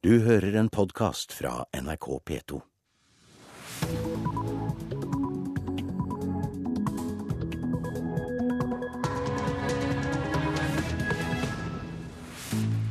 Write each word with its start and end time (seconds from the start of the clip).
Du 0.00 0.22
hører 0.24 0.54
en 0.56 0.68
podkast 0.72 1.34
fra 1.36 1.66
NRK 1.76 2.06
P2. 2.24 2.60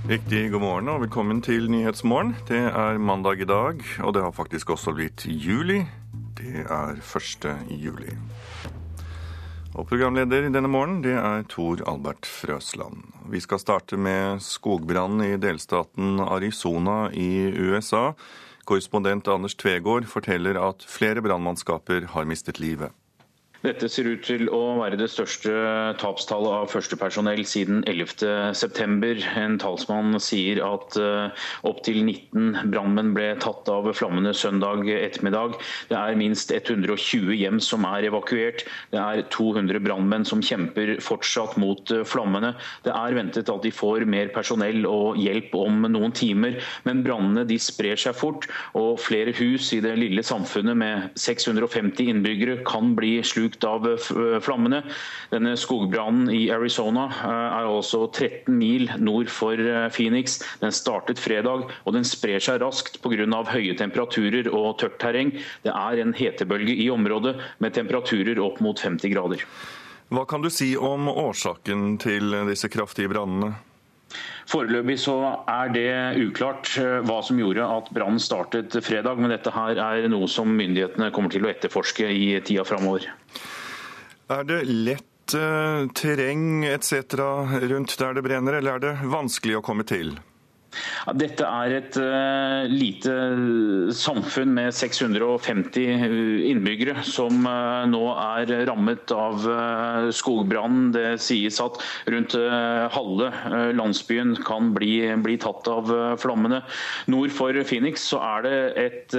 Riktig 0.09 0.51
god 0.51 0.61
morgen 0.61 0.93
og 0.93 1.01
velkommen 1.01 1.41
til 1.41 1.65
Nyhetsmorgen. 1.73 2.35
Det 2.45 2.61
er 2.61 3.01
mandag 3.01 3.41
i 3.41 3.49
dag, 3.49 3.81
og 4.05 4.13
det 4.13 4.21
har 4.21 4.37
faktisk 4.37 4.69
også 4.69 4.93
blitt 4.93 5.25
juli. 5.25 5.81
Det 6.37 6.61
er 6.69 7.01
1. 7.01 7.49
juli. 7.73 8.13
Og 9.77 9.85
programleder 9.85 10.47
denne 10.49 10.69
morgenen, 10.71 11.03
det 11.05 11.13
er 11.13 11.43
Tor 11.51 11.83
Albert 11.87 12.25
Frøsland. 12.25 13.03
Vi 13.29 13.41
skal 13.43 13.61
starte 13.61 13.99
med 14.01 14.41
skogbrannen 14.41 15.21
i 15.27 15.37
delstaten 15.41 16.17
Arizona 16.25 17.11
i 17.13 17.51
USA. 17.53 18.15
Korrespondent 18.65 19.29
Anders 19.29 19.55
Tvegård 19.59 20.09
forteller 20.09 20.57
at 20.61 20.85
flere 20.89 21.21
brannmannskaper 21.21 22.09
har 22.15 22.27
mistet 22.29 22.59
livet. 22.61 22.95
Dette 23.59 23.89
ser 23.91 24.07
ut 24.07 24.21
til 24.23 24.47
å 24.55 24.77
være 24.79 24.95
det 24.95 25.09
største 25.11 25.51
tapstallet 25.99 26.61
av 26.61 26.69
førstepersonell 26.71 27.41
siden 27.43 27.81
11.9. 27.91 29.25
En 29.35 29.57
talsmann 29.59 30.15
sier 30.23 30.61
at 30.63 30.95
uh, 30.95 31.27
opptil 31.67 31.99
19 32.05 32.71
brannmenn 32.71 33.11
ble 33.17 33.33
tatt 33.43 33.67
av 33.67 33.89
flammene 33.91 34.31
søndag 34.31 34.87
ettermiddag. 34.87 35.57
Det 35.89 35.97
er 35.99 36.19
minst 36.21 36.53
120 36.55 37.35
hjem 37.35 37.59
som 37.59 37.83
er 37.89 38.07
evakuert. 38.07 38.63
Det 38.93 39.01
er 39.01 39.25
200 39.35 39.83
brannmenn 39.83 40.23
som 40.29 40.39
kjemper 40.39 40.93
fortsatt 41.03 41.59
mot 41.59 41.91
uh, 41.91 42.05
flammene. 42.07 42.53
Det 42.87 42.95
er 42.95 43.17
ventet 43.19 43.51
at 43.51 43.67
de 43.67 43.73
får 43.75 44.07
mer 44.07 44.31
personell 44.31 44.87
og 44.87 45.19
hjelp 45.19 45.59
om 45.59 45.83
noen 45.91 46.15
timer, 46.15 46.61
men 46.87 47.03
brannene 47.03 47.43
sprer 47.59 47.99
seg 47.99 48.15
fort, 48.15 48.47
og 48.79 49.01
flere 49.03 49.35
hus 49.35 49.73
i 49.75 49.83
det 49.83 49.97
lille 49.99 50.23
samfunnet 50.23 50.79
med 50.79 51.19
650 51.19 52.07
innbyggere 52.15 52.61
kan 52.63 52.95
bli 52.95 53.17
slukt 53.27 53.48
slukt 53.49 53.63
av 53.63 53.87
eh, 53.87 54.39
flammene. 54.41 54.83
Denne 55.31 55.55
skogbrannen 55.57 56.29
i 56.29 56.49
Arizona 56.51 57.09
eh, 57.09 57.59
er 57.59 57.69
altså 57.69 58.07
13 58.07 58.55
mil 58.57 58.89
nord 58.99 59.29
for 59.29 59.53
eh, 59.53 59.89
Phoenix. 59.89 60.41
Den 60.61 60.71
startet 60.71 61.19
fredag, 61.19 61.69
og 61.83 61.93
den 61.93 62.05
sprer 62.05 62.39
seg 62.39 62.61
raskt 62.61 63.01
pga. 63.01 63.43
høye 63.49 63.75
temperaturer 63.75 64.49
og 64.53 64.79
tørt 64.79 64.99
terreng. 64.99 65.31
Det 65.63 65.71
er 65.73 65.99
en 65.99 66.13
hetebølge 66.13 66.75
i 66.75 66.89
området 66.89 67.35
med 67.59 67.73
temperaturer 67.73 68.39
opp 68.39 68.59
mot 68.61 68.79
50 68.79 69.09
grader. 69.13 69.43
Hva 70.09 70.25
kan 70.25 70.41
du 70.41 70.49
si 70.49 70.75
om 70.75 71.07
årsaken 71.07 71.97
til 72.01 72.33
disse 72.47 72.69
kraftige 72.69 73.09
brannene? 73.09 73.68
Foreløpig 74.49 74.95
så 74.97 75.15
er 75.45 75.69
det 75.75 75.89
uklart 76.23 76.71
hva 77.05 77.19
som 77.25 77.37
gjorde 77.37 77.67
at 77.69 77.91
brannen 77.93 78.21
startet 78.23 78.73
fredag, 78.81 79.19
men 79.21 79.29
dette 79.33 79.53
her 79.53 79.77
er 79.77 80.07
noe 80.09 80.29
som 80.31 80.49
myndighetene 80.49 81.11
kommer 81.13 81.33
til 81.33 81.45
å 81.45 81.51
etterforske 81.51 82.09
i 82.09 82.31
tida 82.45 82.65
framover. 82.65 83.05
Er 84.29 84.49
det 84.49 84.63
lett 84.69 85.35
uh, 85.37 85.85
terreng 85.93 86.65
etc. 86.65 87.13
rundt 87.69 87.93
der 88.01 88.17
det 88.17 88.25
brenner, 88.25 88.57
eller 88.57 88.77
er 88.79 88.85
det 88.87 89.11
vanskelig 89.13 89.59
å 89.59 89.63
komme 89.65 89.85
til? 89.89 90.15
Dette 91.17 91.45
er 91.45 91.73
et 91.79 91.97
uh, 91.97 92.67
lite 92.69 93.13
samfunn 93.95 94.51
med 94.53 94.73
650 94.75 95.79
innbyggere 96.49 97.03
som 97.07 97.41
nå 97.89 98.01
er 98.13 98.53
rammet 98.69 99.13
av 99.15 99.47
uh, 99.47 100.09
skogbrannen. 100.13 100.91
Det 100.93 101.17
sies 101.23 101.59
at 101.63 101.79
rundt 102.09 102.35
halve 102.93 103.29
landsbyen 103.75 104.35
kan 104.45 104.71
bli, 104.75 105.01
bli 105.23 105.37
tatt 105.41 105.67
av 105.71 105.89
flammene. 106.21 106.61
Nord 107.11 107.31
for 107.33 107.53
Phoenix 107.67 108.03
så 108.11 108.19
er 108.23 108.45
det 108.45 108.55
et, 108.83 109.15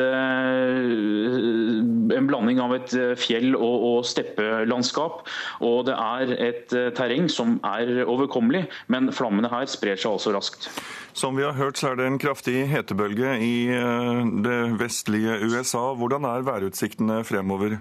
en 2.16 2.28
blanding 2.30 2.60
av 2.62 2.74
et 2.76 2.94
fjell- 3.20 3.58
og, 3.58 3.76
og 3.90 4.06
steppelandskap. 4.08 5.26
Og 5.66 5.84
det 5.88 5.96
er 5.96 6.34
et 6.50 6.68
terreng 6.96 7.28
som 7.32 7.58
er 7.66 8.04
overkommelig, 8.06 8.66
men 8.92 9.12
flammene 9.14 9.50
her 9.52 9.66
sprer 9.70 9.96
seg 10.00 10.12
altså 10.14 10.34
raskt. 10.36 10.70
Som 11.12 11.36
vi 11.36 11.44
har 11.44 11.56
hørt, 11.58 11.78
så 11.78 11.90
er 11.90 11.98
det 11.98 12.06
en 12.06 12.18
kraftig 12.22 12.64
hetebølge 12.70 13.36
i 13.42 13.54
eh, 13.74 14.24
det 14.44 14.58
vestlige 14.80 15.40
USA. 15.42 15.90
Hvordan 15.98 16.26
er 16.28 16.46
værutsiktene 16.46 17.22
fremover? 17.26 17.80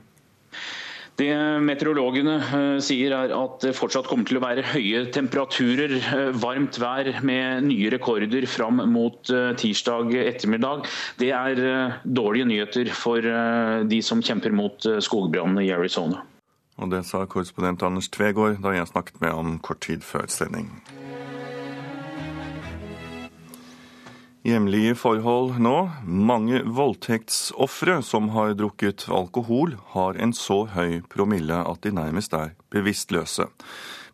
Det 1.19 1.29
meteorologene 1.62 2.35
eh, 2.39 2.79
sier 2.84 3.13
er 3.13 3.34
at 3.35 3.59
det 3.66 3.75
fortsatt 3.78 4.07
kommer 4.09 4.25
til 4.25 4.39
å 4.39 4.44
være 4.44 4.66
høye 4.72 5.03
temperaturer, 5.13 5.94
eh, 6.00 6.31
varmt 6.41 6.79
vær 6.81 7.12
med 7.28 7.68
nye 7.68 7.91
rekorder 7.94 8.47
fram 8.50 8.81
mot 8.89 9.22
tirsdag 9.62 10.16
ettermiddag. 10.23 10.88
Det 11.22 11.29
er 11.35 12.00
dårlige 12.03 12.50
nyheter 12.50 12.94
for 12.97 13.22
de 13.89 14.01
som 14.06 14.23
kjemper 14.25 14.56
mot 14.56 14.89
skogbrannene 15.03 15.68
i 15.68 15.73
Arizona. 15.75 16.23
Og 16.79 16.89
Det 16.89 17.03
sa 17.06 17.25
korrespondent 17.28 17.84
Anders 17.84 18.07
Tvegård 18.07 18.62
da 18.63 18.72
jeg 18.78 18.88
snakket 18.88 19.19
med 19.22 19.35
ham 19.35 19.59
kort 19.59 19.84
tid 19.84 20.06
før 20.07 20.31
sending. 20.31 20.72
Hjemlige 24.47 24.95
forhold 24.95 25.57
nå. 25.59 25.89
Mange 26.07 26.61
voldtektsofre 26.63 27.97
som 28.07 28.29
har 28.31 28.53
drukket 28.55 29.09
alkohol, 29.11 29.73
har 29.91 30.16
en 30.16 30.31
så 30.33 30.61
høy 30.72 31.01
promille 31.11 31.57
at 31.67 31.83
de 31.83 31.91
nærmest 31.91 32.33
er 32.38 32.53
bevisstløse. 32.72 33.50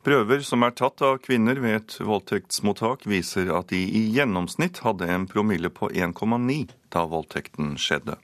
Prøver 0.05 0.41
som 0.45 0.65
er 0.65 0.73
tatt 0.73 1.03
av 1.05 1.19
kvinner 1.21 1.61
ved 1.61 1.77
et 1.77 1.97
voldtektsmottak, 2.01 3.05
viser 3.05 3.53
at 3.53 3.69
de 3.69 3.83
i 3.85 4.01
gjennomsnitt 4.17 4.81
hadde 4.85 5.11
en 5.13 5.29
promille 5.29 5.69
på 5.69 5.91
1,9 5.93 6.73
da 6.93 7.05
voldtekten 7.09 7.75
skjedde. 7.77 8.17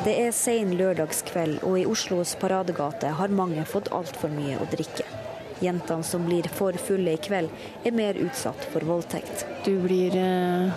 Det 0.00 0.18
er 0.26 0.34
sein 0.34 0.74
lørdagskveld, 0.74 1.60
og 1.62 1.78
i 1.78 1.86
Oslos 1.86 2.34
paradegate 2.40 3.14
har 3.14 3.30
mange 3.30 3.62
fått 3.68 3.92
altfor 3.94 4.32
mye 4.34 4.58
å 4.58 4.70
drikke. 4.74 5.19
Jentene 5.60 6.06
som 6.06 6.24
blir 6.26 6.48
for 6.52 6.72
fulle 6.80 7.16
i 7.16 7.20
kveld, 7.20 7.50
er 7.84 7.96
mer 7.96 8.16
utsatt 8.20 8.64
for 8.72 8.86
voldtekt. 8.88 9.44
Du 9.64 9.74
blir 9.82 10.16
eh, 10.16 10.72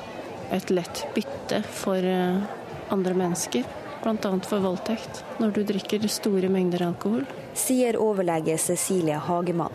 et 0.51 0.73
lett 0.73 1.05
bytte 1.15 1.63
for 1.71 2.03
eh, 2.03 2.43
andre 2.93 3.15
mennesker, 3.15 3.63
bl.a. 4.03 4.33
for 4.43 4.59
voldtekt, 4.59 5.23
når 5.39 5.55
du 5.55 5.63
drikker 5.71 6.07
store 6.11 6.51
mengder 6.51 6.83
alkohol. 6.89 7.23
Sier 7.55 7.99
overlege 8.01 8.57
Cecilie 8.59 9.17
Hagemann. 9.17 9.73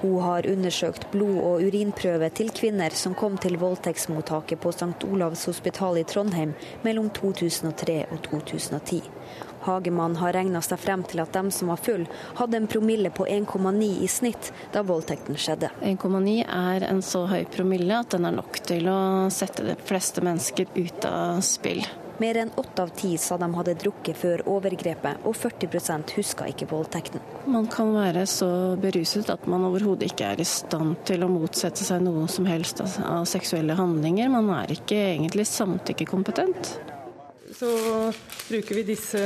Hun 0.00 0.20
har 0.22 0.46
undersøkt 0.46 1.10
blod- 1.10 1.42
og 1.42 1.62
urinprøve 1.66 2.28
til 2.30 2.52
kvinner 2.54 2.94
som 2.94 3.16
kom 3.18 3.38
til 3.42 3.56
voldtektsmottaket 3.58 4.60
på 4.62 4.70
St. 4.70 5.06
Olavs 5.10 5.42
hospital 5.50 5.98
i 5.98 6.04
Trondheim 6.06 6.52
mellom 6.84 7.10
2003 7.10 8.04
og 8.12 8.20
2010. 8.28 9.00
Hagemann 9.68 10.16
har 10.18 10.34
regna 10.36 10.62
seg 10.64 10.80
frem 10.80 11.04
til 11.08 11.22
at 11.22 11.34
dem 11.36 11.52
som 11.54 11.72
var 11.72 11.82
full, 11.82 12.06
hadde 12.40 12.60
en 12.60 12.70
promille 12.70 13.12
på 13.14 13.28
1,9 13.28 13.92
i 14.02 14.08
snitt 14.10 14.50
da 14.74 14.82
voldtekten 14.86 15.38
skjedde. 15.38 15.70
1,9 15.84 16.40
er 16.48 16.88
en 16.88 17.04
så 17.04 17.26
høy 17.28 17.44
promille 17.52 18.00
at 18.00 18.16
den 18.16 18.28
er 18.28 18.36
nok 18.40 18.60
til 18.68 18.88
å 18.90 18.98
sette 19.32 19.66
de 19.68 19.78
fleste 19.88 20.24
mennesker 20.24 20.70
ut 20.74 21.08
av 21.08 21.42
spill. 21.46 21.84
Mer 22.18 22.34
enn 22.40 22.50
åtte 22.58 22.82
av 22.82 22.88
ti 22.98 23.12
sa 23.18 23.36
de 23.38 23.46
hadde 23.54 23.76
drukket 23.78 24.18
før 24.18 24.40
overgrepet, 24.50 25.20
og 25.22 25.36
40% 25.38 26.16
huska 26.16 26.48
ikke 26.50 26.66
voldtekten. 26.66 27.22
Man 27.46 27.68
kan 27.70 27.92
være 27.94 28.24
så 28.26 28.48
beruset 28.82 29.30
at 29.30 29.46
man 29.46 29.68
overhodet 29.68 30.08
ikke 30.10 30.32
er 30.32 30.42
i 30.42 30.46
stand 30.48 30.96
til 31.06 31.22
å 31.22 31.30
motsette 31.30 31.86
seg 31.86 32.02
noe 32.02 32.26
som 32.32 32.48
helst 32.50 32.82
av 32.82 33.22
seksuelle 33.30 33.78
handlinger. 33.78 34.32
Man 34.34 34.50
er 34.56 34.74
ikke 34.74 34.98
egentlig 35.12 35.46
samtykkekompetent. 35.46 36.72
Så 37.54 37.70
bruker 38.48 38.80
vi 38.80 38.84
disse 38.90 39.22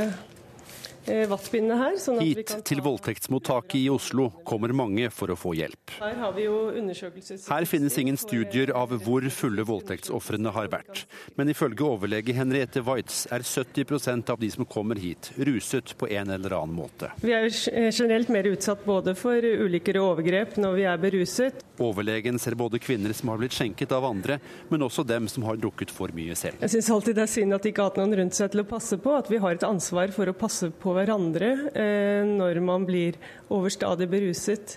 Eh, 1.06 1.26
her. 1.26 1.96
Sånn 1.98 2.20
Hit 2.22 2.52
til 2.68 2.80
voldtektsmottaket 2.84 3.78
i 3.80 3.88
Oslo 3.90 4.28
kommer 4.46 4.72
mange 4.76 5.08
for 5.10 5.32
å 5.32 5.36
få 5.38 5.54
hjelp. 5.58 5.96
Her, 5.98 6.14
har 6.20 6.34
vi 6.36 6.46
jo 6.46 6.70
undersøkelses... 6.78 7.48
her 7.50 7.66
finnes 7.66 7.96
ingen 7.98 8.18
studier 8.20 8.70
av 8.76 8.94
hvor 9.02 9.26
fulle 9.34 9.64
voldtektsofrene 9.66 10.52
har 10.54 10.70
vært. 10.72 11.04
Men 11.38 11.50
ifølge 11.50 11.86
overlege 11.88 12.36
Henriette 12.36 12.84
Waitz 12.86 13.24
er 13.34 13.42
70% 13.42 14.30
av 14.30 14.38
de 14.38 14.50
som 14.54 14.68
kommer 14.68 15.00
hit, 15.02 15.32
ruset 15.36 15.94
på 15.98 16.06
en 16.12 16.30
eller 16.30 16.54
annen 16.60 16.76
måte. 16.76 17.10
Vi 17.22 17.34
er 17.34 17.50
generelt 17.50 18.30
mer 18.30 18.46
utsatt 18.52 18.86
både 18.86 19.16
for 19.18 19.42
ulykker 19.42 19.98
og 19.98 20.12
overgrep 20.14 20.56
når 20.62 20.78
vi 20.78 20.86
er 20.92 21.02
beruset. 21.02 21.64
Overlegen 21.82 22.38
ser 22.38 22.54
både 22.58 22.78
kvinner 22.82 23.14
som 23.16 23.32
har 23.32 23.42
blitt 23.42 23.56
skjenket 23.56 23.90
av 23.96 24.06
andre, 24.06 24.38
men 24.70 24.86
også 24.86 25.02
dem 25.08 25.26
som 25.30 25.42
har 25.48 25.58
drukket 25.58 25.90
for 25.90 26.14
mye 26.14 26.36
selv. 26.38 26.62
Jeg 26.62 26.76
syns 26.76 26.92
alltid 26.94 27.18
det 27.18 27.26
er 27.26 27.34
synd 27.34 27.56
at 27.56 27.66
de 27.66 27.72
ikke 27.72 27.82
har 27.82 27.90
hatt 27.90 28.00
noen 28.02 28.16
rundt 28.22 28.38
seg 28.38 28.52
til 28.52 28.62
å 28.62 28.68
passe 28.68 28.98
på, 29.02 29.16
at 29.18 29.30
vi 29.32 29.40
har 29.42 29.56
et 29.56 29.66
ansvar 29.66 30.14
for 30.14 30.30
å 30.30 30.36
passe 30.36 30.70
på 30.70 30.91
hverandre 30.96 31.50
eh, 31.74 32.22
når 32.28 32.60
man 32.64 32.86
blir 32.88 33.18
overstadig 33.52 34.08
beruset. 34.12 34.76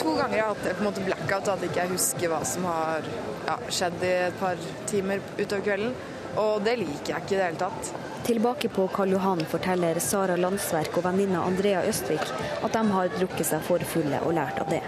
To 0.00 0.14
ganger 0.16 0.36
jeg 0.36 0.44
har 0.44 0.50
hatt 0.50 0.64
på 0.64 0.80
en 0.80 0.88
måte 0.88 1.04
blackout, 1.04 1.52
at 1.52 1.62
jeg 1.64 1.72
ikke 1.72 1.90
husker 1.92 2.32
hva 2.32 2.40
som 2.48 2.66
har 2.70 3.06
ja, 3.48 3.58
skjedd 3.68 4.02
i 4.04 4.14
et 4.30 4.40
par 4.40 4.66
timer 4.90 5.22
utover 5.38 5.64
kvelden. 5.68 5.94
og 6.40 6.64
det 6.66 6.78
liker 6.80 7.12
jeg 7.12 7.22
ikke 7.22 7.34
i 7.34 7.38
det 7.38 7.46
hele 7.46 7.62
tatt. 7.62 7.94
Tilbake 8.24 8.70
på 8.72 8.88
Karl 8.88 9.12
Johan 9.12 9.44
forteller 9.44 10.00
Sara 10.00 10.36
Landsverk 10.40 10.96
og 10.96 11.04
venninna 11.04 11.44
Andrea 11.44 11.84
Østvik 11.84 12.24
at 12.64 12.72
de 12.72 12.84
har 12.96 13.12
drukket 13.18 13.50
seg 13.52 13.64
for 13.66 13.84
fulle 13.84 14.22
og 14.24 14.38
lært 14.38 14.62
av 14.64 14.72
det. 14.72 14.82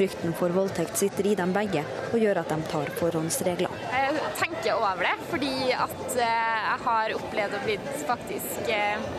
Frykten 0.00 0.32
for 0.32 0.48
voldtekt 0.48 0.96
sitter 0.96 1.26
i 1.28 1.34
dem 1.36 1.50
begge 1.52 1.82
og 2.08 2.22
gjør 2.22 2.38
at 2.40 2.48
de 2.48 2.56
tar 2.70 2.88
forhåndsregler. 2.96 3.74
Jeg 3.92 4.30
tenker 4.38 4.78
over 4.78 5.02
det, 5.04 5.10
fordi 5.28 5.50
at 5.76 6.14
jeg 6.16 6.78
har 6.86 7.12
opplevd 7.18 7.56
å 7.58 7.60
bli 7.66 7.74
faktisk 8.08 8.70
eh, 8.72 9.10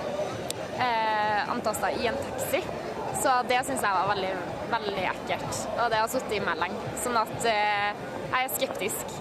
antasta 1.53 1.91
i 1.93 2.09
en 2.09 2.17
taxi. 2.23 2.63
Så 3.21 3.35
det 3.51 3.61
syns 3.67 3.85
jeg 3.85 3.99
var 3.99 4.09
veldig, 4.09 4.33
veldig 4.73 5.05
ekkelt. 5.11 5.61
Og 5.75 5.93
det 5.93 6.01
har 6.01 6.09
sittet 6.15 6.33
i 6.39 6.43
meg 6.49 6.57
lenge. 6.63 6.97
Sånn 7.05 7.21
at 7.21 7.49
eh, 7.53 8.03
jeg 8.23 8.41
er 8.41 8.53
skeptisk. 8.57 9.15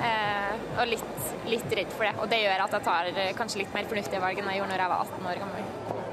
Eh, 0.00 0.66
og 0.78 0.94
litt, 0.94 1.32
litt, 1.52 1.76
redd 1.82 1.92
for 1.92 2.08
det. 2.08 2.16
Og 2.24 2.32
det 2.32 2.40
gjør 2.40 2.64
at 2.70 2.80
jeg 2.80 2.88
tar 2.88 3.12
kanskje 3.36 3.66
litt 3.66 3.76
mer 3.76 3.92
fornuftige 3.92 4.24
valg 4.24 4.40
enn 4.40 4.48
jeg 4.48 4.62
gjorde 4.62 4.72
når 4.72 4.86
jeg 4.86 4.94
var 4.96 5.04
18 5.10 5.32
år 5.34 5.44
gammel. 5.44 6.04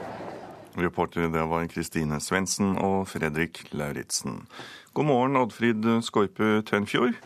Reportere 0.80 1.30
det 1.30 1.44
var 1.50 1.68
Kristine 1.70 2.20
Svendsen 2.24 2.78
og 2.81 3.08
Fredrik 3.12 3.62
Lauritzen. 3.78 4.44
God 4.94 5.06
morgen, 5.06 5.38
Oddfrid 5.38 5.86
Skorpe 6.06 6.62
Tønfjord. 6.66 7.18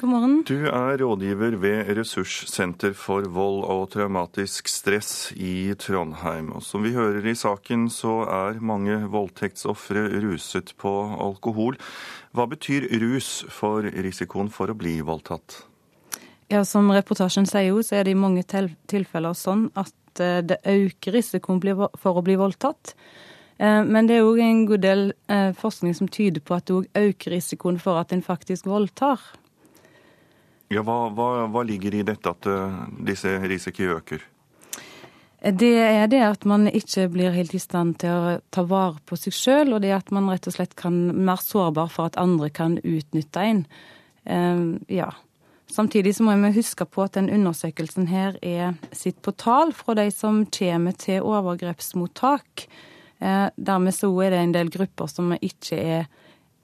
God 0.00 0.10
morgen. 0.10 0.34
Du 0.44 0.66
er 0.68 0.98
rådgiver 1.00 1.54
ved 1.56 1.88
Ressurssenter 1.96 2.92
for 2.92 3.24
vold 3.32 3.62
og 3.64 3.86
traumatisk 3.94 4.68
stress 4.68 5.30
i 5.32 5.72
Trondheim. 5.80 6.50
Og 6.52 6.62
som 6.62 6.84
vi 6.84 6.92
hører 6.92 7.24
i 7.24 7.34
saken, 7.34 7.86
så 7.88 8.18
er 8.28 8.60
mange 8.60 8.98
voldtektsofre 9.08 10.08
ruset 10.20 10.74
på 10.76 10.92
alkohol. 11.16 11.78
Hva 12.36 12.44
betyr 12.50 12.90
rus 13.00 13.46
for 13.48 13.88
risikoen 13.88 14.52
for 14.52 14.68
å 14.68 14.76
bli 14.76 14.98
voldtatt? 15.00 15.62
Ja, 16.52 16.64
Som 16.64 16.92
reportasjen 16.92 17.48
sier, 17.48 17.72
jo, 17.72 17.80
så 17.82 17.96
er 17.96 18.04
det 18.04 18.12
i 18.12 18.20
mange 18.20 18.44
tilfeller 18.44 19.32
sånn 19.32 19.70
at 19.74 19.94
eh, 20.22 20.42
det 20.42 20.60
øker 20.64 21.16
risikoen 21.16 21.62
for 21.98 22.18
å 22.18 22.24
bli 22.24 22.36
voldtatt. 22.38 22.94
Eh, 23.58 23.82
men 23.86 24.08
det 24.08 24.18
er 24.18 24.28
òg 24.28 24.40
en 24.42 24.62
god 24.68 24.84
del 24.84 25.02
eh, 25.32 25.50
forskning 25.56 25.96
som 25.96 26.10
tyder 26.12 26.44
på 26.44 26.56
at 26.56 26.68
det 26.68 26.76
òg 26.76 27.02
øker 27.02 27.36
risikoen 27.36 27.80
for 27.82 28.00
at 28.00 28.14
en 28.14 28.24
faktisk 28.24 28.68
voldtar. 28.70 29.20
Ja, 30.72 30.82
hva, 30.82 31.06
hva, 31.14 31.46
hva 31.52 31.62
ligger 31.62 31.94
i 31.94 32.06
dette 32.06 32.32
at 32.32 32.48
disse 33.06 33.36
risikoene 33.46 34.00
øker? 34.00 34.24
Det 35.46 35.76
er 35.78 36.08
det 36.10 36.22
at 36.26 36.42
man 36.48 36.64
ikke 36.66 37.04
blir 37.12 37.30
helt 37.30 37.54
i 37.54 37.60
stand 37.62 38.00
til 38.02 38.10
å 38.10 38.32
ta 38.50 38.64
vare 38.66 38.98
på 39.06 39.14
seg 39.20 39.36
sjøl, 39.36 39.76
og 39.76 39.84
det 39.84 39.92
at 39.94 40.10
man 40.10 40.26
rett 40.32 40.48
og 40.50 40.56
slett 40.56 40.74
kan 40.74 40.96
mer 41.14 41.38
sårbar 41.38 41.92
for 41.92 42.10
at 42.10 42.18
andre 42.18 42.48
kan 42.50 42.80
utnytte 42.82 43.44
en. 43.44 43.62
Ja. 44.90 45.12
Samtidig 45.70 46.14
så 46.16 46.22
må 46.22 46.36
vi 46.38 46.52
huske 46.60 46.86
på 46.86 47.02
at 47.02 47.16
den 47.16 47.30
undersøkelsen 47.32 48.06
her 48.06 48.36
er 48.42 48.76
sitt 48.94 49.18
på 49.24 49.34
tall 49.34 49.74
fra 49.74 49.96
de 49.98 50.06
som 50.14 50.44
kommer 50.54 50.94
til 50.94 51.26
overgrepsmottak. 51.26 52.68
Eh, 53.18 53.48
dermed 53.56 53.96
så 53.96 54.10
er 54.22 54.30
det 54.30 54.44
en 54.44 54.54
del 54.54 54.70
grupper 54.70 55.10
som 55.10 55.34
ikke 55.34 55.76
er, 55.80 56.06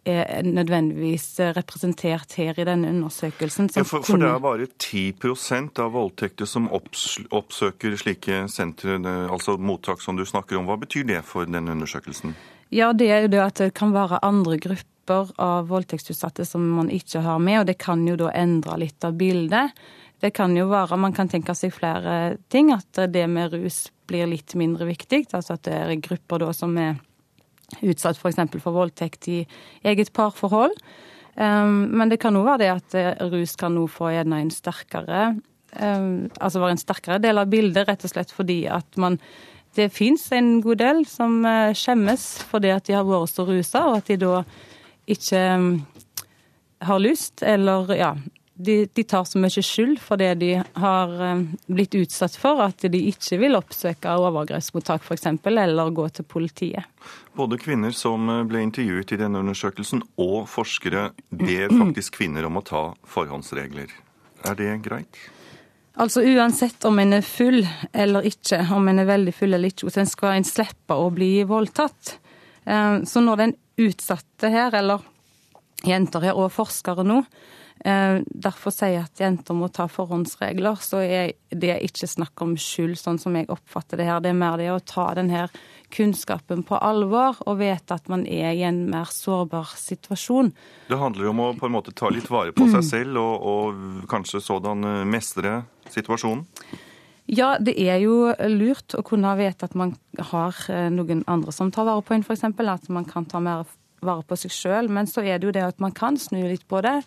er 0.07 0.47
nødvendigvis 0.47 1.27
representert 1.57 2.37
her 2.39 2.55
i 2.55 2.67
denne 2.69 2.93
undersøkelsen. 2.95 3.73
Ja, 3.75 3.83
for, 3.83 4.07
for, 4.07 4.23
det 4.23 4.31
er 4.31 4.39
bare 4.43 4.71
10% 4.71 5.83
av 5.83 5.93
voldtekter 5.99 6.47
som 6.47 6.71
oppsøker 6.71 7.99
slike 7.99 8.45
sentre, 8.53 9.01
altså 9.27 9.59
mottak 9.59 10.03
som 10.05 10.19
du 10.19 10.25
snakker 10.29 10.61
om. 10.61 10.71
Hva 10.71 10.79
betyr 10.79 11.11
det 11.11 11.25
for 11.27 11.51
denne 11.51 11.75
undersøkelsen? 11.75 12.37
Ja, 12.73 12.95
det 12.97 13.11
er 13.11 13.27
jo 13.27 13.35
det 13.35 13.43
at 13.45 13.59
det 13.61 13.75
kan 13.77 13.93
være 13.93 14.23
andre 14.25 14.63
grupper 14.63 14.92
grupper 15.03 15.33
av 15.43 15.69
voldtektsutsatte 15.69 16.45
som 16.45 16.63
man 16.77 16.91
ikke 16.91 17.21
har 17.21 17.39
med, 17.39 17.61
og 17.61 17.67
det 17.67 17.79
kan 17.79 18.07
jo 18.07 18.17
da 18.17 18.31
endre 18.33 18.79
litt 18.79 19.05
av 19.05 19.15
bildet. 19.15 19.71
Det 20.21 20.33
kan 20.33 20.57
jo 20.57 20.69
være, 20.69 20.97
Man 20.97 21.13
kan 21.13 21.29
tenke 21.29 21.55
seg 21.55 21.73
flere 21.73 22.37
ting. 22.49 22.73
At 22.73 23.13
det 23.13 23.27
med 23.29 23.53
rus 23.53 23.91
blir 24.07 24.27
litt 24.27 24.55
mindre 24.55 24.87
viktig. 24.87 25.27
Altså 25.33 25.55
at 25.55 25.65
det 25.65 25.73
er 25.73 25.95
grupper 25.97 26.39
da 26.39 26.53
som 26.53 26.77
er 26.79 26.97
utsatt 27.83 28.17
f.eks. 28.17 28.37
For, 28.37 28.61
for 28.61 28.73
voldtekt 28.73 29.29
i 29.29 29.47
eget 29.83 30.13
parforhold. 30.13 30.73
Um, 31.35 31.89
men 31.91 32.09
det 32.09 32.21
kan 32.21 32.37
òg 32.37 32.45
være 32.45 32.61
det 32.61 32.71
at 32.71 32.95
eh, 32.95 33.29
rus 33.33 33.57
kan 33.57 33.75
nå 33.75 33.87
få 33.89 34.11
gjerne 34.13 34.43
en 34.43 34.51
sterkere 34.53 35.31
um, 35.81 36.29
Altså 36.37 36.61
være 36.61 36.75
en 36.75 36.83
sterkere 36.83 37.17
del 37.25 37.41
av 37.41 37.49
bildet, 37.49 37.89
rett 37.89 38.05
og 38.05 38.13
slett 38.13 38.35
fordi 38.37 38.67
at 38.69 39.01
man 39.01 39.17
det 39.73 39.89
fins 39.97 40.27
en 40.37 40.59
god 40.61 40.83
del 40.83 40.99
som 41.09 41.39
eh, 41.49 41.73
skjemmes 41.73 42.27
fordi 42.51 42.69
at 42.75 42.85
de 42.85 42.99
har 42.99 43.09
vært 43.09 43.33
så 43.33 43.47
rusa, 43.49 43.87
og 43.89 44.03
at 44.03 44.11
de 44.13 44.19
da 44.21 44.43
ikke 45.11 45.43
um, 45.57 45.73
har 46.83 47.03
lyst, 47.03 47.43
eller 47.43 47.91
ja 47.97 48.15
de, 48.55 48.89
de, 48.93 49.05
tar 49.05 49.25
så 49.25 49.41
mye 49.41 49.63
skyld 49.65 49.99
for 50.03 50.21
det 50.21 50.35
de 50.43 50.51
har 50.61 51.13
um, 51.33 51.45
blitt 51.67 51.95
utsatt 51.99 52.37
for, 52.39 52.61
at 52.63 52.85
de 52.93 53.01
ikke 53.11 53.39
vil 53.41 53.57
oppsøke 53.59 54.13
overgrepsmottak 54.23 55.05
f.eks., 55.07 55.27
eller 55.49 55.91
gå 55.95 56.09
til 56.15 56.29
politiet. 56.29 56.87
Både 57.37 57.59
kvinner 57.61 57.95
som 57.97 58.29
uh, 58.31 58.43
ble 58.49 58.63
intervjuet 58.67 59.15
i 59.15 59.21
denne 59.21 59.43
undersøkelsen, 59.43 60.05
og 60.21 60.45
forskere 60.53 61.11
ber 61.31 61.73
faktisk 61.83 62.21
kvinner 62.21 62.47
om 62.49 62.61
å 62.61 62.67
ta 62.67 62.85
forhåndsregler. 63.09 63.95
Er 64.47 64.59
det 64.59 64.75
greit? 64.85 65.23
Altså 66.01 66.23
Uansett 66.25 66.87
om 66.89 66.99
en 67.03 67.19
er 67.19 67.25
full 67.25 67.61
eller 67.93 68.25
ikke, 68.29 68.63
om 68.73 68.87
en 68.89 69.03
er 69.03 69.09
veldig 69.11 69.35
full 69.37 69.53
eller 69.53 69.73
ikke, 69.73 69.91
så 69.93 70.07
skal 70.09 70.39
en 70.39 70.49
slippe 70.49 70.97
å 70.97 71.11
bli 71.13 71.35
voldtatt. 71.49 72.19
Um, 72.65 73.03
så 73.09 73.21
når 73.25 73.43
den 73.43 73.59
utsatte 73.89 74.53
her, 74.53 74.75
eller 74.79 75.03
jenter 75.87 76.29
her, 76.29 76.39
og 76.39 76.53
forskere 76.55 77.05
nå, 77.07 77.23
eh, 77.85 78.21
derfor 78.27 78.75
sier 78.75 78.97
jeg 78.97 79.07
at 79.09 79.23
jenter 79.25 79.57
må 79.59 79.69
ta 79.73 79.89
forhåndsregler, 79.91 80.79
så 80.83 81.03
er 81.03 81.33
det 81.51 81.79
ikke 81.89 82.09
snakk 82.11 82.45
om 82.45 82.57
skyld, 82.61 82.97
sånn 83.01 83.21
som 83.23 83.37
jeg 83.39 83.51
oppfatter 83.53 84.01
det 84.01 84.09
her. 84.09 84.21
Det 84.23 84.33
er 84.33 84.39
mer 84.39 84.59
det 84.61 84.71
å 84.73 84.81
ta 84.81 85.11
denne 85.19 85.49
kunnskapen 85.93 86.63
på 86.65 86.79
alvor 86.81 87.37
og 87.45 87.59
vite 87.61 87.97
at 87.99 88.07
man 88.09 88.25
er 88.25 88.55
i 88.57 88.63
en 88.65 88.87
mer 88.91 89.11
sårbar 89.13 89.75
situasjon. 89.77 90.53
Det 90.89 91.01
handler 91.01 91.29
om 91.33 91.43
å 91.45 91.51
på 91.59 91.69
en 91.69 91.75
måte 91.75 91.93
ta 91.93 92.09
litt 92.13 92.31
vare 92.33 92.55
på 92.57 92.69
seg 92.73 92.87
selv 92.87 93.21
og, 93.21 93.45
og 93.45 94.09
kanskje 94.11 94.41
sådan 94.41 94.89
eh, 94.89 95.05
mestre 95.09 95.63
situasjonen? 95.93 96.47
Ja, 97.31 97.55
det 97.63 97.77
er 97.79 98.01
jo 98.03 98.33
lurt 98.51 98.97
å 98.99 99.05
kunne 99.07 99.37
vite 99.39 99.69
at 99.69 99.77
man 99.79 99.95
har 100.33 100.57
eh, 100.73 100.89
noen 100.93 101.23
andre 101.31 101.55
som 101.55 101.71
tar 101.73 101.87
vare 101.87 102.03
på 102.05 102.17
en, 102.17 102.27
f.eks. 102.27 102.45
At 102.45 102.91
man 102.93 103.07
kan 103.09 103.29
ta 103.31 103.41
mer 103.41 103.69
vare 104.03 104.27
på 104.27 104.37
seg 104.39 104.53
sjøl. 104.53 104.91
Men 104.93 105.07
så 105.07 105.23
er 105.23 105.39
det 105.39 105.49
jo 105.49 105.55
det 105.55 105.65
at 105.65 105.81
man 105.83 105.95
kan 105.95 106.19
snu 106.19 106.41
litt 106.43 106.67
på 106.69 106.83
det. 106.85 106.99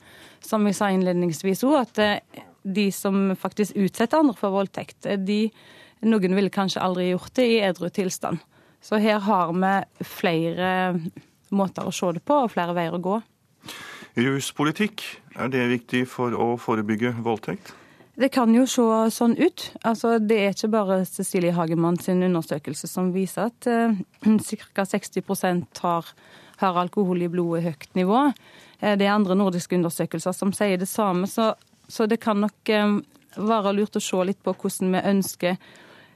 Som 0.46 0.66
vi 0.68 0.74
sa 0.76 0.90
innledningsvis 0.94 1.66
òg, 1.68 1.78
at 1.84 2.02
eh, 2.04 2.44
de 2.64 2.90
som 2.96 3.36
faktisk 3.38 3.76
utsetter 3.78 4.24
andre 4.24 4.38
for 4.40 4.56
voldtekt, 4.56 5.06
eh, 5.06 5.20
de, 5.20 5.50
noen 6.08 6.38
ville 6.38 6.54
kanskje 6.54 6.84
aldri 6.84 7.12
gjort 7.12 7.36
det 7.38 7.48
i 7.52 7.62
edru 7.68 7.92
tilstand. 7.94 8.42
Så 8.86 9.02
her 9.02 9.20
har 9.26 9.54
vi 9.54 10.06
flere 10.06 10.74
måter 11.56 11.88
å 11.88 11.94
se 11.94 12.12
det 12.16 12.24
på, 12.26 12.46
og 12.46 12.54
flere 12.54 12.76
veier 12.78 12.96
å 12.96 13.02
gå. 13.02 13.22
Ruspolitikk, 14.16 15.04
er 15.36 15.50
det 15.51 15.66
viktig 15.74 16.06
for 16.08 16.36
å 16.38 16.54
forebygge 16.62 17.18
voldtekt? 17.25 17.74
Det 18.15 18.29
kan 18.31 18.53
jo 18.55 18.63
se 18.63 18.84
sånn 19.12 19.34
ut. 19.36 19.65
Altså, 19.84 20.15
det 20.24 20.38
er 20.39 20.53
ikke 20.53 20.72
bare 20.72 21.01
Cecilie 21.07 21.51
Hagemann 21.55 21.98
sin 22.00 22.24
undersøkelse 22.24 22.88
som 22.88 23.10
viser 23.12 23.50
at 23.50 23.67
uh, 23.67 23.98
ca. 24.24 24.86
60 24.88 25.65
har, 25.84 26.12
har 26.62 26.79
alkohol 26.79 27.25
i 27.25 27.27
blodet 27.31 27.65
høyt 27.65 27.89
nivå. 28.00 28.22
Uh, 28.79 28.93
det 28.95 29.03
er 29.03 29.17
andre 29.17 29.36
nordiske 29.36 29.75
undersøkelser 29.75 30.31
som 30.31 30.53
sier 30.55 30.79
det 30.79 30.88
samme. 30.88 31.27
Så, 31.27 31.51
så 31.91 32.07
det 32.07 32.22
kan 32.24 32.39
nok 32.39 32.72
um, 32.72 33.01
være 33.36 33.75
lurt 33.75 34.00
å 34.00 34.03
se 34.03 34.22
litt 34.31 34.39
på 34.48 34.55
hvordan 34.62 34.95
vi 34.95 35.03
ønsker 35.12 35.60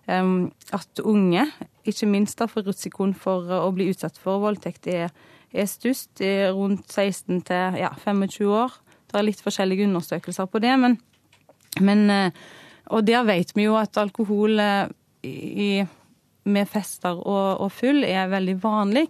um, 0.08 0.48
at 0.72 1.04
unge, 1.04 1.50
ikke 1.84 2.08
minst 2.08 2.40
da 2.40 2.48
for 2.48 2.64
risikoen 2.64 3.12
for 3.12 3.52
å 3.60 3.68
bli 3.76 3.90
utsatt 3.92 4.16
for 4.24 4.40
voldtekt, 4.40 4.88
er, 4.88 5.12
er 5.52 5.68
størst. 5.68 6.24
Rundt 6.56 6.88
16 6.88 7.44
til 7.52 7.84
ja, 7.84 7.92
25 8.08 8.56
år. 8.56 8.80
Det 9.10 9.20
er 9.20 9.28
litt 9.28 9.44
forskjellige 9.44 9.90
undersøkelser 9.90 10.48
på 10.48 10.64
det. 10.64 10.80
men 10.80 11.00
men, 11.78 12.10
eh, 12.10 12.32
og 12.90 13.06
der 13.06 13.26
vet 13.28 13.54
vi 13.56 13.68
jo 13.68 13.78
at 13.80 13.98
alkohol 14.02 14.60
eh, 14.64 14.90
i, 15.24 15.72
med 16.50 16.70
fester 16.70 17.20
og, 17.20 17.62
og, 17.62 17.70
full 17.76 18.04
er 18.08 18.32
veldig 18.32 18.58
vanlig. 18.64 19.08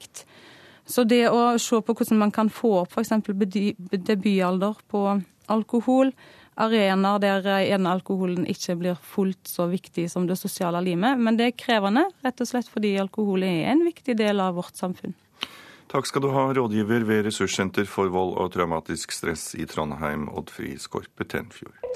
Så 0.89 1.05
det 1.05 1.27
å 1.29 1.53
se 1.61 1.79
på 1.85 1.93
hvordan 1.95 2.19
man 2.19 2.33
kan 2.33 2.49
få 2.49 2.79
opp 2.81 2.97
f.eks. 2.97 3.13
debutalder 3.93 4.81
på 4.89 5.03
alkohol, 5.49 6.11
arenaer 6.59 7.21
der 7.23 7.47
en 7.75 7.87
alkoholen 7.87 8.47
ikke 8.49 8.75
blir 8.81 8.97
fullt 8.99 9.47
så 9.47 9.69
viktig 9.69 10.09
som 10.11 10.27
det 10.27 10.39
sosiale 10.41 10.81
limet. 10.83 11.21
Men 11.21 11.37
det 11.39 11.47
er 11.47 11.57
krevende, 11.57 12.09
rett 12.25 12.41
og 12.41 12.49
slett 12.49 12.69
fordi 12.69 12.97
alkohol 12.99 13.45
er 13.47 13.69
en 13.71 13.85
viktig 13.87 14.17
del 14.19 14.41
av 14.43 14.57
vårt 14.59 14.75
samfunn. 14.81 15.15
Takk 15.89 16.05
skal 16.05 16.21
du 16.21 16.29
ha, 16.29 16.49
rådgiver 16.53 17.05
ved 17.07 17.23
Ressurssenter 17.25 17.87
for 17.89 18.11
vold 18.13 18.35
og 18.37 18.51
traumatisk 18.53 19.15
stress 19.15 19.55
i 19.57 19.65
Trondheim, 19.65 20.27
Oddfri 20.29 20.75
Skorpe 20.77 21.25
Tenfjord. 21.25 21.88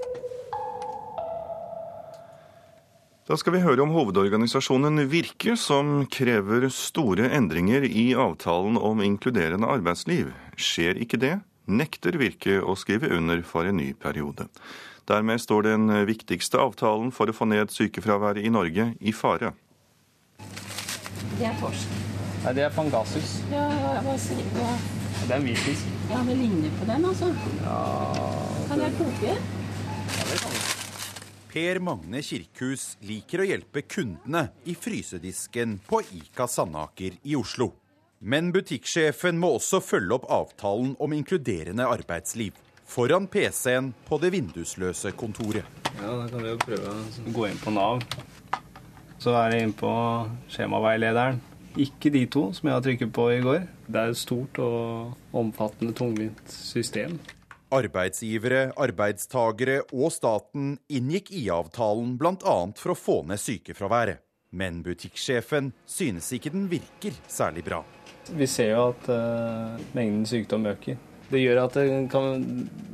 Da 3.24 3.38
skal 3.39 3.56
vi 3.56 3.62
høre 3.63 3.80
om 3.86 3.94
hovedorganisasjonen 3.96 5.06
Virke, 5.12 5.53
som 5.60 6.01
krever 6.12 6.65
store 6.74 7.30
endringer 7.38 7.86
i 7.88 8.10
avtalen 8.20 8.75
om 8.75 9.00
inkluderende 9.06 9.70
arbeidsliv. 9.72 10.34
Skjer 10.60 11.00
ikke 11.06 11.20
det, 11.22 11.38
nekter 11.72 12.18
Virke 12.20 12.58
å 12.60 12.75
skrive 12.80 13.13
under 13.15 13.39
for 13.48 13.70
en 13.70 13.80
ny 13.80 13.94
periode. 13.96 14.50
Dermed 15.08 15.39
står 15.44 15.65
den 15.70 15.88
viktigste 16.08 16.60
avtalen 16.63 17.12
for 17.15 17.32
å 17.32 17.36
få 17.36 17.48
ned 17.51 17.72
sykefraværet 17.72 18.44
i 18.44 18.51
Norge 18.51 18.89
i 19.00 19.15
fare. 19.15 19.53
Det 21.39 21.48
er 21.48 21.56
torsk. 21.63 21.96
Nei, 22.44 22.53
det 22.60 22.68
er 22.68 22.75
pangasius. 22.75 23.38
Ja, 23.51 23.63
hva 24.03 24.18
sier 24.20 24.44
du? 24.44 24.60
Det 25.24 25.32
er 25.32 25.38
en 25.39 25.48
hvitfisk. 25.48 25.88
Ja, 26.12 26.20
det 26.27 26.36
ligner 26.44 26.75
på 26.75 26.92
den, 26.92 27.08
altså. 27.08 27.32
Ja, 27.63 27.80
Kan 28.68 28.84
jeg 28.84 28.98
koke? 29.00 29.36
ja, 29.39 30.24
det 30.27 30.42
kan 30.44 30.58
du. 30.60 30.62
Per 31.53 31.77
Magne 31.86 32.17
Kirkhus 32.25 32.95
liker 33.05 33.43
å 33.43 33.45
hjelpe 33.45 33.83
kundene 33.86 34.48
i 34.65 34.74
frysedisken 34.74 35.75
på 35.86 36.00
Ika 36.17 36.48
Sandaker 36.50 37.19
i 37.29 37.36
Oslo. 37.38 37.67
Men 38.25 38.48
butikksjefen 38.55 39.38
må 39.38 39.51
også 39.60 39.77
følge 39.86 40.15
opp 40.17 40.25
avtalen 40.33 40.95
om 40.98 41.13
inkluderende 41.13 41.86
arbeidsliv. 41.86 42.57
Foran 42.89 43.27
PC-en 43.29 43.91
på 44.07 44.17
det 44.24 44.31
vindusløse 44.33 45.12
kontoret. 45.13 45.69
Ja, 46.00 46.15
da 46.24 46.25
kan 46.31 46.41
vi 46.41 46.55
jo 46.55 46.57
prøve 46.63 46.95
å 46.98 47.36
gå 47.38 47.45
inn 47.51 47.62
på 47.62 47.75
Nav. 47.77 48.01
Så 49.22 49.38
er 49.38 49.53
jeg 49.53 49.67
inne 49.67 49.77
på 49.77 49.93
skjemaveilederen. 50.55 51.38
Ikke 51.86 52.10
de 52.17 52.25
to 52.33 52.48
som 52.57 52.72
jeg 52.72 52.79
har 52.79 52.88
trykket 52.89 53.13
på 53.13 53.29
i 53.29 53.38
går. 53.45 53.69
Det 53.86 54.01
er 54.01 54.10
et 54.10 54.24
stort 54.24 54.57
og 54.57 55.38
omfattende 55.38 55.93
tungvint 56.01 56.57
system. 56.57 57.19
Arbeidsgivere, 57.74 58.68
arbeidstagere 58.77 59.80
og 59.92 60.12
staten 60.13 60.75
inngikk 60.94 61.32
IA-avtalen 61.34 62.15
bl.a. 62.20 62.58
for 62.77 62.94
å 62.94 62.98
få 62.98 63.18
ned 63.30 63.42
sykefraværet. 63.42 64.22
Men 64.53 64.84
butikksjefen 64.86 65.72
synes 65.89 66.30
ikke 66.36 66.51
den 66.53 66.68
virker 66.70 67.15
særlig 67.25 67.65
bra. 67.65 67.82
Vi 68.30 68.46
ser 68.48 68.75
jo 68.75 68.84
at 68.92 69.10
uh, 69.10 69.82
mengden 69.98 70.27
sykdom 70.30 70.70
øker. 70.70 71.00
Det 71.34 71.42
gjør 71.42 71.63
at 71.63 71.77
det 71.80 71.88
kan 72.13 72.46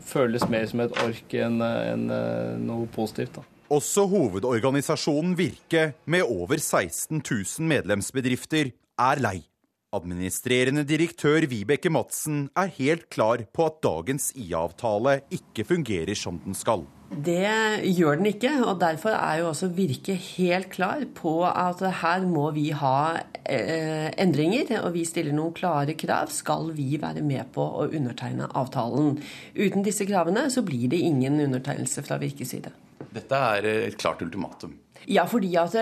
føles 0.06 0.46
mer 0.48 0.66
som 0.72 0.86
et 0.86 0.96
ork 1.04 1.34
enn 1.36 1.60
en, 1.60 2.06
eh, 2.14 2.56
noe 2.64 2.88
positivt. 2.94 3.36
da. 3.36 3.44
Også 3.70 4.06
hovedorganisasjonen 4.08 5.36
Virke, 5.38 5.94
med 6.06 6.24
over 6.24 6.58
16 6.58 7.20
000 7.20 7.68
medlemsbedrifter, 7.68 8.72
er 9.00 9.20
lei. 9.20 9.49
Administrerende 9.90 10.84
direktør 10.86 11.48
Vibeke 11.50 11.90
Madsen 11.90 12.44
er 12.54 12.70
helt 12.76 13.08
klar 13.10 13.42
på 13.50 13.66
at 13.66 13.80
dagens 13.82 14.28
IA-avtale 14.38 15.16
ikke 15.34 15.66
fungerer 15.66 16.14
som 16.14 16.38
den 16.44 16.54
skal. 16.54 16.84
Det 17.10 17.82
gjør 17.98 18.20
den 18.20 18.28
ikke, 18.30 18.52
og 18.68 18.78
derfor 18.84 19.16
er 19.18 19.40
jo 19.40 19.48
også 19.50 19.72
Virke 19.74 20.14
helt 20.14 20.70
klar 20.76 21.02
på 21.18 21.40
at 21.50 21.82
her 22.04 22.28
må 22.30 22.52
vi 22.54 22.68
ha 22.70 23.18
eh, 23.50 24.12
endringer, 24.22 24.76
og 24.84 24.94
vi 24.94 25.08
stiller 25.10 25.34
noen 25.34 25.56
klare 25.58 25.96
krav. 25.98 26.30
Skal 26.38 26.70
vi 26.78 26.92
være 27.02 27.26
med 27.26 27.50
på 27.56 27.66
å 27.66 27.88
undertegne 27.90 28.52
avtalen? 28.62 29.18
Uten 29.58 29.88
disse 29.88 30.06
kravene 30.06 30.52
så 30.54 30.62
blir 30.62 30.86
det 30.94 31.02
ingen 31.02 31.42
undertegnelse 31.48 32.06
fra 32.06 32.22
Virkes 32.22 32.54
side. 32.54 32.76
Dette 33.10 33.42
er 33.58 33.72
et 33.90 33.98
klart 33.98 34.22
ultimatum. 34.22 34.78
Ja, 35.08 35.24
fordi 35.30 35.54
at 35.56 35.76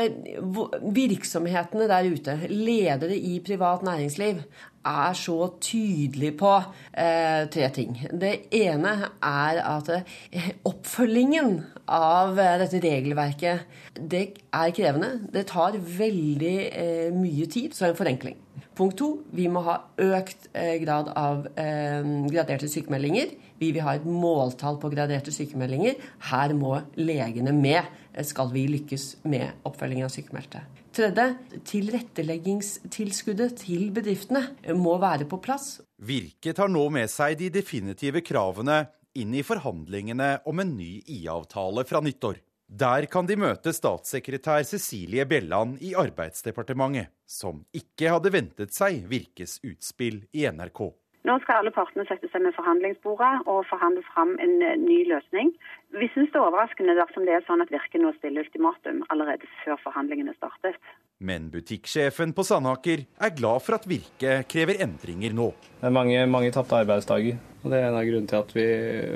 virksomhetene 0.94 1.88
der 1.90 2.10
ute, 2.14 2.40
ledere 2.52 3.18
i 3.18 3.40
privat 3.44 3.84
næringsliv, 3.84 4.44
er 4.88 5.14
så 5.14 5.50
tydelige 5.62 6.38
på 6.40 6.54
eh, 6.98 7.48
tre 7.52 7.70
ting. 7.76 7.98
Det 8.22 8.48
ene 8.56 8.94
er 9.24 9.60
at 9.66 9.90
eh, 9.98 10.52
oppfølgingen 10.64 11.58
av 11.92 12.40
eh, 12.40 12.56
dette 12.62 12.80
regelverket, 12.84 13.66
det 13.98 14.24
er 14.54 14.72
krevende. 14.76 15.18
Det 15.34 15.48
tar 15.52 15.76
veldig 15.82 16.58
eh, 16.72 17.08
mye 17.16 17.50
tid, 17.52 17.76
så 17.76 17.90
en 17.90 18.00
forenkling. 18.00 18.38
Punkt 18.78 19.00
to, 19.00 19.10
vi 19.34 19.48
må 19.50 19.64
ha 19.66 19.80
økt 19.98 20.52
eh, 20.54 20.78
grad 20.84 21.10
av 21.18 21.48
eh, 21.58 22.06
graderte 22.30 22.70
sykemeldinger. 22.70 23.34
Vi 23.58 23.72
vil 23.74 23.82
ha 23.82 23.96
et 23.98 24.06
måltall 24.06 24.78
på 24.78 24.92
graderte 24.94 25.34
sykemeldinger. 25.34 25.98
Her 26.30 26.54
må 26.54 26.76
legene 27.00 27.56
med, 27.58 27.82
eh, 27.82 28.07
skal 28.26 28.50
vi 28.54 28.66
lykkes 28.72 29.06
med 29.30 29.68
oppfølging 29.68 30.06
av 30.06 30.12
sykemeldte. 30.14 30.64
Tredje, 30.98 31.28
tilretteleggingstilskuddet 31.70 33.60
til 33.62 33.92
bedriftene 33.94 34.74
må 34.78 34.96
være 35.02 35.28
på 35.30 35.38
plass. 35.44 35.78
Virke 36.02 36.56
tar 36.58 36.72
nå 36.74 36.88
med 36.94 37.12
seg 37.12 37.38
de 37.38 37.52
definitive 37.54 38.24
kravene 38.26 38.86
inn 39.18 39.36
i 39.38 39.46
forhandlingene 39.46 40.38
om 40.50 40.62
en 40.62 40.76
ny 40.78 41.00
IA-avtale 41.06 41.86
fra 41.90 42.02
nyttår. 42.02 42.42
Der 42.68 43.06
kan 43.08 43.28
de 43.30 43.38
møte 43.40 43.72
statssekretær 43.72 44.66
Cecilie 44.68 45.24
Bjelland 45.30 45.78
i 45.80 45.94
Arbeidsdepartementet, 45.96 47.14
som 47.24 47.62
ikke 47.72 48.12
hadde 48.12 48.34
ventet 48.34 48.76
seg 48.76 49.06
Virkes 49.08 49.62
utspill 49.64 50.26
i 50.36 50.44
NRK. 50.52 50.90
Nå 51.28 51.34
skal 51.44 51.60
alle 51.60 51.74
partene 51.76 52.06
sette 52.08 52.30
seg 52.32 52.40
med 52.46 52.56
forhandlingsbordet 52.56 53.50
og 53.52 53.66
forhandle 53.68 54.04
fram 54.14 54.38
en 54.40 54.54
ny 54.80 55.02
løsning. 55.10 55.50
Vi 55.92 56.08
syns 56.14 56.30
det 56.32 56.40
er 56.40 56.46
overraskende 56.46 56.96
dersom 56.96 57.26
det 57.28 57.34
er 57.36 57.44
sånn 57.44 57.64
at 57.64 57.74
Virke 57.74 58.00
nå 58.00 58.14
stiller 58.16 58.46
ultimatum 58.46 59.02
allerede 59.12 59.50
før 59.66 59.76
forhandlingene 59.84 60.36
startet. 60.38 60.78
Men 61.20 61.50
butikksjefen 61.52 62.32
på 62.38 62.46
Sandaker 62.48 63.04
er 63.04 63.34
glad 63.36 63.66
for 63.66 63.76
at 63.76 63.88
Virke 63.90 64.38
krever 64.48 64.80
endringer 64.86 65.36
nå. 65.36 65.50
Det 65.82 65.90
er 65.90 65.98
mange, 65.98 66.22
mange 66.32 66.54
tapte 66.56 66.80
arbeidsdager. 66.80 67.42
og 67.64 67.74
Det 67.74 67.82
er 67.82 67.90
en 67.90 68.00
av 68.00 68.08
grunnene 68.08 68.32
til 68.32 68.40
at 68.46 68.56
vi 68.56 68.68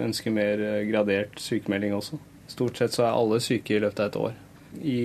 ønsker 0.07 0.35
mer 0.35 0.65
gradert 0.89 1.39
sykemelding 1.39 1.95
også. 1.95 2.19
Stort 2.51 2.81
sett 2.81 2.97
så 2.97 3.05
er 3.07 3.15
alle 3.15 3.39
syke 3.39 3.77
i 3.77 3.79
løpet 3.85 4.03
av 4.03 4.11
et 4.11 4.19
år. 4.25 4.35
I 4.81 4.99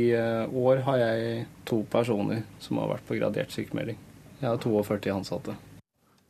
år 0.66 0.82
har 0.88 0.98
jeg 1.04 1.46
to 1.68 1.84
personer 1.90 2.42
som 2.62 2.82
har 2.82 2.96
vært 2.96 3.06
på 3.06 3.20
gradert 3.20 3.54
sykemelding. 3.54 4.02
Jeg 4.40 4.50
har 4.50 4.58
42 4.58 5.14
ansatte. 5.14 5.54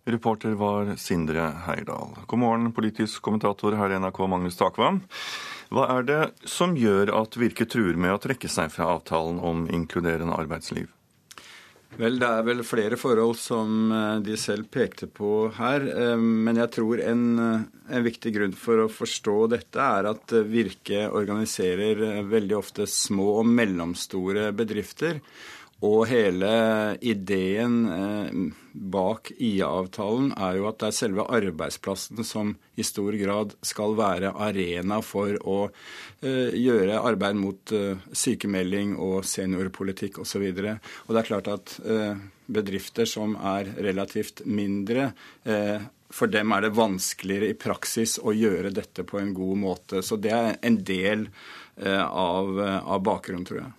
Reporter 0.06 0.52
var 0.54 0.96
Sindre 0.96 1.48
Heirdal. 1.66 2.12
God 2.26 2.38
morgen, 2.38 2.72
politisk 2.72 3.22
kommentator 3.26 3.74
her 3.74 3.90
i 3.90 3.98
NRK 3.98 4.20
Magnus 4.30 4.58
Takvam. 4.58 5.00
Hva 5.74 5.88
er 5.96 6.06
det 6.06 6.18
som 6.46 6.76
gjør 6.78 7.10
at 7.18 7.34
Virke 7.34 7.66
truer 7.66 7.98
med 7.98 8.14
å 8.14 8.20
trekke 8.22 8.46
seg 8.46 8.70
fra 8.70 8.86
avtalen 8.94 9.40
om 9.42 9.64
inkluderende 9.66 10.36
arbeidsliv? 10.38 10.92
Vel, 11.96 12.20
Det 12.20 12.28
er 12.28 12.46
vel 12.46 12.62
flere 12.62 12.98
forhold 13.00 13.34
som 13.40 13.90
de 14.22 14.36
selv 14.38 14.68
pekte 14.70 15.08
på 15.10 15.48
her. 15.56 15.88
Men 16.20 16.60
jeg 16.60 16.70
tror 16.76 17.02
en, 17.02 17.26
en, 17.88 18.06
viktig 18.06 18.34
grunn 18.36 18.54
for 18.54 18.84
å 18.84 18.92
forstå 18.92 19.36
dette 19.56 19.82
er 19.82 20.10
at 20.12 20.36
Virke 20.46 21.06
organiserer 21.08 22.22
veldig 22.30 22.58
ofte 22.60 22.86
små 22.86 23.40
og 23.40 23.50
mellomstore 23.50 24.52
bedrifter. 24.54 25.18
Og 25.84 26.06
hele 26.08 26.48
ideen 27.04 28.52
bak 28.72 29.28
IA-avtalen 29.36 30.30
er 30.32 30.56
jo 30.56 30.68
at 30.70 30.78
det 30.80 30.88
er 30.88 30.96
selve 30.96 31.26
arbeidsplassen 31.36 32.24
som 32.24 32.54
i 32.80 32.84
stor 32.86 33.16
grad 33.20 33.52
skal 33.60 33.92
være 33.98 34.32
arena 34.40 35.02
for 35.04 35.36
å 35.44 35.58
gjøre 36.22 37.02
arbeid 37.02 37.36
mot 37.36 37.74
sykemelding 38.08 38.94
og 38.96 39.28
seniorpolitikk 39.28 40.22
osv. 40.24 40.46
Og, 40.48 40.72
og 40.72 41.12
det 41.12 41.20
er 41.20 41.28
klart 41.28 41.52
at 41.52 41.76
bedrifter 42.46 43.08
som 43.10 43.36
er 43.36 43.68
relativt 43.76 44.46
mindre 44.48 45.10
for 46.16 46.30
dem 46.30 46.52
er 46.54 46.64
det 46.64 46.74
vanskeligere 46.76 47.50
i 47.50 47.58
praksis 47.58 48.16
å 48.22 48.34
gjøre 48.34 48.72
dette 48.74 49.04
på 49.04 49.20
en 49.20 49.32
god 49.36 49.60
måte. 49.60 50.02
Så 50.06 50.16
det 50.16 50.32
er 50.32 50.58
en 50.64 50.80
del 50.86 51.26
av, 51.76 52.52
av 52.62 53.02
bakgrunnen, 53.04 53.46
tror 53.48 53.64
jeg. 53.64 53.72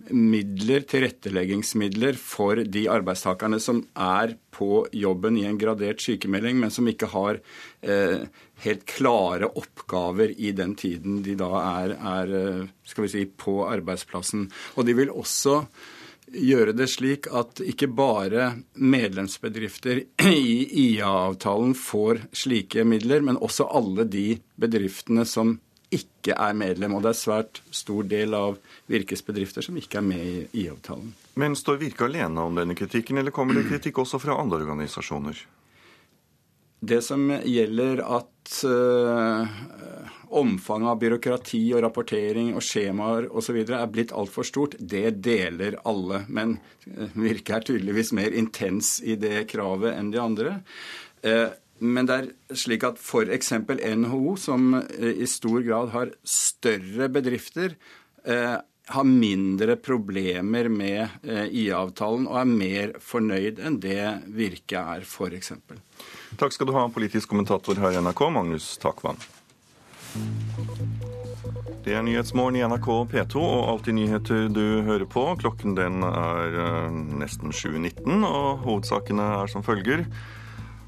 midler, 0.09 0.85
tilretteleggingsmidler 0.89 2.17
for 2.17 2.63
de 2.65 2.87
arbeidstakerne 2.89 3.59
som 3.61 3.83
er 3.93 4.35
på 4.51 4.85
jobben 4.91 5.37
i 5.37 5.45
en 5.47 5.59
gradert 5.59 6.01
sykemelding, 6.01 6.57
men 6.59 6.73
som 6.73 6.87
ikke 6.89 7.11
har 7.13 7.39
eh, 7.81 8.25
helt 8.63 8.85
klare 8.89 9.49
oppgaver 9.57 10.33
i 10.37 10.51
den 10.57 10.75
tiden 10.79 11.21
de 11.25 11.35
da 11.39 11.49
er, 11.61 11.95
er 11.97 12.67
skal 12.87 13.07
vi 13.07 13.13
si, 13.13 13.25
på 13.25 13.61
arbeidsplassen. 13.67 14.47
Og 14.77 14.87
de 14.87 14.95
vil 14.97 15.13
også 15.13 15.63
gjøre 16.31 16.75
det 16.75 16.87
slik 16.91 17.27
at 17.35 17.59
ikke 17.65 17.89
bare 17.91 18.51
medlemsbedrifter 18.79 20.03
i 20.29 20.45
IA-avtalen 20.87 21.73
får 21.77 22.25
slike 22.43 22.85
midler, 22.87 23.23
men 23.25 23.39
også 23.41 23.67
alle 23.67 24.07
de 24.07 24.39
bedriftene 24.61 25.25
som 25.27 25.57
ikke 25.91 26.35
er 26.37 26.55
medlem. 26.55 26.95
Og 26.95 27.03
det 27.03 27.11
er 27.11 27.19
svært 27.19 27.61
stor 27.75 28.07
del 28.07 28.35
av 28.37 28.59
Virkes 28.91 29.23
bedrifter 29.27 29.65
som 29.65 29.77
ikke 29.79 29.99
er 29.99 30.07
med 30.07 30.23
i 30.23 30.63
IA-avtalen. 30.63 31.11
Men 31.41 31.57
står 31.59 31.81
Virke 31.81 32.07
alene 32.07 32.47
om 32.47 32.55
denne 32.59 32.77
kritikken, 32.79 33.19
eller 33.19 33.35
kommer 33.35 33.57
det 33.57 33.67
kritikk 33.69 34.03
også 34.03 34.21
fra 34.21 34.39
andre 34.39 34.63
organisasjoner? 34.63 35.43
Det 36.81 36.97
som 37.05 37.27
gjelder 37.45 37.99
at 38.01 38.53
uh, 38.65 39.45
omfanget 40.33 40.89
av 40.89 40.99
byråkrati 41.03 41.59
og 41.75 41.83
rapportering 41.85 42.55
og 42.57 42.63
skjemaer 42.65 43.27
osv. 43.29 43.59
er 43.61 43.91
blitt 43.93 44.13
altfor 44.17 44.47
stort, 44.47 44.73
det 44.79 45.19
deler 45.21 45.77
alle. 45.85 46.23
Men 46.25 46.55
uh, 46.87 47.13
Virke 47.13 47.59
er 47.59 47.67
tydeligvis 47.67 48.09
mer 48.17 48.33
intens 48.33 48.95
i 49.05 49.13
det 49.13 49.43
kravet 49.51 49.93
enn 49.93 50.09
de 50.09 50.21
andre. 50.23 50.55
Uh, 51.21 51.53
men 51.85 52.09
det 52.09 52.17
er 52.17 52.57
slik 52.63 52.87
at 52.87 52.97
f.eks. 52.97 53.53
NHO, 53.61 54.33
som 54.41 54.73
i 54.97 55.29
stor 55.29 55.61
grad 55.65 55.93
har 55.93 56.11
større 56.21 57.07
bedrifter, 57.09 57.73
har 58.21 59.07
mindre 59.07 59.79
problemer 59.81 60.69
med 60.69 61.25
IA-avtalen 61.25 62.27
og 62.29 62.37
er 62.37 62.51
mer 62.51 62.93
fornøyd 63.01 63.63
enn 63.65 63.79
det 63.81 63.97
Virke 64.37 64.83
er, 64.93 65.01
f.eks. 65.09 65.55
Takk 66.39 66.53
skal 66.53 66.67
du 66.67 66.73
ha, 66.73 66.87
politisk 66.89 67.29
kommentator 67.29 67.79
her 67.81 67.95
i 67.95 68.01
NRK, 68.01 68.21
Magnus 68.31 68.77
Takvann. 68.81 69.19
Det 71.81 71.95
er 71.97 72.03
Nyhetsmorgen 72.05 72.59
i 72.59 72.63
NRK 72.67 72.87
P2 73.09 73.41
og 73.41 73.69
Alltid 73.71 73.97
nyheter 73.97 74.47
du 74.53 74.81
hører 74.85 75.07
på. 75.09 75.23
Klokken 75.41 75.75
den 75.77 76.05
er 76.05 76.57
eh, 76.61 76.99
nesten 77.23 77.51
7.19, 77.51 78.21
og 78.27 78.61
hovedsakene 78.67 79.25
er 79.41 79.51
som 79.51 79.65
følger. 79.65 80.05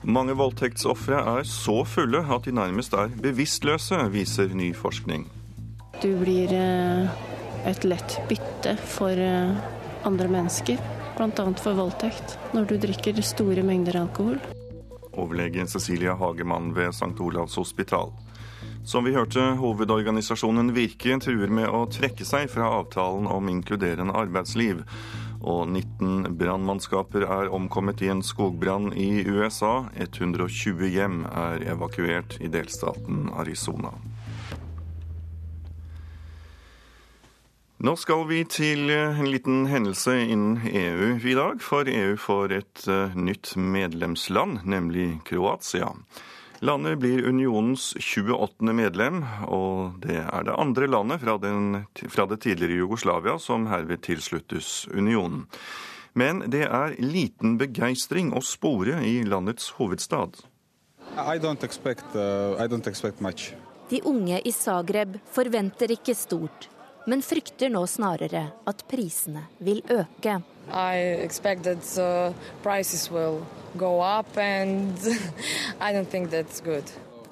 Mange 0.03 0.35
voldtektsofre 0.38 1.19
er 1.38 1.47
så 1.50 1.79
fulle 1.88 2.21
at 2.35 2.45
de 2.45 2.55
nærmest 2.55 2.93
er 2.93 3.13
bevisstløse, 3.23 4.00
viser 4.13 4.53
ny 4.53 4.69
forskning. 4.77 5.25
Du 6.03 6.12
blir 6.21 6.53
eh, 6.53 7.21
et 7.69 7.88
lett 7.88 8.19
bytte 8.29 8.77
for 8.95 9.17
eh, 9.17 9.55
andre 10.07 10.29
mennesker, 10.29 10.81
bl.a. 11.17 11.47
for 11.57 11.79
voldtekt, 11.79 12.38
når 12.53 12.69
du 12.69 12.77
drikker 12.85 13.23
store 13.25 13.65
mengder 13.65 14.03
alkohol 14.05 14.39
overlege 15.13 15.67
Cecilia 15.67 16.15
Hagemann 16.20 16.74
ved 16.75 16.93
St. 16.93 17.15
Olavs 17.20 17.55
hospital. 17.55 18.13
Som 18.84 19.05
vi 19.08 19.13
hørte, 19.15 19.39
hovedorganisasjonen 19.62 20.74
Virke 20.75 21.15
truer 21.24 21.51
med 21.51 21.70
å 21.72 21.86
trekke 21.88 22.25
seg 22.27 22.50
fra 22.51 22.67
avtalen 22.82 23.29
om 23.32 23.48
inkluderende 23.51 24.15
arbeidsliv. 24.20 24.82
Og 25.43 25.67
19 25.67 26.36
brannmannskaper 26.39 27.24
er 27.27 27.51
omkommet 27.55 28.03
i 28.03 28.12
en 28.12 28.24
skogbrann 28.24 28.91
i 28.96 29.24
USA. 29.27 29.86
120 29.96 30.91
hjem 30.91 31.24
er 31.27 31.63
evakuert 31.75 32.38
i 32.43 32.51
delstaten 32.51 33.29
Arizona. 33.32 33.96
Nå 37.83 37.97
skal 37.99 38.21
vi 38.29 38.37
til 38.47 38.87
eh, 38.93 39.17
en 39.19 39.27
liten 39.27 39.65
hendelse 39.67 40.13
innen 40.15 40.61
EU 40.63 41.17
i 41.19 41.33
dag, 41.35 41.59
for 41.59 41.89
EU 41.91 42.13
får 42.15 42.53
et 42.55 42.83
uh, 42.87 43.11
nytt 43.11 43.57
medlemsland, 43.59 44.61
nemlig 44.63 45.17
Kroatia. 45.27 45.89
Landet 46.63 47.01
blir 47.01 47.27
unionens 47.27 47.89
28. 47.99 48.71
medlem, 48.71 49.19
og 49.51 49.99
det 49.99 50.15
er 50.21 50.47
det 50.47 50.55
andre 50.55 50.87
landet 50.87 51.25
fra, 51.25 51.35
den, 51.43 51.83
fra 52.07 52.23
det 52.31 52.39
tidligere 52.47 52.85
Jugoslavia 52.85 53.35
som 53.35 53.67
herved 53.67 54.05
tilsluttes 54.07 54.87
unionen. 54.87 55.43
Men 56.15 56.45
det 56.47 56.63
er 56.69 56.95
liten 57.03 57.57
begeistring 57.59 58.31
å 58.31 58.39
spore 58.47 59.01
i 59.03 59.25
landets 59.27 59.73
hovedstad. 59.75 60.39
Expect, 61.67 62.15
uh, 62.15 62.55
De 63.91 64.05
unge 64.07 64.39
i 64.39 64.55
Zagreb 64.55 65.19
forventer 65.35 65.91
ikke 65.99 66.15
stort 66.15 66.71
men 67.05 67.22
frykter 67.22 67.69
nå 67.74 67.83
snarere 67.88 68.45
at 68.69 68.88
prisene 68.88 69.43
vil 69.60 69.81
øke. 69.91 70.39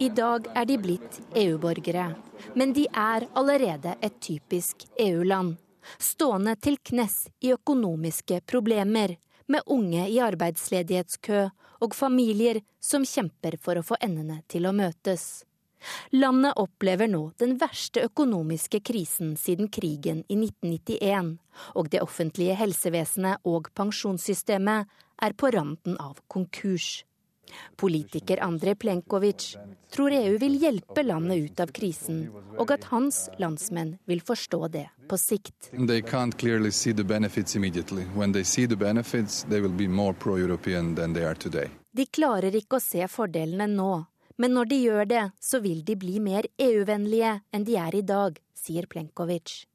I 0.05 0.09
dag 0.09 0.47
er 0.55 0.65
de 0.65 0.77
blitt 0.81 1.19
EU-borgere, 1.37 2.07
men 2.57 2.73
de 2.73 2.87
er 2.89 3.27
allerede 3.37 3.95
et 4.01 4.17
typisk 4.19 4.75
EU-land. 4.99 5.55
Stående 5.97 6.55
til 6.61 6.77
knes 6.83 7.27
i 7.41 7.53
økonomiske 7.55 8.41
problemer, 8.45 9.15
med 9.51 9.61
unge 9.65 10.05
i 10.07 10.19
arbeidsledighetskø 10.23 11.47
og 11.81 11.95
familier 11.95 12.61
som 12.79 13.05
kjemper 13.07 13.57
for 13.61 13.79
å 13.79 13.85
få 13.85 13.97
endene 14.01 14.41
til 14.51 14.67
å 14.69 14.75
møtes. 14.75 15.43
Landet 16.15 16.57
opplever 16.61 17.09
nå 17.11 17.21
den 17.41 17.57
verste 17.61 18.05
økonomiske 18.07 18.81
krisen 18.85 19.35
siden 19.39 19.71
krigen 19.73 20.23
i 20.27 20.37
1991, 20.39 21.37
og 21.75 21.91
det 21.93 22.01
offentlige 22.03 22.57
helsevesenet 22.59 23.47
og 23.47 23.71
pensjonssystemet 23.77 24.99
er 25.21 25.37
på 25.37 25.53
randen 25.53 25.97
av 26.01 26.19
konkurs. 26.27 27.01
Politiker 27.75 28.43
Andrej 28.43 28.75
Plenkovic 28.75 29.57
tror 29.91 30.11
EU 30.11 30.37
vil 30.37 30.55
hjelpe 30.61 31.03
landet 31.03 31.37
ut 31.37 31.59
av 31.59 31.71
krisen, 31.75 32.21
og 32.57 32.71
at 32.71 32.87
hans 32.91 33.25
landsmenn 33.41 33.97
vil 34.07 34.21
forstå 34.23 34.61
det 34.71 34.85
på 35.11 35.19
sikt. 35.19 35.71
De 41.91 42.05
klarer 42.07 42.55
ikke 42.55 42.77
å 42.77 42.83
se 42.83 43.07
fordelene 43.11 43.67
nå, 43.67 43.91
men 44.41 44.55
når 44.57 44.71
de 44.71 44.79
gjør 44.87 45.09
det, 45.09 45.25
så 45.37 45.61
vil 45.61 45.83
de 45.85 45.95
bli 46.01 46.17
mer 46.23 46.47
EU-vennlige 46.57 47.37
enn 47.53 47.67
de 47.67 47.77
er 47.77 47.97
i 47.99 48.01
dag, 48.01 48.39
sier 48.57 48.89
Plenkovic. 48.89 49.67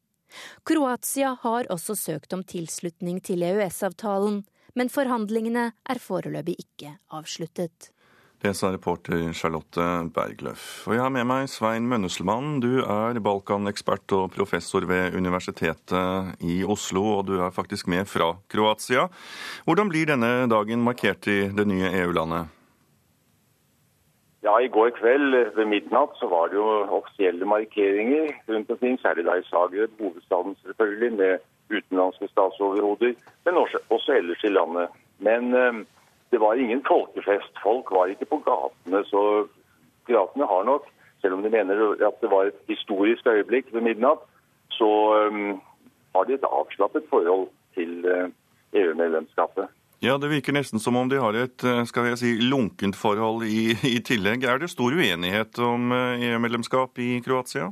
Kroatia 0.67 1.37
har 1.45 1.71
også 1.71 1.95
søkt 1.95 2.35
om 2.35 2.43
tilslutning 2.43 3.21
til 3.25 3.47
EØS-avtalen, 3.47 4.41
men 4.77 4.91
forhandlingene 4.93 5.71
er 5.71 6.03
foreløpig 6.03 6.59
ikke 6.67 6.97
avsluttet. 7.15 7.93
Det 8.43 8.53
sa 8.53 8.69
reporter 8.69 9.23
Charlotte 9.33 9.85
Bergløff. 10.13 10.85
Og 10.87 10.93
jeg 10.93 11.01
har 11.01 11.13
med 11.15 11.25
meg 11.25 11.47
Svein 11.49 11.87
Mønneslemann. 11.89 12.59
Du 12.61 12.83
er 12.83 13.17
Balkan-ekspert 13.25 14.13
og 14.19 14.29
professor 14.35 14.85
ved 14.87 15.17
Universitetet 15.17 16.45
i 16.45 16.59
Oslo, 16.67 17.07
og 17.17 17.31
du 17.31 17.39
er 17.39 17.55
faktisk 17.55 17.89
med 17.89 18.05
fra 18.11 18.35
Kroatia. 18.53 19.07
Hvordan 19.65 19.89
blir 19.89 20.13
denne 20.13 20.51
dagen 20.53 20.85
markert 20.85 21.31
i 21.33 21.47
det 21.49 21.65
nye 21.71 21.95
EU-landet? 22.03 22.53
Ja, 24.47 24.61
I 24.61 24.69
går 24.69 24.93
kveld 24.95 25.35
ved 25.57 25.67
midnatt 25.67 26.13
så 26.21 26.29
var 26.31 26.49
det 26.49 26.55
jo 26.61 26.67
offisielle 26.99 27.47
markeringer 27.51 28.29
rundt 28.49 28.71
omkring, 28.71 28.99
særlig 29.03 29.25
da 29.27 29.35
i 29.41 29.43
Zagreb, 29.49 29.91
hovedstaden 29.99 30.55
selvfølgelig, 30.63 31.13
med 31.19 31.39
utenlandske 31.71 32.29
statsoverhoder, 32.29 33.15
men 33.45 33.55
også, 33.63 33.79
også 33.91 34.13
ellers 34.13 34.45
i 34.45 34.53
landet. 34.59 34.89
Men 35.19 35.55
eh, 35.55 35.81
det 36.31 36.41
var 36.41 36.55
ingen 36.55 36.85
folkefest. 36.87 37.59
Folk 37.63 37.91
var 37.91 38.07
ikke 38.07 38.31
på 38.31 38.39
gatene. 38.47 39.05
Så 39.11 39.49
piratene 40.07 40.47
har 40.47 40.63
nok, 40.63 40.87
selv 41.21 41.35
om 41.35 41.43
de 41.43 41.51
mener 41.51 42.07
at 42.07 42.21
det 42.21 42.31
var 42.31 42.43
et 42.45 42.61
historisk 42.69 43.27
øyeblikk 43.27 43.75
ved 43.75 43.81
midnatt, 43.81 44.23
så 44.71 44.91
eh, 45.19 45.59
har 46.15 46.25
de 46.25 46.39
et 46.39 46.51
avslappet 46.53 47.11
forhold 47.11 47.49
til 47.75 48.07
eh, 48.15 48.31
EU-medlemskapet. 48.79 49.67
Ja, 50.01 50.19
Det 50.19 50.29
virker 50.29 50.53
nesten 50.53 50.81
som 50.81 50.97
om 50.97 51.09
de 51.09 51.17
har 51.17 51.37
et 51.41 51.65
eh, 51.65 51.85
skal 51.89 52.11
jeg 52.11 52.19
si, 52.21 52.31
lunkent 52.45 52.97
forhold 53.01 53.47
i, 53.49 53.73
i 53.97 53.97
tillegg. 54.05 54.45
Er 54.45 54.61
det 54.61 54.69
stor 54.69 54.93
uenighet 54.93 55.57
om 55.65 55.89
eh, 55.97 56.27
EU-medlemskap 56.29 57.01
i 57.01 57.17
Kroatia? 57.25 57.71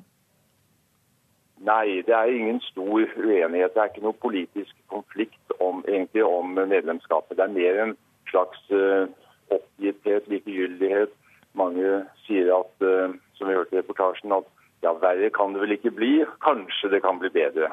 Nei, 1.65 2.01
det 2.07 2.15
er 2.17 2.33
ingen 2.33 2.63
stor 2.65 3.05
uenighet. 3.05 3.75
Det 3.75 3.83
er 3.83 3.93
ikke 3.93 4.07
noe 4.07 4.17
politisk 4.25 4.73
konflikt 4.93 5.53
om, 5.61 5.85
egentlig 5.89 6.25
om 6.25 6.57
medlemskapet. 6.57 7.37
Det 7.37 7.45
er 7.45 7.55
mer 7.57 7.79
en 7.83 7.95
slags 8.29 8.61
uh, 8.69 9.07
oppgitthet, 9.55 10.29
likegyldighet. 10.29 11.15
Mange 11.57 12.03
sier 12.27 12.51
at, 12.53 12.75
uh, 12.85 13.17
som 13.39 13.49
vi 13.49 13.57
hørte 13.57 13.79
i 13.79 13.81
reportasjen, 13.81 14.35
at 14.37 14.51
ja, 14.85 14.93
verre 15.01 15.31
kan 15.33 15.57
det 15.57 15.63
vel 15.65 15.73
ikke 15.79 15.95
bli. 15.97 16.13
Kanskje 16.45 16.93
det 16.93 17.01
kan 17.07 17.21
bli 17.23 17.33
bedre. 17.33 17.73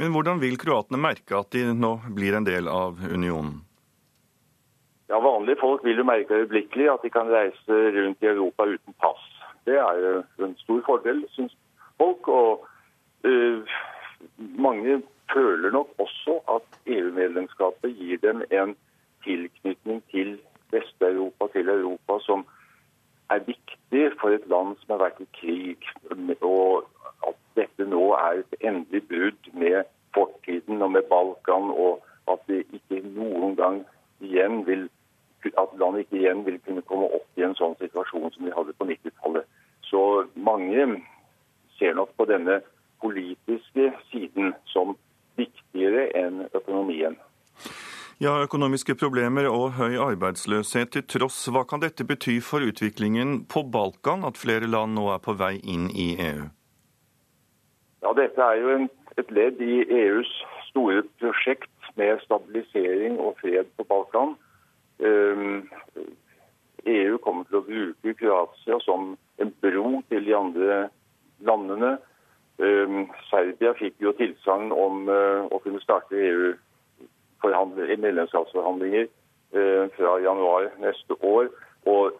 Men 0.00 0.14
hvordan 0.14 0.40
vil 0.40 0.56
kroatene 0.60 1.00
merke 1.00 1.36
at 1.36 1.52
de 1.52 1.66
nå 1.76 1.92
blir 2.16 2.36
en 2.36 2.46
del 2.48 2.68
av 2.70 3.00
unionen? 3.02 3.60
Ja, 5.12 5.18
Vanlige 5.20 5.60
folk 5.60 5.84
vil 5.84 6.00
jo 6.00 6.08
merke 6.08 6.38
øyeblikkelig 6.40 6.88
at 6.88 7.02
de 7.04 7.10
kan 7.12 7.28
reise 7.28 7.80
rundt 7.96 8.22
i 8.24 8.30
Europa 8.30 8.64
uten 8.64 8.94
pass. 9.02 9.24
Det 9.68 9.76
er 9.76 9.98
jo 10.00 10.46
en 10.46 10.54
stor 10.62 10.80
fordel, 10.86 11.20
syns 11.34 11.52
folk. 12.00 12.28
Og 12.28 12.64
uh, 13.28 13.74
mange 14.38 15.02
føler 15.34 15.70
nok 15.70 15.92
også 15.98 16.38
at 16.56 16.80
EU-medlemskapet 16.86 17.92
gir 17.98 18.22
dem 18.24 18.42
en 18.50 18.74
tilknytning 19.24 20.02
til 20.10 20.38
Vest-Europa, 20.72 21.46
til 21.52 21.68
Europa, 21.68 22.18
som 22.24 22.46
er 23.30 23.44
viktig 23.46 24.04
for 24.20 24.32
et 24.32 24.48
land 24.48 24.76
som 24.80 24.96
har 24.96 25.04
vært 25.04 25.20
i 25.20 25.28
krig. 25.36 25.88
Og 26.40 26.88
dette 27.58 27.86
nå 27.88 28.02
er 28.18 28.42
et 28.42 28.56
endelig 28.60 29.02
brudd 29.10 29.52
med 29.52 29.88
fortiden 30.14 30.82
og 30.82 30.92
med 30.96 31.08
Balkan, 31.10 31.70
og 31.70 32.02
at 32.30 32.42
det 32.48 32.64
ikke 32.72 33.02
noen 33.14 33.56
gang 33.58 33.82
igjen 34.22 34.62
vil 34.66 34.88
at 35.58 35.72
landet 35.78 36.04
ikke 36.04 36.20
igjen 36.20 36.44
vil 36.46 36.58
kunne 36.62 36.84
komme 36.86 37.08
opp 37.10 37.38
i 37.40 37.42
en 37.42 37.56
sånn 37.58 37.74
situasjon 37.80 38.30
som 38.30 38.46
vi 38.46 38.54
hadde 38.54 38.74
på 38.78 38.86
90-tallet. 38.86 39.48
Så 39.90 40.02
mange 40.38 41.02
ser 41.78 41.96
nok 41.98 42.12
på 42.16 42.28
denne 42.30 42.60
politiske 43.02 43.90
siden 44.12 44.52
som 44.70 44.94
viktigere 45.40 46.06
enn 46.18 46.44
økonomien. 46.54 47.18
Ja, 48.22 48.36
Økonomiske 48.44 48.94
problemer 48.94 49.48
og 49.50 49.72
høy 49.80 49.96
arbeidsløshet 49.98 50.92
til 50.94 51.06
tross, 51.10 51.40
hva 51.50 51.64
kan 51.66 51.82
dette 51.82 52.06
bety 52.06 52.36
for 52.44 52.62
utviklingen 52.62 53.40
på 53.50 53.64
Balkan, 53.74 54.22
at 54.28 54.38
flere 54.38 54.70
land 54.70 54.94
nå 54.94 55.08
er 55.10 55.22
på 55.24 55.34
vei 55.40 55.56
inn 55.58 55.88
i 55.90 56.12
EU? 56.22 56.44
Ja, 58.02 58.12
Dette 58.18 58.42
er 58.42 58.58
jo 58.58 58.70
en, 58.74 58.88
et 59.20 59.30
ledd 59.30 59.60
i 59.62 59.82
EUs 59.86 60.30
store 60.70 61.04
prosjekt 61.20 61.70
med 62.00 62.18
stabilisering 62.24 63.20
og 63.20 63.36
fred 63.40 63.68
på 63.76 63.84
Balkan. 63.86 64.34
Um, 64.98 65.68
EU 66.86 67.18
kommer 67.22 67.46
til 67.46 67.60
å 67.60 67.66
bruke 67.66 68.14
Kroatia 68.18 68.80
som 68.82 69.12
en 69.42 69.52
bro 69.62 70.00
til 70.10 70.26
de 70.26 70.34
andre 70.34 70.80
landene. 71.46 71.92
Um, 72.58 73.06
Serbia 73.30 73.72
fikk 73.78 74.02
jo 74.02 74.14
tilsagn 74.18 74.74
om 74.74 75.06
uh, 75.06 75.46
å 75.50 75.62
kunne 75.62 75.82
starte 75.84 76.18
EU 76.18 76.52
medlemskapsforhandlinger 77.42 79.06
uh, 79.06 79.84
fra 79.94 80.18
januar 80.26 80.70
neste 80.82 81.14
år. 81.22 81.50
Og 81.86 82.18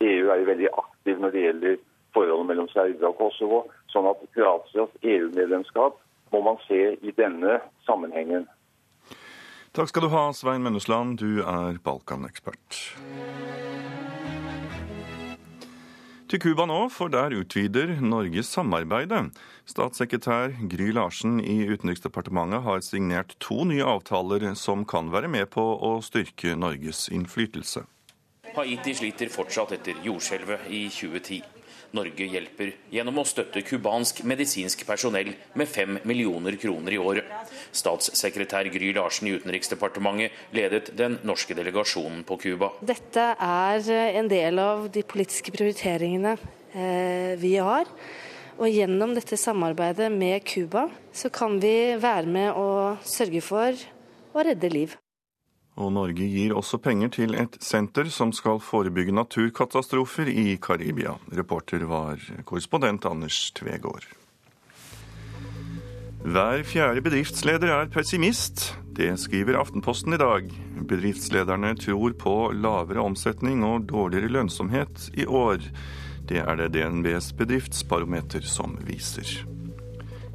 EU 0.00 0.24
er 0.32 0.40
jo 0.40 0.50
veldig 0.54 0.72
aktiv 0.72 1.20
når 1.20 1.36
det 1.36 1.46
gjelder 1.46 1.78
forholdet 2.16 2.48
mellom 2.48 2.68
Serbia 2.72 3.12
og 3.12 3.16
Kosovo. 3.20 3.64
Sånn 3.92 4.08
at 4.08 4.24
Kroatias 4.34 4.92
EU-medlemskap 5.04 5.98
må 6.32 6.40
man 6.44 6.58
se 6.66 6.94
i 6.96 7.12
denne 7.16 7.60
sammenhengen. 7.86 8.48
Takk 9.72 9.88
skal 9.88 10.04
du 10.04 10.12
ha, 10.12 10.26
Svein 10.36 10.64
Mønnesland. 10.64 11.20
Du 11.20 11.40
er 11.44 11.78
Balkan-ekspert. 11.84 12.80
Til 16.32 16.40
Cuba 16.40 16.64
nå, 16.64 16.86
for 16.88 17.12
der 17.12 17.34
utvider 17.36 17.90
Norge 18.00 18.40
samarbeidet. 18.48 19.26
Statssekretær 19.68 20.54
Gry 20.72 20.88
Larsen 20.96 21.38
i 21.44 21.66
Utenriksdepartementet 21.68 22.64
har 22.64 22.80
signert 22.84 23.34
to 23.40 23.66
nye 23.68 23.84
avtaler 23.84 24.46
som 24.56 24.86
kan 24.88 25.12
være 25.12 25.28
med 25.28 25.50
på 25.52 25.60
å 25.60 25.98
styrke 26.04 26.56
Norges 26.56 27.10
innflytelse. 27.12 27.84
Haiti 28.56 28.96
sliter 28.96 29.32
fortsatt 29.32 29.76
etter 29.76 30.00
jordskjelvet 30.04 30.68
i 30.72 30.86
2010. 30.92 31.61
Norge 31.96 32.26
hjelper 32.28 32.72
gjennom 32.92 33.20
å 33.20 33.26
støtte 33.28 33.62
cubansk 33.66 34.22
medisinsk 34.28 34.84
personell 34.88 35.32
med 35.58 35.68
fem 35.68 35.98
millioner 36.08 36.56
kroner 36.60 36.96
i 36.96 37.00
året. 37.00 37.28
Statssekretær 37.76 38.70
Gry 38.72 38.92
Larsen 38.96 39.28
i 39.28 39.36
Utenriksdepartementet 39.36 40.56
ledet 40.56 40.92
den 40.98 41.18
norske 41.28 41.56
delegasjonen 41.58 42.24
på 42.28 42.38
Cuba. 42.42 42.72
Dette 42.80 43.32
er 43.36 43.92
en 44.22 44.32
del 44.32 44.60
av 44.62 44.88
de 44.92 45.04
politiske 45.04 45.54
prioriteringene 45.54 46.36
eh, 46.72 47.36
vi 47.40 47.56
har. 47.60 47.88
Og 48.60 48.68
gjennom 48.68 49.14
dette 49.16 49.38
samarbeidet 49.40 50.10
med 50.12 50.44
Cuba 50.48 50.88
så 51.12 51.32
kan 51.32 51.58
vi 51.62 51.94
være 52.00 52.28
med 52.28 52.52
å 52.56 52.68
sørge 53.04 53.40
for 53.44 53.86
å 54.32 54.44
redde 54.44 54.72
liv. 54.72 55.01
Og 55.80 55.92
Norge 55.94 56.26
gir 56.28 56.52
også 56.52 56.76
penger 56.84 57.12
til 57.14 57.36
et 57.38 57.56
senter 57.64 58.10
som 58.12 58.32
skal 58.36 58.60
forebygge 58.60 59.14
naturkatastrofer 59.16 60.28
i 60.28 60.58
Karibia. 60.60 61.14
Reporter 61.32 61.86
var 61.88 62.20
korrespondent 62.44 63.06
Anders 63.08 63.50
Tvegård. 63.56 64.04
Hver 66.22 66.60
fjerde 66.62 67.02
bedriftsleder 67.02 67.72
er 67.74 67.88
pessimist. 67.90 68.76
Det 68.94 69.08
skriver 69.18 69.56
Aftenposten 69.58 70.14
i 70.14 70.20
dag. 70.20 70.52
Bedriftslederne 70.86 71.72
tror 71.80 72.14
på 72.20 72.34
lavere 72.54 73.02
omsetning 73.02 73.64
og 73.66 73.88
dårligere 73.90 74.30
lønnsomhet 74.30 75.08
i 75.18 75.26
år. 75.26 75.64
Det 76.28 76.44
er 76.44 76.60
det 76.60 76.74
DNBs 76.76 77.32
bedriftsbarometer 77.40 78.44
som 78.46 78.76
viser. 78.86 79.40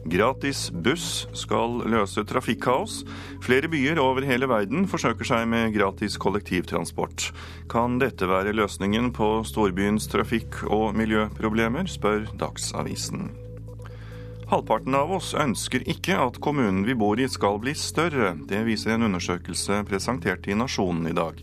Gratis 0.07 0.69
buss 0.71 1.27
skal 1.35 1.81
løse 1.91 2.21
trafikkaos. 2.23 3.01
Flere 3.43 3.67
byer 3.67 3.99
over 3.99 4.23
hele 4.23 4.47
verden 4.47 4.85
forsøker 4.87 5.27
seg 5.27 5.47
med 5.51 5.73
gratis 5.75 6.15
kollektivtransport. 6.21 7.25
Kan 7.67 7.97
dette 7.99 8.29
være 8.29 8.55
løsningen 8.55 9.09
på 9.15 9.41
storbyens 9.47 10.07
trafikk- 10.07 10.61
og 10.71 10.95
miljøproblemer, 10.95 11.89
spør 11.91 12.23
Dagsavisen. 12.39 13.33
Halvparten 14.47 14.95
av 14.95 15.11
oss 15.11 15.33
ønsker 15.35 15.83
ikke 15.91 16.15
at 16.23 16.39
kommunen 16.39 16.85
vi 16.87 16.95
bor 16.95 17.19
i 17.19 17.27
skal 17.27 17.59
bli 17.59 17.73
større. 17.75 18.31
Det 18.47 18.63
viser 18.63 18.95
en 18.95 19.09
undersøkelse 19.09 19.81
presentert 19.89 20.47
i 20.47 20.55
Nasjonen 20.55 21.09
i 21.11 21.17
dag. 21.17 21.41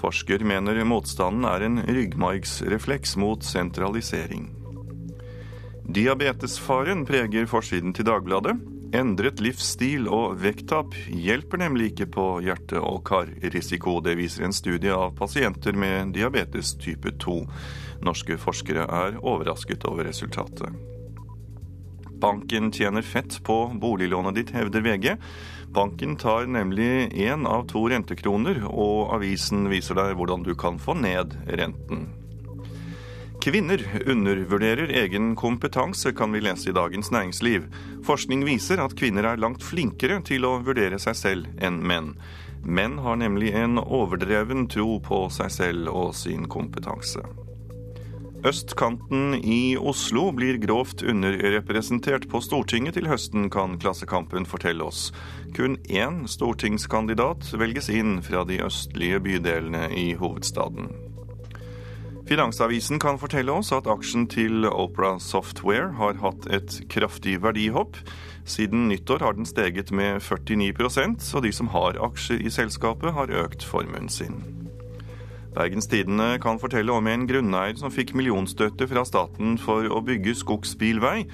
Forsker 0.00 0.40
mener 0.48 0.80
motstanden 0.88 1.44
er 1.44 1.66
en 1.68 1.82
ryggmargsrefleks 1.84 3.18
mot 3.20 3.44
sentralisering. 3.44 4.48
Diabetesfaren 5.90 7.00
preger 7.02 7.48
forsiden 7.50 7.90
til 7.96 8.06
Dagbladet. 8.06 8.52
Endret 8.94 9.40
livsstil 9.42 10.04
og 10.06 10.36
vekttap 10.38 10.94
hjelper 11.10 11.58
nemlig 11.64 11.88
ikke 11.90 12.06
på 12.14 12.26
hjerte- 12.44 12.78
og 12.78 13.00
karrisiko. 13.08 13.96
Det 14.04 14.14
viser 14.18 14.46
en 14.46 14.54
studie 14.54 14.94
av 14.94 15.16
pasienter 15.18 15.74
med 15.74 16.12
diabetes 16.14 16.76
type 16.78 17.10
2. 17.18 17.40
Norske 18.06 18.38
forskere 18.38 18.86
er 18.86 19.18
overrasket 19.18 19.88
over 19.90 20.06
resultatet. 20.06 20.78
Banken 22.22 22.70
tjener 22.70 23.02
fett 23.02 23.40
på 23.42 23.58
boliglånet 23.80 24.38
ditt, 24.38 24.54
hevder 24.54 24.86
VG. 24.86 25.16
Banken 25.74 26.14
tar 26.20 26.46
nemlig 26.46 27.10
én 27.18 27.48
av 27.50 27.66
to 27.66 27.88
rentekroner, 27.90 28.62
og 28.68 29.16
avisen 29.16 29.66
viser 29.72 29.98
deg 29.98 30.14
hvordan 30.14 30.46
du 30.46 30.54
kan 30.54 30.78
få 30.78 30.94
ned 31.02 31.34
renten. 31.50 32.10
Kvinner 33.40 34.02
undervurderer 34.06 34.88
egen 34.88 35.36
kompetanse, 35.36 36.12
kan 36.12 36.32
vi 36.32 36.40
lese 36.40 36.68
i 36.68 36.72
Dagens 36.72 37.10
Næringsliv. 37.10 37.62
Forskning 38.04 38.44
viser 38.44 38.82
at 38.84 38.92
kvinner 39.00 39.24
er 39.24 39.40
langt 39.40 39.64
flinkere 39.64 40.18
til 40.28 40.44
å 40.44 40.58
vurdere 40.60 40.98
seg 41.00 41.16
selv 41.16 41.64
enn 41.64 41.78
menn. 41.80 42.10
Menn 42.60 42.98
har 43.00 43.16
nemlig 43.16 43.54
en 43.56 43.80
overdreven 43.80 44.68
tro 44.68 44.98
på 45.00 45.22
seg 45.32 45.54
selv 45.56 45.88
og 45.88 46.12
sin 46.20 46.44
kompetanse. 46.52 47.24
Østkanten 48.44 49.34
i 49.40 49.76
Oslo 49.76 50.30
blir 50.36 50.60
grovt 50.60 51.00
underrepresentert 51.00 52.28
på 52.28 52.40
Stortinget 52.44 52.98
til 53.00 53.08
høsten, 53.08 53.48
kan 53.52 53.80
Klassekampen 53.80 54.48
fortelle 54.48 54.84
oss. 54.84 55.14
Kun 55.56 55.80
én 55.88 56.26
stortingskandidat 56.28 57.54
velges 57.56 57.88
inn 57.88 58.18
fra 58.24 58.44
de 58.48 58.60
østlige 58.68 59.20
bydelene 59.24 59.88
i 59.96 60.10
hovedstaden. 60.20 60.92
Finansavisen 62.30 63.00
kan 63.02 63.16
fortelle 63.18 63.50
oss 63.50 63.72
at 63.74 63.88
aksjen 63.90 64.28
til 64.30 64.62
Opera 64.68 65.16
Software 65.18 65.88
har 65.98 66.20
hatt 66.22 66.44
et 66.54 66.76
kraftig 66.86 67.40
verdihopp. 67.42 67.96
Siden 68.46 68.84
nyttår 68.86 69.24
har 69.26 69.34
den 69.34 69.48
steget 69.50 69.90
med 69.90 70.22
49% 70.22 71.26
og 71.34 71.42
de 71.42 71.50
som 71.50 71.72
har 71.74 71.98
aksjer 71.98 72.44
i 72.46 72.52
selskapet, 72.54 73.10
har 73.16 73.34
økt 73.34 73.66
formuen 73.66 74.06
sin. 74.06 74.38
Bergens 75.56 75.90
Tidende 75.90 76.38
kan 76.38 76.62
fortelle 76.62 76.94
om 76.94 77.10
en 77.10 77.26
grunneier 77.26 77.74
som 77.82 77.90
fikk 77.90 78.14
millionstøtte 78.14 78.86
fra 78.86 79.02
staten 79.02 79.58
for 79.58 79.90
å 79.90 79.98
bygge 79.98 80.36
skogsbilvei. 80.38 81.26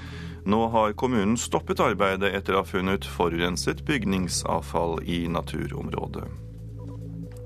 Nå 0.49 0.63
har 0.73 0.97
kommunen 0.97 1.37
stoppet 1.37 1.85
arbeidet 1.85 2.33
etter 2.33 2.57
å 2.57 2.65
ha 2.65 2.73
funnet 2.73 3.05
forurenset 3.05 3.85
bygningsavfall 3.85 5.03
i 5.05 5.27
naturområdet. 5.29 6.46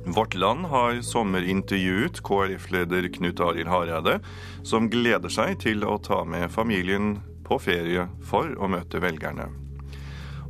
Vårt 0.04 0.34
Land 0.34 0.64
har 0.66 1.02
sommerintervjuet 1.02 2.22
KrF-leder 2.24 3.08
Knut 3.12 3.40
Arild 3.40 3.68
Hareide, 3.68 4.20
som 4.62 4.88
gleder 4.90 5.28
seg 5.28 5.58
til 5.60 5.84
å 5.84 5.98
ta 6.00 6.22
med 6.24 6.48
familien 6.52 7.18
på 7.44 7.58
ferie 7.60 8.06
for 8.24 8.54
å 8.56 8.70
møte 8.72 9.02
velgerne. 9.02 9.50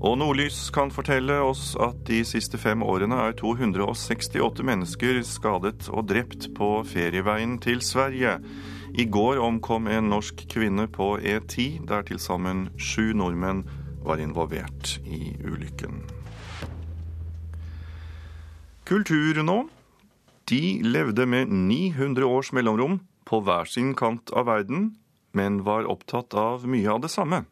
Og 0.00 0.14
Nordlys 0.16 0.70
kan 0.72 0.92
fortelle 0.94 1.40
oss 1.44 1.74
at 1.82 1.98
de 2.08 2.22
siste 2.24 2.60
fem 2.62 2.80
årene 2.86 3.18
er 3.26 3.34
268 3.36 4.64
mennesker 4.64 5.20
skadet 5.26 5.90
og 5.90 6.06
drept 6.08 6.48
på 6.56 6.70
ferieveien 6.88 7.58
til 7.60 7.82
Sverige. 7.84 8.38
I 8.94 9.04
går 9.04 9.42
omkom 9.42 9.90
en 9.90 10.08
norsk 10.14 10.46
kvinne 10.48 10.86
på 10.88 11.16
E10, 11.18 11.84
der 11.90 12.06
til 12.08 12.22
sammen 12.22 12.68
sju 12.78 13.10
nordmenn 13.18 13.66
var 14.06 14.22
involvert 14.22 14.96
i 15.04 15.34
ulykken. 15.44 16.19
Kultur 18.90 19.37
nå. 19.46 19.68
De 20.50 20.83
levde 20.83 21.22
med 21.26 21.46
900 21.48 22.26
års 22.26 22.48
mellomrom 22.50 22.96
på 23.22 23.38
hver 23.46 23.68
sin 23.70 23.92
kant 23.94 24.33
av 24.35 24.48
verden, 24.48 24.96
men 25.31 25.61
var 25.62 25.87
opptatt 25.87 26.35
av 26.35 26.64
mye 26.66 26.90
av 26.90 27.05
det 27.05 27.12
samme. 27.12 27.44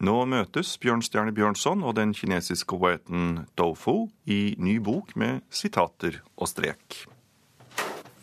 Nå 0.00 0.14
møtes 0.32 0.70
Bjørnstjerne 0.80 1.34
Bjørnson 1.36 1.84
og 1.84 1.98
den 1.98 2.14
kinesiske 2.16 2.78
poeten 2.80 3.42
Dofu 3.60 4.06
i 4.24 4.54
ny 4.56 4.78
bok 4.80 5.12
med 5.20 5.42
sitater 5.52 6.22
og 6.38 6.48
strek. 6.48 7.02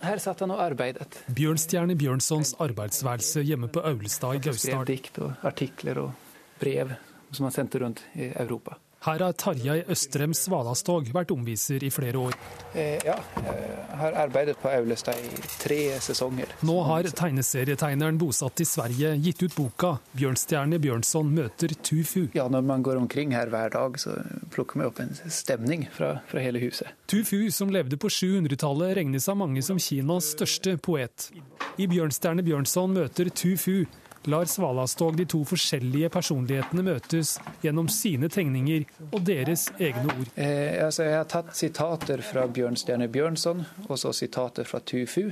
Her 0.02 0.24
satt 0.24 0.42
han 0.42 0.56
og 0.56 0.64
arbeidet. 0.66 1.22
Bjørnstjerne 1.38 1.94
Bjørnsons 2.02 2.56
arbeidsværelse 2.66 3.46
hjemme 3.46 3.70
på 3.70 3.86
Aulestad 3.86 4.40
i 4.40 4.42
Gausdal. 4.48 4.72
Skrev 4.72 4.90
dikt 4.90 5.22
og 5.22 5.46
artikler 5.46 6.02
og 6.08 6.34
brev 6.58 6.98
som 7.30 7.46
han 7.46 7.54
sendte 7.54 7.86
rundt 7.86 8.02
i 8.18 8.32
Europa. 8.34 8.80
Her 9.06 9.22
har 9.22 9.36
Tarjei 9.38 9.84
Østrem 9.94 10.32
Svalastog 10.34 11.12
vært 11.14 11.30
omviser 11.30 11.84
i 11.86 11.92
flere 11.94 12.18
år. 12.18 12.38
Eh, 12.74 12.98
ja, 13.06 13.14
jeg 13.38 13.98
har 14.00 14.16
arbeidet 14.24 14.56
på 14.58 14.72
Aulestad 14.74 15.20
i 15.22 15.44
tre 15.62 15.78
sesonger. 16.02 16.50
Nå 16.66 16.80
har 16.88 17.06
tegneserietegneren 17.14 18.18
bosatt 18.18 18.64
i 18.64 18.66
Sverige 18.66 19.12
gitt 19.22 19.44
ut 19.46 19.54
boka 19.54 19.92
'Bjørnstjerne 20.16 20.80
Bjørnson 20.82 21.30
møter 21.38 21.76
Tufu'. 21.86 22.32
Ja, 22.34 22.48
når 22.50 22.66
man 22.66 22.82
går 22.82 22.98
omkring 22.98 23.36
her 23.38 23.52
hver 23.54 23.70
dag, 23.70 24.00
så 24.02 24.16
plukker 24.50 24.82
man 24.82 24.90
opp 24.90 25.00
en 25.00 25.14
stemning 25.30 25.86
fra, 25.94 26.22
fra 26.26 26.42
hele 26.42 26.64
huset. 26.66 26.90
Tufu, 27.06 27.52
som 27.52 27.70
levde 27.70 28.02
på 28.02 28.10
700-tallet, 28.10 28.96
regnes 28.98 29.30
av 29.30 29.38
mange 29.38 29.62
som 29.62 29.78
Kinas 29.78 30.34
største 30.34 30.80
poet. 30.82 31.30
I 31.78 31.86
'Bjørnstjerne 31.86 32.42
Bjørnson 32.42 32.98
møter 32.98 33.30
Tufu' 33.30 33.86
lar 34.28 34.46
Svalastog 34.50 35.18
de 35.18 35.26
to 35.30 35.42
forskjellige 35.48 36.10
personlighetene 36.14 36.86
møtes 36.86 37.36
gjennom 37.64 37.90
sine 37.92 38.30
tegninger 38.32 38.86
og 39.12 39.20
deres 39.28 39.68
egne 39.80 40.08
ord. 40.14 40.32
Eh, 40.36 40.82
altså 40.86 41.08
jeg 41.08 41.18
har 41.20 41.30
tatt 41.32 41.54
sitater 41.58 42.24
fra 42.26 42.48
Bjørnstjerne 42.48 43.10
Bjørnson 43.12 43.66
og 43.88 44.00
så 44.02 44.14
sitater 44.16 44.68
fra 44.68 44.82
Tufu. 44.82 45.30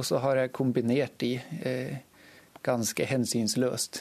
Og 0.00 0.06
så 0.08 0.18
har 0.24 0.40
jeg 0.40 0.54
kombinert 0.56 1.18
de 1.20 1.34
eh, 1.62 1.98
ganske 2.64 3.04
hensynsløst, 3.06 4.00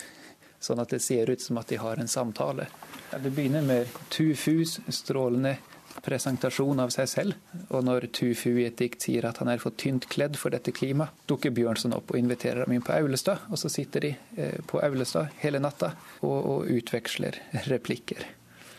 sånn 0.62 0.80
at 0.82 0.94
det 0.94 1.02
ser 1.04 1.30
ut 1.30 1.42
som 1.42 1.60
at 1.60 1.72
de 1.72 1.80
har 1.82 2.00
en 2.00 2.10
samtale. 2.10 2.70
Det 3.12 3.32
begynner 3.34 3.66
med 3.66 3.92
Tufus 4.14 4.78
strålende 4.88 5.58
presentasjon 6.06 6.80
av 6.84 6.92
seg 6.94 7.10
selv. 7.10 7.38
Og 7.70 7.86
når 7.86 8.10
Tufu 8.16 8.50
i 8.54 8.68
et 8.68 8.78
dikt 8.80 9.06
sier 9.06 9.28
at 9.28 9.42
han 9.42 9.52
er 9.52 9.62
for 9.62 9.76
tynt 9.78 10.08
kledd 10.12 10.38
for 10.40 10.54
dette 10.54 10.74
klimaet, 10.76 11.14
dukker 11.30 11.54
Bjørnson 11.56 11.96
opp 11.98 12.14
og 12.14 12.22
inviterer 12.22 12.64
ham 12.66 12.76
inn 12.76 12.86
på 12.86 12.96
Aulestad. 12.96 13.48
Og 13.52 13.60
så 13.62 13.72
sitter 13.72 14.08
de 14.08 14.14
eh, 14.38 14.60
på 14.68 14.82
Aulestad 14.84 15.34
hele 15.44 15.62
natta 15.64 15.94
og, 16.22 16.38
og 16.38 16.70
utveksler 16.72 17.42
replikker. 17.70 18.28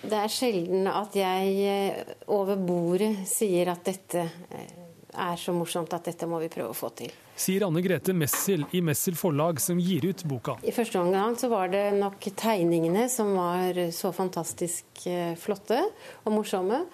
Det 0.03 0.19
er 0.19 0.31
sjelden 0.33 0.89
at 0.91 1.15
jeg 1.15 1.51
eh, 1.71 2.15
over 2.35 2.59
bordet 2.59 3.15
sier 3.31 3.71
at 3.71 3.85
dette 3.87 4.25
eh, 4.51 4.82
er 5.13 5.37
så 5.41 5.55
morsomt 5.57 5.93
at 5.93 6.07
dette 6.09 6.29
må 6.29 6.41
vi 6.43 6.51
prøve 6.53 6.73
å 6.73 6.77
få 6.77 6.93
til. 6.97 7.13
Sier 7.37 7.65
Anne 7.67 7.83
Grete 7.85 8.15
Messel 8.17 8.65
i 8.77 8.83
Messel 8.85 9.17
forlag, 9.19 9.61
som 9.61 9.81
gir 9.81 10.05
ut 10.09 10.25
boka. 10.29 10.59
I 10.63 10.75
første 10.75 11.01
omgang 11.01 11.37
så 11.41 11.51
var 11.53 11.73
det 11.73 11.85
nok 11.99 12.29
tegningene 12.39 13.09
som 13.13 13.35
var 13.37 13.79
så 13.93 14.13
fantastisk 14.17 15.07
flotte 15.41 15.81
og 16.25 16.33
morsomme. 16.37 16.85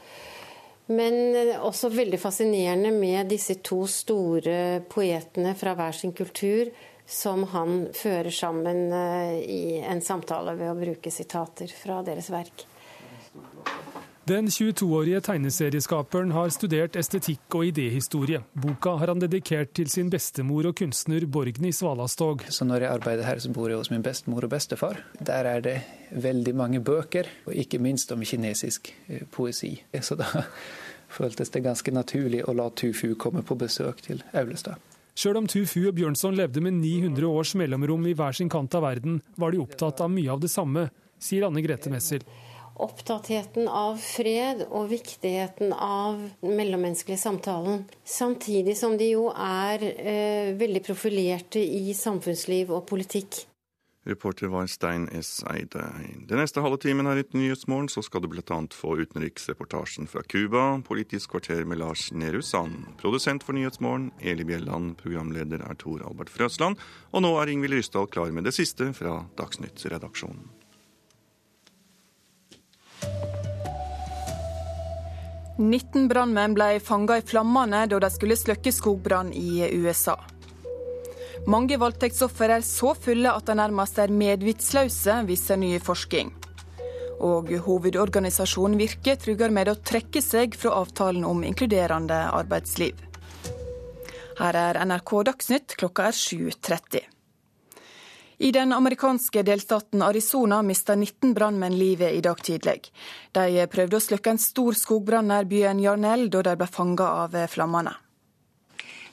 Men 0.89 1.59
også 1.61 1.91
veldig 1.93 2.17
fascinerende 2.21 2.95
med 2.97 3.29
disse 3.29 3.59
to 3.61 3.83
store 3.91 4.81
poetene 4.89 5.53
fra 5.59 5.75
hver 5.77 5.93
sin 5.93 6.15
kultur 6.17 6.71
som 7.09 7.45
han 7.53 7.87
fører 7.97 8.33
sammen 8.33 8.89
i 9.41 9.81
en 9.85 10.01
samtale 10.05 10.57
ved 10.57 10.73
å 10.73 10.79
bruke 10.79 11.13
sitater 11.13 11.73
fra 11.73 12.01
deres 12.07 12.29
verk. 12.33 12.65
Den 14.29 14.51
22-årige 14.53 15.23
tegneserieskaperen 15.25 16.35
har 16.37 16.51
studert 16.53 16.99
estetikk 17.01 17.55
og 17.57 17.63
idéhistorie. 17.71 18.43
Boka 18.53 18.91
har 19.01 19.09
han 19.09 19.23
dedikert 19.23 19.71
til 19.79 19.89
sin 19.89 20.11
bestemor 20.13 20.67
og 20.69 20.75
kunstner 20.77 21.25
Borgny 21.25 21.71
Svalastog. 21.73 22.45
Så 22.53 22.67
når 22.69 22.85
jeg 22.85 22.93
arbeider 22.99 23.25
her, 23.25 23.41
så 23.41 23.49
bor 23.57 23.73
jeg 23.73 23.81
hos 23.81 23.89
min 23.89 24.05
bestemor 24.05 24.45
og 24.45 24.53
bestefar. 24.53 25.01
Der 25.17 25.49
er 25.49 25.65
det 25.65 25.77
veldig 26.13 26.53
mange 26.61 26.81
bøker, 26.85 27.31
og 27.47 27.57
ikke 27.57 27.81
minst 27.81 28.13
om 28.13 28.21
kinesisk 28.21 28.91
poesi. 29.33 29.79
Så 29.97 30.19
da 30.21 30.29
føltes 31.17 31.55
det 31.55 31.65
ganske 31.65 31.95
naturlig 31.97 32.43
å 32.45 32.57
la 32.59 32.69
Tufu 32.69 33.15
komme 33.17 33.41
på 33.41 33.57
besøk 33.57 34.05
til 34.11 34.21
Aulestad. 34.37 34.77
Sjøl 35.17 35.41
om 35.41 35.49
Tufu 35.49 35.87
og 35.87 35.97
Bjørnson 35.97 36.37
levde 36.37 36.61
med 36.61 36.77
900 36.83 37.33
års 37.33 37.55
mellomrom 37.57 38.05
i 38.05 38.13
hver 38.19 38.37
sin 38.37 38.53
kant 38.53 38.77
av 38.77 38.85
verden, 38.91 39.23
var 39.41 39.57
de 39.57 39.65
opptatt 39.65 40.05
av 40.05 40.13
mye 40.13 40.29
av 40.37 40.45
det 40.45 40.53
samme, 40.53 40.91
sier 41.17 41.49
Anne 41.49 41.65
Grete 41.65 41.89
Messel 41.89 42.29
opptattheten 42.83 43.69
av 43.69 43.99
fred 44.03 44.65
og 44.69 44.89
viktigheten 44.93 45.75
av 45.75 46.23
mellommenneskelige 46.45 47.21
samtalen. 47.21 47.85
Samtidig 48.05 48.77
som 48.79 48.97
de 48.99 49.13
jo 49.13 49.29
er 49.35 49.85
eh, 49.91 50.57
veldig 50.59 50.83
profilerte 50.87 51.63
i 51.63 51.95
samfunnsliv 51.97 52.73
og 52.75 52.87
politikk. 52.89 53.45
Reporter 54.09 54.47
var 54.49 54.67
Stein 54.67 55.09
S. 55.13 55.45
Eide. 55.53 55.83
Den 56.29 56.41
neste 56.41 56.63
halve 56.65 56.79
timen 56.81 57.07
her 57.11 57.19
i 57.21 57.25
Nyhetsmorgen 57.37 57.91
så 57.93 58.01
skal 58.01 58.23
du 58.25 58.31
bl.a. 58.33 58.61
få 58.73 58.95
utenriksreportasjen 59.03 60.09
fra 60.09 60.23
Cuba, 60.25 60.81
Politisk 60.87 61.35
kvarter 61.35 61.67
med 61.69 61.83
Lars 61.83 62.09
Nehru 62.13 62.41
Sand. 62.41 62.87
Produsent 63.03 63.45
for 63.45 63.53
Nyhetsmorgen, 63.53 64.09
Eli 64.21 64.49
Bjelland. 64.49 64.97
Programleder 65.03 65.61
er 65.61 65.77
Tor 65.77 66.07
Albert 66.09 66.33
Frøsland. 66.33 66.81
Og 67.13 67.27
nå 67.27 67.35
er 67.37 67.53
Ingvild 67.53 67.77
Ryssdal 67.77 68.09
klar 68.09 68.33
med 68.33 68.49
det 68.49 68.57
siste 68.57 68.95
fra 68.97 69.27
Dagsnytt-redaksjonen. 69.37 70.58
19 75.59 76.07
brannmenn 76.09 76.55
ble 76.55 76.79
fanga 76.79 77.17
i 77.19 77.23
flammene 77.27 77.87
da 77.91 77.99
de 77.99 78.11
skulle 78.15 78.37
slukke 78.39 78.71
skogbrann 78.73 79.33
i 79.35 79.67
USA. 79.75 80.15
Mange 81.51 81.79
voldtektsoffer 81.81 82.53
er 82.59 82.65
så 82.67 82.93
fulle 82.95 83.33
at 83.33 83.47
de 83.49 83.57
nærmest 83.59 83.99
er 83.99 84.13
medvitsløse, 84.15 85.17
viser 85.27 85.59
ny 85.59 85.73
forskning. 85.83 86.31
Og 87.27 87.51
hovedorganisasjonen 87.67 88.79
Virke 88.79 89.17
truger 89.19 89.51
med 89.51 89.73
å 89.73 89.79
trekke 89.83 90.23
seg 90.23 90.55
fra 90.55 90.77
avtalen 90.79 91.27
om 91.27 91.43
inkluderende 91.43 92.21
arbeidsliv. 92.39 92.95
Her 94.39 94.55
er 94.55 94.83
NRK 94.87 95.15
Dagsnytt, 95.27 95.75
klokka 95.81 96.13
er 96.13 96.15
7.30. 96.15 97.18
I 98.39 98.53
den 98.53 98.73
amerikanske 98.73 99.43
delstaten 99.43 100.03
Arizona 100.03 100.63
mista 100.63 100.95
19 100.95 101.35
brannmenn 101.35 101.79
livet 101.79 102.15
i 102.15 102.21
dag 102.23 102.39
tidlig. 102.39 102.93
De 103.35 103.67
prøvde 103.67 103.99
å 103.99 104.05
slukke 104.05 104.31
en 104.31 104.39
stor 104.39 104.79
skogbrann 104.79 105.27
nær 105.33 105.49
byen 105.51 105.81
Jarnell 105.83 106.29
da 106.31 106.45
de 106.47 106.55
ble 106.61 106.69
fanga 106.71 107.09
av 107.25 107.35
flammene. 107.51 107.97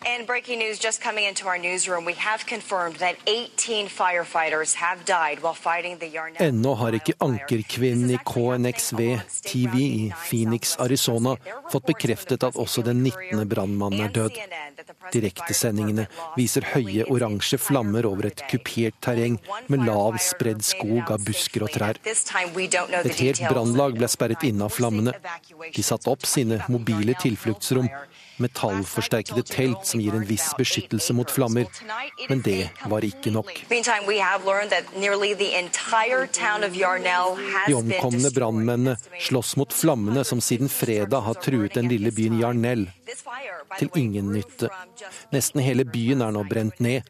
And 0.03 0.27
breaking 0.27 0.59
news 0.59 0.77
just 0.79 1.01
coming 1.01 1.25
into 1.25 1.47
our 1.47 1.57
newsroom. 1.57 2.05
We 2.05 2.13
have 2.13 2.45
confirmed 2.45 2.97
that 2.97 3.15
18 3.27 3.87
firefighters 3.87 4.75
have 4.75 5.05
died 5.05 5.41
while 5.41 5.53
fighting 5.53 5.97
the 5.99 6.07
Yarnell. 6.07 6.41
Ennå 6.41 6.73
har 6.75 6.93
ikke 6.93 7.15
ankerkvinnen 7.19 8.11
i 8.11 8.19
KNXV 8.25 8.99
TV 9.45 9.75
i 9.81 10.13
Phoenix, 10.29 10.75
Arizona 10.79 11.35
fått 11.71 11.85
bekreftet 11.85 12.43
at 12.43 12.55
også 12.55 12.83
den 12.85 13.03
19. 13.03 13.47
brannmannen 13.49 14.05
er 14.05 14.13
død. 14.13 14.39
Direktesendingene 15.13 16.07
viser 16.37 16.65
høye 16.73 17.05
oransje 17.11 17.57
flammer 17.61 18.05
over 18.09 18.29
et 18.29 18.43
kupert 18.49 18.97
terreng 19.05 19.37
med 19.71 19.85
lav, 19.85 20.17
spredd 20.21 20.63
skog 20.65 21.11
av 21.13 21.23
busker 21.25 21.65
og 21.65 21.73
trær. 21.73 22.01
Et 22.05 23.21
helt 23.21 23.43
brannlag 23.47 23.97
ble 23.97 24.09
sperret 24.11 24.45
inne 24.47 24.67
av 24.67 24.73
flammene. 24.75 25.15
De 25.75 25.85
satte 25.85 26.11
opp 26.11 26.25
sine 26.29 26.61
mobile 26.69 27.15
tilfluktsrom 27.21 27.89
metallforsterkede 28.41 29.43
telt 29.47 29.85
som 29.87 30.01
gir 30.03 30.15
en 30.17 30.25
viss 30.27 30.51
beskyttelse 30.57 31.13
mot 31.17 31.31
flammer. 31.31 31.65
Men 32.29 32.41
det 32.45 32.69
var 32.91 33.05
ikke 33.07 33.31
nok. 33.35 33.51
De 37.67 37.75
omkomne 37.79 38.31
brannmennene 38.37 38.95
slåss 39.27 39.55
mot 39.61 39.73
flammene 39.73 40.23
som 40.27 40.41
siden 40.41 40.69
fredag 40.69 41.21
har 41.27 41.41
truet 41.41 41.75
den 41.77 41.89
lille 41.91 42.11
byen 42.15 42.39
Jarnell. 42.41 42.87
Til 43.79 43.89
ingen 43.95 44.31
nytte. 44.33 44.69
Nesten 45.33 45.61
hele 45.63 45.85
byen 45.87 46.21
er 46.25 46.31
nå 46.35 46.43
brent 46.49 46.79
ned. 46.83 47.01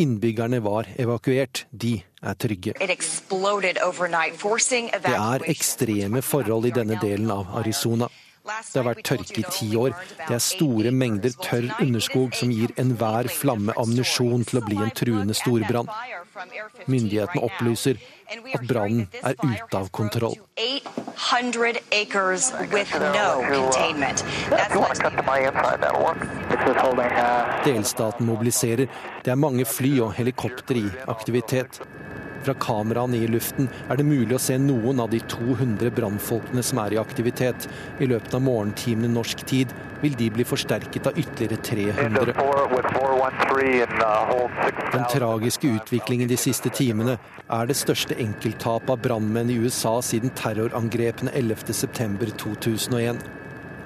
Innbyggerne 0.00 0.62
var 0.64 0.88
evakuert. 0.98 1.66
De 1.70 2.02
er 2.22 2.34
trygge. 2.34 2.72
Det 5.02 5.14
er 5.14 5.44
ekstreme 5.52 6.22
forhold 6.22 6.66
i 6.66 6.74
denne 6.80 6.98
delen 7.02 7.30
av 7.30 7.46
Arizona. 7.60 8.08
Det 8.42 8.80
har 8.80 8.86
vært 8.88 9.04
tørke 9.06 9.38
i 9.38 9.44
ti 9.54 9.68
år. 9.78 9.94
Det 10.18 10.34
er 10.34 10.42
store 10.42 10.90
mengder 10.90 11.34
tørr 11.44 11.68
underskog 11.80 12.34
som 12.34 12.50
gir 12.50 12.72
enhver 12.80 13.28
flamme 13.30 13.74
ammunisjon 13.78 14.42
til 14.48 14.58
å 14.58 14.64
bli 14.66 14.80
en 14.82 14.90
truende 14.98 15.36
storbrann. 15.38 15.90
Myndighetene 16.90 17.44
opplyser 17.46 18.00
at 18.32 18.66
brannen 18.66 19.06
er 19.22 19.36
ute 19.38 19.78
av 19.78 19.90
kontroll. 19.94 20.34
Delstaten 27.66 28.26
mobiliserer. 28.26 28.88
Det 29.22 29.34
er 29.34 29.42
mange 29.46 29.68
fly 29.68 29.98
og 30.02 30.16
helikopter 30.18 30.82
i 30.82 30.88
aktivitet. 31.06 31.82
Fra 32.42 32.54
kameraene 32.58 33.20
i 33.22 33.28
luften 33.30 33.68
er 33.86 33.98
det 33.98 34.06
mulig 34.06 34.34
å 34.34 34.42
se 34.42 34.56
noen 34.58 35.00
av 35.02 35.12
de 35.12 35.20
200 35.30 35.92
brannfolkene 35.94 36.62
som 36.66 36.80
er 36.82 36.96
i 36.96 37.00
aktivitet. 37.02 37.68
I 38.02 38.08
løpet 38.10 38.34
av 38.34 38.42
morgentimene 38.42 39.12
norsk 39.12 39.44
tid 39.46 39.74
vil 40.02 40.16
de 40.18 40.30
bli 40.34 40.46
forsterket 40.46 41.06
av 41.06 41.18
ytterligere 41.18 41.56
300. 41.62 42.34
Den 44.92 45.06
tragiske 45.12 45.70
utviklingen 45.76 46.30
de 46.30 46.38
siste 46.40 46.72
timene 46.74 47.14
er 47.46 47.70
det 47.70 47.78
største 47.78 48.18
enkelttapet 48.18 48.90
av 48.90 48.98
brannmenn 49.04 49.52
i 49.52 49.60
USA 49.62 50.00
siden 50.02 50.34
terrorangrepene 50.34 51.30
11.9.2001. 51.38 53.22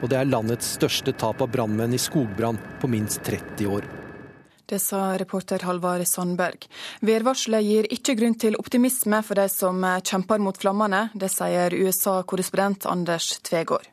Og 0.01 0.09
det 0.13 0.19
er 0.21 0.33
landets 0.33 0.75
største 0.79 1.13
tap 1.17 1.45
av 1.45 1.53
brannmenn 1.53 1.95
i 1.97 2.01
skogbrann 2.01 2.61
på 2.81 2.89
minst 2.89 3.21
30 3.29 3.69
år. 3.77 3.96
Det 4.67 4.81
sa 4.83 5.15
reporter 5.19 5.63
Halvard 5.63 6.07
Sandberg. 6.11 6.67
Værvarselet 7.07 7.67
gir 7.67 7.91
ikke 7.95 8.17
grunn 8.19 8.39
til 8.39 8.59
optimisme 8.59 9.23
for 9.23 9.39
de 9.39 9.49
som 9.53 9.85
kjemper 10.03 10.43
mot 10.43 10.59
flammene. 10.59 11.09
Det 11.15 11.31
sier 11.31 11.77
USA-korrespondent 11.77 12.89
Anders 12.91 13.37
Tvegård. 13.47 13.87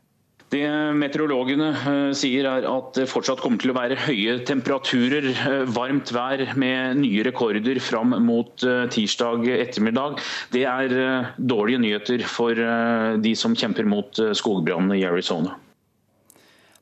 Det 0.53 0.65
meteorologene 0.99 1.69
eh, 1.73 2.11
sier 2.17 2.45
er 2.45 2.67
at 2.69 2.93
det 2.97 3.07
fortsatt 3.09 3.41
kommer 3.41 3.61
til 3.61 3.73
å 3.73 3.77
være 3.77 3.97
høye 4.05 4.37
temperaturer, 4.45 5.29
eh, 5.33 5.63
varmt 5.73 6.13
vær 6.13 6.45
med 6.59 6.99
nye 7.01 7.25
rekorder 7.25 7.79
fram 7.81 8.13
mot 8.25 8.65
eh, 8.67 8.85
tirsdag 8.93 9.47
ettermiddag. 9.55 10.21
Det 10.53 10.65
er 10.69 11.33
dårlige 11.37 11.81
nyheter 11.81 12.25
for 12.29 12.57
de 13.23 13.35
som 13.39 13.57
kjemper 13.57 13.87
mot 13.89 14.19
skogbrannene 14.37 14.99
i 14.99 15.05
Arizona. 15.09 15.57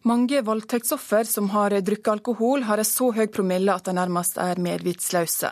Mange 0.03 0.41
voldtektsoffer 0.41 1.23
som 1.29 1.49
har 1.53 1.75
drukket 1.81 2.07
alkohol, 2.07 2.63
har 2.65 2.81
en 2.81 2.87
så 2.87 3.11
høy 3.13 3.27
promille 3.29 3.69
at 3.69 3.85
de 3.85 3.93
nærmest 3.93 4.39
er 4.41 4.57
medvitsløse. 4.57 5.51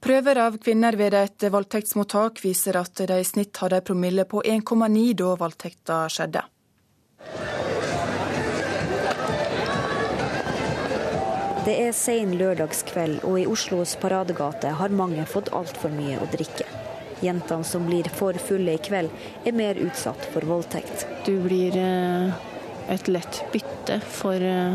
Prøver 0.00 0.40
av 0.40 0.56
kvinner 0.62 0.96
ved 0.96 1.16
et 1.18 1.44
voldtektsmottak 1.52 2.40
viser 2.40 2.78
at 2.80 2.96
de 2.96 3.18
i 3.20 3.26
snitt 3.28 3.60
hadde 3.60 3.82
en 3.82 3.86
promille 3.90 4.24
på 4.24 4.40
1,9 4.40 5.04
da 5.20 5.34
voldtekta 5.42 5.98
skjedde. 6.08 6.46
Det 11.66 11.74
er 11.76 11.92
sen 11.92 12.32
lørdagskveld, 12.40 13.20
og 13.28 13.36
i 13.36 13.44
Oslos 13.44 13.92
paradegate 14.00 14.72
har 14.80 14.96
mange 14.96 15.26
fått 15.28 15.52
altfor 15.52 15.92
mye 15.92 16.16
å 16.16 16.30
drikke. 16.32 16.64
Jentene 17.20 17.68
som 17.68 17.84
blir 17.84 18.08
for 18.16 18.32
fulle 18.40 18.78
i 18.78 18.80
kveld, 18.80 19.12
er 19.44 19.52
mer 19.52 19.76
utsatt 19.76 20.24
for 20.32 20.48
voldtekt. 20.48 21.04
Du 21.28 21.34
blir 21.44 21.76
eh, 21.76 22.48
et 22.90 23.08
lett 23.08 23.44
bytte 23.52 24.00
for 24.06 24.42
eh, 24.42 24.74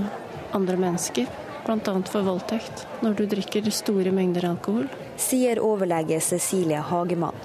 andre 0.56 0.78
mennesker, 0.78 1.28
bl.a. 1.65 1.95
for 2.08 2.23
voldtekt, 2.28 2.86
når 3.04 3.17
du 3.17 3.25
drikker 3.30 3.67
store 3.73 4.13
mengder 4.15 4.47
alkohol. 4.49 4.88
Sier 5.19 5.60
overlege 5.63 6.21
Cecilie 6.23 6.80
Hagemann. 6.80 7.36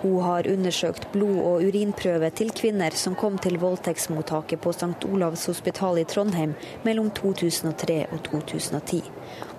Hun 0.00 0.22
har 0.22 0.46
undersøkt 0.46 1.08
blod- 1.12 1.42
og 1.42 1.64
urinprøve 1.66 2.30
til 2.30 2.52
kvinner 2.54 2.94
som 2.94 3.16
kom 3.18 3.38
til 3.42 3.58
voldtektsmottaket 3.58 4.60
på 4.62 4.72
St. 4.72 5.08
Olavs 5.10 5.48
hospital 5.50 5.98
i 5.98 6.04
Trondheim 6.06 6.54
mellom 6.86 7.10
2003 7.10 8.04
og 8.12 8.22
2010. 8.28 9.02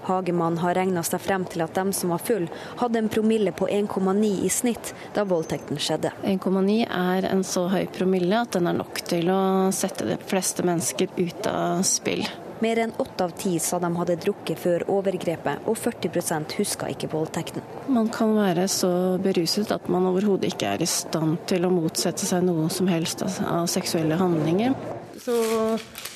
Hagemann 0.09 0.59
har 0.63 0.75
regna 0.77 1.03
seg 1.05 1.21
frem 1.23 1.45
til 1.49 1.63
at 1.65 1.77
dem 1.77 1.93
som 1.95 2.13
var 2.13 2.23
full, 2.25 2.49
hadde 2.81 3.03
en 3.03 3.11
promille 3.13 3.53
på 3.55 3.69
1,9 3.69 4.33
i 4.45 4.51
snitt 4.53 4.93
da 5.15 5.25
voldtekten 5.29 5.79
skjedde. 5.79 6.11
1,9 6.25 6.81
er 6.89 7.29
en 7.29 7.45
så 7.47 7.67
høy 7.71 7.85
promille 7.93 8.43
at 8.43 8.57
den 8.57 8.69
er 8.69 8.77
nok 8.81 9.01
til 9.09 9.31
å 9.33 9.41
sette 9.75 10.09
de 10.09 10.19
fleste 10.29 10.65
mennesker 10.67 11.13
ut 11.19 11.49
av 11.49 11.83
spill. 11.87 12.25
Mer 12.59 12.79
enn 12.83 12.91
åtte 12.99 13.23
av 13.23 13.31
ti 13.39 13.53
sa 13.63 13.77
de 13.79 13.87
hadde 13.95 14.17
drukket 14.19 14.59
før 14.59 14.83
overgrepet, 14.91 15.63
og 15.63 15.77
40% 15.79 16.57
huska 16.59 16.89
ikke 16.91 17.07
voldtekten. 17.13 17.63
Man 17.87 18.09
kan 18.11 18.33
være 18.35 18.67
så 18.71 18.91
beruset 19.23 19.71
at 19.71 19.87
man 19.87 20.09
overhodet 20.09 20.51
ikke 20.51 20.73
er 20.73 20.83
i 20.83 20.89
stand 20.89 21.37
til 21.47 21.63
å 21.63 21.71
motsette 21.71 22.27
seg 22.27 22.43
noe 22.43 22.67
som 22.73 22.91
helst 22.91 23.23
av 23.23 23.63
seksuelle 23.71 24.19
handlinger. 24.19 24.75
Så 25.23 25.37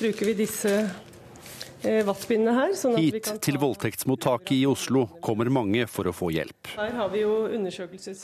bruker 0.00 0.28
vi 0.28 0.36
disse 0.44 0.76
Eh, 1.84 2.00
her. 2.04 2.72
Sånn 2.78 2.96
Hit 2.96 3.28
til 3.44 3.58
voldtektsmottaket 3.60 4.54
i 4.56 4.62
Oslo 4.68 5.04
kommer 5.24 5.50
mange 5.52 5.84
for 5.90 6.08
å 6.08 6.14
få 6.16 6.30
hjelp. 6.32 6.70
Her, 6.78 6.94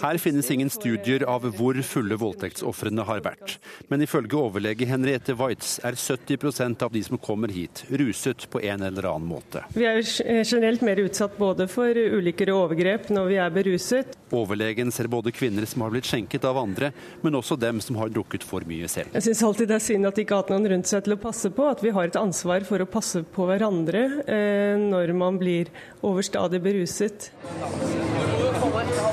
her 0.00 0.20
finnes 0.22 0.50
ingen 0.50 0.70
studier 0.72 1.26
av 1.28 1.44
hvor 1.58 1.76
fulle 1.84 2.16
voldtektsofrene 2.20 3.04
har 3.08 3.20
vært. 3.24 3.58
Men 3.92 4.04
ifølge 4.06 4.38
overlege 4.40 4.88
Henriette 4.88 5.36
Waitz 5.36 5.78
er 5.84 5.98
70% 5.98 6.86
av 6.86 6.94
de 6.94 7.02
som 7.04 7.20
kommer 7.20 7.52
hit, 7.52 7.84
ruset 7.90 8.46
på 8.50 8.62
en 8.64 8.86
eller 8.86 9.10
annen 9.10 9.28
måte. 9.28 9.64
Vi 9.76 9.84
er 9.88 10.00
eh, 10.00 10.42
generelt 10.44 10.84
mer 10.86 11.02
utsatt 11.04 11.36
både 11.40 11.68
for 11.70 11.92
ulykker 11.94 12.54
og 12.54 12.64
overgrep 12.66 13.10
når 13.12 13.30
vi 13.30 13.40
er 13.44 13.54
beruset. 13.54 14.16
Overlegen 14.32 14.92
ser 14.94 15.10
både 15.10 15.34
kvinner 15.34 15.66
som 15.68 15.84
har 15.84 15.92
blitt 15.92 16.08
skjenket 16.08 16.46
av 16.48 16.58
andre, 16.60 16.92
men 17.20 17.36
også 17.36 17.58
dem 17.60 17.82
som 17.84 17.98
har 18.00 18.12
drukket 18.12 18.46
for 18.46 18.64
mye 18.68 18.88
selv. 18.88 19.12
Jeg 19.16 19.28
syns 19.28 19.44
alltid 19.46 19.70
det 19.70 19.78
er 19.80 19.86
synd 19.90 20.08
at 20.08 20.16
de 20.16 20.24
ikke 20.24 20.38
har 20.38 20.44
hatt 20.44 20.54
noen 20.54 20.70
rundt 20.74 20.90
seg 20.90 21.04
til 21.04 21.16
å 21.16 21.20
passe 21.20 21.52
på, 21.52 21.68
at 21.68 21.84
vi 21.84 21.92
har 21.94 22.08
et 22.08 22.20
ansvar 22.20 22.64
for 22.68 22.82
å 22.82 22.88
passe 22.88 23.24
på 23.26 23.49
hverandre 23.50 24.04
eh, 24.24 24.78
når 24.80 25.12
man 25.18 25.38
blir 25.40 25.70
overstadig 26.06 26.62
beruset. 26.64 27.30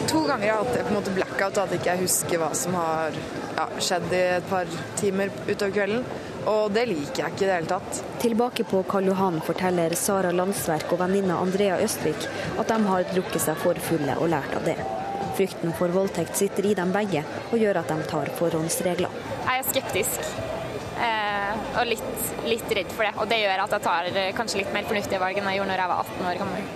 To 0.07 0.21
ganger 0.23 0.45
har 0.45 0.47
jeg 0.47 0.57
hatt 0.61 0.73
på 0.77 0.91
en 0.91 0.95
måte 0.95 1.13
blackout, 1.15 1.57
at 1.59 1.73
jeg 1.73 1.81
ikke 1.81 1.97
husker 2.03 2.41
hva 2.41 2.49
som 2.55 2.77
har 2.77 3.15
ja, 3.57 3.67
skjedd 3.81 4.13
i 4.13 4.23
et 4.37 4.49
par 4.49 4.69
timer 4.99 5.31
utover 5.47 5.73
kvelden. 5.75 6.03
Og 6.47 6.71
det 6.71 6.85
liker 6.87 7.23
jeg 7.25 7.33
ikke 7.33 7.43
i 7.43 7.47
det 7.49 7.55
hele 7.57 7.71
tatt. 7.73 8.01
Tilbake 8.23 8.65
på 8.69 8.83
Karl 8.87 9.09
Johan 9.11 9.41
forteller 9.43 9.95
Sara 9.99 10.31
Landsverk 10.31 10.93
og 10.95 11.01
venninna 11.01 11.41
Andrea 11.43 11.79
Østvik 11.83 12.27
at 12.55 12.71
de 12.71 12.77
har 12.87 13.09
drukket 13.11 13.43
seg 13.49 13.59
for 13.59 13.87
fulle 13.89 14.15
og 14.21 14.31
lært 14.31 14.55
av 14.55 14.67
det. 14.69 14.77
Frykten 15.37 15.75
for 15.77 15.91
voldtekt 15.93 16.39
sitter 16.39 16.69
i 16.69 16.75
dem 16.77 16.93
begge 16.95 17.25
og 17.51 17.59
gjør 17.59 17.81
at 17.83 17.91
de 17.91 18.07
tar 18.09 18.31
forhåndsregler. 18.39 19.19
Jeg 19.43 19.59
er 19.59 19.67
skeptisk 19.73 20.55
og 20.97 21.83
litt, 21.89 22.07
litt, 22.47 22.71
redd 22.79 22.91
for 22.93 23.05
det. 23.05 23.13
Og 23.21 23.29
det 23.29 23.41
gjør 23.43 23.63
at 23.65 23.75
jeg 23.77 23.85
tar 23.85 24.09
kanskje 24.37 24.63
litt 24.63 24.73
mer 24.75 24.87
fornuftige 24.89 25.21
valg 25.21 25.39
enn 25.39 25.51
jeg 25.51 25.61
gjorde 25.61 25.71
når 25.73 25.83
jeg 25.83 25.93
var 25.93 26.11
18 26.15 26.31
år 26.31 26.41
gammel. 26.41 26.73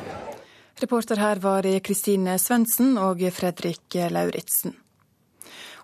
Reporter 0.82 1.22
her 1.22 1.42
var 1.42 1.68
Kristine 1.86 2.38
Svendsen 2.42 2.96
og 2.98 3.22
Fredrik 3.36 4.00
Lauritzen. 4.10 4.74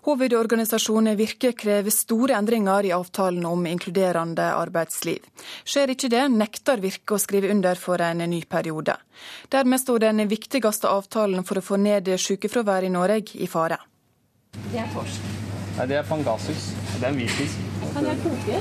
Hovedorganisasjonen 0.08 1.16
Virke 1.18 1.52
krever 1.52 1.92
store 1.92 2.32
endringer 2.38 2.86
i 2.88 2.92
avtalen 2.96 3.44
om 3.46 3.66
inkluderende 3.66 4.46
arbeidsliv. 4.56 5.26
Skjer 5.68 5.92
ikke 5.92 6.08
det, 6.08 6.22
nekter 6.32 6.80
Virke 6.80 7.18
å 7.18 7.20
skrive 7.20 7.50
under 7.52 7.76
for 7.76 8.00
en 8.00 8.24
ny 8.30 8.40
periode. 8.48 8.94
Dermed 9.52 9.82
står 9.82 10.06
den 10.06 10.24
viktigste 10.30 10.88
avtalen 10.88 11.44
for 11.44 11.60
å 11.60 11.66
få 11.66 11.76
ned 11.82 12.08
sykefraværet 12.08 12.88
i 12.88 12.94
Norge 12.94 13.36
i 13.36 13.50
fare. 13.50 13.82
Det 14.70 14.80
er 14.80 14.88
torsk. 14.94 15.34
Nei, 15.76 15.90
det 15.90 16.00
er 16.00 16.08
pangasus. 16.08 16.70
Det 16.98 17.06
er 17.06 17.12
en 17.12 17.18
hvitfisk. 17.20 17.58
Kan 17.94 18.06
jeg 18.08 18.18
koke? 18.24 18.56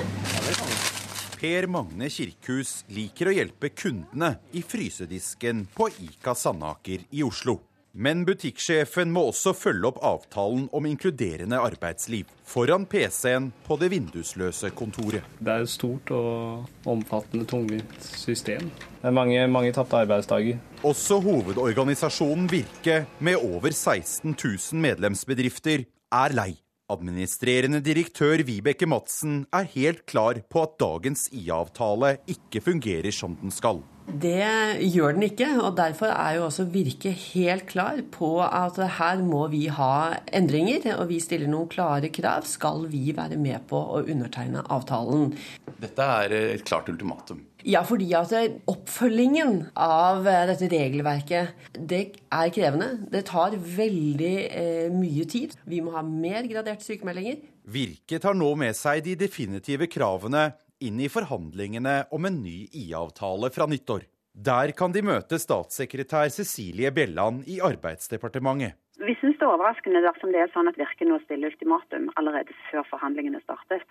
Per 1.37 1.65
Magne 1.73 2.05
Kirkhus 2.13 2.83
liker 2.93 3.31
å 3.31 3.33
hjelpe 3.33 3.71
kundene 3.73 4.35
i 4.53 4.61
frysedisken 4.61 5.63
på 5.73 5.87
Ika 6.05 6.35
Sandaker 6.37 7.07
i 7.17 7.23
Oslo. 7.25 7.55
Men 7.97 8.21
butikksjefen 8.27 9.09
må 9.09 9.23
også 9.31 9.55
følge 9.57 9.89
opp 9.89 9.97
avtalen 10.05 10.67
om 10.69 10.85
inkluderende 10.85 11.57
arbeidsliv 11.65 12.29
foran 12.45 12.85
PC-en 12.85 13.49
på 13.65 13.79
det 13.81 13.89
vindusløse 13.95 14.69
kontoret. 14.77 15.25
Det 15.41 15.55
er 15.55 15.65
et 15.65 15.73
stort 15.73 16.13
og 16.13 16.93
omfattende 16.93 17.49
tungvint 17.49 17.97
system. 18.05 18.69
Det 18.99 19.09
er 19.09 19.17
mange, 19.17 19.41
mange 19.49 19.73
tapte 19.73 19.97
arbeidsdager. 20.03 20.61
Også 20.85 21.17
hovedorganisasjonen 21.25 22.45
Virke, 22.53 23.01
med 23.17 23.41
over 23.41 23.73
16 23.73 24.37
000 24.37 24.85
medlemsbedrifter, 24.85 25.89
er 26.13 26.37
lei 26.37 26.51
Administrerende 26.87 27.81
direktør 27.83 28.39
Vibeke 28.47 28.87
Madsen 28.87 29.41
er 29.51 29.65
helt 29.73 30.05
klar 30.07 30.37
på 30.47 30.61
at 30.63 30.77
dagens 30.79 31.25
IA-avtale 31.35 32.13
ikke 32.31 32.61
fungerer 32.63 33.11
som 33.11 33.35
den 33.41 33.51
skal. 33.51 33.81
Det 34.07 34.79
gjør 34.87 35.17
den 35.17 35.25
ikke, 35.27 35.47
og 35.59 35.73
derfor 35.75 36.13
er 36.13 36.37
jo 36.37 36.45
også 36.45 36.63
Virke 36.71 37.11
helt 37.11 37.65
klar 37.67 37.97
på 38.11 38.29
at 38.45 38.77
her 38.97 39.19
må 39.19 39.41
vi 39.51 39.65
ha 39.67 40.15
endringer. 40.31 40.93
Og 40.95 41.09
vi 41.09 41.19
stiller 41.19 41.51
noen 41.51 41.67
klare 41.67 42.07
krav. 42.15 42.47
Skal 42.47 42.85
vi 42.87 43.11
være 43.15 43.35
med 43.35 43.67
på 43.67 43.75
å 43.75 43.99
undertegne 44.05 44.63
avtalen? 44.63 45.33
Dette 45.81 46.07
er 46.23 46.35
et 46.37 46.63
klart 46.63 46.87
ultimatum. 46.87 47.43
Ja, 47.67 47.81
fordi 47.83 48.07
at 48.15 48.31
oppfølgingen 48.71 49.73
av 49.75 50.23
dette 50.23 50.69
regelverket 50.71 51.75
det 51.75 52.01
er 52.31 52.53
krevende. 52.55 52.93
Det 53.11 53.25
tar 53.27 53.57
veldig 53.59 54.35
eh, 54.47 54.87
mye 54.93 55.27
tid. 55.27 55.57
Vi 55.67 55.81
må 55.83 55.91
ha 55.97 56.05
mer 56.05 56.47
graderte 56.47 56.87
sykemeldinger. 56.87 57.43
Virke 57.67 58.21
tar 58.23 58.39
nå 58.39 58.53
med 58.55 58.77
seg 58.79 59.03
de 59.03 59.17
definitive 59.19 59.89
kravene 59.91 60.53
inn 60.83 60.99
i 60.99 61.09
forhandlingene 61.09 62.03
om 62.11 62.25
en 62.29 62.41
ny 62.43 62.67
IA-avtale 62.71 63.49
fra 63.53 63.67
nyttår. 63.69 64.05
Der 64.37 64.71
kan 64.77 64.93
de 64.93 65.01
møte 65.01 65.39
statssekretær 65.41 66.29
Cecilie 66.29 66.91
Bjelland 66.93 67.47
i 67.49 67.57
Arbeidsdepartementet. 67.65 68.77
Vi 68.97 69.15
syns 69.21 69.37
det 69.39 69.45
er 69.45 69.53
overraskende 69.53 70.01
dersom 70.05 70.33
det 70.33 70.43
er 70.43 70.51
sånn 70.53 70.69
at 70.69 70.77
Virke 70.77 71.05
nå 71.09 71.17
stiller 71.23 71.53
ultimatum 71.53 72.09
allerede 72.19 72.53
før 72.69 72.85
forhandlingene 72.91 73.41
startet. 73.45 73.85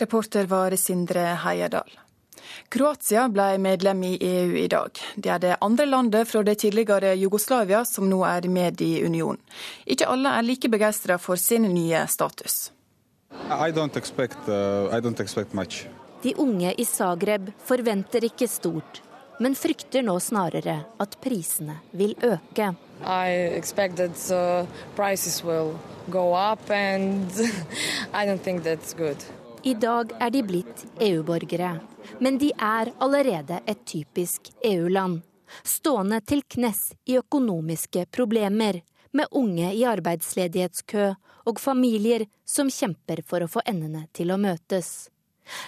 Reporter 0.00 0.50
var 0.50 0.74
Sindre 0.78 1.26
Heierdal. 1.44 1.90
Kroatia 2.68 3.28
ble 3.30 3.46
medlem 3.62 4.02
i 4.06 4.14
EU 4.18 4.56
i 4.58 4.68
dag. 4.68 4.98
Det 5.16 5.30
er 5.30 5.42
det 5.42 5.56
andre 5.64 5.86
landet 5.86 6.28
fra 6.28 6.42
det 6.42 6.58
tidligere 6.62 7.14
Jugoslavia 7.14 7.84
som 7.88 8.08
nå 8.10 8.24
er 8.26 8.48
med 8.50 8.82
i 8.82 9.04
unionen. 9.06 9.40
Ikke 9.86 10.10
alle 10.10 10.34
er 10.38 10.46
like 10.46 10.70
begeistra 10.70 11.18
for 11.18 11.40
sin 11.40 11.68
nye 11.70 12.06
status. 12.10 12.73
Expect, 13.96 14.48
uh, 14.48 14.90
de 16.22 16.34
unge 16.36 16.74
i 16.76 16.84
Zagreb 16.84 17.50
forventer 17.58 18.24
ikke 18.24 18.48
stort, 18.48 19.02
men 19.40 19.54
frykter 19.54 20.02
nå 20.02 20.16
snarere 20.20 20.78
at 20.98 21.16
prisene 21.20 21.76
vil 21.92 22.14
øke. 22.22 22.70
I 23.04 23.28
expect 23.58 23.96
that 23.96 24.22
uh, 24.32 24.66
prices 24.96 25.42
will 25.44 25.74
go 26.08 26.32
up 26.32 26.70
and 26.70 27.30
I 28.20 28.26
don't 28.26 28.42
think 28.42 28.62
that's 28.62 28.94
good. 28.96 29.20
I 29.64 29.74
dag 29.74 30.12
er 30.20 30.30
de 30.30 30.42
blitt 30.42 30.86
EU-borgere, 31.00 31.80
men 32.20 32.38
de 32.38 32.52
er 32.56 32.92
allerede 33.00 33.60
et 33.66 33.84
typisk 33.84 34.52
EU-land. 34.62 35.22
stående 35.62 36.20
til 36.26 36.42
knes 36.48 36.92
i 37.06 37.18
økonomiske 37.20 38.06
problemer, 38.10 38.80
med 39.14 39.30
unge 39.30 39.70
i 39.74 39.84
arbeidsledighetskø 39.86 41.12
og 41.44 41.60
familier 41.60 42.26
som 42.44 42.70
kjemper 42.70 43.22
for 43.26 43.44
å 43.44 43.50
få 43.50 43.64
endene 43.68 44.06
til 44.16 44.32
å 44.32 44.40
møtes. 44.40 45.10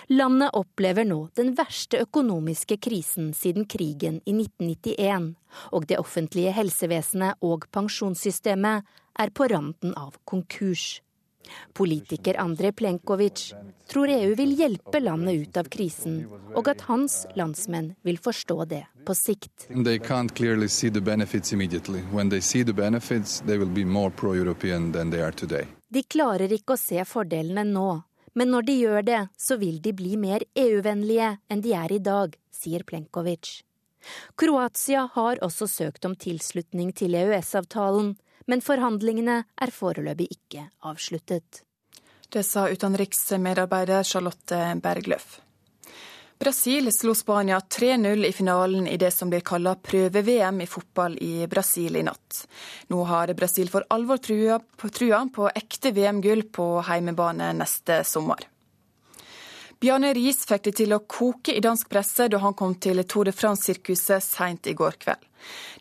Landet 0.09 0.55
opplever 0.57 1.05
nå 1.05 1.19
den 1.37 1.53
verste 1.57 2.01
økonomiske 2.05 2.79
krisen 2.81 3.33
siden 3.37 3.67
krigen 3.69 4.23
i 4.25 4.33
1991, 4.33 5.35
og 5.77 5.89
det 5.91 5.99
offentlige 6.01 6.55
helsevesenet 6.57 7.43
og 7.45 7.69
pensjonssystemet 7.77 8.87
er 9.21 9.33
på 9.37 9.49
randen 9.53 9.93
av 9.97 10.17
konkurs. 10.25 11.03
Politiker 11.73 12.39
Andrej 12.41 12.73
Plenkovic 12.73 13.53
tror 13.91 14.11
EU 14.11 14.35
vil 14.35 14.55
hjelpe 14.59 15.01
landet 15.01 15.35
ut 15.35 15.57
av 15.57 15.69
krisen, 15.73 16.25
og 16.55 16.69
at 16.73 16.87
hans 16.89 17.25
landsmenn 17.39 17.95
vil 18.07 18.19
forstå 18.19 18.59
det 18.71 18.83
på 19.07 19.15
sikt. 19.15 19.69
De 25.89 26.03
klarer 26.03 26.57
ikke 26.59 26.75
å 26.75 26.81
se 26.81 27.05
fordelene 27.07 27.65
nå, 27.69 27.89
men 28.37 28.51
når 28.53 28.67
de 28.69 28.75
gjør 28.81 29.07
det, 29.07 29.23
så 29.39 29.57
vil 29.61 29.79
de 29.81 29.95
bli 29.97 30.17
mer 30.21 30.45
EU-vennlige 30.59 31.31
enn 31.49 31.63
de 31.65 31.73
er 31.79 31.95
i 31.95 32.03
dag, 32.03 32.35
sier 32.53 32.85
Plenkovic. 32.85 33.63
Kroatia 34.39 35.07
har 35.15 35.41
også 35.43 35.67
søkt 35.71 36.05
om 36.07 36.15
tilslutning 36.19 36.93
til 36.97 37.17
EØS-avtalen, 37.19 38.15
men 38.47 38.63
forhandlingene 38.65 39.41
er 39.45 39.73
foreløpig 39.75 40.29
ikke 40.39 40.69
avsluttet. 40.87 41.63
Det 42.29 42.43
sa 42.43 42.67
utenriksmedarbeider 42.71 44.03
Charlotte 44.03 44.61
Bergløff. 44.83 45.41
Brasil 46.39 46.91
slo 46.93 47.15
Spania 47.17 47.59
3-0 47.59 48.27
i 48.29 48.33
finalen 48.33 48.89
i 48.89 48.99
det 49.01 49.11
som 49.11 49.31
blir 49.33 49.41
kalla 49.41 49.73
prøve-VM 49.81 50.61
i 50.61 50.67
fotball 50.69 51.17
i 51.25 51.47
Brasil 51.49 51.97
i 51.97 52.03
natt. 52.05 52.43
Nå 52.93 53.05
har 53.09 53.33
Brasil 53.39 53.71
for 53.73 53.87
alvor 53.89 54.21
trua 54.21 55.23
på 55.33 55.49
ekte 55.49 55.95
VM-gull 55.97 56.45
på 56.53 56.67
heimebane 56.91 57.55
neste 57.57 58.03
sommer. 58.05 58.45
Bjarne 59.77 60.15
Riis 60.17 60.39
fikk 60.49 60.63
det 60.65 60.73
til 60.79 60.95
å 60.97 61.03
koke 61.05 61.53
i 61.53 61.61
dansk 61.61 61.91
presse 61.93 62.31
da 62.33 62.39
han 62.41 62.55
kom 62.57 62.79
til 62.81 63.03
Tour 63.05 63.29
de 63.29 63.35
France-sirkuset 63.37 64.25
seint 64.25 64.71
i 64.71 64.73
går 64.79 64.97
kveld. 65.03 65.21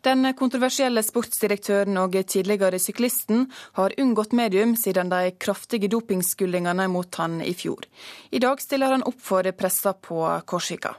Den 0.04 0.28
kontroversielle 0.36 1.00
sportsdirektøren 1.02 1.96
og 2.02 2.18
tidligere 2.28 2.78
syklisten 2.78 3.46
har 3.80 3.96
unngått 3.98 4.36
medium 4.36 4.76
siden 4.76 5.08
de 5.10 5.32
kraftige 5.40 5.88
dopingskuldingene 5.90 6.86
mot 6.92 7.18
han 7.22 7.40
i 7.40 7.54
fjor. 7.56 7.88
I 8.30 8.42
dag 8.44 8.60
stiller 8.60 8.98
han 8.98 9.06
opp 9.08 9.18
for 9.22 9.48
pressa 9.56 9.96
på 9.96 10.20
Korsika. 10.44 10.92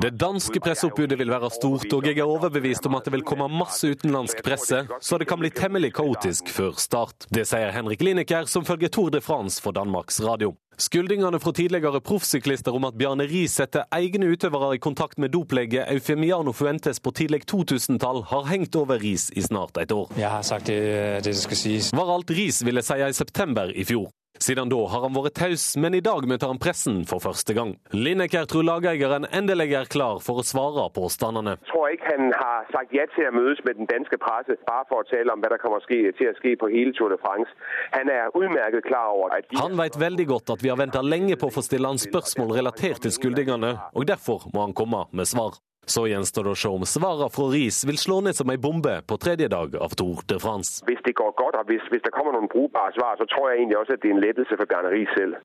Det 0.00 0.10
danske 0.18 0.60
presseoppbudet 0.60 1.18
vil 1.18 1.30
være 1.30 1.50
stort, 1.54 1.92
og 1.92 2.06
jeg 2.06 2.18
er 2.18 2.26
overbevist 2.26 2.86
om 2.86 2.96
at 2.98 3.06
det 3.06 3.14
vil 3.14 3.26
komme 3.26 3.46
masse 3.52 3.92
utenlandsk 3.92 4.42
presse, 4.46 4.82
så 5.00 5.18
det 5.18 5.28
kan 5.30 5.38
bli 5.38 5.50
temmelig 5.54 5.92
kaotisk 5.94 6.50
før 6.50 6.74
start. 6.80 7.28
Det 7.30 7.46
sier 7.48 7.70
Henrik 7.74 8.02
Lineker, 8.02 8.50
som 8.50 8.66
følger 8.66 8.90
Tour 8.90 9.12
de 9.14 9.22
France 9.22 9.62
for 9.62 9.76
Danmarks 9.76 10.20
Radio. 10.24 10.56
Skyldningene 10.80 11.38
fra 11.40 11.52
tidligere 11.52 12.00
proffsyklister 12.00 12.74
om 12.74 12.86
at 12.88 12.96
Bjarne 12.96 13.26
Riis 13.28 13.58
setter 13.60 13.84
egne 13.92 14.30
utøvere 14.32 14.78
i 14.78 14.80
kontakt 14.80 15.18
med 15.20 15.34
doplegget 15.34 15.90
Eufemiano 15.92 16.54
Fuentes 16.56 17.02
på 17.04 17.12
tidlig 17.12 17.42
2000-tall, 17.52 18.24
har 18.30 18.48
hengt 18.48 18.78
over 18.80 18.98
Riis 19.02 19.28
i 19.36 19.44
snart 19.44 19.76
et 19.82 19.92
år. 19.92 20.08
Jeg 20.16 20.30
har 20.32 20.42
sagt 20.46 20.72
det, 20.72 21.24
det 21.26 21.36
skal 21.36 21.60
sies. 21.60 21.92
Var 21.92 22.14
alt 22.14 22.32
Riis 22.32 22.64
ville 22.64 22.82
si 22.82 22.96
i 22.96 23.12
september 23.12 23.74
i 23.76 23.84
fjor. 23.84 24.08
Siden 24.38 24.70
da 24.72 24.78
har 24.88 25.02
han 25.04 25.12
vært 25.12 25.34
taus, 25.36 25.64
men 25.76 25.92
i 25.98 26.00
dag 26.00 26.24
møter 26.30 26.48
han 26.48 26.58
pressen 26.62 27.02
for 27.08 27.20
første 27.20 27.52
gang. 27.56 27.74
Lineker 27.92 28.46
tror 28.48 28.64
lageieren 28.64 29.26
endelig 29.36 29.74
er 29.76 29.90
klar 29.90 30.22
for 30.24 30.40
å 30.40 30.44
svare 30.46 30.86
påstandene. 30.96 31.58
Jeg 31.58 31.68
tror 31.72 31.92
ikke 31.92 32.14
han 32.14 32.32
har 32.38 32.70
sagt 32.72 32.94
ja 32.96 33.04
til 33.12 33.28
å 33.28 33.34
møtes 33.36 33.60
med 33.66 33.80
den 33.82 33.90
danske 33.90 34.16
presse 34.22 34.56
bare 34.70 34.88
for 34.88 35.04
å 35.04 35.08
tale 35.10 35.34
om 35.34 35.44
hva 35.44 35.52
som 35.52 35.62
kommer 35.66 35.84
til 35.90 36.30
å 36.30 36.34
skje 36.40 36.54
på 36.62 36.70
hele 36.72 36.96
Tour 36.96 37.12
de 37.12 37.20
France. 37.20 37.52
Han 37.96 38.08
er 38.08 38.32
utmerket 38.32 38.86
klar 38.88 39.12
over 39.12 39.36
at 39.36 39.56
Han 39.60 39.76
vet 39.80 40.00
veldig 40.00 40.28
godt 40.32 40.54
at 40.56 40.64
vi 40.64 40.72
har 40.72 40.80
venta 40.80 41.02
lenge 41.04 41.36
på 41.36 41.50
å 41.50 41.56
få 41.58 41.66
stille 41.66 41.90
han 41.90 42.00
spørsmål 42.00 42.56
relatert 42.62 43.04
til 43.04 43.12
skyldningene, 43.12 43.74
og 43.92 44.08
derfor 44.08 44.48
må 44.54 44.64
han 44.64 44.76
komme 44.76 45.04
med 45.12 45.28
svar. 45.28 45.60
Så 45.90 46.04
gjenstår 46.06 46.46
det 46.46 46.50
å 46.54 46.58
se 46.62 46.70
om 46.70 46.84
svarene 46.86 47.26
fra 47.34 47.48
Riis 47.50 47.80
vil 47.88 47.98
slå 47.98 48.20
ned 48.22 48.36
som 48.38 48.50
ei 48.52 48.58
bombe 48.62 48.92
på 49.02 49.16
tredje 49.18 49.48
dag 49.50 49.74
av 49.74 49.96
Tour 49.98 50.22
de 50.30 50.38
France. 50.38 50.84
Hvis 50.86 51.02
det 51.02 51.16
går 51.18 51.32
godt, 51.40 51.58
og 51.58 51.72
hvis, 51.72 51.82
hvis 51.90 52.04
det 52.04 52.12
kommer 52.14 52.36
noen 52.36 52.46
brukbare 52.52 52.94
svar, 52.94 53.18
så 53.18 53.26
tror 53.32 53.50
jeg 53.50 53.64
egentlig 53.64 53.80
også 53.80 53.96
at 53.98 54.04
det 54.04 54.12
er 54.12 54.14
en 54.14 54.22
lettelse 54.22 54.60
for 54.60 54.70
Bjarne 54.70 54.92
Riis 54.94 55.10
selv. 55.18 55.40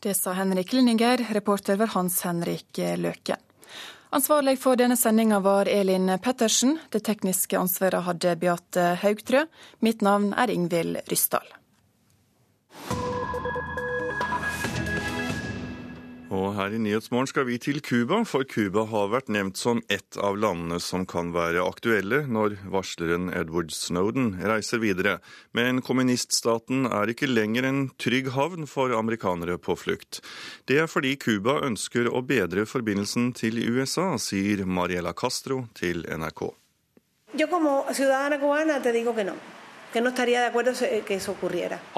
Det 0.00 0.14
sa 0.14 0.36
Henrik 0.38 0.70
Linninger, 0.72 1.26
reporter 1.34 1.80
var 1.80 1.90
Hans 1.96 2.22
Henrik 2.22 2.78
Løke. 3.02 3.40
Ansvarlig 4.14 4.56
for 4.62 4.78
denne 4.78 4.96
sendinga 4.98 5.42
var 5.42 5.68
Elin 5.70 6.06
Pettersen. 6.22 6.78
Det 6.90 7.02
tekniske 7.06 7.58
ansvaret 7.58 8.06
hadde 8.06 8.38
Beate 8.38 8.92
Haugtrø. 9.02 9.44
Mitt 9.86 10.06
navn 10.06 10.32
er 10.38 10.54
Ingvild 10.54 11.02
Ryssdal. 11.10 11.50
Og 16.30 16.52
her 16.54 16.70
i 16.70 16.78
Nyhetsmorgen 16.78 17.26
skal 17.26 17.42
vi 17.48 17.56
til 17.58 17.80
Cuba, 17.82 18.20
for 18.22 18.46
Cuba 18.46 18.84
har 18.86 19.08
vært 19.10 19.32
nevnt 19.34 19.58
som 19.58 19.80
ett 19.90 20.14
av 20.14 20.36
landene 20.38 20.76
som 20.78 21.02
kan 21.02 21.32
være 21.34 21.64
aktuelle 21.66 22.20
når 22.30 22.54
varsleren 22.70 23.32
Edward 23.34 23.72
Snowden 23.74 24.36
reiser 24.38 24.78
videre. 24.78 25.16
Men 25.58 25.82
kommuniststaten 25.82 26.86
er 26.86 27.10
ikke 27.10 27.26
lenger 27.26 27.66
en 27.66 27.80
trygg 27.98 28.30
havn 28.36 28.68
for 28.70 28.94
amerikanere 28.94 29.58
på 29.58 29.74
flukt. 29.74 30.20
Det 30.70 30.78
er 30.84 30.86
fordi 30.86 31.16
Cuba 31.18 31.56
ønsker 31.66 32.06
å 32.06 32.22
bedre 32.22 32.62
forbindelsen 32.62 33.32
til 33.34 33.58
USA, 33.66 34.12
sier 34.22 34.62
Mariela 34.62 35.10
Castro 35.18 35.64
til 35.74 36.06
NRK. 36.06 36.44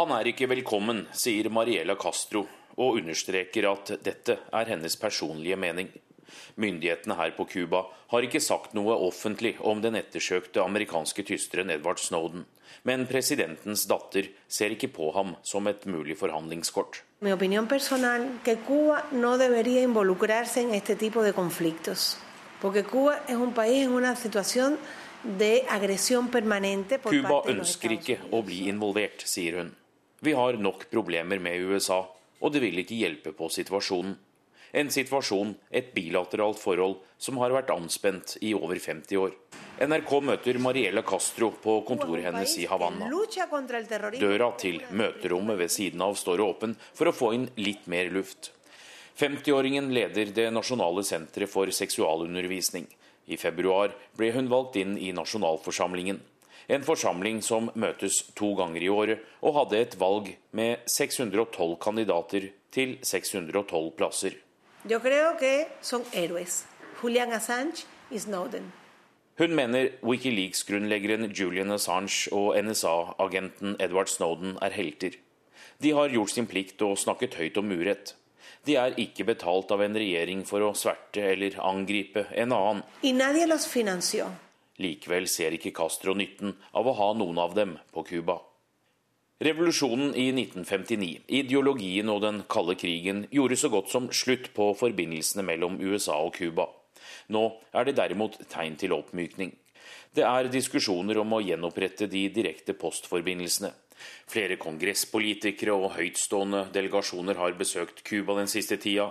Han 0.01 0.17
er 0.17 0.33
ikke 0.33 0.49
velkommen, 0.57 1.07
sier 1.13 1.53
Mariela 1.53 2.01
Castro 2.01 2.47
og 2.77 3.01
understreker 3.01 3.69
at 3.71 3.95
dette 4.05 4.39
er 4.53 4.73
hennes 4.73 4.97
personlige 4.97 5.57
mening. 5.57 5.91
Myndighetene 6.57 7.17
her 7.19 7.35
på 7.37 7.47
Cuba 7.49 7.83
har 8.13 8.25
ikke 8.25 8.41
sagt 8.41 8.75
noe 8.77 8.95
offentlig 9.07 9.55
om 9.61 9.83
den 9.85 9.97
ettersøkte 9.99 10.63
amerikanske 10.65 11.25
tysteren 11.29 11.73
Edward 11.73 12.01
Snowden, 12.01 12.45
men 12.89 13.07
presidentens 13.09 13.85
datter 13.89 14.31
ser 14.49 14.75
ikke 14.75 14.91
på 14.93 15.11
ham 15.17 15.35
som 15.45 15.69
et 15.69 15.87
mulig 15.87 16.17
forhandlingskort. 16.21 17.03
Personal 17.69 18.29
Cuba 18.67 19.03
no 19.13 19.35
en 19.35 20.75
este 20.75 20.97
tipo 20.97 21.23
de 21.23 21.33
conflictos, 21.33 22.19
porque 22.61 22.85
Cuba 22.85 23.23
es 23.29 23.37
un 23.37 23.53
país 23.53 23.85
en 23.85 23.93
una 23.93 24.17
situación 24.17 24.79
de 25.23 25.65
agresión 25.69 26.29
permanente 26.29 26.99
por 26.99 27.13
Cuba 27.13 27.29
parte 27.29 27.53
de 27.53 27.59
los 27.59 27.69
ønsker 27.69 27.93
ikke 27.93 28.19
å 28.33 28.43
bli 28.43 28.69
involvert, 28.69 29.23
sier 29.25 29.61
hun. 29.61 29.71
Vi 30.23 30.33
har 30.33 30.59
nok 30.59 30.89
problemer 30.91 31.39
med 31.39 31.63
USA, 31.63 32.03
og 32.43 32.53
det 32.53 32.63
vil 32.65 32.83
ikke 32.83 32.99
hjelpe 32.99 33.33
på 33.39 33.49
situasjonen. 33.53 34.19
En 34.73 34.89
situasjon, 34.89 35.53
et 35.71 35.91
bilateralt 35.93 36.57
forhold, 36.57 36.97
som 37.21 37.37
har 37.43 37.53
vært 37.53 37.71
anspent 37.75 38.39
i 38.41 38.55
over 38.57 38.79
50 38.81 39.21
år. 39.21 39.35
NRK 39.85 40.13
møter 40.25 40.59
Mariela 40.65 41.03
Castro 41.05 41.51
på 41.61 41.75
kontoret 41.89 42.25
hennes 42.25 42.55
i 42.57 42.65
Havanna. 42.71 43.11
Døra 44.17 44.49
til 44.57 44.81
møterommet 44.97 45.61
ved 45.61 45.73
siden 45.73 46.05
av 46.05 46.17
står 46.17 46.41
åpen 46.41 46.75
for 46.97 47.11
å 47.11 47.15
få 47.17 47.35
inn 47.37 47.47
litt 47.61 47.85
mer 47.93 48.09
luft. 48.15 48.53
50-åringen 49.21 49.93
leder 49.93 50.33
Det 50.33 50.49
nasjonale 50.51 51.05
senteret 51.05 51.53
for 51.53 51.69
seksualundervisning. 51.69 52.89
I 53.29 53.37
februar 53.37 53.93
ble 54.17 54.33
hun 54.33 54.49
valgt 54.49 54.81
inn 54.81 54.97
i 54.97 55.13
nasjonalforsamlingen. 55.13 56.21
En 56.69 56.85
forsamling 56.87 57.43
som 57.43 57.71
møtes 57.75 58.23
to 58.39 58.53
ganger 58.59 58.83
i 58.83 58.89
året, 58.93 59.25
og 59.43 59.57
hadde 59.59 59.81
et 59.81 59.99
valg 60.01 60.33
med 60.53 60.85
612 60.87 61.77
kandidater 61.83 62.51
til 62.73 62.99
612 63.03 63.91
plasser. 63.99 64.39
Hun 69.39 69.55
mener 69.57 69.89
Wikileaks-grunnleggeren 70.05 71.31
Julian 71.33 71.73
Assange 71.73 72.29
og 72.33 72.57
NSA-agenten 72.65 73.77
Edward 73.81 74.11
Snowden 74.13 74.59
er 74.63 74.71
helter. 74.71 75.17
De 75.83 75.91
har 75.97 76.13
gjort 76.13 76.31
sin 76.31 76.47
plikt 76.47 76.83
og 76.85 76.99
snakket 77.01 77.39
høyt 77.41 77.57
om 77.59 77.73
urett. 77.73 78.15
De 78.67 78.77
er 78.79 78.95
ikke 79.01 79.25
betalt 79.27 79.73
av 79.75 79.83
en 79.83 79.97
regjering 79.99 80.45
for 80.47 80.63
å 80.63 80.75
sverte 80.79 81.25
eller 81.33 81.57
angripe 81.65 82.27
en 82.39 82.53
annen. 82.55 82.83
Likevel 84.81 85.29
ser 85.29 85.53
ikke 85.57 85.75
Castro 85.77 86.15
nytten 86.17 86.55
av 86.73 86.89
å 86.89 86.97
ha 86.97 87.11
noen 87.19 87.41
av 87.43 87.57
dem 87.59 87.77
på 87.93 88.05
Cuba. 88.09 88.39
Revolusjonen 89.43 90.13
i 90.15 90.29
1959, 90.31 91.25
ideologien 91.27 92.09
og 92.13 92.21
den 92.23 92.45
kalde 92.51 92.77
krigen 92.79 93.25
gjorde 93.35 93.59
så 93.59 93.73
godt 93.73 93.91
som 93.91 94.07
slutt 94.15 94.53
på 94.55 94.69
forbindelsene 94.79 95.43
mellom 95.43 95.81
USA 95.83 96.21
og 96.23 96.37
Cuba. 96.37 96.69
Nå 97.35 97.49
er 97.75 97.89
det 97.89 97.97
derimot 97.99 98.39
tegn 98.53 98.79
til 98.79 98.95
oppmykning. 98.95 99.51
Det 100.15 100.23
er 100.29 100.51
diskusjoner 100.53 101.19
om 101.23 101.35
å 101.35 101.43
gjenopprette 101.43 102.07
de 102.13 102.27
direkte 102.31 102.77
postforbindelsene. 102.79 103.73
Flere 104.31 104.59
kongresspolitikere 104.63 105.75
og 105.75 105.97
høytstående 105.97 106.67
delegasjoner 106.75 107.39
har 107.41 107.59
besøkt 107.59 108.05
Cuba 108.07 108.37
den 108.39 108.51
siste 108.51 108.79
tida. 108.79 109.11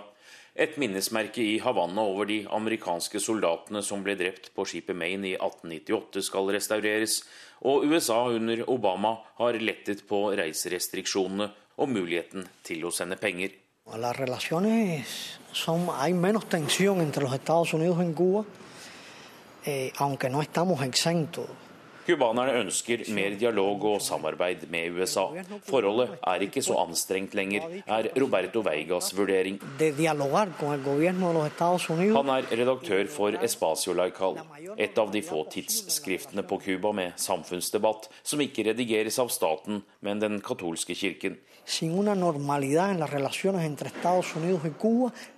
Et 0.54 0.74
minnesmerke 0.76 1.40
i 1.40 1.58
Havanna 1.64 2.02
over 2.04 2.28
de 2.28 2.42
amerikanske 2.52 3.20
soldatene 3.24 3.80
som 3.82 4.02
ble 4.04 4.18
drept 4.20 4.50
på 4.52 4.66
skipet 4.68 4.96
Maine 4.96 5.30
i 5.30 5.36
1898 5.38 6.24
skal 6.26 6.50
restaureres, 6.52 7.22
og 7.64 7.86
USA 7.88 8.18
under 8.34 8.60
Obama 8.68 9.14
har 9.38 9.56
lettet 9.62 10.04
på 10.08 10.26
reiserestriksjonene 10.36 11.48
og 11.80 11.88
muligheten 11.88 12.44
til 12.66 12.84
å 12.84 12.92
sende 12.92 13.16
penger. 13.16 13.56
Las 13.96 14.16
relaciones 14.16 15.38
son, 15.52 15.88
hay 15.88 16.12
menos 16.12 16.44
tensión 16.48 17.00
entre 17.00 17.24
los 17.24 17.40
Cuba, 18.14 18.44
eh, 19.64 19.90
aunque 19.98 20.28
no 20.28 20.42
estamos 20.42 20.82
exentos 20.82 21.48
Cubanerne 22.02 22.56
ønsker 22.58 23.04
mer 23.14 23.36
dialog 23.38 23.84
og 23.86 24.00
samarbeid 24.02 24.64
med 24.72 24.96
USA. 24.96 25.28
Forholdet 25.68 26.16
er 26.18 26.42
ikke 26.46 26.62
så 26.64 26.74
anstrengt 26.82 27.36
lenger, 27.38 27.68
er 27.86 28.08
Roberto 28.18 28.62
Veigas 28.66 29.12
vurdering. 29.14 29.60
Han 32.16 32.32
er 32.34 32.50
redaktør 32.62 33.12
for 33.12 33.38
Espacio 33.48 33.94
Laical, 33.94 34.40
et 34.76 34.98
av 34.98 35.14
de 35.14 35.22
få 35.22 35.44
tidsskriftene 35.54 36.42
på 36.42 36.58
Cuba 36.64 36.92
med 36.96 37.14
samfunnsdebatt 37.22 38.10
som 38.22 38.42
ikke 38.42 38.66
redigeres 38.72 39.20
av 39.22 39.30
staten, 39.30 39.82
men 40.02 40.22
den 40.22 40.40
katolske 40.42 40.98
kirken. 40.98 41.38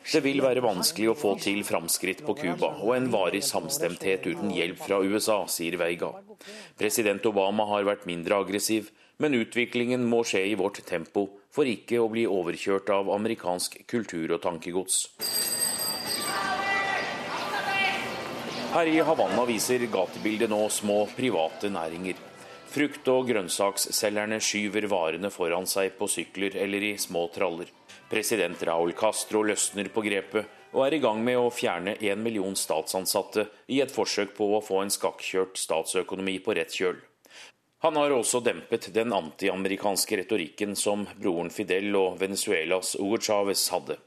Det 0.04 0.20
vil 0.20 0.42
være 0.44 0.60
vanskelig 0.60 1.08
å 1.10 1.16
få 1.16 1.30
til 1.40 1.62
framskritt 1.64 2.20
på 2.26 2.34
Cuba 2.36 2.74
og 2.76 2.90
en 2.92 3.06
varig 3.12 3.40
samstemthet 3.46 4.26
uten 4.28 4.50
hjelp 4.52 4.82
fra 4.84 4.98
USA, 5.00 5.38
sier 5.48 5.78
Veiga. 5.80 6.10
President 6.76 7.24
Obama 7.30 7.64
har 7.70 7.86
vært 7.88 8.04
mindre 8.10 8.36
aggressiv, 8.44 8.90
men 9.16 9.36
utviklingen 9.38 10.04
må 10.04 10.20
skje 10.28 10.42
i 10.50 10.58
vårt 10.60 10.82
tempo 10.84 11.28
for 11.54 11.70
ikke 11.70 12.02
å 12.02 12.10
bli 12.12 12.26
overkjørt 12.28 12.92
av 12.92 13.08
amerikansk 13.14 13.78
kultur 13.88 14.36
og 14.36 14.42
tankegods. 14.44 15.06
Her 18.74 18.90
i 18.90 18.98
Havanna 19.06 19.46
viser 19.48 19.86
gatebildet 19.86 20.50
nå 20.50 20.60
små 20.68 21.04
private 21.16 21.70
næringer. 21.70 22.18
Frukt- 22.74 23.08
og 23.12 23.28
grønnsaksselgerne 23.30 24.40
skyver 24.42 24.88
varene 24.90 25.30
foran 25.30 25.68
seg 25.70 25.94
på 25.96 26.10
sykler 26.10 26.58
eller 26.58 26.90
i 26.90 26.96
små 26.98 27.28
traller. 27.32 27.70
President 28.10 28.62
Raúl 28.62 28.92
Castro 28.92 29.42
løsner 29.42 29.88
på 29.92 30.02
grepet 30.04 30.50
og 30.74 30.84
er 30.86 30.96
i 30.96 31.00
gang 31.02 31.22
med 31.24 31.38
å 31.38 31.50
fjerne 31.54 31.94
en 31.96 32.22
million 32.22 32.56
statsansatte 32.58 33.46
i 33.72 33.80
et 33.80 33.92
forsøk 33.94 34.34
på 34.36 34.48
å 34.56 34.62
få 34.64 34.82
en 34.82 34.92
skakkjørt 34.92 35.58
statsøkonomi 35.60 36.40
på 36.44 36.56
rett 36.58 36.74
kjøl. 36.74 36.98
Han 37.84 37.98
har 38.00 38.14
også 38.16 38.40
dempet 38.40 38.88
den 38.96 39.12
antiamerikanske 39.12 40.22
retorikken 40.22 40.72
som 40.76 41.04
broren 41.20 41.50
Fidel 41.52 41.90
og 41.98 42.18
Venezuelas 42.20 42.94
Hugo 42.96 43.20
Chávez 43.20 43.66
hadde. 43.74 43.98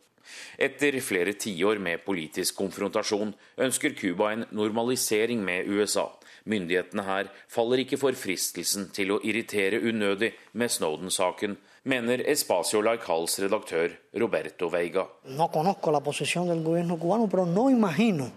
Etter 0.57 0.97
flere 0.99 1.35
tiår 1.39 1.79
med 1.79 2.01
politisk 2.05 2.57
konfrontasjon 2.57 3.35
ønsker 3.63 3.93
Cuba 3.95 4.31
en 4.33 4.47
normalisering 4.51 5.43
med 5.45 5.69
USA. 5.69 6.09
Myndighetene 6.47 7.03
her 7.03 7.29
faller 7.51 7.83
ikke 7.83 7.99
for 7.99 8.15
fristelsen 8.15 8.87
til 8.95 9.11
å 9.11 9.19
irritere 9.19 9.81
unødig 9.83 10.31
med 10.55 10.71
Snowden-saken, 10.71 11.57
mener 11.83 12.23
Espacio 12.27 12.81
Laicals 12.81 13.37
redaktør 13.43 13.91
Roberto 14.15 14.69
Veiga. 14.71 15.07
No 15.35 15.49
conozco 15.51 15.91
la 15.91 15.99
posición 15.99 16.47
del 16.47 16.63
gobierno 16.63 16.97
cubano, 16.97 17.27
pero 17.27 17.45
no 17.45 17.69
imagino 17.69 18.31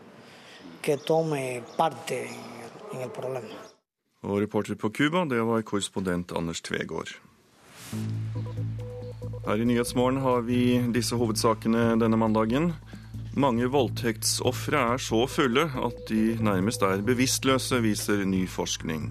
que 0.82 0.96
tome 0.96 1.62
parte 1.76 2.26
en 2.92 3.00
el 3.02 3.10
problema. 3.10 3.54
Og 4.22 4.40
reporter 4.40 4.74
på 4.74 4.90
Cuba, 4.90 5.24
det 5.24 5.40
var 5.40 5.62
korrespondent 5.62 6.32
Anders 6.36 6.60
Tvegård. 6.60 7.08
Her 9.46 9.56
i 9.56 9.64
Nyhetsmorgen 9.64 10.20
har 10.20 10.42
vi 10.44 10.78
disse 10.92 11.16
hovedsakene 11.16 11.96
denne 12.00 12.18
mandagen. 12.20 12.74
Mange 13.38 13.68
voldtektsofre 13.70 14.78
er 14.94 15.02
så 15.02 15.20
fulle 15.30 15.68
at 15.78 16.00
de 16.08 16.34
nærmest 16.42 16.82
er 16.82 17.02
bevisstløse, 17.06 17.78
viser 17.84 18.24
ny 18.26 18.42
forskning. 18.50 19.04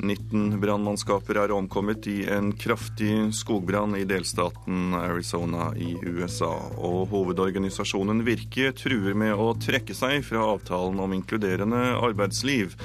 19 0.00 0.58
brannmannskaper 0.60 1.38
er 1.42 1.52
omkommet 1.52 2.04
i 2.08 2.18
en 2.32 2.50
kraftig 2.56 3.30
skogbrann 3.36 3.96
i 3.96 4.06
delstaten 4.08 4.94
Arizona 4.96 5.70
i 5.76 5.94
USA. 6.04 6.52
Og 6.76 7.08
hovedorganisasjonen 7.12 8.24
Virke 8.28 8.74
truer 8.76 9.16
med 9.16 9.36
å 9.36 9.52
trekke 9.60 9.96
seg 9.96 10.24
fra 10.24 10.44
avtalen 10.54 11.00
om 11.00 11.16
inkluderende 11.16 11.94
arbeidsliv. 12.00 12.76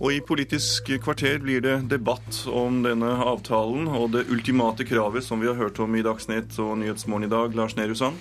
Og 0.00 0.12
i 0.12 0.20
Politisk 0.24 0.88
kvarter 1.02 1.38
blir 1.42 1.62
det 1.64 1.76
debatt 1.90 2.42
om 2.50 2.80
denne 2.84 3.10
avtalen 3.26 3.88
og 3.90 4.12
det 4.14 4.24
ultimate 4.32 4.86
kravet 4.88 5.26
som 5.26 5.42
vi 5.42 5.50
har 5.50 5.58
hørt 5.58 5.80
om 5.82 5.94
i 5.96 6.04
Dagsnytt 6.04 6.56
og 6.62 6.76
Nyhetsmorgen 6.80 7.28
i 7.28 7.32
dag. 7.32 7.54
Lars 7.58 7.76
Nehru 7.78 7.94
Sand? 7.98 8.16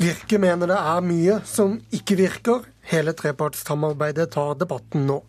Virke 0.00 0.40
mener 0.42 0.70
det 0.70 0.80
er 0.80 1.06
mye 1.06 1.38
som 1.48 1.78
ikke 1.94 2.18
virker. 2.20 2.66
Hele 2.90 3.14
trepartssamarbeidet 3.16 4.32
tar 4.34 4.58
debatten 4.60 5.08
nå. 5.08 5.22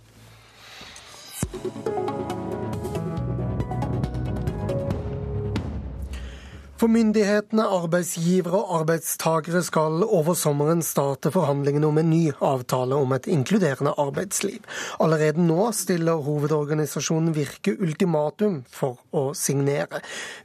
For 6.75 6.91
myndighetene, 6.91 7.63
arbeidsgivere 7.71 8.57
og 8.59 8.71
arbeidstagere 8.81 9.61
skal 9.63 10.01
over 10.03 10.35
sommeren 10.35 10.81
starte 10.83 11.29
forhandlingene 11.31 11.87
om 11.87 12.01
en 12.01 12.09
ny 12.11 12.33
avtale 12.43 12.97
om 12.99 13.13
et 13.15 13.29
inkluderende 13.31 13.93
arbeidsliv. 14.01 14.57
Allerede 14.99 15.39
nå 15.39 15.69
stiller 15.71 16.19
hovedorganisasjonen 16.25 17.31
Virke 17.37 17.77
ultimatum 17.79 18.57
for 18.67 18.99
å 19.15 19.29
signere. 19.39 20.01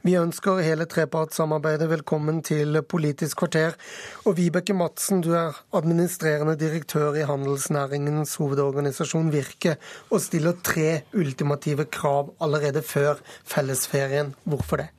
Vi 0.07 0.15
ønsker 0.21 0.63
hele 0.63 0.87
trepartssamarbeidet 0.87 1.89
velkommen 1.91 2.39
til 2.47 2.79
Politisk 2.79 3.43
kvarter. 3.43 3.75
Og 4.23 4.39
Vibeke 4.39 4.77
Madsen, 4.77 5.19
du 5.19 5.33
er 5.35 5.59
administrerende 5.75 6.55
direktør 6.55 7.19
i 7.19 7.27
handelsnæringens 7.27 8.37
hovedorganisasjon 8.39 9.35
Virke, 9.35 9.75
og 10.07 10.23
stiller 10.23 10.55
tre 10.63 11.01
ultimative 11.11 11.89
krav 11.91 12.31
allerede 12.39 12.87
før 12.87 13.19
fellesferien. 13.43 14.31
Hvorfor 14.47 14.85
det? 14.85 14.89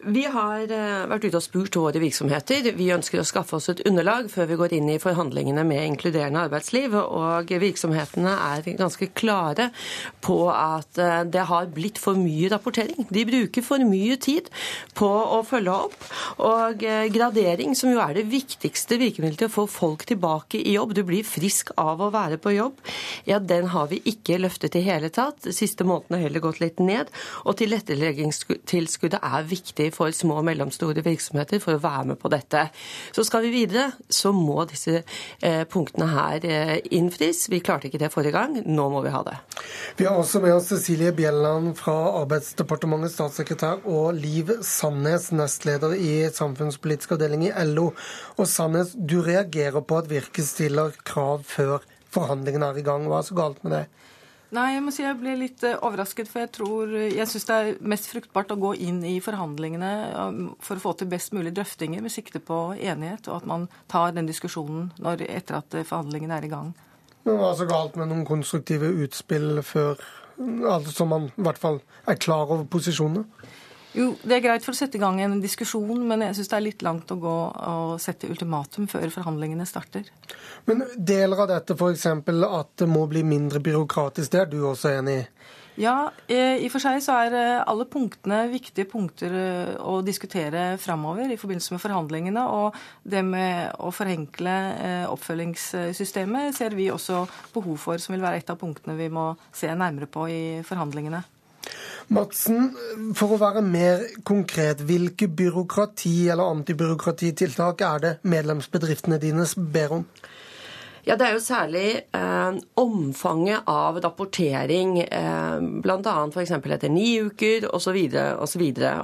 Vi 0.00 0.22
har 0.32 0.70
eh, 0.72 1.02
vært 1.10 1.26
ute 1.26 1.36
og 1.36 1.44
spurt 1.44 1.76
våre 1.76 2.00
virksomheter. 2.00 2.70
Vi 2.72 2.86
ønsker 2.94 3.20
å 3.20 3.26
skaffe 3.26 3.58
oss 3.58 3.68
et 3.68 3.82
underlag 3.84 4.30
før 4.32 4.46
vi 4.48 4.56
går 4.56 4.74
inn 4.78 4.88
i 4.94 5.00
forhandlingene 5.02 5.60
med 5.68 5.84
inkluderende 5.90 6.46
arbeidsliv. 6.46 6.94
Og 6.96 7.52
virksomhetene 7.60 8.32
er 8.32 8.64
ganske 8.78 9.10
klare 9.12 9.68
på 10.24 10.38
at 10.54 10.96
eh, 10.96 11.18
det 11.28 11.44
har 11.50 11.68
blitt 11.74 12.00
for 12.00 12.16
mye 12.16 12.48
rapportering. 12.48 13.10
De 13.12 13.26
bruker 13.28 13.66
for 13.66 13.84
mye 13.84 14.16
tid 14.16 14.48
på 14.96 15.10
å 15.10 15.42
følge 15.44 15.74
opp. 15.88 16.08
Og 16.48 16.86
eh, 16.86 17.10
gradering, 17.12 17.76
som 17.76 17.92
jo 17.92 18.00
er 18.00 18.16
det 18.16 18.24
viktigste 18.32 18.96
virkemidlet 19.02 19.42
til 19.44 19.50
å 19.50 19.56
få 19.58 19.66
folk 19.68 20.06
tilbake 20.08 20.62
i 20.64 20.78
jobb, 20.78 20.96
du 20.96 21.02
blir 21.04 21.28
frisk 21.28 21.74
av 21.76 22.00
å 22.00 22.08
være 22.14 22.40
på 22.40 22.54
jobb, 22.56 22.80
ja, 23.28 23.36
den 23.36 23.68
har 23.74 23.92
vi 23.92 24.00
ikke 24.08 24.40
løftet 24.40 24.80
i 24.80 24.84
hele 24.88 25.12
tatt. 25.12 25.44
De 25.44 25.52
siste 25.52 25.84
månedene 25.84 26.22
har 26.22 26.30
heller 26.30 26.46
gått 26.48 26.64
litt 26.64 26.80
ned. 26.80 27.12
Og 27.44 27.60
tilretteleggingstilskuddet 27.60 29.20
er 29.20 29.48
viktig 29.50 29.89
for 29.94 30.12
små 30.14 30.40
og 30.40 30.46
mellomstore 30.48 31.04
virksomheter 31.04 31.60
for 31.62 31.76
å 31.76 31.82
være 31.82 32.12
med 32.12 32.20
på 32.20 32.30
dette. 32.32 32.66
Så 33.16 33.24
skal 33.26 33.44
vi 33.46 33.52
videre, 33.54 33.90
så 34.08 34.32
må 34.34 34.64
disse 34.70 35.00
eh, 35.00 35.62
punktene 35.70 36.08
her 36.12 36.46
eh, 36.46 36.74
innfris. 36.96 37.46
Vi 37.52 37.62
klarte 37.64 37.90
ikke 37.90 38.00
det 38.02 38.12
forrige 38.14 38.36
gang, 38.36 38.58
nå 38.66 38.88
må 38.92 39.02
vi 39.04 39.14
ha 39.14 39.22
det. 39.26 39.36
Vi 39.98 40.08
har 40.08 40.18
også 40.18 40.42
med 40.44 40.56
oss 40.56 40.70
Cecilie 40.72 41.12
Bjelland 41.16 41.74
fra 41.78 41.96
Arbeidsdepartementet, 42.22 43.14
statssekretær, 43.14 43.84
og 43.90 44.14
Liv 44.18 44.52
Sandnes, 44.66 45.30
nestleder 45.36 45.96
i 45.98 46.12
samfunnspolitisk 46.34 47.16
avdeling 47.16 47.48
i 47.48 47.54
LO. 47.70 47.90
Og 48.38 48.50
Sandnes, 48.50 48.94
du 48.94 49.20
reagerer 49.26 49.82
på 49.84 50.00
at 50.00 50.10
Virke 50.10 50.44
stiller 50.46 50.94
krav 51.06 51.44
før 51.48 51.80
forhandlingene 52.14 52.72
er 52.72 52.80
i 52.80 52.86
gang. 52.86 53.06
Hva 53.08 53.20
er 53.20 53.28
så 53.28 53.36
galt 53.38 53.62
med 53.64 53.76
det? 53.76 53.84
Nei, 54.56 54.66
jeg 54.74 54.82
må 54.82 54.90
si 54.94 55.04
jeg 55.04 55.18
ble 55.20 55.36
litt 55.38 55.62
uh, 55.62 55.76
overrasket, 55.86 56.26
for 56.26 56.42
jeg 56.42 56.50
tror 56.56 56.90
Jeg 56.90 57.26
syns 57.30 57.46
det 57.46 57.56
er 57.56 57.76
mest 57.92 58.08
fruktbart 58.10 58.50
å 58.50 58.58
gå 58.58 58.72
inn 58.82 58.98
i 59.06 59.20
forhandlingene 59.22 59.90
um, 60.18 60.40
for 60.58 60.80
å 60.80 60.84
få 60.88 60.94
til 60.98 61.10
best 61.12 61.34
mulig 61.36 61.52
drøftinger 61.54 62.02
med 62.02 62.10
sikte 62.10 62.42
på 62.42 62.58
enighet, 62.74 63.30
og 63.30 63.40
at 63.40 63.50
man 63.50 63.68
tar 63.90 64.16
den 64.16 64.30
diskusjonen 64.30 64.90
når, 64.98 65.22
etter 65.30 65.60
at 65.60 65.78
forhandlingene 65.84 66.40
er 66.40 66.48
i 66.48 66.52
gang. 66.52 66.72
Men 67.28 67.38
hva 67.38 67.52
er 67.52 67.60
så 67.60 67.68
galt 67.68 67.98
med 68.00 68.10
noen 68.10 68.26
konstruktive 68.26 68.90
utspill 69.04 69.60
før 69.66 70.00
altså 70.70 71.04
man 71.04 71.28
i 71.28 71.44
hvert 71.44 71.60
fall 71.60 71.80
er 72.08 72.18
klar 72.20 72.48
over 72.48 72.64
posisjonene? 72.70 73.26
Jo, 73.92 74.12
Det 74.22 74.36
er 74.36 74.44
greit 74.44 74.64
for 74.64 74.70
å 74.74 74.78
sette 74.78 74.98
i 74.98 75.02
gang 75.02 75.18
en 75.22 75.40
diskusjon, 75.42 76.04
men 76.06 76.22
jeg 76.22 76.36
syns 76.38 76.50
det 76.52 76.58
er 76.58 76.66
litt 76.66 76.82
langt 76.86 77.10
å 77.10 77.18
gå 77.18 77.36
og 77.50 77.96
sette 78.02 78.30
ultimatum 78.30 78.86
før 78.90 79.10
forhandlingene 79.10 79.66
starter. 79.66 80.06
Men 80.70 80.84
deler 80.94 81.42
av 81.42 81.50
dette 81.50 81.74
f.eks. 81.74 82.06
at 82.06 82.70
det 82.78 82.88
må 82.90 83.06
bli 83.10 83.24
mindre 83.26 83.62
byråkratisk, 83.64 84.30
det 84.30 84.44
er 84.44 84.52
du 84.52 84.60
også 84.62 84.94
enig 85.00 85.16
i? 85.22 85.24
Ja, 85.80 86.10
i 86.28 86.66
og 86.66 86.72
for 86.74 86.82
seg 86.82 86.98
så 87.00 87.14
er 87.22 87.34
eh, 87.38 87.62
alle 87.62 87.86
punktene 87.88 88.42
viktige 88.50 88.88
punkter 88.90 89.32
eh, 89.32 89.70
å 89.80 90.00
diskutere 90.04 90.74
framover 90.82 91.30
i 91.30 91.38
forbindelse 91.40 91.72
med 91.72 91.80
forhandlingene. 91.80 92.42
Og 92.52 92.76
det 93.08 93.22
med 93.24 93.78
å 93.80 93.92
forenkle 93.94 94.56
eh, 94.74 95.06
oppfølgingssystemet 95.08 96.58
ser 96.58 96.76
vi 96.76 96.90
også 96.92 97.22
behov 97.54 97.78
for, 97.80 98.02
som 98.02 98.16
vil 98.16 98.26
være 98.26 98.42
et 98.42 98.52
av 98.52 98.60
punktene 98.60 98.98
vi 98.98 99.08
må 99.14 99.30
se 99.56 99.70
nærmere 99.72 100.10
på 100.10 100.26
i 100.28 100.42
forhandlingene. 100.68 101.22
Madsen, 102.10 102.72
for 103.14 103.36
å 103.36 103.38
være 103.38 103.60
mer 103.62 104.00
konkret, 104.26 104.80
hvilke 104.82 105.28
byråkrati- 105.30 106.26
eller 106.32 106.50
antibyråkratitiltak 106.56 107.84
er 107.86 108.02
det 108.02 108.10
medlemsbedriftene 108.26 109.20
dine 109.22 109.46
ber 109.72 109.94
om? 110.00 110.06
Ja, 111.06 111.16
Det 111.16 111.26
er 111.26 111.32
jo 111.32 111.40
særlig 111.40 111.86
eh, 112.12 112.56
omfanget 112.76 113.68
av 113.68 113.96
rapportering, 114.04 114.98
eh, 115.00 115.60
bl.a. 115.80 116.16
f.eks. 116.28 116.52
etter 116.52 116.92
ni 116.92 117.14
uker 117.24 117.64
osv. 117.72 117.96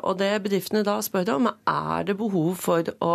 Og 0.03 0.18
det 0.20 0.30
bedriftene 0.44 0.82
da 0.84 0.99
spør 1.05 1.30
om, 1.38 1.49
er 1.49 2.05
det 2.05 2.18
behov 2.20 2.53
for 2.61 2.84
å 3.01 3.12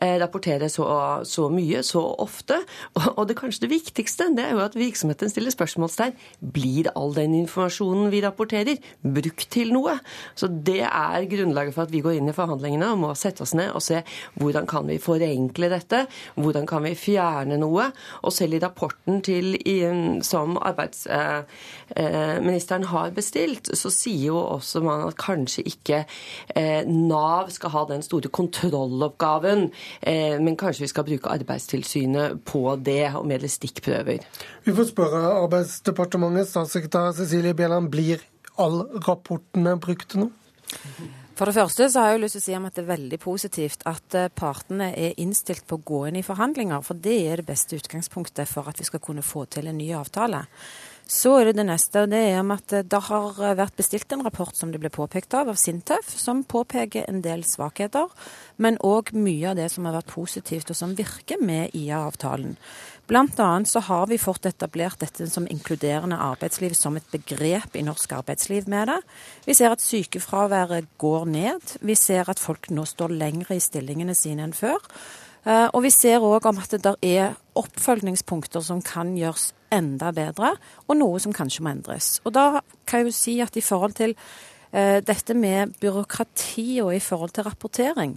eh, 0.00 0.16
rapportere 0.18 0.66
så, 0.72 0.86
så, 1.22 1.46
mye, 1.52 1.84
så 1.86 2.02
ofte. 2.18 2.58
Og, 2.98 3.06
og 3.14 3.28
det 3.30 3.38
kanskje 3.38 3.66
det 3.66 3.72
viktigste 3.76 4.30
det 4.34 4.48
er 4.48 4.56
jo 4.56 4.64
at 4.64 4.74
virksomheten 4.78 5.30
stiller 5.30 5.54
spørsmålstegn. 5.54 6.18
Blir 6.42 6.90
all 6.98 7.14
den 7.14 7.36
informasjonen 7.38 8.10
vi 8.10 8.24
rapporterer, 8.26 8.82
brukt 9.02 9.46
til 9.54 9.70
noe? 9.76 9.94
Så 10.34 10.50
det 10.50 10.82
er 10.88 11.28
grunnlaget 11.30 11.76
for 11.76 11.86
at 11.86 11.94
vi 11.94 12.02
går 12.02 12.18
inn 12.18 12.32
i 12.32 12.36
forhandlingene 12.36 12.90
og 12.96 13.02
må 13.06 13.14
sette 13.18 13.46
oss 13.46 13.54
ned 13.54 13.70
og 13.78 13.84
se 13.84 14.02
hvordan 14.42 14.66
kan 14.66 14.90
vi 14.90 14.98
forenkle 15.02 15.70
dette, 15.70 16.04
hvordan 16.34 16.66
kan 16.66 16.82
vi 16.82 16.96
fjerne 16.98 17.62
noe. 17.62 17.92
Og 18.22 18.32
selv 18.32 18.54
i 18.54 18.58
rapporten 18.62 19.22
til, 19.24 19.56
som 20.26 20.58
arbeidsministeren 20.60 22.84
har 22.92 23.10
bestilt, 23.16 23.76
så 23.76 23.90
sier 23.92 24.26
jo 24.30 24.36
også 24.38 24.80
man 24.84 25.08
at 25.08 25.16
kanskje 25.20 25.62
ikke 25.68 26.04
eh, 26.56 26.82
Nav 26.88 27.50
skal 27.54 27.70
ha 27.74 27.82
den 27.90 28.02
store 28.04 28.28
kontrolloppgaven, 28.28 29.60
eh, 30.02 30.42
men 30.42 30.56
kanskje 30.60 30.82
vi 30.86 30.92
skal 30.92 31.04
bruke 31.08 31.32
Arbeidstilsynet 31.32 32.28
på 32.48 32.62
det, 32.84 33.14
og 33.14 33.26
med 33.28 33.38
det 33.44 33.50
stikkprøver. 33.52 34.18
Vi 34.64 34.72
får 34.74 34.84
spørre 34.92 35.20
Arbeidsdepartementet, 35.44 36.48
statssekretær 36.50 37.12
Cecilie 37.16 37.54
Bjelland, 37.54 37.86
blir 37.92 38.18
all 38.58 38.78
rapportene 39.06 39.80
brukt 39.80 40.14
nå? 40.18 40.26
For 41.38 41.46
det 41.46 41.54
første 41.54 41.86
så 41.86 42.02
har 42.02 42.16
jeg 42.16 42.22
lyst 42.24 42.34
til 42.34 42.40
å 42.40 42.46
si 42.48 42.54
at 42.58 42.74
det 42.74 42.82
er 42.82 42.88
veldig 42.88 43.18
positivt 43.22 43.84
at 43.86 44.14
eh, 44.18 44.30
partene 44.34 44.88
er 44.98 45.20
innstilt 45.22 45.68
på 45.70 45.76
å 45.78 45.84
gå 45.86 46.00
inn 46.08 46.18
i 46.18 46.26
forhandlinger. 46.26 46.82
For 46.82 46.98
det 46.98 47.14
er 47.30 47.38
det 47.38 47.46
beste 47.52 47.78
utgangspunktet 47.78 48.50
for 48.50 48.66
at 48.66 48.80
vi 48.82 48.86
skal 48.88 49.02
kunne 49.04 49.22
få 49.22 49.44
til 49.46 49.70
en 49.70 49.78
ny 49.78 49.92
avtale. 49.94 50.42
Så 51.08 51.36
er 51.38 51.48
det 51.48 51.60
det 51.60 51.68
neste, 51.68 52.02
og 52.02 52.10
det 52.10 52.24
er 52.32 52.40
om 52.42 52.50
at 52.56 52.74
eh, 52.74 52.82
det 52.82 53.02
har 53.06 53.38
vært 53.62 53.78
bestilt 53.78 54.10
en 54.16 54.26
rapport 54.26 54.50
som 54.58 54.74
det 54.74 54.82
ble 54.82 54.90
påpekt 54.90 55.38
av, 55.38 55.52
av 55.54 55.62
Sintef, 55.62 56.10
som 56.10 56.42
påpeker 56.42 57.06
en 57.06 57.22
del 57.22 57.46
svakheter, 57.46 58.10
men 58.58 58.82
òg 58.82 59.14
mye 59.14 59.52
av 59.52 59.62
det 59.62 59.70
som 59.70 59.86
har 59.86 59.94
vært 60.00 60.10
positivt, 60.10 60.74
og 60.74 60.80
som 60.82 60.98
virker 60.98 61.38
med 61.38 61.70
IA-avtalen. 61.70 62.58
Annet 63.08 63.68
så 63.68 63.80
har 63.80 64.06
vi 64.06 64.18
fått 64.20 64.46
etablert 64.46 65.00
dette 65.00 65.26
som 65.30 65.46
inkluderende 65.48 66.18
arbeidsliv 66.20 66.74
som 66.76 66.96
et 66.96 67.06
begrep 67.08 67.76
i 67.76 67.84
norsk 67.86 68.12
arbeidsliv 68.12 68.68
med 68.68 68.90
det. 68.90 68.98
Vi 69.46 69.54
ser 69.56 69.72
at 69.72 69.80
sykefraværet 69.80 70.90
går 71.00 71.24
ned. 71.24 71.78
Vi 71.80 71.94
ser 71.96 72.28
at 72.28 72.42
folk 72.42 72.68
nå 72.68 72.84
står 72.84 73.14
lengre 73.16 73.56
i 73.56 73.64
stillingene 73.64 74.14
sine 74.14 74.44
enn 74.44 74.52
før. 74.52 74.84
Eh, 75.48 75.68
og 75.72 75.82
vi 75.86 75.92
ser 75.94 76.20
òg 76.20 76.50
om 76.50 76.60
at 76.60 76.76
det 76.76 76.94
er 77.06 77.36
oppfølgingspunkter 77.56 78.60
som 78.64 78.82
kan 78.84 79.14
gjøres 79.16 79.52
enda 79.72 80.12
bedre, 80.12 80.54
og 80.88 80.96
noe 80.96 81.20
som 81.20 81.32
kanskje 81.36 81.64
må 81.64 81.72
endres. 81.72 82.18
Og 82.24 82.34
da 82.36 82.60
kan 82.88 83.02
jeg 83.02 83.08
jo 83.08 83.16
si 83.16 83.38
at 83.44 83.56
i 83.56 83.64
forhold 83.64 83.96
til 83.98 84.14
uh, 84.16 84.98
dette 85.04 85.36
med 85.36 85.74
byråkrati 85.80 86.80
og 86.84 86.94
i 86.96 87.02
forhold 87.04 87.34
til 87.36 87.44
rapportering, 87.44 88.14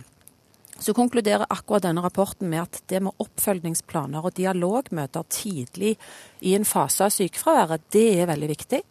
så 0.81 0.95
konkluderer 0.97 1.49
akkurat 1.49 1.85
denne 1.85 2.01
rapporten 2.03 2.49
med 2.49 2.63
at 2.63 2.81
det 2.89 3.03
med 3.05 3.21
oppfølgingsplaner 3.21 4.25
og 4.25 4.35
dialogmøter 4.37 5.27
tidlig 5.29 5.95
i 6.41 6.55
en 6.57 6.65
fase 6.65 7.05
av 7.05 7.13
sykefraværet, 7.13 7.85
det 7.93 8.07
er 8.17 8.29
veldig 8.31 8.51
viktig, 8.51 8.81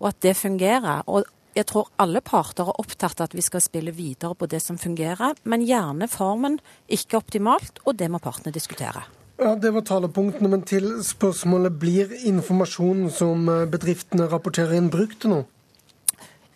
og 0.00 0.10
at 0.12 0.20
det 0.22 0.36
fungerer. 0.38 1.02
Og 1.10 1.26
jeg 1.56 1.66
tror 1.66 1.90
alle 1.98 2.22
parter 2.22 2.70
er 2.70 2.80
opptatt 2.82 3.20
av 3.20 3.30
at 3.30 3.34
vi 3.34 3.44
skal 3.44 3.64
spille 3.64 3.94
videre 3.94 4.36
på 4.38 4.48
det 4.50 4.62
som 4.62 4.78
fungerer, 4.78 5.38
men 5.42 5.66
gjerne 5.66 6.08
formen 6.10 6.60
ikke 6.88 7.18
optimalt, 7.18 7.82
og 7.84 7.98
det 7.98 8.10
må 8.10 8.22
partene 8.22 8.54
diskutere. 8.54 9.02
Ja, 9.40 9.54
Det 9.56 9.72
var 9.72 9.82
talepunktene, 9.88 10.48
men 10.52 10.62
til 10.62 11.00
spørsmålet 11.02 11.78
blir 11.80 12.12
informasjonen 12.28 13.08
som 13.10 13.48
bedriftene 13.72 14.28
rapporterer 14.28 14.76
inn, 14.76 14.90
brukt 14.92 15.24
nå? 15.24 15.46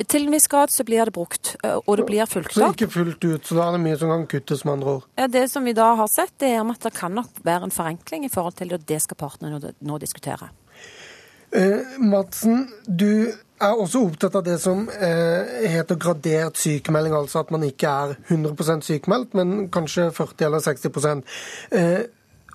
Til 0.03 0.26
en 0.26 0.34
viss 0.34 0.49
grad 0.51 0.72
så 0.74 0.82
blir 0.84 1.07
det 1.07 1.14
brukt, 1.14 1.53
og 1.62 1.92
det 2.01 2.05
blir 2.09 2.26
fulgt 2.26 2.57
opp. 2.57 2.57
Så 2.57 2.70
ikke 2.74 2.90
fullt 2.90 3.24
ut, 3.24 3.47
så 3.47 3.55
da 3.55 3.68
er 3.68 3.76
det 3.76 3.84
mye 3.84 3.99
som 4.01 4.11
kan 4.11 4.26
kuttes, 4.26 4.64
med 4.66 4.72
andre 4.78 4.97
ord? 4.97 5.07
Ja, 5.20 5.28
Det 5.30 5.45
som 5.53 5.64
vi 5.64 5.72
da 5.76 5.92
har 5.95 6.11
sett, 6.11 6.34
det 6.42 6.51
er 6.51 6.66
at 6.66 6.82
det 6.82 6.95
kan 6.97 7.14
nok 7.14 7.30
være 7.47 7.68
en 7.68 7.74
forenkling 7.74 8.26
i 8.26 8.32
forhold 8.32 8.59
til 8.59 8.74
det 8.74 8.82
det 8.88 9.01
skal 9.05 9.16
partene 9.20 9.53
nå, 9.55 9.72
nå 9.80 9.99
diskutere. 10.03 10.51
Eh, 11.55 11.99
Madsen, 12.03 12.66
du 12.86 13.30
er 13.62 13.78
også 13.78 14.03
opptatt 14.09 14.34
av 14.34 14.42
det 14.47 14.57
som 14.62 14.88
eh, 14.90 15.70
heter 15.70 15.99
gradert 16.01 16.59
sykemelding, 16.59 17.14
altså 17.14 17.45
at 17.45 17.53
man 17.55 17.62
ikke 17.66 17.86
er 17.86 18.16
100% 18.26 18.86
sykemeldt, 18.88 19.36
men 19.38 19.68
kanskje 19.72 20.11
40 20.14 20.49
eller 20.49 20.64
60 20.64 21.22
eh, 21.70 22.01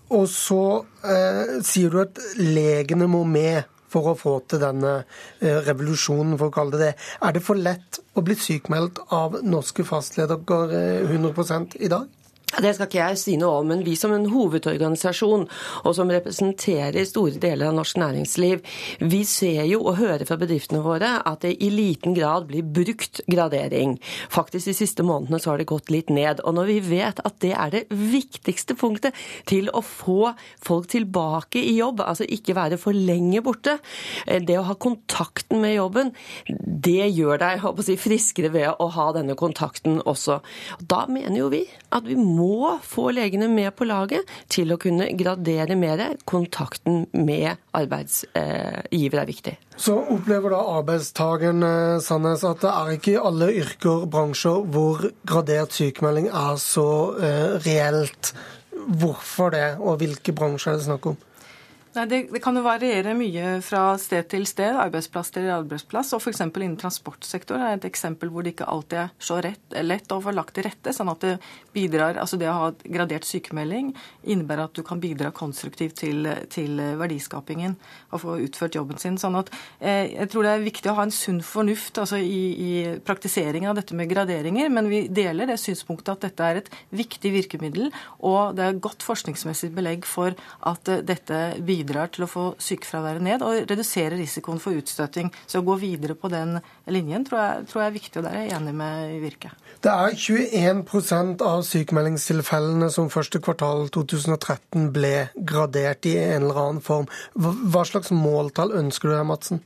Og 0.09 0.27
så 0.27 0.63
eh, 1.05 1.55
sier 1.63 1.93
du 1.93 2.01
at 2.03 2.19
legene 2.35 3.07
må 3.07 3.23
med 3.23 3.63
for 3.89 4.11
å 4.11 4.17
få 4.17 4.35
til 4.49 4.61
denne 4.63 4.99
eh, 4.99 5.59
revolusjonen, 5.65 6.37
for 6.39 6.49
å 6.49 6.55
kalle 6.55 6.77
det 6.77 6.89
det. 6.89 6.93
Er 7.25 7.35
det 7.35 7.43
for 7.45 7.59
lett 7.59 8.01
å 8.17 8.23
bli 8.25 8.37
sykmeldt 8.39 9.01
av 9.15 9.39
norske 9.43 9.85
fastledere 9.87 10.39
100% 11.09 11.79
i 11.79 11.91
dag? 11.91 12.07
Det 12.49 12.71
skal 12.73 12.87
ikke 12.89 12.97
jeg 12.97 13.17
si 13.21 13.33
noe 13.37 13.59
om, 13.61 13.67
men 13.69 13.83
vi 13.85 13.93
som 13.95 14.11
en 14.15 14.25
hovedorganisasjon, 14.31 15.43
og 15.85 15.93
som 15.95 16.09
representerer 16.09 17.05
store 17.05 17.37
deler 17.39 17.69
av 17.69 17.75
norsk 17.77 17.99
næringsliv, 18.01 18.63
vi 19.05 19.19
ser 19.29 19.67
jo 19.69 19.83
og 19.83 19.99
hører 19.99 20.25
fra 20.25 20.39
bedriftene 20.41 20.81
våre 20.83 21.11
at 21.29 21.45
det 21.45 21.53
i 21.61 21.69
liten 21.69 22.15
grad 22.17 22.47
blir 22.49 22.65
brukt 22.65 23.21
gradering. 23.29 23.99
Faktisk 24.33 24.71
de 24.71 24.75
siste 24.79 25.05
månedene 25.05 25.39
så 25.39 25.53
har 25.53 25.61
det 25.61 25.69
gått 25.69 25.93
litt 25.93 26.09
ned. 26.09 26.41
Og 26.41 26.57
når 26.57 26.71
vi 26.71 26.79
vet 26.87 27.21
at 27.21 27.37
det 27.45 27.53
er 27.53 27.75
det 27.75 27.83
viktigste 27.93 28.75
punktet 28.79 29.17
til 29.49 29.69
å 29.69 29.83
få 29.85 30.33
folk 30.65 30.89
tilbake 30.89 31.61
i 31.61 31.77
jobb, 31.77 32.01
altså 32.01 32.25
ikke 32.25 32.57
være 32.57 32.81
for 32.81 32.97
lenge 32.97 33.43
borte, 33.45 33.77
eh, 34.25 34.41
det 34.41 34.57
å 34.57 34.65
ha 34.71 34.75
kontakten 34.75 35.61
med 35.61 35.77
jobben, 35.77 36.11
det 36.49 37.11
gjør 37.13 37.45
deg 37.45 37.69
si, 37.85 37.99
friskere 37.99 38.51
ved 38.57 38.73
å 38.73 38.89
ha 38.97 39.09
denne 39.15 39.37
kontakten 39.37 40.01
også. 40.01 40.41
Da 40.81 41.05
mener 41.05 41.43
jo 41.43 41.53
vi 41.53 41.63
at 41.93 42.09
vi 42.09 42.17
må 42.17 42.38
må 42.39 42.77
få 42.85 43.09
legene 43.15 43.49
med 43.51 43.73
på 43.77 43.87
laget 43.89 44.29
til 44.51 44.73
å 44.73 44.79
kunne 44.81 45.09
gradere 45.19 45.77
mer. 45.79 46.05
Kontakten 46.29 47.05
med 47.13 47.59
arbeidsgiver 47.75 49.23
er 49.23 49.29
viktig. 49.29 49.55
Så 49.79 49.95
opplever 50.15 50.55
da 50.55 50.59
arbeidstakeren 50.79 51.63
Sandnes, 52.03 52.43
at 52.47 52.63
det 52.63 52.71
er 52.73 52.93
ikke 52.95 53.15
i 53.15 53.21
alle 53.21 53.51
yrker, 53.61 54.05
bransjer, 54.11 54.65
hvor 54.73 55.09
gradert 55.27 55.75
sykemelding 55.75 56.29
er 56.31 56.59
så 56.61 56.89
eh, 57.19 57.57
reelt. 57.67 58.33
Hvorfor 58.99 59.51
det, 59.53 59.67
og 59.79 59.99
hvilke 60.01 60.33
bransjer 60.35 60.73
er 60.73 60.79
det 60.79 60.87
snakk 60.87 61.11
om? 61.11 61.17
Nei, 61.89 62.03
det, 62.05 62.17
det, 62.29 62.37
kan 62.43 62.53
jo 62.53 62.61
variere 62.61 63.15
mye 63.17 63.55
fra 63.65 63.95
sted 63.97 64.27
til 64.29 64.43
sted, 64.45 64.75
arbeidsplass 64.77 65.31
til 65.33 65.47
arbeidsplass. 65.49 66.11
og 66.13 66.21
F.eks. 66.21 66.43
innen 66.45 66.75
transportsektoren 66.77 67.63
er 67.65 67.79
et 67.79 67.87
eksempel 67.89 68.29
hvor 68.29 68.45
det 68.45 68.51
ikke 68.53 68.67
alltid 68.69 68.99
er 69.01 69.07
så 69.17 69.39
rett, 69.41 69.63
lett 69.81 70.13
å 70.13 70.19
få 70.21 70.33
lagt 70.35 70.53
til 70.53 70.67
rette. 70.67 70.93
sånn 70.93 71.09
at 71.09 71.25
det 71.25 71.31
bidrar, 71.73 72.19
altså 72.21 72.37
det 72.37 72.45
å 72.51 72.57
ha 72.59 72.67
gradert 72.83 73.25
sykemelding 73.25 73.89
innebærer 74.21 74.67
at 74.69 74.77
du 74.77 74.83
kan 74.85 75.01
bidra 75.01 75.31
konstruktivt 75.33 75.97
til, 76.03 76.29
til 76.53 76.77
verdiskapingen 76.99 77.73
og 78.11 78.21
få 78.21 78.37
utført 78.45 78.77
jobben 78.77 79.01
sin. 79.01 79.17
sånn 79.17 79.39
at 79.41 79.49
eh, 79.79 80.13
Jeg 80.13 80.29
tror 80.29 80.45
det 80.45 80.53
er 80.53 80.67
viktig 80.67 80.93
å 80.93 80.97
ha 80.99 81.07
en 81.07 81.15
sunn 81.15 81.41
fornuft 81.41 81.97
altså 81.97 82.21
i, 82.21 82.43
i 82.53 82.71
praktiseringen 83.01 83.73
av 83.73 83.81
dette 83.81 83.97
med 83.97 84.11
graderinger, 84.13 84.69
men 84.69 84.91
vi 84.93 85.07
deler 85.09 85.49
det 85.49 85.57
synspunktet 85.57 86.13
at 86.13 86.29
dette 86.29 86.53
er 86.53 86.61
et 86.61 86.71
viktig 86.93 87.33
virkemiddel, 87.33 87.89
og 88.21 88.53
det 88.61 88.67
er 88.67 88.81
godt 88.85 89.01
forskningsmessig 89.09 89.73
belegg 89.73 90.05
for 90.05 90.37
at 90.69 90.93
eh, 90.93 91.01
dette 91.01 91.43
bidrar 91.57 91.78
bidrar 91.79 92.11
til 92.13 92.25
å 92.25 92.29
få 92.29 92.45
sykefraværet 92.61 93.23
ned 93.25 93.43
og 93.45 93.69
redusere 93.69 94.17
risikoen 94.19 94.59
for 94.61 94.77
utstøting. 94.79 95.31
Så 95.47 95.61
å 95.61 95.67
gå 95.67 95.77
videre 95.81 96.17
på 96.19 96.31
den 96.31 96.57
linjen 96.91 97.25
tror 97.27 97.41
jeg, 97.41 97.67
tror 97.71 97.83
jeg 97.83 97.91
er 97.91 97.97
viktig, 97.97 98.15
og 98.19 98.27
der 98.27 98.37
er 98.37 98.45
jeg 98.47 98.57
enig 98.59 98.75
med 98.79 99.15
Virke. 99.23 99.53
Det 99.79 99.93
er 99.93 100.17
21% 100.17 101.45
av 101.45 101.63
sykemeldingstilfellene 101.67 102.91
som 102.93 103.11
første 103.13 103.41
kvartal 103.43 103.87
2013 103.95 104.89
ble 104.95 105.15
gradert 105.35 106.07
i 106.09 106.17
en 106.19 106.43
eller 106.43 106.63
annen 106.65 106.83
form. 106.83 107.07
Hva 107.35 107.85
slags 107.87 108.11
måltall 108.15 108.75
ønsker 108.79 109.11
du 109.11 109.15
deg, 109.15 109.27
Madsen? 109.29 109.63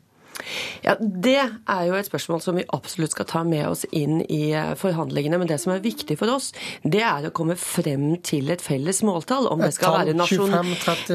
Ja, 0.83 0.95
Det 0.99 1.39
er 1.39 1.83
jo 1.87 1.95
et 1.97 2.07
spørsmål 2.07 2.41
som 2.43 2.57
vi 2.57 2.65
absolutt 2.75 3.13
skal 3.13 3.27
ta 3.29 3.43
med 3.47 3.65
oss 3.69 3.85
inn 3.91 4.21
i 4.25 4.51
eh, 4.55 4.73
forhandlingene. 4.79 5.39
Men 5.39 5.49
det 5.49 5.59
som 5.63 5.73
er 5.73 5.83
viktig 5.83 6.17
for 6.19 6.31
oss, 6.33 6.51
det 6.83 7.03
er 7.05 7.27
å 7.27 7.33
komme 7.35 7.55
frem 7.59 8.17
til 8.25 8.51
et 8.53 8.63
felles 8.63 9.03
måltall. 9.05 9.47
Om 9.51 9.63
det 9.63 9.73
skal 9.77 9.97
være 9.99 10.15
nasjon... 10.17 10.51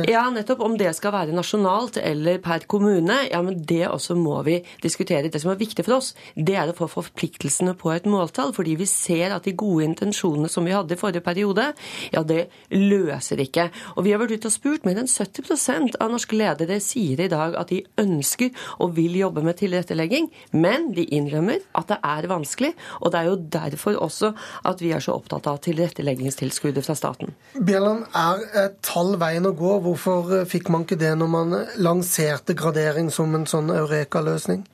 Ja, 0.08 0.26
nettopp. 0.32 0.64
Om 0.64 0.78
det 0.80 0.94
skal 0.96 1.14
være 1.14 1.36
nasjonalt 1.36 2.00
eller 2.02 2.40
per 2.44 2.66
kommune, 2.70 3.20
ja, 3.28 3.42
men 3.44 3.60
det 3.68 3.84
også 3.88 4.16
må 4.18 4.40
vi 4.46 4.58
diskutere. 4.82 5.28
Det 5.28 5.42
som 5.42 5.52
er 5.52 5.60
viktig 5.60 5.84
for 5.86 5.98
oss, 5.98 6.14
det 6.34 6.56
er 6.58 6.72
å 6.72 6.76
få 6.76 6.88
forpliktelsene 6.92 7.76
på 7.78 7.92
et 7.94 8.08
måltall. 8.08 8.54
Fordi 8.56 8.78
vi 8.80 8.88
ser 8.88 9.36
at 9.36 9.48
de 9.48 9.56
gode 9.58 9.86
intensjonene 9.88 10.50
som 10.52 10.66
vi 10.68 10.76
hadde 10.76 10.96
i 10.96 11.00
forrige 11.00 11.24
periode, 11.26 11.70
ja, 12.14 12.24
det 12.24 12.48
løser 12.74 13.42
ikke. 13.44 13.68
Og 13.96 14.06
vi 14.06 14.14
har 14.14 14.22
vært 14.22 14.38
ute 14.38 14.50
og 14.50 14.56
spurt. 14.56 14.88
Mer 14.88 15.02
enn 15.02 15.10
70% 15.10 15.98
av 16.00 16.12
norske 16.12 16.36
ledere 16.38 16.80
sier 16.82 17.20
i 17.24 17.30
dag 17.30 17.56
at 17.58 17.72
de 17.72 17.82
ønsker 18.00 18.54
og 18.78 18.94
vil 18.96 19.07
vil 19.08 19.18
jobbe 19.24 19.44
med 19.46 19.58
tilrettelegging, 19.60 20.28
men 20.52 20.90
de 20.96 21.06
innrømmer 21.16 21.64
at 21.78 21.88
det 21.92 21.98
er 22.04 22.28
vanskelig. 22.30 22.72
Og 23.00 23.12
det 23.12 23.20
er 23.20 23.30
jo 23.30 23.36
derfor 23.58 23.98
også 24.04 24.32
at 24.68 24.84
vi 24.84 24.92
er 24.92 25.04
så 25.04 25.16
opptatt 25.16 25.48
av 25.50 25.60
tilretteleggingstilskuddet 25.64 26.86
fra 26.86 26.96
staten. 26.98 27.34
Bjelland, 27.58 28.06
er 28.16 28.44
et 28.64 28.80
tall 28.84 29.16
veien 29.20 29.48
å 29.48 29.54
gå? 29.56 29.78
Hvorfor 29.84 30.44
fikk 30.48 30.70
man 30.72 30.84
ikke 30.86 31.00
det 31.00 31.14
når 31.18 31.32
man 31.32 31.60
lanserte 31.80 32.56
gradering 32.58 33.12
som 33.14 33.34
en 33.38 33.48
sånn 33.48 33.72
eureka-løsning? 33.74 34.66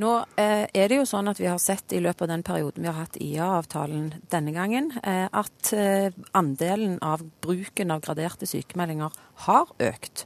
Nå 0.00 0.12
eh, 0.40 0.64
er 0.72 0.88
det 0.88 0.96
jo 0.96 1.06
sånn 1.08 1.28
at 1.30 1.40
Vi 1.40 1.48
har 1.50 1.60
sett 1.60 1.92
i 1.92 2.00
løpet 2.02 2.24
av 2.24 2.32
den 2.32 2.44
perioden 2.46 2.82
vi 2.82 2.88
har 2.88 2.96
hatt 2.96 3.18
IA-avtalen 3.20 4.08
denne 4.32 4.54
gangen, 4.54 4.90
eh, 5.04 5.26
at 5.28 5.72
eh, 5.76 6.14
andelen 6.38 6.96
av 7.04 7.22
bruken 7.44 7.92
av 7.92 8.02
graderte 8.04 8.48
sykemeldinger 8.48 9.12
har 9.46 9.70
økt. 9.82 10.24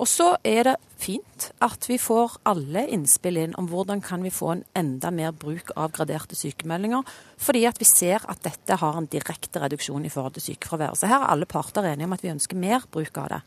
Og 0.00 0.08
så 0.08 0.30
er 0.48 0.64
det 0.64 0.76
fint 1.00 1.50
at 1.64 1.84
vi 1.88 1.98
får 2.00 2.38
alle 2.48 2.86
innspill 2.92 3.36
inn 3.40 3.56
om 3.60 3.66
hvordan 3.68 4.00
kan 4.04 4.22
vi 4.24 4.32
få 4.32 4.54
en 4.54 4.62
enda 4.76 5.10
mer 5.12 5.34
bruk 5.36 5.74
av 5.76 5.92
graderte 5.96 6.36
sykemeldinger, 6.38 7.04
fordi 7.40 7.66
at 7.68 7.80
vi 7.80 7.88
ser 7.88 8.24
at 8.32 8.40
dette 8.44 8.78
har 8.80 8.96
en 8.96 9.08
direkte 9.12 9.60
reduksjon 9.60 10.06
i 10.08 10.12
forhold 10.12 10.38
til 10.38 10.46
sykefravær. 10.50 10.96
Så 10.96 11.10
her 11.10 11.20
er 11.20 11.34
alle 11.34 11.48
parter 11.48 11.88
enige 11.88 12.08
om 12.08 12.16
at 12.16 12.24
vi 12.24 12.32
ønsker 12.32 12.60
mer 12.60 12.88
bruk 12.92 13.20
av 13.20 13.30
det. 13.34 13.42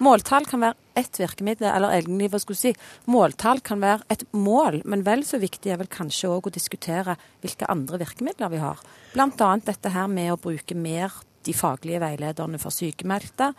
Måltall 0.00 0.46
kan 0.48 0.64
være 0.64 0.78
ett 0.96 1.20
virkemiddel, 1.20 1.68
eller 1.68 1.92
egentlig, 1.92 2.30
hva 2.32 2.40
skulle 2.40 2.60
si, 2.60 2.72
måltall 3.12 3.60
kan 3.64 3.82
være 3.84 4.08
et 4.12 4.24
mål, 4.32 4.80
men 4.88 5.04
vel 5.04 5.26
så 5.28 5.40
viktig 5.42 5.74
er 5.74 5.82
vel 5.82 5.92
kanskje 5.92 6.32
òg 6.32 6.48
å 6.48 6.54
diskutere 6.54 7.18
hvilke 7.44 7.68
andre 7.68 8.00
virkemidler 8.00 8.52
vi 8.52 8.62
har. 8.64 8.80
Bl.a. 9.12 9.50
dette 9.66 9.92
her 9.92 10.08
med 10.08 10.32
å 10.32 10.40
bruke 10.40 10.76
mer 10.76 11.12
de 11.46 11.54
faglige 11.56 12.00
veilederne 12.02 12.60
for 12.60 12.74
sykemeldte, 12.74 13.50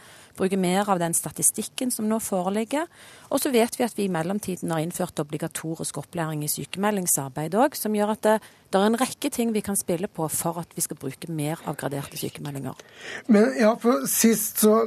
bruke 0.42 0.58
mer 0.58 0.90
av 0.90 1.00
den 1.02 1.14
statistikken 1.18 1.92
som 1.94 2.10
nå 2.10 2.20
foreligger. 2.24 2.90
Og 3.32 3.40
så 3.40 3.52
vet 3.54 3.78
vi 3.80 3.86
at 3.86 3.96
vi 3.98 4.08
i 4.08 4.12
mellomtiden 4.12 4.72
har 4.74 4.82
innført 4.84 5.20
obligatorisk 5.24 6.02
opplæring 6.02 6.44
i 6.44 6.52
sykemeldingsarbeid 6.52 7.56
òg, 7.56 7.78
som 7.80 7.96
gjør 7.96 8.16
at 8.16 8.26
det, 8.26 8.34
det, 8.72 8.80
er 8.80 8.88
en 8.88 9.00
rekke 9.00 9.30
ting 9.32 9.54
vi 9.56 9.64
kan 9.64 9.78
spille 9.80 10.10
på 10.12 10.28
for 10.32 10.60
at 10.64 10.74
vi 10.76 10.84
skal 10.84 11.00
bruke 11.00 11.30
mer 11.32 11.62
av 11.68 11.78
graderte 11.80 12.20
sykemeldinger. 12.20 12.76
Men 13.32 13.54
ja, 13.60 13.72
for 13.80 14.04
Sist 14.12 14.64
så 14.64 14.82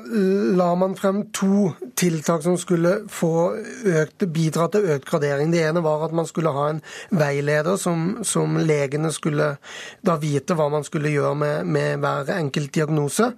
la 0.58 0.70
man 0.78 0.96
frem 0.98 1.22
to 1.36 1.70
tiltak 1.96 2.44
som 2.44 2.58
skulle 2.60 2.96
økt, 3.04 4.26
bidra 4.34 4.68
til 4.72 4.90
økt 4.96 5.08
gradering. 5.08 5.52
Det 5.52 5.62
ene 5.64 5.84
var 5.84 6.04
at 6.06 6.16
man 6.16 6.28
skulle 6.28 6.52
ha 6.52 6.68
en 6.72 6.82
veileder 7.14 7.78
som, 7.80 8.24
som 8.26 8.58
legene 8.60 9.12
skulle 9.14 9.54
da 10.04 10.18
vite 10.20 10.56
hva 10.56 10.68
man 10.72 10.84
skulle 10.84 11.12
gjøre 11.12 11.34
med, 11.38 11.72
med 11.76 12.04
hver 12.04 12.34
enkelt 12.36 12.72
diagnose, 12.74 13.30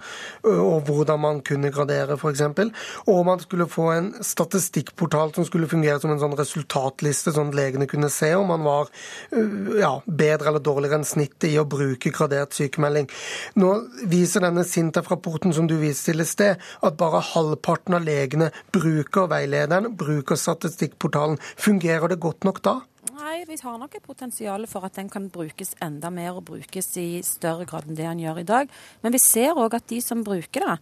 og 0.46 0.86
hvordan 0.86 1.22
man 1.22 1.42
kunne 1.46 1.70
gradere 1.74 2.05
vurdere, 2.06 2.16
f.eks. 2.16 3.04
Og 3.10 3.24
man 3.26 3.40
skulle 3.40 3.66
få 3.70 3.90
en 3.92 4.10
statistikkportal 4.24 5.34
som 5.34 5.46
skulle 5.46 5.68
fungere 5.70 6.00
som 6.00 6.12
en 6.12 6.20
sånn 6.20 6.36
resultatliste, 6.38 7.34
sånn 7.34 7.52
at 7.52 7.58
legene 7.58 7.88
kunne 7.90 8.10
se 8.12 8.32
om 8.36 8.50
man 8.52 8.64
var 8.66 8.90
øh, 9.32 9.76
ja, 9.80 9.92
bedre 10.06 10.52
eller 10.52 10.64
dårligere 10.64 11.00
enn 11.00 11.08
snittet 11.08 11.50
i 11.50 11.58
å 11.60 11.66
bruke 11.68 12.12
gradert 12.14 12.56
sykemelding. 12.56 13.08
Nå 13.60 13.72
viser 14.10 14.44
denne 14.46 14.66
SINTEF-rapporten 14.66 15.54
som 15.56 15.68
du 15.70 15.76
viste 15.80 16.12
til 16.12 16.22
i 16.22 16.28
sted, 16.28 16.62
at 16.86 16.98
bare 17.00 17.24
halvparten 17.32 17.98
av 17.98 18.06
legene 18.06 18.52
bruker 18.74 19.30
veilederen, 19.32 19.92
bruker 19.98 20.38
statistikkportalen. 20.38 21.40
Fungerer 21.56 22.12
det 22.12 22.22
godt 22.22 22.46
nok 22.46 22.62
da? 22.66 22.80
Nei, 23.16 23.46
vi 23.48 23.56
har 23.62 23.76
nok 23.80 23.94
et 23.96 24.04
potensial 24.04 24.66
for 24.68 24.84
at 24.84 24.98
den 24.98 25.06
kan 25.08 25.30
brukes 25.32 25.70
enda 25.80 26.10
mer 26.12 26.36
og 26.36 26.50
brukes 26.50 26.90
i 27.00 27.22
større 27.24 27.64
grad 27.68 27.86
enn 27.88 27.96
det 27.96 28.04
den 28.04 28.18
gjør 28.20 28.40
i 28.42 28.48
dag. 28.48 28.72
Men 29.00 29.14
vi 29.14 29.20
ser 29.22 29.56
òg 29.56 29.72
at 29.78 29.86
de 29.88 30.02
som 30.04 30.24
bruker 30.26 30.66
det, 30.66 30.74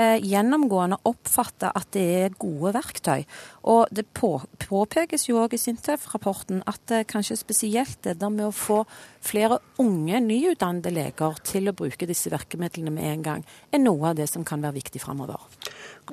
eh, 0.00 0.24
gjennomgående 0.24 0.96
oppfatter 1.10 1.74
at 1.76 1.90
det 1.92 2.04
er 2.20 2.38
gode 2.40 2.72
verktøy. 2.78 3.26
Og 3.74 3.92
det 3.92 4.06
på, 4.16 4.30
påpekes 4.62 5.28
jo 5.28 5.42
òg 5.42 5.52
i 5.52 5.60
Sintef-rapporten 5.60 6.62
at 6.70 6.94
eh, 6.96 7.04
kanskje 7.04 7.36
spesielt 7.42 8.00
det 8.08 8.16
der 8.22 8.32
med 8.32 8.46
å 8.48 8.56
få 8.56 8.86
flere 9.20 9.60
unge, 9.82 10.22
nyutdannede 10.24 10.94
leger 10.96 11.44
til 11.44 11.68
å 11.68 11.76
bruke 11.76 12.08
disse 12.08 12.32
virkemidlene 12.32 12.94
med 12.94 13.10
en 13.10 13.28
gang, 13.28 13.44
er 13.68 13.84
noe 13.84 14.14
av 14.14 14.16
det 14.22 14.30
som 14.32 14.48
kan 14.48 14.64
være 14.64 14.78
viktig 14.80 15.04
framover. 15.04 15.44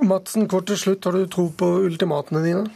Madsen, 0.04 0.50
kort 0.52 0.68
til 0.68 0.84
slutt, 0.84 1.08
har 1.08 1.16
du 1.16 1.24
tro 1.32 1.48
på 1.56 1.74
ultimatene 1.88 2.44
dine? 2.44 2.68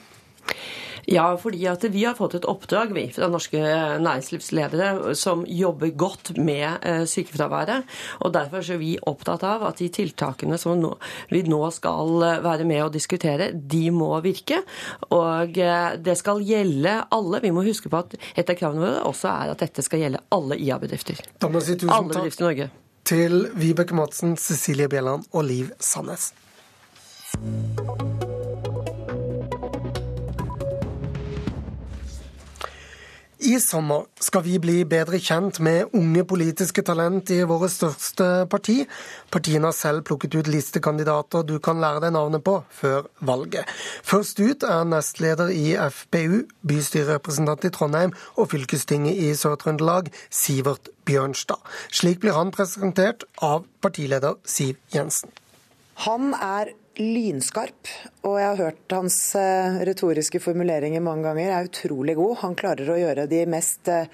Ja, 1.09 1.25
fordi 1.39 1.65
at 1.67 1.83
vi 1.91 2.05
har 2.05 2.15
fått 2.15 2.37
et 2.37 2.45
oppdrag 2.47 2.93
vi, 2.95 3.05
fra 3.11 3.27
norske 3.31 3.59
næringslivsledere 4.03 5.15
som 5.19 5.43
jobber 5.47 5.91
godt 5.99 6.33
med 6.37 6.85
eh, 6.87 7.03
sykefraværet. 7.09 7.89
og 8.23 8.33
Derfor 8.35 8.63
er 8.63 8.79
vi 8.79 8.93
opptatt 9.09 9.43
av 9.47 9.65
at 9.67 9.81
de 9.81 9.89
tiltakene 9.93 10.57
som 10.61 10.79
vi 11.31 11.43
nå 11.47 11.61
skal 11.75 12.23
eh, 12.23 12.39
være 12.45 12.67
med 12.69 12.85
å 12.85 12.91
diskutere, 12.93 13.51
de 13.53 13.89
må 13.91 14.13
virke. 14.23 14.61
Og 15.11 15.59
eh, 15.59 15.97
det 15.99 16.15
skal 16.19 16.43
gjelde 16.45 17.01
alle. 17.11 17.43
Vi 17.43 17.51
må 17.55 17.65
huske 17.67 17.91
på 17.91 18.03
at 18.03 18.15
et 18.37 18.47
av 18.47 18.59
kravene 18.59 18.85
våre 18.85 19.03
også 19.09 19.31
er 19.33 19.53
at 19.55 19.65
dette 19.65 19.83
skal 19.83 20.05
gjelde 20.05 20.23
alle 20.33 20.59
IA-bedrifter. 20.59 21.19
Si 21.19 21.77
alle 21.83 22.13
bedrifter 22.13 22.45
i 22.45 22.47
Norge. 22.47 22.71
Til 23.03 23.49
Vibeke 23.59 23.95
Madsen, 23.97 24.37
Cecilie 24.39 24.87
Bjelland 24.87 25.27
og 25.35 25.43
Liv 25.49 25.75
Sandnes. 25.83 26.31
I 33.43 33.57
sommer 33.59 34.05
skal 34.23 34.43
vi 34.45 34.53
bli 34.61 34.75
bedre 34.87 35.17
kjent 35.19 35.57
med 35.63 35.91
unge 35.97 36.21
politiske 36.23 36.79
talent 36.87 37.27
i 37.35 37.41
våre 37.47 37.67
største 37.67 38.27
parti. 38.47 38.85
Partiene 39.33 39.67
har 39.67 39.75
selv 39.75 40.05
plukket 40.07 40.37
ut 40.37 40.47
listekandidater 40.47 41.43
du 41.43 41.57
kan 41.63 41.81
lære 41.83 42.05
deg 42.05 42.13
navnet 42.15 42.45
på 42.45 42.53
før 42.71 43.09
valget. 43.19 43.67
Først 44.07 44.39
ut 44.39 44.63
er 44.63 44.87
nestleder 44.87 45.51
i 45.51 45.73
FPU, 45.75 46.45
bystyrerepresentant 46.63 47.67
i 47.67 47.73
Trondheim 47.75 48.15
og 48.37 48.47
fylkestinget 48.53 49.19
i 49.19 49.33
Sør-Trøndelag, 49.35 50.07
Sivert 50.31 50.87
Bjørnstad. 51.03 51.59
Slik 51.91 52.23
blir 52.23 52.39
han 52.39 52.53
presentert 52.55 53.27
av 53.43 53.67
partileder 53.83 54.39
Siv 54.47 54.79
Jensen. 54.95 55.35
Han 56.07 56.31
er 56.39 56.71
lynskarp, 56.99 57.89
og 58.27 58.35
jeg 58.37 58.47
har 58.47 58.59
hørt 58.59 58.93
hans 58.93 59.17
eh, 59.39 59.79
retoriske 59.87 60.41
formuleringer 60.43 61.01
mange 61.01 61.25
ganger, 61.25 61.49
er 61.49 61.69
utrolig 61.69 62.15
god. 62.19 62.35
Han 62.43 62.57
klarer 62.59 62.91
å 62.93 62.97
gjøre 62.99 63.25
de 63.31 63.39
mest 63.49 63.89
eh, 63.89 64.09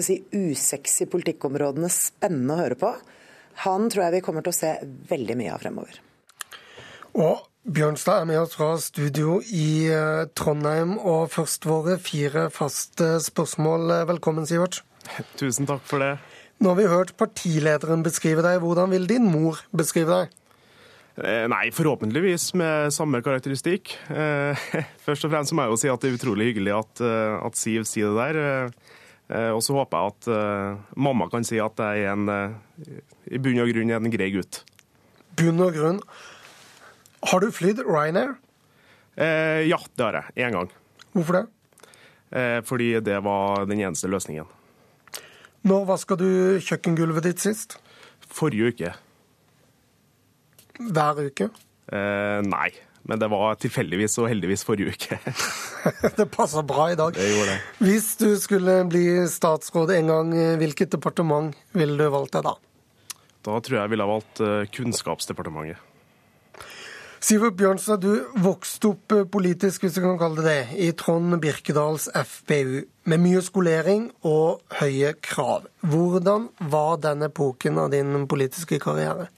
si, 0.00 0.16
usexy 0.32 1.06
politikkområdene 1.12 1.90
spennende 1.92 2.56
å 2.56 2.62
høre 2.62 2.78
på. 2.80 2.92
Han 3.66 3.90
tror 3.92 4.06
jeg 4.06 4.16
vi 4.16 4.22
kommer 4.24 4.44
til 4.44 4.54
å 4.54 4.56
se 4.56 4.70
veldig 5.10 5.36
mye 5.40 5.52
av 5.54 5.64
fremover. 5.66 5.98
Og 7.20 7.44
Bjørnstad 7.64 8.22
er 8.22 8.28
med 8.28 8.40
oss 8.42 8.56
fra 8.58 8.74
studio 8.80 9.38
i 9.44 9.86
eh, 9.92 10.24
Trondheim. 10.36 10.96
Og 11.00 11.28
først 11.32 11.68
våre 11.68 11.98
fire 12.00 12.48
faste 12.52 13.18
spørsmål. 13.24 14.00
Velkommen, 14.14 14.48
Sivert. 14.48 14.82
Tusen 15.40 15.68
takk 15.68 15.84
for 15.88 16.00
det. 16.00 16.14
Nå 16.64 16.72
har 16.72 16.80
vi 16.80 16.88
hørt 16.88 17.12
partilederen 17.20 18.04
beskrive 18.04 18.44
deg. 18.44 18.62
Hvordan 18.64 18.92
vil 18.92 19.08
din 19.10 19.28
mor 19.28 19.60
beskrive 19.76 20.24
deg? 20.24 20.40
Eh, 21.14 21.44
nei, 21.50 21.68
forhåpentligvis 21.74 22.48
med 22.58 22.90
samme 22.94 23.22
karakteristikk. 23.22 23.94
Eh, 24.10 24.66
først 25.06 25.28
og 25.28 25.34
fremst 25.34 25.54
må 25.54 25.66
jeg 25.66 25.74
jo 25.74 25.80
si 25.84 25.92
at 25.92 26.02
det 26.02 26.10
er 26.10 26.18
utrolig 26.18 26.50
hyggelig 26.50 26.74
at, 26.76 27.02
eh, 27.06 27.34
at 27.46 27.58
Siv 27.60 27.88
sier 27.88 28.14
det 28.14 28.28
der. 28.34 28.76
Og 29.54 29.62
så 29.64 29.72
håper 29.72 29.96
jeg 29.96 30.12
at 30.12 30.96
mamma 31.00 31.30
kan 31.32 31.46
si 31.48 31.56
at 31.56 31.80
jeg 31.80 32.02
er 32.04 32.10
en, 32.12 32.26
i 33.32 33.38
bunn 33.40 33.62
og 33.62 33.70
grunn 33.72 33.94
en 33.96 34.12
grei 34.12 34.28
gutt. 34.34 34.58
Bunn 35.40 35.62
og 35.64 35.72
grunn. 35.72 36.02
Har 37.30 37.40
du 37.40 37.48
flydd 37.48 37.80
Ryanair? 37.88 38.34
Eh, 39.16 39.64
ja, 39.70 39.78
det 39.96 40.04
har 40.04 40.18
jeg. 40.18 40.34
Én 40.44 40.52
gang. 40.52 40.70
Hvorfor 41.14 41.38
det? 41.38 41.44
Eh, 42.34 42.60
fordi 42.66 43.00
det 43.00 43.20
var 43.24 43.64
den 43.66 43.80
eneste 43.80 44.10
løsningen. 44.10 44.46
Når 45.64 45.86
vaska 45.88 46.18
du 46.20 46.60
kjøkkengulvet 46.60 47.30
ditt 47.30 47.40
sist? 47.40 47.78
Forrige 48.28 48.74
uke. 48.74 48.92
Hver 50.78 51.22
uke? 51.28 51.48
Eh, 51.92 52.40
nei, 52.46 52.68
men 53.04 53.20
det 53.20 53.28
var 53.32 53.58
tilfeldigvis 53.62 54.18
og 54.22 54.28
heldigvis 54.32 54.64
forrige 54.66 54.94
uke. 54.94 55.18
det 56.18 56.28
passer 56.34 56.66
bra 56.66 56.90
i 56.92 56.98
dag. 56.98 57.16
Det 57.16 57.30
gjorde 57.30 57.54
det. 57.54 57.58
Hvis 57.84 58.12
du 58.20 58.30
skulle 58.40 58.80
bli 58.90 59.06
statsråd 59.30 59.94
en 59.98 60.12
gang, 60.12 60.36
hvilket 60.60 60.94
departement 60.96 61.54
ville 61.76 61.98
du 62.00 62.08
valgt 62.14 62.38
deg 62.38 62.48
da? 62.48 62.56
Da 63.44 63.58
tror 63.60 63.76
jeg 63.76 63.82
jeg 63.82 63.92
ville 63.92 64.06
ha 64.06 64.14
valgt 64.14 64.40
eh, 64.40 64.62
Kunnskapsdepartementet. 64.72 65.90
Sivert 67.24 67.56
Bjørnstad, 67.56 68.02
du 68.04 68.40
vokste 68.44 68.90
opp 68.90 69.12
eh, 69.16 69.26
politisk, 69.28 69.84
hvis 69.84 69.94
du 69.96 70.02
kan 70.04 70.18
kalle 70.20 70.42
det 70.44 70.50
det, 70.50 70.80
i 70.84 70.90
Trond 70.96 71.36
Birkedals 71.40 72.10
FPU, 72.12 72.82
med 73.08 73.22
mye 73.22 73.40
skolering 73.44 74.10
og 74.28 74.60
høye 74.80 75.14
krav. 75.24 75.68
Hvordan 75.84 76.50
var 76.72 76.98
den 77.04 77.24
epoken 77.24 77.80
av 77.80 77.92
din 77.94 78.26
politiske 78.28 78.80
karriere? 78.80 79.30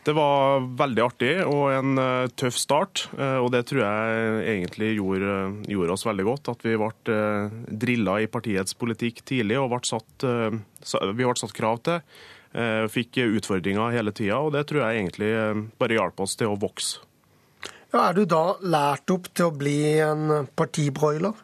Det 0.00 0.14
var 0.16 0.62
veldig 0.80 1.02
artig 1.04 1.32
og 1.44 1.66
en 1.74 2.00
uh, 2.00 2.30
tøff 2.40 2.56
start. 2.56 3.04
Uh, 3.18 3.36
og 3.44 3.50
det 3.52 3.66
tror 3.68 3.82
jeg 3.84 4.44
egentlig 4.54 4.94
gjorde, 4.96 5.34
gjorde, 5.68 5.96
oss 5.96 6.06
veldig 6.08 6.26
godt. 6.30 6.52
At 6.54 6.64
vi 6.64 6.76
ble 6.80 6.90
uh, 7.12 7.58
drilla 7.84 8.16
i 8.22 8.30
partiets 8.32 8.76
politikk 8.80 9.20
tidlig 9.28 9.58
og 9.60 9.70
ble 9.74 9.82
satt, 9.84 10.24
vi 10.24 11.20
ble 11.20 11.36
satt 11.38 11.56
krav 11.56 11.82
til. 11.86 12.00
Fikk 12.90 13.20
utfordringer 13.22 13.92
hele 13.94 14.10
tida, 14.10 14.40
og 14.42 14.56
det 14.56 14.64
tror 14.66 14.80
jeg 14.82 15.04
egentlig 15.04 15.28
bare 15.78 15.94
hjalp 15.94 16.24
oss 16.24 16.32
til 16.34 16.50
å 16.50 16.56
vokse. 16.58 17.04
Ja, 17.92 18.08
er 18.08 18.16
du 18.16 18.24
da 18.26 18.56
lært 18.58 19.12
opp 19.14 19.28
til 19.30 19.46
å 19.46 19.54
bli 19.54 19.76
en 20.02 20.48
partibroiler? 20.58 21.36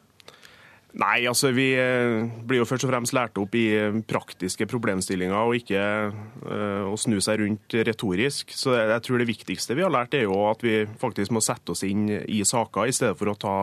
Nei, 0.97 1.27
altså 1.29 1.51
vi 1.53 1.67
eh, 1.77 2.23
blir 2.49 2.63
jo 2.63 2.67
først 2.69 2.87
og 2.87 2.93
fremst 2.93 3.13
lært 3.13 3.37
opp 3.37 3.57
i 3.59 3.67
praktiske 4.09 4.65
problemstillinger, 4.71 5.37
og 5.37 5.59
ikke 5.59 5.83
uh, 6.09 6.87
å 6.89 6.95
snu 6.97 7.19
seg 7.21 7.43
rundt 7.43 7.77
retorisk. 7.85 8.55
Så 8.57 8.73
jeg 8.79 9.03
tror 9.05 9.21
det 9.21 9.29
viktigste 9.29 9.77
vi 9.77 9.85
har 9.85 9.93
lært, 9.93 10.17
er 10.17 10.25
jo 10.25 10.39
at 10.49 10.65
vi 10.65 10.87
faktisk 11.01 11.35
må 11.37 11.45
sette 11.45 11.75
oss 11.75 11.85
inn 11.85 12.09
i 12.09 12.41
saker, 12.49 12.89
i 12.89 12.97
stedet 12.97 13.19
for 13.21 13.29
å 13.29 13.37
ta, 13.37 13.59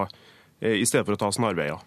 stedet 0.61 1.07
for 1.07 1.17
å 1.17 1.21
ta 1.25 1.31
snarveier. 1.33 1.81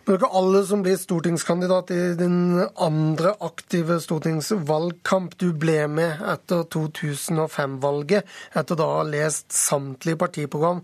Men 0.00 0.14
det 0.14 0.16
er 0.16 0.20
ikke 0.22 0.38
alle 0.40 0.62
som 0.66 0.84
blir 0.84 0.96
stortingskandidat 0.96 1.90
i 1.92 1.98
din 2.18 2.38
andre 2.80 3.34
aktive 3.44 3.98
stortingsvalgkamp. 4.00 5.36
Du 5.40 5.50
ble 5.52 5.84
med 5.92 6.22
etter 6.32 6.64
2005-valget, 6.72 8.24
etter 8.56 8.80
da 8.80 8.88
å 8.88 8.96
ha 9.02 9.04
lest 9.06 9.52
samtlige 9.52 10.22
partiprogram. 10.24 10.80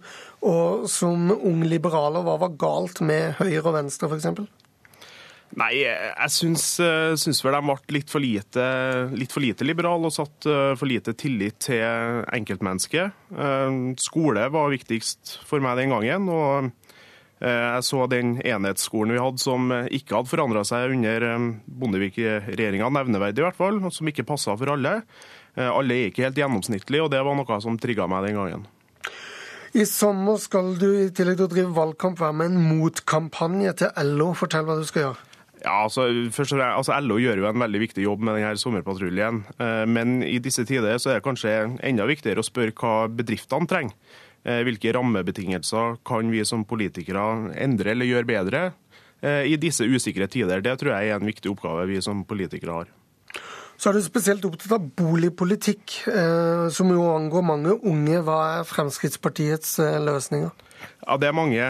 Og 0.47 0.85
som 0.93 1.33
ung 1.37 1.65
liberaler, 1.65 2.23
hva 2.27 2.37
var 2.45 2.55
galt 2.61 3.01
med 3.01 3.39
høyre 3.41 3.65
og 3.65 3.77
venstre, 3.81 4.13
f.eks.? 4.13 4.47
Nei, 5.57 5.73
jeg 5.79 6.33
syns, 6.35 6.65
eh, 6.83 7.15
syns, 7.17 7.41
vel 7.45 7.55
de 7.55 7.63
ble 7.65 7.97
litt 7.97 8.11
for 8.13 8.21
lite, 8.21 8.65
litt 9.17 9.33
for 9.33 9.45
lite 9.45 9.65
liberale 9.65 10.11
og 10.11 10.13
satt 10.13 10.49
eh, 10.51 10.73
for 10.77 10.91
lite 10.91 11.15
tillit 11.17 11.61
til 11.71 12.25
enkeltmennesket. 12.37 13.15
Eh, 13.33 13.79
skole 14.03 14.51
var 14.53 14.75
viktigst 14.75 15.39
for 15.49 15.65
meg 15.65 15.81
den 15.81 15.95
gangen. 15.95 16.29
og 16.29 16.75
jeg 17.37 17.85
så 17.85 18.07
den 18.09 18.37
enhetsskolen 18.41 19.13
vi 19.13 19.21
hadde 19.21 19.43
som 19.43 19.69
ikke 19.69 20.17
hadde 20.17 20.31
forandra 20.31 20.63
seg 20.65 20.95
under 20.95 21.27
Bondevik-regjeringa, 21.69 22.89
nevneverdig 22.97 23.43
i 23.43 23.45
hvert 23.45 23.59
fall, 23.59 23.83
som 23.93 24.09
ikke 24.09 24.25
passa 24.29 24.57
for 24.57 24.73
alle. 24.73 25.03
Alle 25.57 25.99
er 25.99 26.09
ikke 26.09 26.25
helt 26.25 26.41
gjennomsnittlige, 26.41 27.05
og 27.05 27.13
det 27.13 27.21
var 27.25 27.37
noe 27.37 27.61
som 27.61 27.77
trigga 27.81 28.09
meg 28.09 28.25
den 28.29 28.41
gangen. 28.41 28.65
I 29.77 29.85
sommer 29.85 30.39
skal 30.41 30.71
du 30.81 30.87
i 30.89 31.09
tillegg 31.13 31.37
til 31.37 31.45
å 31.45 31.53
drive 31.53 31.77
valgkamp 31.77 32.21
være 32.23 32.37
med 32.39 32.55
en 32.55 32.69
motkampanje 32.79 33.75
til 33.83 34.13
LO. 34.17 34.31
Fortell 34.39 34.65
hva 34.65 34.79
du 34.79 34.87
skal 34.89 35.03
gjøre. 35.03 35.27
Ja, 35.67 35.83
altså, 35.83 36.07
først 36.33 36.55
og 36.55 36.61
fremst, 36.61 36.77
altså 36.79 36.97
LO 37.05 37.19
gjør 37.21 37.43
jo 37.43 37.49
en 37.51 37.61
veldig 37.61 37.83
viktig 37.83 38.05
jobb 38.07 38.25
med 38.25 38.39
denne 38.39 38.61
sommerpatruljen. 38.61 39.43
Eh, 39.61 39.83
men 39.91 40.21
i 40.25 40.39
disse 40.41 40.65
tider 40.69 40.97
så 41.03 41.13
er 41.13 41.19
det 41.19 41.27
kanskje 41.27 41.53
enda 41.85 42.07
viktigere 42.09 42.41
å 42.41 42.47
spørre 42.47 42.73
hva 42.77 42.95
bedriftene 43.13 43.69
trenger. 43.69 44.17
Eh, 44.47 44.63
hvilke 44.63 44.93
rammebetingelser 44.95 45.97
kan 46.07 46.29
vi 46.31 46.45
som 46.47 46.63
politikere 46.69 47.23
endre 47.59 47.91
eller 47.97 48.07
gjøre 48.07 48.29
bedre 48.29 48.61
eh, 49.19 49.43
i 49.51 49.57
disse 49.59 49.83
usikre 49.83 50.29
tider? 50.31 50.63
Det 50.63 50.77
tror 50.79 50.95
jeg 50.95 51.11
er 51.11 51.19
en 51.19 51.27
viktig 51.27 51.51
oppgave 51.51 51.89
vi 51.91 51.99
som 52.05 52.23
politikere 52.29 52.77
har. 52.79 52.93
Så 53.77 53.91
er 53.91 53.99
du 53.99 54.05
spesielt 54.07 54.47
opptatt 54.47 54.77
av 54.79 54.87
boligpolitikk, 54.97 55.97
eh, 56.09 56.69
som 56.73 56.95
jo 56.95 57.09
angår 57.11 57.45
mange 57.45 57.75
unge. 57.75 58.23
Hva 58.25 58.39
er 58.61 58.71
Fremskrittspartiets 58.71 59.75
løsninger? 60.07 60.55
Ja, 61.03 61.17
Det 61.19 61.27
er 61.27 61.35
mange. 61.35 61.67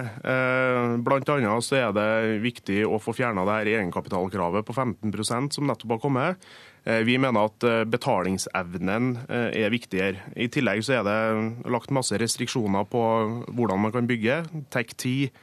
Blant 1.06 1.28
annet 1.32 1.64
så 1.64 1.78
er 1.80 1.92
det 1.96 2.42
viktig 2.44 2.82
å 2.84 3.00
få 3.00 3.14
fjerna 3.16 3.46
egenkapitalkravet 3.62 4.66
på 4.66 4.74
15% 4.74 5.56
som 5.56 5.66
nettopp 5.66 5.96
har 5.96 6.02
kommet. 6.02 6.48
Vi 6.86 7.16
mener 7.18 7.48
at 7.48 7.64
betalingsevnen 7.90 9.08
er 9.26 9.72
viktigere. 9.74 10.22
I 10.38 10.46
tillegg 10.54 10.84
så 10.86 11.00
er 11.00 11.06
det 11.06 11.70
lagt 11.74 11.90
masse 11.90 12.14
restriksjoner 12.22 12.86
på 12.86 13.02
hvordan 13.50 13.82
man 13.82 13.94
kan 13.96 14.06
bygge. 14.06 14.36
Tek 14.70 14.94
tid 14.94 15.34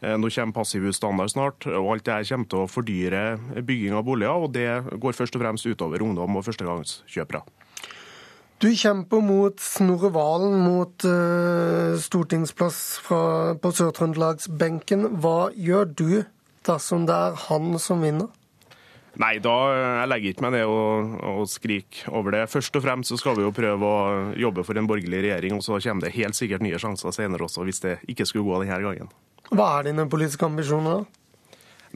Eh, 0.00 0.16
nå 0.16 0.30
kommer 0.32 0.56
passivhusstandard 0.56 1.32
snart, 1.32 1.66
og 1.68 1.92
alt 1.92 2.06
det 2.06 2.14
her 2.14 2.28
kommer 2.30 2.48
til 2.48 2.62
å 2.62 2.70
fordyre 2.70 3.24
bygging 3.66 3.96
av 3.96 4.06
boliger. 4.08 4.46
og 4.46 4.52
Det 4.52 5.00
går 5.00 5.16
først 5.16 5.36
og 5.36 5.44
fremst 5.44 5.68
utover 5.68 6.02
ungdom 6.02 6.36
og 6.36 6.46
førstegangskjøpere. 6.46 7.42
Du 8.60 8.68
kjemper 8.76 9.22
mot 9.24 9.60
Snorre 9.60 10.10
Valen, 10.12 10.58
mot 10.60 11.04
uh, 11.08 11.96
stortingsplass 11.96 12.80
fra, 13.04 13.20
på 13.56 13.72
Sør-Trøndelagsbenken. 13.72 15.06
Hva 15.20 15.48
gjør 15.56 15.88
du 15.88 16.10
dersom 16.68 17.06
det 17.08 17.16
er 17.16 17.40
han 17.48 17.78
som 17.80 18.04
vinner? 18.04 18.28
Nei, 19.20 19.34
da 19.42 19.54
jeg 19.74 20.08
legger 20.08 20.32
ikke 20.32 20.44
meg 20.46 20.54
ned 20.54 20.70
og, 20.70 21.14
og 21.28 21.48
skriker 21.50 22.12
over 22.16 22.32
det. 22.32 22.46
Først 22.48 22.76
og 22.78 22.84
fremst 22.86 23.12
så 23.12 23.18
skal 23.20 23.36
vi 23.36 23.44
jo 23.44 23.52
prøve 23.52 23.84
å 23.84 24.02
jobbe 24.38 24.64
for 24.64 24.80
en 24.80 24.88
borgerlig 24.88 25.24
regjering, 25.26 25.58
og 25.58 25.64
så 25.66 25.80
kommer 25.82 26.06
det 26.06 26.14
helt 26.16 26.38
sikkert 26.38 26.64
nye 26.64 26.80
sjanser 26.80 27.12
senere 27.12 27.44
også, 27.44 27.66
hvis 27.68 27.82
det 27.84 27.98
ikke 28.08 28.28
skulle 28.28 28.48
gå 28.48 28.62
denne 28.62 28.80
gangen. 28.86 29.10
Hva 29.50 29.72
er 29.78 29.90
dine 29.90 30.06
politiske 30.08 30.46
ambisjoner? 30.46 31.02
da? 31.02 31.20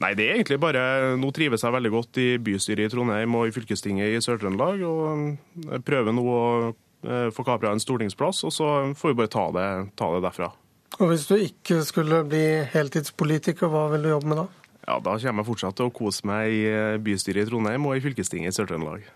Nei, 0.03 0.11
det 0.19 0.25
er 0.27 0.41
egentlig 0.41 0.59
bare 0.59 1.15
Nå 1.21 1.29
trives 1.35 1.63
jeg 1.63 1.75
veldig 1.75 1.93
godt 1.95 2.19
i 2.19 2.27
bystyret 2.43 2.89
i 2.89 2.91
Trondheim 2.91 3.37
og 3.39 3.47
i 3.47 3.55
fylkestinget 3.55 4.17
i 4.17 4.23
Sør-Trøndelag. 4.25 4.83
Og 4.89 5.79
prøver 5.87 6.17
nå 6.17 6.25
å 6.27 6.43
eh, 6.73 7.31
få 7.35 7.47
kapra 7.47 7.71
en 7.71 7.83
stortingsplass, 7.83 8.43
og 8.49 8.55
så 8.55 8.71
får 8.99 9.13
vi 9.13 9.19
bare 9.23 9.33
ta 9.33 9.47
det, 9.55 9.69
ta 9.95 10.11
det, 10.17 10.25
derfra. 10.27 10.51
Og 10.99 11.09
Hvis 11.11 11.29
du 11.31 11.37
ikke 11.39 11.81
skulle 11.87 12.25
bli 12.27 12.45
heltidspolitiker, 12.75 13.71
hva 13.71 13.87
vil 13.95 14.07
du 14.07 14.13
jobbe 14.13 14.33
med 14.33 14.43
da? 14.43 14.49
Ja, 14.87 14.99
Da 15.01 15.17
kommer 15.19 15.43
jeg 15.43 15.49
fortsatt 15.49 15.79
til 15.79 15.89
å 15.89 15.95
kose 15.95 16.27
meg 16.29 16.53
i 16.53 16.65
eh, 16.69 16.97
bystyret 17.03 17.47
i 17.47 17.51
Trondheim 17.51 17.87
og 17.89 17.97
i 17.97 18.03
fylkestinget 18.05 18.53
i 18.53 18.57
Sør-Trøndelag. 18.57 19.07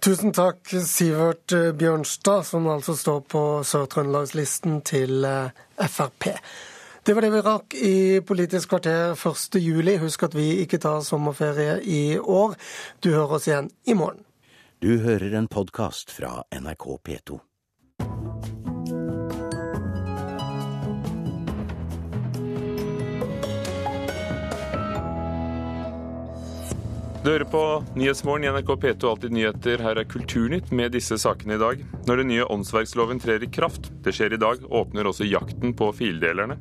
Tusen 0.00 0.32
takk, 0.34 0.64
Sivert 0.66 1.54
eh, 1.54 1.70
Bjørnstad, 1.76 2.46
som 2.48 2.66
altså 2.72 2.96
står 2.98 3.22
på 3.30 3.44
Sør-Trøndelagslisten 3.66 4.80
til 4.88 5.26
Frp. 5.78 6.32
Det 7.06 7.14
var 7.16 7.24
det 7.24 7.30
vi 7.32 7.44
rakk 7.44 7.74
i 7.74 8.20
Politisk 8.26 8.74
kvarter 8.74 9.14
1.7. 9.14 9.98
Husk 10.02 10.26
at 10.26 10.34
vi 10.36 10.48
ikke 10.64 10.78
tar 10.82 11.00
sommerferie 11.06 11.78
i 11.82 12.18
år. 12.18 12.58
Du 13.00 13.12
hører 13.14 13.38
oss 13.38 13.48
igjen 13.48 13.70
i 13.88 13.96
morgen. 13.96 14.26
Du 14.80 14.98
hører 15.00 15.34
en 15.36 15.48
podkast 15.48 16.12
fra 16.12 16.42
NRK 16.52 16.86
P2. 17.04 17.40
Du 27.20 27.28
hører 27.28 27.44
på 27.44 27.60
Nyhetsmorgen 28.00 28.46
i 28.46 28.48
NRK 28.48 28.70
P2 28.80 29.08
Alltid 29.10 29.34
nyheter. 29.36 29.82
Her 29.84 29.98
er 30.00 30.06
Kulturnytt 30.08 30.70
med 30.72 30.94
disse 30.96 31.18
sakene 31.20 31.58
i 31.58 31.60
dag. 31.60 31.82
Når 32.08 32.22
den 32.22 32.30
nye 32.32 32.46
åndsverksloven 32.48 33.20
trer 33.20 33.44
i 33.44 33.48
kraft, 33.52 33.90
det 34.00 34.14
skjer 34.16 34.32
i 34.32 34.38
dag, 34.40 34.62
åpner 34.64 35.10
også 35.10 35.28
jakten 35.28 35.74
på 35.76 35.90
fildelerne. 35.98 36.56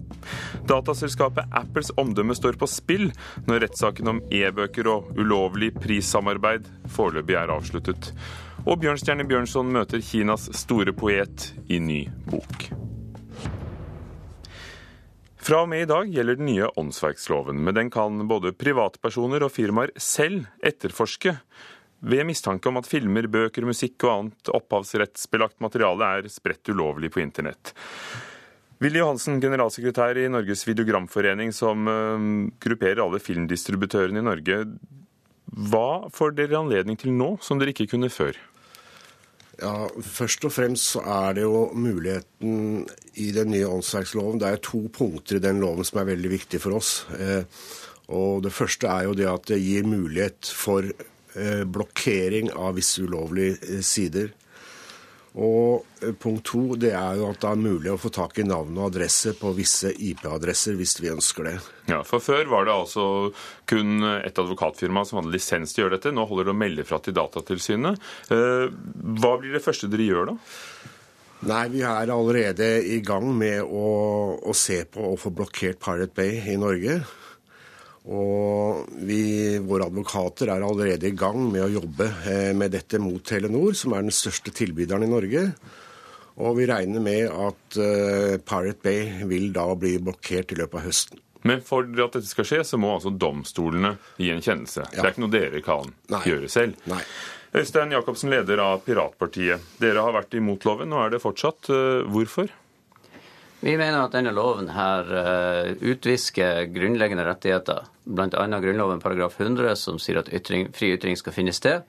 Dataselskapet 0.68 1.56
Apples 1.56 1.94
omdømme 1.96 2.36
står 2.36 2.60
på 2.60 2.68
spill 2.68 3.08
når 3.48 3.64
rettssaken 3.70 4.12
om 4.12 4.20
e-bøker 4.36 4.92
og 4.92 5.08
ulovlig 5.16 5.72
prissamarbeid 5.80 6.68
foreløpig 6.92 7.40
er 7.40 7.56
avsluttet. 7.56 8.12
Og 8.68 8.84
Bjørnstjerne 8.84 9.24
Bjørnson 9.32 9.72
møter 9.72 10.04
Kinas 10.04 10.52
store 10.60 10.92
poet 10.92 11.54
i 11.72 11.80
ny 11.80 12.04
bok. 12.28 12.68
Fra 15.40 15.62
og 15.64 15.70
med 15.72 15.86
i 15.86 15.90
dag 15.90 16.10
gjelder 16.12 16.36
den 16.36 16.50
nye 16.50 16.68
åndsverksloven, 16.80 17.62
men 17.64 17.78
den 17.78 17.90
kan 17.94 18.26
både 18.28 18.52
privatpersoner 18.60 19.46
og 19.46 19.54
firmaer 19.56 19.94
selv 19.96 20.50
etterforske 20.66 21.38
ved 22.00 22.26
mistanke 22.28 22.68
om 22.70 22.80
at 22.80 22.88
filmer, 22.88 23.28
bøker, 23.32 23.68
musikk 23.68 24.04
og 24.06 24.12
annet 24.14 24.52
opphavsrettsbelagt 24.56 25.60
materiale 25.64 26.12
er 26.20 26.28
spredt 26.32 26.72
ulovlig 26.72 27.12
på 27.16 27.24
internett. 27.24 27.74
Willy 28.80 29.02
Johansen, 29.02 29.42
generalsekretær 29.44 30.20
i 30.20 30.30
Norges 30.32 30.64
videogramforening, 30.68 31.52
som 31.56 31.88
eh, 31.92 32.28
grupperer 32.64 33.04
alle 33.04 33.20
filmdistributørene 33.20 34.22
i 34.22 34.28
Norge. 34.28 34.62
Hva 35.72 36.08
får 36.16 36.38
dere 36.38 36.62
anledning 36.62 37.00
til 37.00 37.12
nå, 37.16 37.34
som 37.44 37.60
dere 37.60 37.74
ikke 37.76 37.90
kunne 37.96 38.12
før? 38.12 38.40
Ja, 39.60 39.90
Først 40.06 40.46
og 40.48 40.54
fremst 40.56 40.94
så 40.94 41.04
er 41.04 41.36
det 41.36 41.44
jo 41.44 41.68
muligheten 41.76 42.86
i 43.20 43.30
den 43.36 43.52
nye 43.52 43.68
åndsverksloven. 43.68 44.40
Det 44.40 44.48
er 44.48 44.64
to 44.64 44.86
punkter 44.96 45.40
i 45.40 45.44
den 45.44 45.60
loven 45.60 45.88
som 45.88 46.00
er 46.02 46.12
veldig 46.14 46.32
viktige 46.32 46.64
for 46.64 46.80
oss. 46.80 47.04
Eh, 47.20 47.44
og 48.16 48.44
Det 48.44 48.54
første 48.56 48.88
er 48.88 49.08
jo 49.10 49.18
det 49.18 49.28
at 49.30 49.50
det 49.52 49.60
gir 49.62 49.88
mulighet 49.88 50.50
for 50.56 50.86
eh, 50.88 51.64
blokkering 51.66 52.54
av 52.56 52.78
visse 52.80 53.04
ulovlige 53.04 53.60
eh, 53.68 53.84
sider. 53.86 54.32
Og 55.40 55.86
eh, 56.04 56.14
punkt 56.20 56.46
to 56.52 56.76
det 56.80 56.92
er 56.98 57.20
jo 57.20 57.30
at 57.30 57.40
det 57.42 57.50
er 57.50 57.62
mulig 57.62 57.94
å 57.94 58.00
få 58.02 58.12
tak 58.14 58.40
i 58.42 58.46
navn 58.48 58.78
og 58.78 58.90
adresse 58.90 59.34
på 59.40 59.54
visse 59.58 59.92
IP-adresser 59.94 60.78
hvis 60.80 60.98
vi 61.00 61.12
ønsker 61.14 61.48
det. 61.48 61.56
Ja, 61.92 62.02
for 62.08 62.24
Før 62.24 62.52
var 62.52 62.68
det 62.68 62.76
altså 62.76 63.06
kun 63.70 64.04
et 64.20 64.40
advokatfirma 64.40 65.06
som 65.08 65.22
hadde 65.22 65.34
lisens 65.34 65.74
til 65.74 65.84
å 65.84 65.88
gjøre 65.88 65.98
dette. 65.98 66.14
Nå 66.16 66.28
holder 66.30 66.50
det 66.50 66.56
å 66.56 66.62
melde 66.62 66.88
fra 66.88 67.02
til 67.04 67.16
Datatilsynet. 67.18 68.10
Eh, 68.36 68.68
hva 69.20 69.36
blir 69.40 69.56
det 69.56 69.64
første 69.66 69.90
dere 69.92 70.10
gjør 70.10 70.34
da? 70.34 70.40
Nei, 71.50 71.70
Vi 71.72 71.86
er 71.88 72.12
allerede 72.12 72.68
i 72.84 73.00
gang 73.00 73.30
med 73.32 73.64
å, 73.64 73.86
å 74.44 74.56
se 74.58 74.82
på 74.92 75.14
å 75.14 75.16
få 75.20 75.32
blokkert 75.32 75.80
Pirate 75.80 76.12
Bay 76.18 76.42
i 76.52 76.58
Norge. 76.60 77.00
Og 78.08 78.88
vi, 79.06 79.58
våre 79.60 79.90
advokater 79.90 80.50
er 80.54 80.64
allerede 80.64 81.10
i 81.10 81.18
gang 81.18 81.42
med 81.52 81.66
å 81.66 81.74
jobbe 81.82 82.08
eh, 82.32 82.52
med 82.58 82.72
dette 82.74 83.02
mot 83.02 83.22
Telenor, 83.26 83.76
som 83.78 83.94
er 83.94 84.06
den 84.06 84.16
største 84.16 84.54
tilbyderen 84.56 85.04
i 85.06 85.12
Norge. 85.12 85.44
Og 86.40 86.56
vi 86.56 86.68
regner 86.70 87.04
med 87.04 87.26
at 87.28 87.80
uh, 87.82 88.38
Pirate 88.48 88.80
Bay 88.80 89.26
vil 89.28 89.50
da 89.56 89.66
bli 89.76 89.98
blokkert 90.00 90.54
i 90.54 90.60
løpet 90.62 90.80
av 90.80 90.86
høsten. 90.88 91.20
Men 91.48 91.60
for 91.64 91.84
at 91.88 92.16
dette 92.16 92.28
skal 92.28 92.48
skje, 92.48 92.62
så 92.68 92.80
må 92.80 92.94
altså 92.96 93.12
domstolene 93.16 93.94
gi 94.20 94.32
en 94.32 94.44
kjennelse. 94.44 94.86
Ja. 94.88 94.96
Det 94.96 95.04
er 95.04 95.12
ikke 95.14 95.24
noe 95.26 95.36
dere 95.36 95.62
kan 95.64 95.92
Nei. 96.12 96.24
gjøre 96.32 96.52
selv. 96.52 96.80
Nei. 96.92 97.02
Øystein 97.60 97.92
Jacobsen, 97.96 98.32
leder 98.32 98.62
av 98.64 98.84
Piratpartiet. 98.86 99.68
Dere 99.82 100.04
har 100.06 100.16
vært 100.16 100.36
imot 100.38 100.68
loven, 100.68 100.92
nå 100.92 101.00
er 101.04 101.16
det 101.16 101.22
fortsatt. 101.24 101.72
Uh, 101.72 102.08
hvorfor? 102.08 102.52
Vi 103.60 103.78
mener 103.78 104.06
at 104.06 104.14
denne 104.16 104.32
loven 104.32 104.70
her 104.72 105.10
uh, 105.12 105.72
utvisker 105.84 106.70
grunnleggende 106.72 107.26
rettigheter, 107.28 107.90
bl.a. 108.08 108.46
Grunnloven 108.64 109.02
paragraf 109.04 109.36
100, 109.36 109.74
som 109.76 109.98
sier 110.00 110.22
at 110.22 110.32
ytring, 110.32 110.70
fri 110.76 110.94
ytring 110.96 111.20
skal 111.20 111.36
finne 111.36 111.52
sted. 111.56 111.84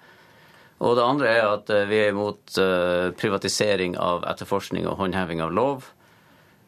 Og 0.82 0.96
det 0.98 1.04
andre 1.04 1.30
er 1.30 1.46
at 1.46 1.70
uh, 1.70 1.84
vi 1.86 2.00
er 2.02 2.10
imot 2.10 2.58
uh, 2.58 3.12
privatisering 3.14 3.94
av 4.02 4.26
etterforskning 4.32 4.88
og 4.90 4.98
håndheving 4.98 5.44
av 5.46 5.54
lov. 5.54 5.86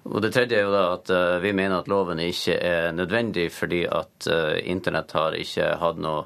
Og 0.06 0.22
det 0.22 0.30
tredje 0.36 0.60
er 0.60 0.68
jo 0.68 0.74
da 0.74 0.86
at 0.96 1.10
vi 1.44 1.52
mener 1.54 1.76
at 1.78 1.86
loven 1.86 2.18
ikke 2.18 2.56
er 2.58 2.88
nødvendig 2.90 3.44
fordi 3.54 3.84
at 3.86 4.26
internett 4.66 5.14
har 5.14 5.36
ikke 5.38 5.68
hatt 5.78 6.00
noe 6.02 6.24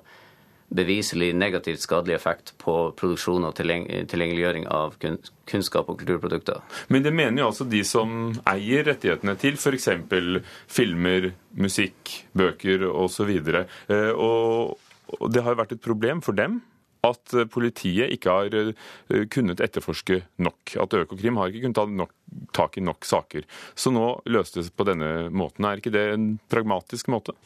beviselig 0.68 1.30
negativt 1.36 1.80
skadelig 1.80 2.16
effekt 2.16 2.52
på 2.58 2.74
produksjon 2.98 3.46
og 3.46 3.54
tilgjengeliggjøring 3.58 4.66
av 4.72 4.96
kunnskap 4.98 5.90
og 5.90 6.00
kulturprodukter. 6.00 6.62
Men 6.90 7.04
det 7.06 7.14
mener 7.14 7.42
jo 7.42 7.50
altså 7.50 7.66
de 7.70 7.82
som 7.86 8.32
eier 8.50 8.86
rettighetene 8.88 9.36
til 9.40 9.58
f.eks. 9.60 9.90
filmer, 10.66 11.30
musikk, 11.54 12.16
bøker 12.36 12.88
osv. 12.90 13.30
Eh, 13.30 14.10
og, 14.12 14.76
det 15.30 15.44
har 15.44 15.54
jo 15.54 15.62
vært 15.62 15.76
et 15.76 15.84
problem 15.84 16.24
for 16.24 16.36
dem 16.36 16.60
at 17.06 17.34
politiet 17.52 18.10
ikke 18.16 18.32
har 18.34 18.54
eh, 18.58 19.26
kunnet 19.30 19.62
etterforske 19.62 20.22
nok. 20.42 20.76
At 20.82 20.96
Økokrim 20.98 21.38
har 21.38 21.52
ikke 21.52 21.66
kunnet 21.68 21.78
ta 21.78 21.86
nok, 21.86 22.14
tak 22.56 22.80
i 22.80 22.84
nok 22.84 23.06
saker. 23.06 23.46
Så 23.78 23.94
nå 23.94 24.16
løstes 24.26 24.70
det 24.70 24.76
på 24.78 24.88
denne 24.88 25.28
måten. 25.30 25.68
Er 25.68 25.78
ikke 25.78 25.94
det 25.94 26.08
en 26.14 26.32
pragmatisk 26.50 27.12
måte? 27.14 27.36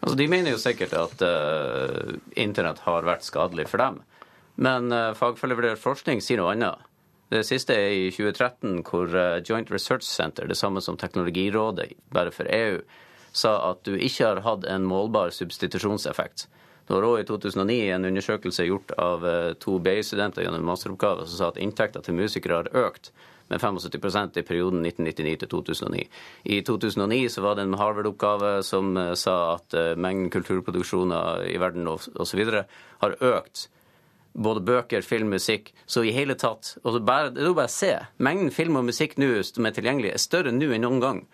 Altså, 0.00 0.14
de 0.18 0.28
mener 0.30 0.54
jo 0.54 0.60
sikkert 0.62 0.94
at 0.94 1.22
uh, 1.24 2.14
internett 2.38 2.82
har 2.84 3.06
vært 3.06 3.26
skadelig 3.26 3.66
for 3.70 3.82
dem. 3.82 3.98
Men 4.58 4.92
uh, 4.94 5.14
fagfellevurdert 5.18 5.80
forskning 5.82 6.22
sier 6.22 6.40
noe 6.40 6.54
annet. 6.54 6.84
Det 7.28 7.42
siste 7.44 7.74
er 7.76 7.90
i 7.92 8.04
2013, 8.14 8.84
hvor 8.88 9.10
uh, 9.12 9.40
Joint 9.44 9.70
Research 9.74 10.06
Center, 10.06 10.46
det 10.48 10.56
samme 10.58 10.80
som 10.84 10.96
Teknologirådet 10.96 11.90
bare 12.14 12.32
for 12.34 12.48
EU, 12.48 12.78
sa 13.34 13.58
at 13.72 13.82
du 13.84 13.98
ikke 13.98 14.30
har 14.30 14.44
hatt 14.46 14.64
en 14.70 14.86
målbar 14.88 15.34
substitusjonseffekt. 15.34 16.46
Det 16.88 16.94
var 16.94 17.04
òg 17.04 17.18
i 17.20 17.26
2009 17.28 17.80
en 17.92 18.08
undersøkelse 18.08 18.64
gjort 18.64 18.94
av 18.96 19.26
to 19.60 19.74
BI-studenter 19.84 20.46
gjennom 20.46 20.64
masteroppgave 20.64 21.26
som 21.26 21.36
sa 21.36 21.50
at 21.52 21.60
inntekter 21.60 22.00
til 22.00 22.16
musikere 22.16 22.62
har 22.62 22.86
økt 22.86 23.10
med 23.48 23.60
75% 23.60 24.38
i 24.38 24.44
perioden 24.46 24.84
1999 24.86 25.38
til 25.42 25.50
2009. 25.54 26.04
I 26.44 26.60
2009 26.66 27.28
så 27.32 27.44
var 27.44 27.56
det 27.56 27.66
en 27.66 27.78
Harvard-oppgave 27.80 28.52
som 28.66 28.96
eh, 28.96 29.14
sa 29.18 29.38
at 29.56 29.74
eh, 29.74 29.96
mengden 29.96 30.30
kulturproduksjoner 30.34 31.48
i 31.48 31.58
verden 31.60 31.88
osv. 31.88 32.44
har 33.02 33.18
økt. 33.20 33.68
Både 34.38 34.62
bøker, 34.62 35.02
film, 35.02 35.32
musikk. 35.34 35.72
Så 35.86 36.04
i 36.04 36.14
hele 36.14 36.36
tatt 36.38 36.76
og 36.84 37.00
bare, 37.02 37.32
Det 37.34 37.42
er 37.42 37.50
jo 37.50 37.58
bare 37.58 37.72
å 37.72 37.78
se. 37.78 37.94
Mengden 38.22 38.52
film 38.54 38.76
og 38.78 38.86
musikk 38.86 39.16
nå 39.18 39.42
som 39.42 39.66
er 39.66 39.74
tilgjengelig, 39.74 40.12
er 40.14 40.22
større 40.22 40.54
nå 40.54 40.70
enn 40.74 40.84
noen 40.86 41.02
gang. 41.02 41.26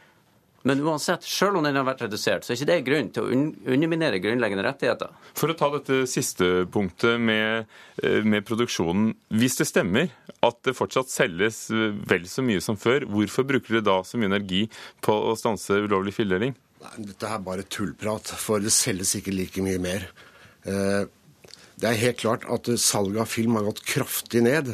Men 0.64 0.80
uansett, 0.80 1.26
selv 1.28 1.58
om 1.58 1.66
den 1.66 1.76
har 1.76 1.84
vært 1.84 2.06
redusert, 2.06 2.44
så 2.44 2.54
er 2.54 2.56
ikke 2.56 2.68
det 2.70 2.76
grunn 2.86 3.08
til 3.12 3.26
å 3.26 3.40
underminere 3.74 4.20
grunnleggende 4.24 4.64
rettigheter. 4.64 5.10
For 5.36 5.52
å 5.52 5.56
ta 5.60 5.68
dette 5.74 6.06
siste 6.08 6.64
punktet 6.72 7.20
med, 7.20 7.68
eh, 8.00 8.24
med, 8.24 8.46
produksjonen. 8.48 9.10
Hvis 9.28 9.58
det 9.60 9.68
stemmer 9.68 10.08
at 10.40 10.62
det 10.64 10.72
fortsatt 10.78 11.12
selges 11.12 11.66
eh, 11.68 11.92
vel 12.08 12.24
så 12.24 12.40
mye 12.40 12.64
som 12.64 12.80
før, 12.80 13.04
hvorfor 13.04 13.44
bruker 13.44 13.76
dere 13.76 13.84
da 13.90 13.98
så 14.08 14.16
mye 14.16 14.32
energi 14.32 14.62
på 15.04 15.12
å 15.12 15.36
stanse 15.36 15.82
ulovlig 15.84 16.16
fildeling? 16.16 16.56
Dette 16.96 17.28
er 17.28 17.44
bare 17.44 17.68
tullprat, 17.68 18.32
for 18.40 18.64
det 18.64 18.72
selges 18.72 19.18
ikke 19.20 19.36
like 19.36 19.60
mye 19.64 19.84
mer. 19.84 20.08
Eh, 20.64 21.04
det 21.76 21.90
er 21.90 22.02
helt 22.06 22.22
klart 22.24 22.48
at 22.48 22.72
salget 22.80 23.20
av 23.20 23.28
film 23.28 23.60
har 23.60 23.68
gått 23.68 23.84
kraftig 23.84 24.40
ned 24.48 24.72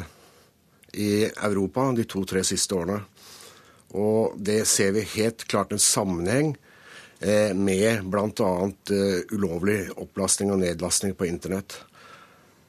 i 0.95 1.27
Europa 1.27 1.89
de 1.95 2.07
to-tre 2.07 2.47
siste 2.47 2.79
årene. 2.79 3.03
Og 3.91 4.35
det 4.39 4.65
ser 4.65 4.93
vi 4.95 5.03
helt 5.17 5.43
klart 5.51 5.71
en 5.71 5.79
sammenheng 5.79 6.55
eh, 7.19 7.53
med 7.55 8.07
bl.a. 8.07 8.51
Eh, 8.95 9.35
ulovlig 9.35 9.89
opplastning 9.99 10.53
og 10.53 10.61
nedlastning 10.63 11.15
på 11.17 11.27
internett. 11.27 11.75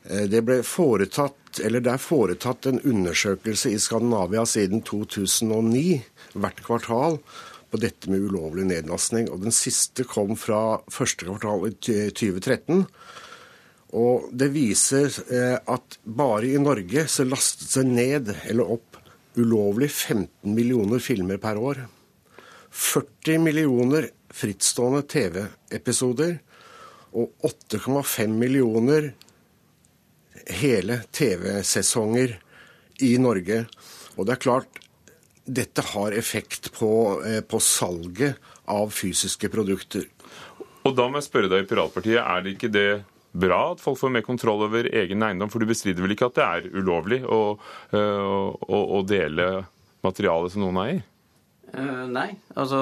Eh, 0.09 0.27
det, 0.31 0.43
foretatt, 0.67 1.63
det 1.63 1.87
er 1.87 2.03
foretatt 2.03 2.67
en 2.67 2.83
undersøkelse 2.83 3.71
i 3.71 3.81
Skandinavia 3.83 4.45
siden 4.49 4.83
2009, 4.87 6.03
hvert 6.35 6.63
kvartal, 6.67 7.21
på 7.73 7.81
dette 7.81 8.11
med 8.13 8.27
ulovlig 8.27 8.67
nedlastning. 8.69 9.31
Og 9.31 9.47
den 9.47 9.55
siste 9.55 10.05
kom 10.05 10.35
fra 10.37 10.83
første 10.93 11.29
kvartal 11.29 11.71
i 11.71 11.73
2013. 12.11 12.83
Og 13.97 14.27
det 14.33 14.51
viser 14.53 15.13
at 15.69 15.97
bare 16.05 16.49
i 16.49 16.61
Norge 16.61 17.07
så 17.13 17.25
lastet 17.29 17.73
det 17.77 17.85
ned 17.89 18.33
eller 18.49 18.75
opp 18.77 18.92
ulovlig 19.37 19.91
15 19.91 20.55
millioner 20.55 20.99
filmer 21.03 21.41
per 21.43 21.59
år. 21.61 21.83
40 22.73 23.39
millioner 23.45 24.09
frittstående 24.33 25.03
TV-episoder 25.09 26.39
og 27.13 27.35
8,5 27.45 28.33
millioner 28.33 29.11
hele 30.63 31.03
TV-sesonger 31.13 32.39
i 33.05 33.13
Norge. 33.21 33.65
Og 34.17 34.27
det 34.27 34.37
er 34.37 34.43
klart, 34.47 34.81
dette 35.45 35.85
har 35.93 36.17
effekt 36.17 36.73
på, 36.73 37.23
eh, 37.27 37.41
på 37.41 37.61
salget 37.61 38.39
av 38.65 38.91
fysiske 38.91 39.49
produkter. 39.49 40.07
Og 40.83 40.97
da 40.97 41.07
må 41.09 41.21
jeg 41.21 41.29
spørre 41.29 41.51
deg 41.51 41.65
i 41.65 41.69
Piratpartiet, 41.69 42.19
er 42.23 42.43
det 42.43 42.57
ikke 42.57 42.73
det 42.73 43.05
bra 43.33 43.61
at 43.73 43.81
folk 43.83 43.99
får 44.01 44.13
mer 44.13 44.25
kontroll 44.27 44.65
over 44.67 44.89
egen 44.89 45.25
eiendom? 45.25 45.51
For 45.53 45.63
du 45.63 45.69
bestrider 45.71 46.05
vel 46.05 46.15
ikke 46.17 46.29
at 46.31 46.39
det 46.39 46.49
er 46.49 46.69
ulovlig 46.77 47.23
å, 47.25 47.41
eh, 47.95 48.29
å, 48.29 48.83
å 48.99 49.01
dele 49.09 49.49
materialet 50.05 50.55
som 50.55 50.65
noen 50.65 50.81
eier? 50.85 51.03
Uh, 51.73 52.05
nei. 52.11 52.29
Altså, 52.59 52.79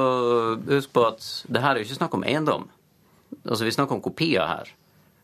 husk 0.67 0.91
på 0.95 1.07
at 1.07 1.23
det 1.47 1.63
her 1.63 1.77
er 1.77 1.83
jo 1.83 1.89
ikke 1.89 2.01
snakk 2.01 2.17
om 2.19 2.27
eiendom. 2.27 2.67
Altså, 3.45 3.65
Vi 3.65 3.75
snakker 3.77 3.99
om 3.99 4.03
kopier 4.03 4.49
her. 4.49 4.73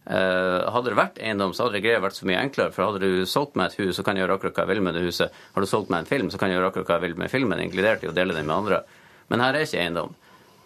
Uh, 0.07 0.62
hadde 0.70 0.93
det 0.93 0.99
vært 1.01 1.16
eiendom, 1.18 1.51
så 1.51 1.64
hadde 1.64 1.81
det 1.81 1.83
greia 1.89 2.03
vært 2.05 2.14
så 2.14 2.29
mye 2.31 2.45
enklere. 2.45 2.70
For 2.74 2.87
hadde 2.87 3.03
du 3.03 3.27
solgt 3.27 3.59
meg 3.59 3.72
et 3.72 3.81
hus, 3.81 3.97
så 3.99 4.05
kan 4.07 4.14
jeg 4.14 4.22
gjøre 4.22 4.37
akkurat 4.39 4.61
hva 4.61 4.66
jeg 4.66 4.74
vil 4.77 4.85
med 4.87 4.95
det 4.95 5.03
huset. 5.09 5.35
Har 5.57 5.64
du 5.64 5.70
solgt 5.70 5.91
meg 5.91 6.05
en 6.05 6.12
film, 6.12 6.31
så 6.31 6.39
kan 6.39 6.53
jeg 6.53 6.61
gjøre 6.61 6.70
akkurat 6.70 6.93
hva 6.93 7.01
jeg 7.01 7.09
vil 7.09 7.18
med 7.24 7.33
filmen, 7.33 7.64
inkludert 7.64 8.07
i 8.07 8.12
å 8.12 8.14
dele 8.14 8.37
den 8.37 8.47
med 8.47 8.55
andre. 8.55 8.85
Men 9.33 9.43
her 9.43 9.59
er 9.59 9.66
ikke 9.66 9.83
eiendom. 9.83 10.14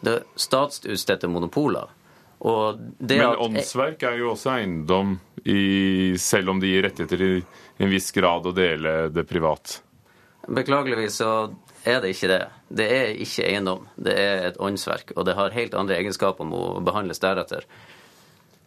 Det 0.04 0.18
er 0.18 0.28
statsutstedte 0.40 1.28
monopoler. 1.32 1.88
Men 2.40 3.26
åndsverk 3.36 4.02
er 4.08 4.16
jo 4.20 4.30
også 4.32 4.54
eiendom, 4.54 5.18
i, 5.44 6.16
selv 6.20 6.52
om 6.52 6.60
det 6.60 6.70
gir 6.72 6.84
rettigheter 6.84 7.22
i 7.24 7.34
en 7.80 7.92
viss 7.92 8.10
grad 8.16 8.48
å 8.48 8.52
dele 8.56 8.94
det 9.12 9.24
privat? 9.28 9.78
Beklageligvis 10.48 11.20
så 11.20 11.30
er 11.84 12.00
det 12.00 12.14
ikke 12.14 12.30
det. 12.30 12.40
Det 12.68 12.86
er 12.92 13.12
ikke 13.24 13.46
eiendom. 13.48 13.86
Det 13.96 14.16
er 14.16 14.48
et 14.50 14.60
åndsverk, 14.60 15.14
og 15.16 15.26
det 15.28 15.36
har 15.36 15.56
helt 15.56 15.76
andre 15.76 15.96
egenskaper 16.00 16.44
om 16.44 16.52
å 16.56 16.64
behandles 16.84 17.22
deretter. 17.22 17.66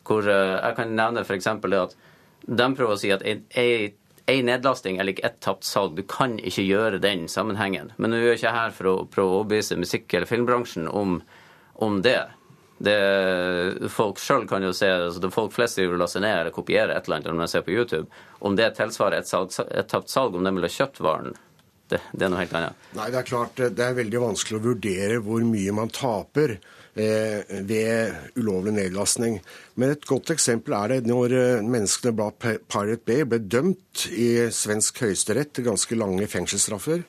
Hvor 0.07 0.27
eh, 0.27 0.55
Jeg 0.59 0.77
kan 0.77 0.95
nevne 0.97 1.25
f.eks. 1.25 1.49
det 1.63 1.81
at 1.81 1.97
de 2.43 2.69
prøver 2.75 2.93
å 2.93 2.99
si 2.99 3.11
at 3.13 3.23
ei, 3.23 3.93
ei 4.27 4.39
nedlasting 4.45 4.97
eller 4.99 5.13
ikke 5.13 5.27
ett 5.29 5.39
tapt 5.45 5.67
salg, 5.67 5.95
du 5.95 6.03
kan 6.07 6.35
ikke 6.39 6.65
gjøre 6.65 7.01
den 7.03 7.27
sammenhengen. 7.31 7.93
Men 7.97 8.11
nå 8.11 8.19
er 8.19 8.33
jeg 8.33 8.41
ikke 8.41 8.55
her 8.57 8.75
for 8.75 8.91
å 8.91 8.95
prøve 9.09 9.29
å 9.29 9.41
overbevise 9.41 9.79
musikk- 9.79 10.13
eller 10.17 10.29
filmbransjen 10.29 10.89
om, 10.91 11.21
om 11.85 12.01
det. 12.03 12.19
Det, 12.83 13.89
folk 13.93 14.19
sjøl 14.19 14.43
kan 14.49 14.63
jo 14.65 14.73
se, 14.75 14.89
altså 14.91 15.29
folk 15.31 15.53
flest 15.55 15.79
vil 15.79 15.95
laste 15.99 16.19
ned 16.19 16.41
eller 16.41 16.55
kopiere 16.55 16.97
et 16.97 17.07
eller 17.07 17.21
annet 17.21 17.31
når 17.31 17.45
de 17.45 17.53
ser 17.53 17.63
på 17.63 17.71
YouTube. 17.71 18.21
Om 18.43 18.57
det 18.59 18.73
tilsvarer 18.75 19.21
et, 19.21 19.29
salg, 19.29 19.55
et 19.71 19.87
tapt 19.87 20.11
salg, 20.11 20.35
om 20.35 20.43
de 20.43 20.51
vil 20.57 20.67
ha 20.67 20.71
kjøpt 20.73 20.99
varen, 21.05 21.37
det, 21.91 22.01
det, 22.11 22.25
er 22.25 22.31
noe 22.33 22.41
helt 22.41 22.55
annet. 22.59 22.87
Nei, 22.97 23.09
det 23.13 23.21
er 23.21 23.27
klart 23.29 23.59
det 23.61 23.85
er 23.85 23.95
veldig 23.97 24.23
vanskelig 24.23 24.59
å 24.59 24.65
vurdere 24.67 25.21
hvor 25.23 25.45
mye 25.47 25.75
man 25.75 25.91
taper 25.93 26.57
eh, 26.57 27.55
ved 27.67 28.37
ulovlig 28.39 28.75
nedlastning. 28.75 29.39
Men 29.79 29.95
et 29.95 30.07
godt 30.09 30.33
eksempel 30.35 30.75
er 30.77 30.95
det 30.95 30.99
når 31.07 31.37
eh, 31.39 31.63
menneskene 31.63 32.15
bak 32.19 32.39
Pirate 32.43 33.03
Bay 33.07 33.27
ble 33.27 33.41
dømt 33.43 34.07
i 34.11 34.49
svensk 34.51 35.03
høyesterett 35.05 35.55
til 35.55 35.69
ganske 35.69 35.99
lange 35.99 36.27
fengselsstraffer. 36.31 37.03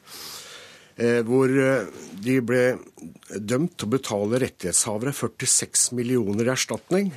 Eh, 0.95 1.24
hvor 1.26 1.51
eh, 1.51 1.88
de 2.22 2.36
ble 2.47 2.64
dømt 3.34 3.72
til 3.74 3.88
å 3.88 3.95
betale 3.97 4.38
rettighetshavere 4.45 5.14
46 5.16 5.88
millioner 5.99 6.47
i 6.47 6.53
erstatning. 6.55 7.11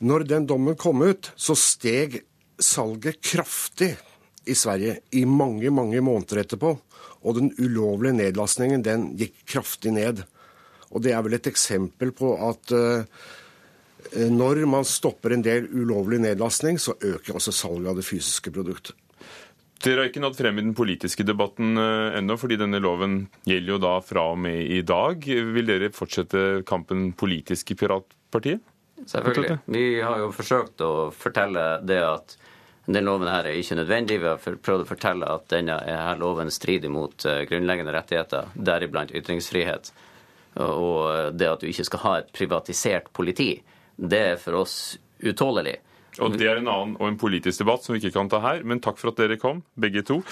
Når 0.00 0.24
den 0.30 0.48
dommen 0.48 0.78
kom 0.80 1.04
ut, 1.04 1.30
så 1.36 1.56
steg 1.56 2.22
salget 2.56 3.20
kraftig 3.20 3.92
i 4.48 4.56
Sverige 4.56 5.02
i 5.12 5.26
mange, 5.28 5.68
mange 5.68 6.00
måneder 6.00 6.44
etterpå. 6.46 6.72
Og 7.26 7.36
den 7.36 7.52
ulovlige 7.60 8.16
nedlastningen 8.22 8.84
den 8.84 9.10
gikk 9.20 9.42
kraftig 9.56 9.92
ned. 9.96 10.24
Og 10.94 11.04
det 11.04 11.12
er 11.12 11.24
vel 11.26 11.36
et 11.36 11.48
eksempel 11.50 12.12
på 12.16 12.36
at 12.46 12.72
uh, 12.72 13.02
når 14.30 14.62
man 14.70 14.86
stopper 14.86 15.34
en 15.34 15.42
del 15.44 15.66
ulovlig 15.74 16.20
nedlastning, 16.22 16.78
så 16.78 16.94
øker 16.94 17.36
også 17.36 17.52
salget 17.52 17.90
av 17.90 17.98
det 17.98 18.06
fysiske 18.06 18.52
produktet. 18.54 18.94
Dere 19.86 20.02
har 20.02 20.08
ikke 20.10 20.22
nådd 20.24 20.38
frem 20.38 20.56
i 20.58 20.62
den 20.64 20.74
politiske 20.74 21.22
debatten 21.22 21.78
uh, 21.78 22.16
ennå, 22.18 22.34
fordi 22.40 22.56
denne 22.58 22.80
loven 22.82 23.20
gjelder 23.46 23.76
jo 23.76 23.82
da 23.84 23.92
fra 24.02 24.24
og 24.32 24.40
med 24.42 24.58
i 24.74 24.80
dag. 24.82 25.22
Vil 25.22 25.68
dere 25.68 25.92
fortsette 25.94 26.64
kampen 26.66 27.12
politisk 27.14 27.70
i 27.70 27.76
Piratpartiet? 27.78 28.64
Selvfølgelig. 29.06 29.60
Vi 29.70 29.84
har 30.00 30.24
jo 30.24 30.32
forsøkt 30.34 30.82
å 30.82 30.90
fortelle 31.14 31.68
det 31.86 32.00
at 32.02 32.36
Den 32.86 33.02
loven 33.02 33.26
her 33.26 33.48
er 33.48 33.56
ikke 33.58 33.74
nødvendig. 33.80 34.20
Vi 34.22 34.28
har 34.30 34.38
prøvd 34.38 34.84
å 34.84 34.86
fortelle 34.86 35.26
at 35.26 35.48
denne 35.50 35.74
her 35.82 36.20
loven 36.20 36.52
strider 36.54 36.86
mot 36.94 37.24
eh, 37.26 37.40
grunnleggende 37.50 37.90
rettigheter, 37.90 38.52
deriblant 38.54 39.10
ytringsfrihet. 39.10 39.90
Og 40.62 41.34
det 41.34 41.48
at 41.50 41.64
du 41.64 41.66
ikke 41.66 41.86
skal 41.88 42.02
ha 42.04 42.12
et 42.20 42.30
privatisert 42.30 43.10
politi, 43.10 43.48
det 43.98 44.20
er 44.28 44.38
for 44.38 44.60
oss 44.60 44.76
utålelig. 45.18 45.80
Og 46.20 46.38
Det 46.38 46.48
er 46.48 46.60
en 46.60 46.70
annen 46.70 46.94
og 47.00 47.08
en 47.10 47.18
politisk 47.20 47.64
debatt 47.64 47.84
som 47.84 47.94
vi 47.94 48.00
ikke 48.02 48.14
kan 48.16 48.30
ta 48.32 48.40
her, 48.44 48.62
men 48.64 48.80
takk 48.84 49.00
for 49.00 49.12
at 49.12 49.20
dere 49.20 49.38
kom, 49.40 49.62
begge 49.78 50.04
to. 50.06 50.22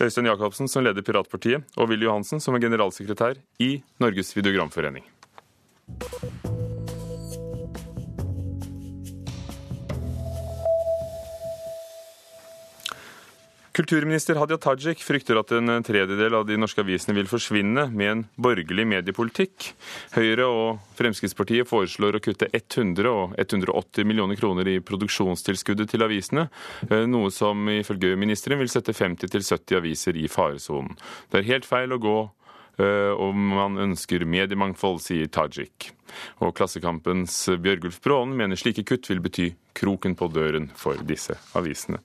Øystein 0.00 0.28
Jacobsen, 0.28 0.68
som 0.68 0.84
leder 0.84 1.04
Piratpartiet, 1.04 1.64
og 1.76 1.88
Willy 1.88 2.08
Johansen, 2.08 2.40
som 2.40 2.56
er 2.56 2.64
generalsekretær 2.66 3.40
i 3.62 3.74
Norges 4.02 4.34
videogramforening. 4.36 5.06
Kulturminister 13.72 14.36
Hadia 14.36 14.58
Tajik 14.60 15.00
frykter 15.00 15.38
at 15.40 15.52
en 15.56 15.72
tredjedel 15.80 16.34
av 16.36 16.42
de 16.44 16.58
norske 16.60 16.82
avisene 16.84 17.14
vil 17.16 17.28
forsvinne 17.30 17.86
med 17.88 18.10
en 18.10 18.24
borgerlig 18.36 18.84
mediepolitikk. 18.90 19.70
Høyre 20.12 20.44
og 20.44 20.82
Fremskrittspartiet 20.98 21.70
foreslår 21.70 22.18
å 22.18 22.20
kutte 22.20 22.50
100 22.52 23.08
og 23.08 23.32
180 23.40 24.04
millioner 24.04 24.36
kroner 24.36 24.68
i 24.68 24.76
produksjonstilskuddet 24.84 25.88
til 25.88 26.04
avisene, 26.04 26.50
eh, 26.90 27.06
noe 27.08 27.32
som 27.32 27.64
ifølge 27.72 28.12
ministeren 28.20 28.60
vil 28.60 28.68
sette 28.68 28.92
50-70 28.92 29.80
aviser 29.80 30.20
i 30.20 30.28
faresonen. 30.28 30.92
Det 31.32 31.40
er 31.40 31.50
helt 31.54 31.64
feil 31.64 31.96
å 31.96 32.02
gå 32.02 32.18
eh, 32.76 33.16
om 33.16 33.56
man 33.56 33.80
ønsker 33.88 34.28
mediemangfold, 34.28 35.00
sier 35.00 35.32
Tajik. 35.32 35.94
Og 36.44 36.52
Klassekampens 36.52 37.48
Bjørgulf 37.56 38.02
Braanen 38.04 38.36
mener 38.36 38.60
slike 38.60 38.84
kutt 38.84 39.08
vil 39.08 39.24
bety 39.24 39.54
kroken 39.72 40.12
på 40.12 40.28
døren 40.28 40.68
for 40.76 41.00
disse 41.08 41.40
avisene. 41.56 42.04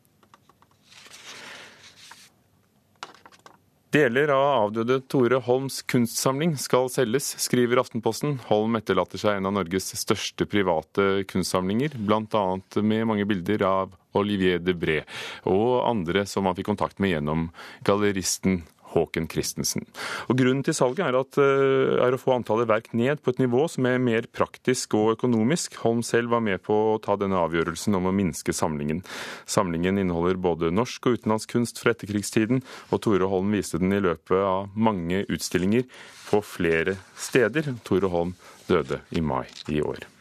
Deler 3.96 4.28
av 4.36 4.46
avdøde 4.68 4.98
Tore 5.08 5.38
Holms 5.46 5.78
kunstsamling 5.88 6.58
skal 6.60 6.90
selges, 6.92 7.30
skriver 7.40 7.80
Aftenposten. 7.80 8.34
Holm 8.50 8.76
etterlater 8.76 9.22
seg 9.22 9.38
en 9.40 9.48
av 9.48 9.54
Norges 9.56 9.94
største 9.96 10.44
private 10.50 11.24
kunstsamlinger, 11.32 11.96
bl.a. 11.96 12.44
med 12.84 13.08
mange 13.08 13.28
bilder 13.30 13.64
av 13.64 13.96
Olivier 14.18 14.60
Debré 14.60 15.04
og 15.48 15.86
andre 15.88 16.26
som 16.28 16.50
han 16.50 16.58
fikk 16.58 16.68
kontakt 16.74 17.00
med 17.00 17.14
gjennom 17.14 17.48
galleristen 17.88 18.66
Håken 18.98 19.30
Christensen. 19.32 19.86
Og 20.28 20.40
Grunnen 20.40 20.64
til 20.66 20.76
salget 20.78 21.06
er, 21.06 21.18
at, 21.20 21.38
eh, 21.42 21.98
er, 22.02 22.16
å 22.16 22.22
få 22.22 22.36
antallet 22.36 22.70
verk 22.70 22.92
ned 22.98 23.22
på 23.22 23.34
et 23.34 23.42
nivå 23.44 23.68
som 23.72 23.86
er 23.90 24.02
mer 24.02 24.28
praktisk 24.34 24.98
og 24.98 25.14
økonomisk. 25.16 25.78
Holm 25.84 26.04
selv 26.06 26.34
var 26.34 26.44
med 26.46 26.64
på 26.66 26.74
å 26.74 26.98
ta 27.04 27.16
denne 27.16 27.40
avgjørelsen 27.40 27.96
om 27.98 28.10
å 28.10 28.16
minske 28.16 28.56
samlingen. 28.56 29.04
Samlingen 29.46 30.02
inneholder 30.02 30.42
både 30.42 30.74
norsk 30.74 31.08
og 31.08 31.20
utenlandsk 31.20 31.56
kunst 31.56 31.82
fra 31.82 31.94
etterkrigstiden, 31.94 32.64
og 32.92 33.02
Tore 33.06 33.30
Holm 33.30 33.54
viste 33.56 33.80
den 33.82 33.94
i 33.94 34.04
løpet 34.04 34.38
av 34.42 34.70
mange 34.76 35.24
utstillinger 35.28 35.88
på 36.28 36.44
flere 36.44 36.98
steder. 37.16 37.76
Tore 37.88 38.12
Holm 38.12 38.36
døde 38.68 39.02
i 39.16 39.24
mai 39.24 39.46
i 39.70 39.82
år. 39.82 40.17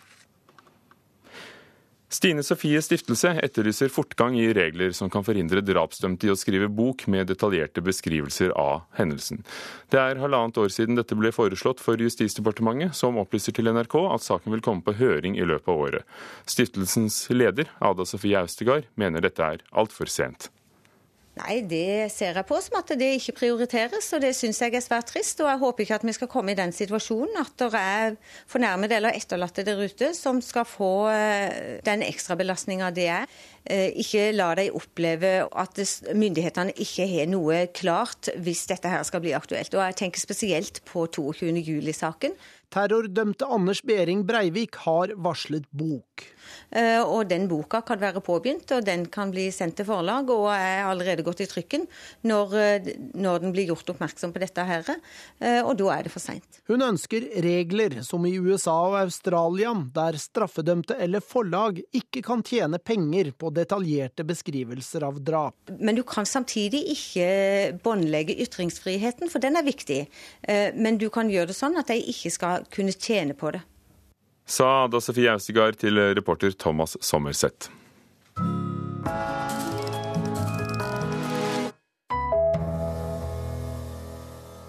Stine 2.08 2.42
Sofie 2.46 2.78
Stiftelse 2.82 3.32
etterlyser 3.42 3.90
fortgang 3.90 4.36
i 4.38 4.52
regler 4.54 4.92
som 4.94 5.10
kan 5.10 5.24
forhindre 5.26 5.58
drapsdømte 5.66 6.28
i 6.28 6.30
å 6.30 6.36
skrive 6.38 6.68
bok 6.70 7.02
med 7.10 7.26
detaljerte 7.26 7.82
beskrivelser 7.82 8.52
av 8.54 8.84
hendelsen. 8.94 9.42
Det 9.90 9.98
er 9.98 10.22
halvannet 10.22 10.60
år 10.62 10.70
siden 10.70 10.94
dette 10.94 11.18
ble 11.18 11.34
foreslått 11.34 11.82
for 11.82 11.98
Justisdepartementet, 11.98 12.94
som 12.94 13.18
opplyser 13.18 13.56
til 13.58 13.72
NRK 13.74 13.98
at 14.06 14.22
saken 14.22 14.54
vil 14.54 14.62
komme 14.62 14.86
på 14.86 14.94
høring 15.00 15.34
i 15.34 15.48
løpet 15.50 15.72
av 15.72 15.82
året. 15.88 16.18
Stiftelsens 16.46 17.24
leder, 17.34 17.74
Ada 17.82 18.06
Sofie 18.06 18.38
Austegard, 18.38 18.86
mener 18.94 19.26
dette 19.26 19.42
er 19.42 19.66
altfor 19.74 20.06
sent. 20.06 20.52
Nei, 21.36 21.58
det 21.68 22.08
ser 22.14 22.38
jeg 22.38 22.48
på 22.48 22.56
som 22.64 22.78
at 22.78 22.94
det 22.96 23.10
ikke 23.18 23.34
prioriteres, 23.42 24.06
og 24.16 24.22
det 24.24 24.30
syns 24.38 24.56
jeg 24.62 24.72
er 24.72 24.84
svært 24.84 25.10
trist. 25.10 25.42
Og 25.44 25.50
jeg 25.50 25.60
håper 25.60 25.84
ikke 25.84 25.98
at 25.98 26.06
vi 26.08 26.14
skal 26.16 26.30
komme 26.32 26.54
i 26.54 26.56
den 26.56 26.72
situasjonen 26.72 27.36
at 27.42 27.52
det 27.60 27.68
er 27.76 28.16
fornærmede 28.48 28.96
eller 28.96 29.18
etterlatte 29.18 29.66
der 29.66 29.82
ute 29.84 30.14
som 30.16 30.40
skal 30.40 30.64
få 30.64 31.10
eh, 31.12 31.76
den 31.84 32.06
ekstrabelastninga 32.06 32.88
det 32.96 33.08
er. 33.18 33.28
Eh, 33.68 33.92
ikke 34.00 34.30
la 34.32 34.48
dem 34.56 34.80
oppleve 34.80 35.34
at 35.52 35.82
myndighetene 36.16 36.72
ikke 36.72 37.08
har 37.12 37.28
noe 37.28 37.66
klart 37.76 38.32
hvis 38.40 38.64
dette 38.72 38.88
her 38.88 39.04
skal 39.04 39.20
bli 39.20 39.36
aktuelt. 39.36 39.76
Og 39.76 39.84
jeg 39.90 40.00
tenker 40.00 40.24
spesielt 40.24 40.80
på 40.88 41.04
22. 41.04 42.32
Terrordømte 42.76 43.46
Anders 43.48 43.80
Behring 43.80 44.26
Breivik 44.28 44.76
har 44.84 45.14
varslet 45.24 45.64
bok. 45.72 46.26
Eh, 46.70 47.00
og 47.00 47.24
den 47.30 47.46
boka 47.48 47.80
kan 47.86 48.00
være 48.00 48.20
påbegynt, 48.24 48.68
og 48.76 48.84
den 48.84 49.06
kan 49.12 49.30
bli 49.32 49.46
sendt 49.54 49.78
til 49.80 49.86
forlag 49.88 50.28
og 50.32 50.50
er 50.52 50.84
allerede 50.84 51.24
gått 51.26 51.40
i 51.44 51.48
trykken 51.48 51.86
når, 52.28 52.52
eh, 52.60 52.90
når 53.16 53.46
den 53.46 53.54
blir 53.54 53.70
gjort 53.70 53.94
oppmerksom 53.94 54.34
på 54.34 54.42
dette 54.42 54.66
her. 54.68 54.84
Eh, 55.40 55.62
og 55.62 55.76
da 55.80 55.88
er 55.94 56.04
det 56.04 56.12
for 56.12 56.20
seint. 56.20 56.60
Hun 56.68 56.84
ønsker 56.84 57.28
regler 57.44 58.02
som 58.04 58.26
i 58.28 58.34
USA 58.36 58.76
og 58.90 58.98
Australia, 59.00 59.72
der 59.94 60.20
straffedømte 60.20 60.98
eller 61.00 61.24
forlag 61.24 61.80
ikke 61.96 62.22
kan 62.26 62.44
tjene 62.44 62.78
penger 62.78 63.32
på 63.32 63.52
detaljerte 63.56 64.26
beskrivelser 64.26 65.06
av 65.06 65.22
drap. 65.24 65.56
Men 65.80 65.96
du 65.96 66.02
kan 66.02 66.28
samtidig 66.28 66.84
ikke 66.92 67.80
båndlegge 67.80 68.36
ytringsfriheten, 68.44 69.30
for 69.32 69.40
den 69.40 69.56
er 69.56 69.64
viktig. 69.64 70.06
Men 70.76 70.98
du 70.98 71.08
kan 71.10 71.30
gjøre 71.30 71.50
det 71.50 71.56
sånn 71.56 71.78
at 71.78 71.88
de 71.88 71.96
ikke 72.12 72.30
skal 72.34 72.65
kunne 72.72 72.92
tjene 72.92 73.34
på 73.38 73.54
det 73.54 73.62
sa 74.46 74.84
Ada 74.84 75.00
Sofie 75.02 75.32
Austegard 75.32 75.78
til 75.80 75.98
reporter 76.14 76.54
Thomas 76.54 76.96
Sommerseth. 77.00 77.70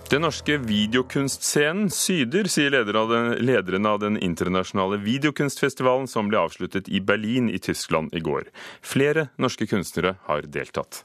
Den 0.08 0.24
norske 0.24 0.56
videokunstscenen 0.64 1.90
syder, 1.92 2.48
sier 2.48 2.72
lederen 2.72 3.90
av 3.90 4.00
den 4.00 4.16
internasjonale 4.24 5.02
videokunstfestivalen 5.04 6.08
som 6.08 6.32
ble 6.32 6.40
avsluttet 6.48 6.88
i 6.88 7.04
Berlin 7.04 7.52
i 7.52 7.60
Tyskland 7.60 8.16
i 8.16 8.24
går. 8.24 8.48
Flere 8.82 9.28
norske 9.36 9.68
kunstnere 9.68 10.16
har 10.30 10.48
deltatt. 10.48 11.04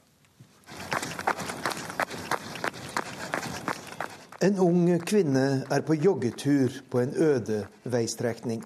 En 4.43 4.57
ung 4.59 4.87
kvinne 4.99 5.63
er 5.71 5.83
på 5.87 5.95
joggetur 5.95 6.73
på 6.91 6.99
en 6.99 7.13
øde 7.15 7.61
veistrekning. 7.87 8.59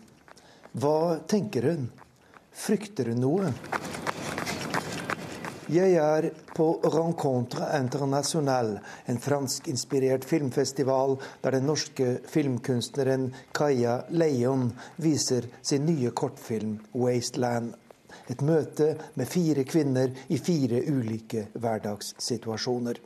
Hva 0.74 1.20
tenker 1.30 1.68
hun? 1.70 1.84
Frykter 2.50 3.12
hun 3.12 3.20
noe? 3.22 3.52
Jeg 5.70 6.00
er 6.02 6.32
på 6.58 6.66
Rencontre 6.82 7.68
Internationale, 7.78 8.80
en 9.06 9.22
franskinspirert 9.22 10.26
filmfestival 10.26 11.14
der 11.44 11.60
den 11.60 11.70
norske 11.70 12.08
filmkunstneren 12.26 13.28
Kaja 13.54 14.00
Leion 14.10 14.72
viser 14.98 15.46
sin 15.62 15.86
nye 15.86 16.10
kortfilm 16.10 16.80
'Wasteland'. 16.96 17.76
Et 18.34 18.42
møte 18.42 18.96
med 19.14 19.30
fire 19.30 19.64
kvinner 19.64 20.10
i 20.34 20.42
fire 20.42 20.82
ulike 20.90 21.46
hverdagssituasjoner. 21.54 22.98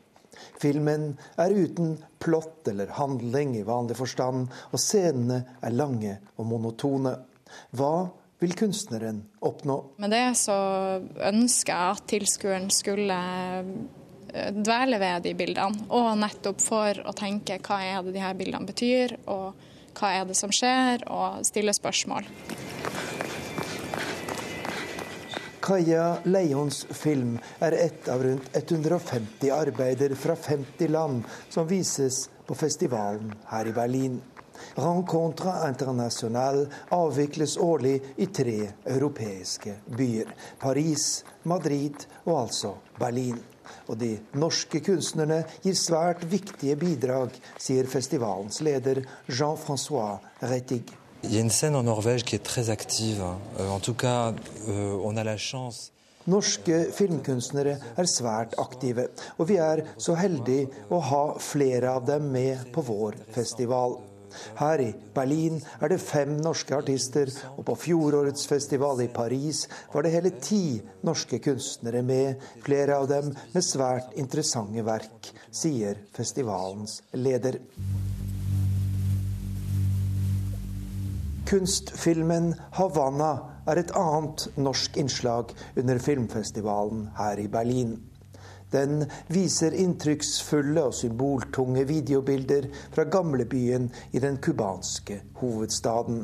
Filmen 0.62 1.12
er 1.42 1.54
uten 1.56 1.96
plott 2.22 2.68
eller 2.72 2.94
handling 2.98 3.56
i 3.58 3.66
vanlig 3.68 3.98
forstand, 4.00 4.50
og 4.72 4.82
scenene 4.82 5.42
er 5.62 5.76
lange 5.76 6.18
og 6.38 6.50
monotone. 6.52 7.16
Hva 7.76 7.96
vil 8.42 8.54
kunstneren 8.58 9.22
oppnå? 9.46 9.78
Med 10.02 10.14
det 10.14 10.28
så 10.40 10.58
ønsker 11.32 11.74
jeg 11.74 11.98
at 11.98 12.08
tilskueren 12.10 12.70
skulle 12.74 13.18
eh, 14.34 14.54
dvele 14.56 15.02
ved 15.02 15.28
de 15.28 15.36
bildene, 15.38 15.88
og 15.94 16.14
nettopp 16.22 16.64
for 16.64 17.04
å 17.06 17.14
tenke 17.18 17.60
hva 17.62 17.82
er 17.86 18.02
det 18.06 18.16
de 18.18 18.24
her 18.24 18.38
bildene 18.38 18.70
betyr, 18.70 19.18
og 19.30 19.68
hva 19.98 20.14
er 20.16 20.30
det 20.30 20.38
som 20.40 20.54
skjer, 20.56 21.06
og 21.12 21.44
stille 21.46 21.74
spørsmål. 21.76 22.30
Kaja 25.72 26.18
Leions 26.24 26.86
film 26.90 27.38
er 27.60 27.72
ett 27.72 28.08
av 28.08 28.24
rundt 28.24 28.50
150 28.54 29.52
arbeider 29.56 30.16
fra 30.16 30.36
50 30.36 30.88
land 30.88 31.24
som 31.50 31.68
vises 31.68 32.30
på 32.46 32.56
festivalen 32.56 33.32
her 33.46 33.68
i 33.68 33.72
Berlin. 33.72 34.18
Rencontre 34.76 35.54
International 35.70 36.66
avvikles 36.90 37.56
årlig 37.58 38.02
i 38.16 38.26
tre 38.26 38.58
europeiske 38.84 39.78
byer. 39.96 40.36
Paris, 40.60 41.24
Madrid 41.44 42.04
og 42.26 42.36
altså 42.42 42.76
Berlin. 43.00 43.40
Og 43.88 43.96
de 44.04 44.18
norske 44.36 44.84
kunstnerne 44.84 45.46
gir 45.64 45.80
svært 45.80 46.28
viktige 46.28 46.76
bidrag, 46.76 47.32
sier 47.56 47.88
festivalens 47.88 48.60
leder 48.60 49.06
Jean-Francois 49.32 50.20
Rettig. 50.44 50.84
Il 51.24 51.34
y 51.34 51.38
a 51.38 51.42
une 51.42 51.52
scène 51.52 51.76
en 51.76 51.84
Norvège 51.84 52.24
qui 52.24 52.36
est 52.36 52.44
très 52.44 52.70
active. 52.70 53.24
Euh, 53.60 53.70
en 53.70 53.80
tout 53.80 53.94
cas, 53.94 54.34
euh, 54.68 54.98
on 55.04 55.18
a 55.18 55.24
la 55.24 55.38
chance 55.38 55.92
Norske 56.30 56.76
filmkunstnere 56.94 57.80
er 57.98 58.06
svært 58.10 58.54
aktive, 58.62 59.08
og 59.42 59.48
vi 59.50 59.58
er 59.58 59.82
så 59.98 60.14
heldige 60.14 60.70
å 60.94 61.00
ha 61.02 61.24
flere 61.42 61.96
av 61.98 62.06
dem 62.06 62.28
med 62.30 62.68
på 62.76 62.84
vår 62.86 63.18
festival. 63.34 63.98
Her 64.60 64.84
i 64.86 64.92
Berlin 65.16 65.58
er 65.82 65.92
det 65.92 65.98
fem 66.04 66.38
norske 66.38 66.78
artister, 66.78 67.32
og 67.58 67.66
på 67.68 67.76
fjorårets 67.88 68.46
festival 68.48 69.02
i 69.02 69.10
Paris 69.12 69.66
var 69.92 70.06
det 70.06 70.14
hele 70.14 70.36
ti 70.38 70.78
norske 71.08 71.42
kunstnere 71.44 72.06
med, 72.06 72.38
flere 72.64 73.02
av 73.02 73.10
dem 73.12 73.34
med 73.34 73.66
svært 73.66 74.14
interessante 74.22 74.86
verk, 74.86 75.34
sier 75.50 76.06
festivalens 76.16 77.02
leder. 77.18 77.58
Kunstfilmen 81.52 82.54
'Havanna' 82.72 83.68
er 83.68 83.80
et 83.82 83.90
annet 84.00 84.46
norsk 84.56 84.96
innslag 85.02 85.50
under 85.76 85.98
filmfestivalen 86.00 87.10
her 87.18 87.42
i 87.44 87.48
Berlin. 87.52 87.98
Den 88.72 89.04
viser 89.28 89.76
inntrykksfulle 89.76 90.86
og 90.88 90.96
symboltunge 90.96 91.84
videobilder 91.90 92.70
fra 92.96 93.04
gamlebyen 93.04 93.90
i 94.16 94.22
den 94.24 94.38
cubanske 94.40 95.18
hovedstaden. 95.42 96.24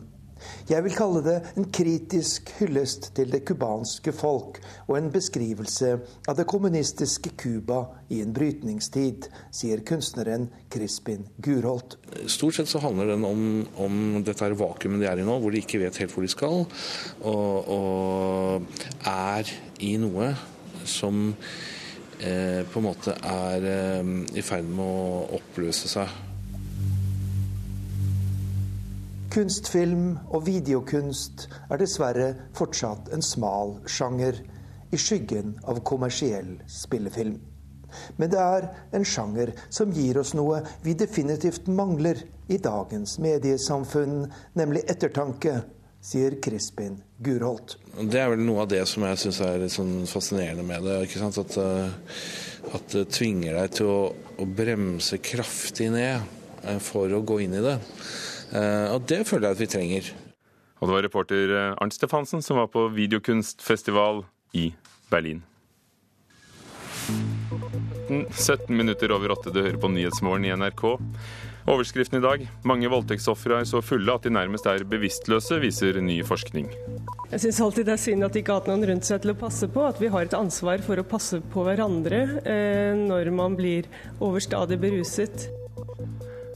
Jeg 0.67 0.83
vil 0.85 0.95
kalle 0.97 1.21
det 1.25 1.35
en 1.57 1.67
kritisk 1.73 2.51
hyllest 2.59 3.11
til 3.17 3.31
det 3.31 3.43
cubanske 3.47 4.11
folk 4.15 4.59
og 4.87 4.97
en 4.97 5.09
beskrivelse 5.13 5.93
av 6.27 6.37
det 6.37 6.47
kommunistiske 6.49 7.33
Cuba 7.39 7.83
i 8.13 8.21
en 8.23 8.33
brytningstid, 8.35 9.29
sier 9.51 9.83
kunstneren 9.87 10.47
Crispin 10.71 11.25
Gurholt. 11.43 11.97
Stort 12.31 12.57
sett 12.57 12.71
så 12.71 12.81
handler 12.83 13.13
den 13.13 13.25
om, 13.27 13.41
om 13.79 14.21
dette 14.27 14.51
vakuumet 14.57 15.03
de 15.03 15.09
er 15.09 15.21
i 15.21 15.27
nå, 15.27 15.39
hvor 15.41 15.53
de 15.53 15.63
ikke 15.63 15.81
vet 15.83 15.99
helt 16.01 16.13
hvor 16.15 16.25
de 16.25 16.31
skal, 16.31 16.63
og, 17.27 17.73
og 17.77 19.07
er 19.07 19.51
i 19.83 19.95
noe 20.01 20.31
som 20.87 21.33
eh, 22.21 22.63
på 22.67 22.79
en 22.79 22.87
måte 22.87 23.15
er 23.17 23.67
eh, 23.71 24.15
i 24.39 24.45
ferd 24.45 24.69
med 24.71 24.85
å 24.85 25.37
oppløse 25.39 25.91
seg. 25.91 26.26
Kunstfilm 29.37 30.15
og 30.33 30.47
videokunst 30.47 31.43
er 31.69 31.77
dessverre 31.77 32.31
fortsatt 32.57 33.11
en 33.13 33.21
smal 33.21 33.75
sjanger, 33.85 34.39
i 34.89 34.97
skyggen 34.97 35.51
av 35.69 35.83
kommersiell 35.85 36.55
spillefilm. 36.71 37.35
Men 38.17 38.31
det 38.33 38.39
er 38.41 38.65
en 38.97 39.03
sjanger 39.05 39.51
som 39.69 39.91
gir 39.93 40.17
oss 40.17 40.31
noe 40.33 40.63
vi 40.81 40.95
definitivt 40.97 41.67
mangler 41.69 42.23
i 42.49 42.57
dagens 42.57 43.19
mediesamfunn, 43.21 44.23
nemlig 44.57 44.87
ettertanke, 44.89 45.59
sier 46.01 46.39
Crispin 46.41 46.95
Gurholt. 47.21 47.75
Det 47.93 48.17
er 48.17 48.31
vel 48.31 48.41
noe 48.41 48.63
av 48.63 48.71
det 48.71 48.81
som 48.89 49.05
jeg 49.05 49.19
syns 49.21 49.41
er 49.45 49.67
sånn 49.69 49.99
fascinerende 50.09 50.65
med 50.65 50.87
det. 50.87 50.95
ikke 51.05 51.21
sant? 51.21 51.37
At, 51.43 51.59
eh, 51.61 52.71
at, 52.71 52.89
det 52.95 53.05
tvinger 53.13 53.59
deg 53.59 53.77
til 53.81 53.91
å, 53.91 54.01
å, 54.39 54.49
bremse 54.49 55.21
kraftig 55.21 55.91
ned 55.93 56.25
eh, 56.63 56.81
for 56.81 57.13
å 57.13 57.21
gå 57.21 57.43
inn 57.45 57.59
i 57.59 57.63
det. 57.67 57.77
Eh, 58.53 58.87
og 58.93 59.03
det 59.09 59.23
føler 59.27 59.49
jeg 59.49 59.57
at 59.57 59.63
vi 59.63 59.69
trenger. 59.73 60.13
Og 60.77 60.87
det 60.87 60.93
var 60.93 61.05
reporter 61.07 61.53
Arnt 61.73 61.95
Stefansen 61.95 62.43
som 62.45 62.59
var 62.61 62.69
på 62.71 62.85
videokunstfestival 62.93 64.23
i 64.53 64.69
Berlin. 65.09 65.41
17 68.31 68.77
minutter 68.77 69.11
over 69.11 69.31
åtte, 69.31 69.51
du 69.51 69.61
hører 69.61 69.79
på 69.81 69.89
Nyhetsmorgen 69.91 70.45
i 70.45 70.53
NRK. 70.55 70.83
Overskriften 71.67 72.21
i 72.21 72.23
dag 72.23 72.45
mange 72.67 72.87
voldtektsofre 72.91 73.59
er 73.59 73.67
så 73.67 73.81
fulle 73.83 74.13
at 74.13 74.23
de 74.23 74.31
nærmest 74.31 74.67
er 74.71 74.85
bevisstløse, 74.87 75.57
viser 75.59 75.99
ny 75.99 76.21
forskning. 76.23 76.69
Jeg 77.27 77.43
syns 77.43 77.59
alltid 77.63 77.89
det 77.89 77.97
er 77.97 77.99
synd 77.99 78.23
at 78.23 78.35
de 78.35 78.39
ikke 78.39 78.55
har 78.55 78.61
hatt 78.61 78.71
noen 78.71 78.87
rundt 78.87 79.07
seg 79.07 79.19
til 79.23 79.33
å 79.33 79.39
passe 79.39 79.67
på. 79.67 79.83
At 79.83 79.99
vi 79.99 80.11
har 80.13 80.29
et 80.29 80.37
ansvar 80.37 80.79
for 80.85 80.99
å 80.99 81.07
passe 81.07 81.41
på 81.51 81.65
hverandre 81.67 82.21
eh, 82.47 82.95
når 82.95 83.33
man 83.35 83.59
blir 83.59 83.89
overstadig 84.23 84.79
beruset. 84.79 85.49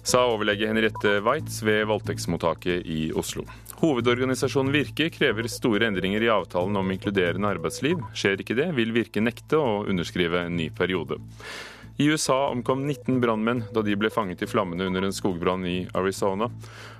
Sa 0.03 0.23
overlege 0.25 0.65
Henriette 0.65 1.19
Waitz 1.21 1.59
ved 1.61 1.83
voldtektsmottaket 1.85 2.85
i 2.89 3.11
Oslo. 3.13 3.43
Hovedorganisasjonen 3.83 4.73
Virke 4.73 5.11
krever 5.13 5.45
store 5.49 5.85
endringer 5.91 6.23
i 6.25 6.31
avtalen 6.33 6.79
om 6.79 6.89
inkluderende 6.93 7.51
arbeidsliv. 7.53 8.01
Skjer 8.17 8.41
ikke 8.41 8.57
det, 8.57 8.71
vil 8.77 8.95
Virke 8.95 9.21
nekte 9.21 9.59
å 9.61 9.83
underskrive 9.85 10.47
en 10.47 10.57
ny 10.57 10.71
periode. 10.73 11.19
I 12.01 12.07
USA 12.09 12.47
omkom 12.49 12.81
19 12.87 13.19
brannmenn 13.21 13.61
da 13.75 13.83
de 13.85 13.93
ble 13.99 14.09
fanget 14.09 14.41
i 14.41 14.49
flammene 14.49 14.87
under 14.89 15.05
en 15.05 15.13
skogbrann 15.13 15.67
i 15.69 15.83
Arizona. 15.93 16.49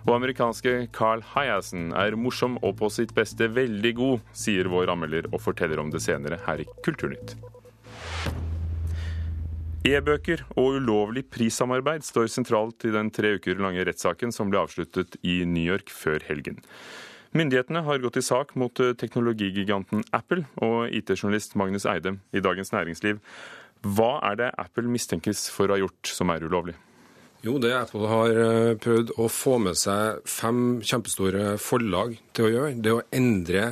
Og 0.05 0.13
amerikanske 0.19 0.75
Carl 0.93 1.25
Hyassen 1.33 1.89
er 1.97 2.19
morsom 2.19 2.59
og 2.61 2.77
på 2.83 2.91
sitt 2.93 3.15
beste 3.17 3.49
veldig 3.49 3.95
god, 3.97 4.27
sier 4.37 4.69
vår 4.69 4.93
anmelder 4.93 5.31
og 5.31 5.41
forteller 5.41 5.81
om 5.81 5.89
det 5.89 6.03
senere 6.05 6.37
her 6.45 6.61
i 6.61 6.69
Kulturnytt. 6.85 7.33
E-bøker 9.81 10.43
og 10.61 10.75
ulovlig 10.77 11.23
prissamarbeid 11.33 12.03
står 12.05 12.27
sentralt 12.29 12.83
i 12.85 12.91
den 12.93 13.07
tre 13.09 13.31
uker 13.39 13.57
lange 13.57 13.81
rettssaken 13.87 14.29
som 14.35 14.51
ble 14.51 14.59
avsluttet 14.61 15.17
i 15.25 15.39
New 15.49 15.65
York 15.65 15.89
før 15.89 16.21
helgen. 16.27 16.59
Myndighetene 17.33 17.81
har 17.87 18.03
gått 18.03 18.19
i 18.19 18.25
sak 18.25 18.53
mot 18.59 18.77
teknologigiganten 18.77 20.03
Apple 20.13 20.43
og 20.61 20.93
IT-journalist 20.93 21.55
Magnus 21.57 21.87
Eide 21.89 22.19
i 22.29 22.43
Dagens 22.43 22.69
Næringsliv. 22.75 23.23
Hva 23.81 24.11
er 24.29 24.37
det 24.37 24.51
Apple 24.61 24.91
mistenkes 24.91 25.47
for 25.49 25.71
å 25.71 25.77
ha 25.77 25.81
gjort 25.81 26.13
som 26.13 26.29
er 26.29 26.45
ulovlig? 26.45 26.75
Jo, 27.41 27.55
det 27.57 27.73
Apple 27.73 28.05
har 28.11 28.37
eh, 28.37 28.75
prøvd 28.77 29.15
å 29.17 29.25
få 29.33 29.55
med 29.65 29.79
seg 29.81 30.21
fem 30.29 30.77
kjempestore 30.85 31.55
forlag 31.57 32.19
til 32.37 32.45
å 32.45 32.53
gjøre, 32.53 32.77
det 32.77 32.93
å 32.93 33.01
endre 33.17 33.71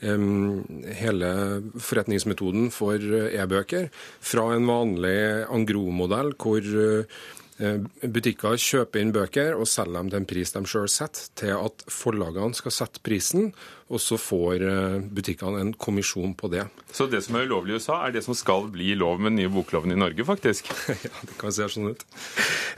hele 0.00 1.30
forretningsmetoden 1.74 2.70
for 2.74 3.02
eh, 3.02 3.34
e-bøker 3.40 3.88
fra 4.20 4.52
en 4.54 4.68
vanlig 4.68 5.18
Angro-modell 5.50 6.36
hvor 6.38 6.62
uh, 6.62 7.18
Eh, 7.58 7.80
butikker 8.06 8.54
kjøper 8.54 9.02
inn 9.02 9.10
bøker 9.10 9.56
og 9.58 9.66
selger 9.66 9.96
dem 9.98 10.10
til 10.12 10.20
en 10.20 10.26
pris 10.30 10.52
de 10.54 10.60
sjøl 10.70 10.86
setter, 10.92 11.24
til 11.40 11.56
at 11.56 11.82
forlagene 11.90 12.54
skal 12.54 12.74
sette 12.74 13.02
prisen, 13.02 13.48
og 13.90 13.98
så 14.02 14.18
får 14.20 14.62
eh, 14.62 14.98
butikkene 15.02 15.64
en 15.64 15.72
kommisjon 15.74 16.36
på 16.38 16.52
det. 16.52 16.68
Så 16.94 17.08
det 17.10 17.24
som 17.26 17.34
er 17.34 17.48
ulovlig 17.48 17.74
i 17.74 17.80
USA, 17.80 17.98
er 18.06 18.14
det 18.14 18.22
som 18.28 18.38
skal 18.38 18.70
bli 18.70 18.92
lov 18.98 19.18
med 19.18 19.32
den 19.32 19.40
nye 19.42 19.52
bokloven 19.56 19.94
i 19.94 19.98
Norge, 19.98 20.22
faktisk? 20.28 20.70
ja, 21.08 21.10
det 21.26 21.34
kan 21.40 21.54
se 21.54 21.66
sånn 21.74 21.90
ut. 21.90 22.06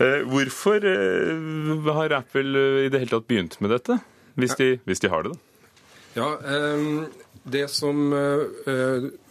Eh, 0.00 0.24
hvorfor 0.30 0.88
har 2.00 2.16
Apple 2.22 2.66
i 2.86 2.88
det 2.88 3.04
hele 3.04 3.12
tatt 3.12 3.28
begynt 3.28 3.60
med 3.60 3.76
dette, 3.76 4.00
hvis 4.40 4.56
de, 4.56 4.72
hvis 4.88 5.04
de 5.04 5.12
har 5.12 5.28
det, 5.28 5.36
da? 5.36 5.49
Ja, 6.16 6.30
det 7.44 7.68
som 7.70 8.10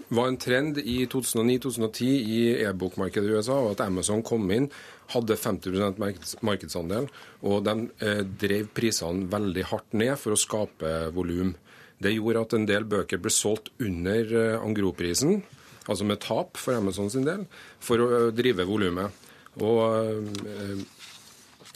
var 0.09 0.27
en 0.27 0.37
trend 0.41 0.79
i 0.79 1.03
2009-2010 1.11 2.05
i 2.07 2.39
e-bokmarkedet 2.63 3.29
i 3.29 3.35
USA, 3.35 3.57
var 3.61 3.75
at 3.75 3.83
Amazon 3.83 4.23
kom 4.25 4.47
inn 4.55 4.69
hadde 5.13 5.37
50% 5.37 6.41
markedsandel, 6.45 7.07
og 7.45 7.63
de 7.65 7.75
eh, 8.05 8.21
drev 8.41 8.69
prisene 8.77 9.29
veldig 9.31 9.65
hardt 9.71 9.97
ned 9.97 10.15
for 10.21 10.35
å 10.35 10.39
skape 10.39 10.93
volum. 11.15 11.55
Det 11.99 12.13
gjorde 12.13 12.43
at 12.45 12.55
en 12.55 12.67
del 12.69 12.85
bøker 12.89 13.21
ble 13.21 13.33
solgt 13.33 13.71
under 13.81 14.35
eh, 14.43 14.59
Angro-prisen, 14.59 15.41
altså 15.89 16.05
med 16.05 16.21
tap 16.23 16.59
for 16.61 16.77
Amazon 16.77 17.09
sin 17.11 17.25
del, 17.27 17.47
for 17.81 18.03
å 18.03 18.11
eh, 18.19 18.29
drive 18.37 18.67
volumet. 18.69 19.25
Og 19.59 19.81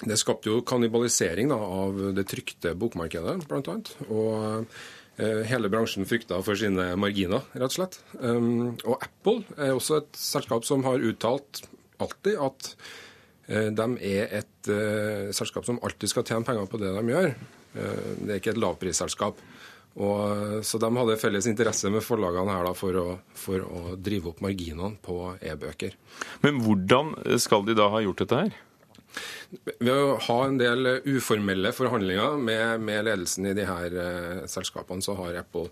det 0.07 0.19
skapte 0.21 0.51
jo 0.51 0.63
kannibalisering 0.67 1.53
av 1.55 2.01
det 2.17 2.27
trykte 2.31 2.75
bokmarkedet, 2.79 3.37
bl.a. 3.49 3.77
Og 4.09 4.75
hele 5.47 5.69
bransjen 5.69 6.07
frykta 6.09 6.39
for 6.41 6.57
sine 6.57 6.87
marginer, 6.97 7.43
rett 7.53 7.69
og 7.69 7.75
slett. 7.75 7.99
Og 8.23 8.95
Apple 8.97 9.43
er 9.61 9.75
også 9.75 9.99
et 10.01 10.17
selskap 10.17 10.65
som 10.65 10.85
har 10.87 11.05
uttalt 11.05 11.61
alltid 12.01 12.39
at 12.41 12.71
Eh, 13.47 13.69
de 13.75 13.87
er 14.07 14.31
et 14.39 14.71
uh, 14.71 15.31
selskap 15.35 15.65
som 15.67 15.79
alltid 15.83 16.11
skal 16.11 16.25
tjene 16.27 16.47
penger 16.47 16.69
på 16.71 16.79
det 16.81 16.93
de 16.95 17.03
gjør. 17.11 17.35
Det 17.73 18.29
er 18.29 18.37
ikke 18.37 18.51
et 18.53 18.61
lavprisselskap. 18.61 19.39
Og, 19.93 20.61
så 20.65 20.77
de 20.81 20.89
hadde 20.93 21.15
felles 21.21 21.47
interesse 21.49 21.89
med 21.93 22.05
forlagene 22.05 22.53
her 22.53 22.67
da, 22.67 22.73
for, 22.77 22.97
å, 22.97 23.15
for 23.37 23.65
å 23.65 23.95
drive 23.97 24.29
opp 24.29 24.43
marginene 24.45 24.95
på 25.05 25.17
e-bøker. 25.41 25.97
Men 26.45 26.61
hvordan 26.65 27.11
skal 27.41 27.65
de 27.65 27.75
da 27.77 27.89
ha 27.93 28.01
gjort 28.05 28.21
dette 28.21 28.39
her? 28.43 28.55
Ved 29.79 29.93
å 29.93 30.17
ha 30.27 30.39
en 30.47 30.57
del 30.61 30.95
uformelle 31.05 31.73
forhandlinger 31.75 32.39
med, 32.41 32.81
med 32.81 33.05
ledelsen 33.09 33.51
i 33.51 33.57
de 33.57 33.67
her 33.69 33.99
uh, 33.99 34.41
selskapene, 34.49 35.05
så 35.05 35.17
har 35.19 35.43
Apple 35.43 35.69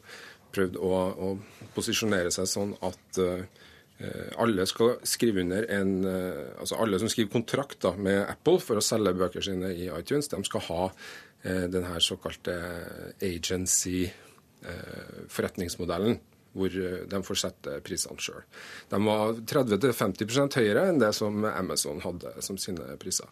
prøvd 0.52 0.78
å, 0.84 0.92
å 0.92 1.28
posisjonere 1.76 2.32
seg 2.34 2.50
sånn 2.52 2.76
at 2.86 3.22
uh, 3.24 3.68
Eh, 4.02 4.32
alle 4.42 4.64
skal 4.66 4.96
skrive 5.06 5.44
under 5.44 5.68
en, 5.70 6.06
eh, 6.06 6.60
altså 6.60 6.76
alle 6.82 7.00
som 7.00 7.10
skriver 7.10 7.32
kontrakt 7.32 7.82
da, 7.86 7.92
med 7.94 8.30
Apple 8.30 8.60
for 8.64 8.76
å 8.80 8.82
selge 8.82 9.14
bøker 9.14 9.42
sine 9.46 9.74
i 9.76 9.90
iTunes, 9.94 10.28
de 10.32 10.44
skal 10.48 10.62
ha 10.70 10.92
eh, 11.44 11.68
denne 11.70 12.00
såkalte 12.02 12.54
agency-forretningsmodellen. 13.22 16.20
Hvor 16.52 16.74
de 17.12 17.20
får 17.24 17.40
sette 17.40 17.78
prisene 17.86 18.20
sjøl. 18.22 18.42
De 18.92 19.00
var 19.06 19.38
30-50 19.48 20.58
høyere 20.60 20.88
enn 20.90 21.00
det 21.02 21.14
som 21.16 21.46
Amazon 21.48 22.02
hadde 22.04 22.34
som 22.44 22.60
sine 22.60 22.98
priser. 23.02 23.30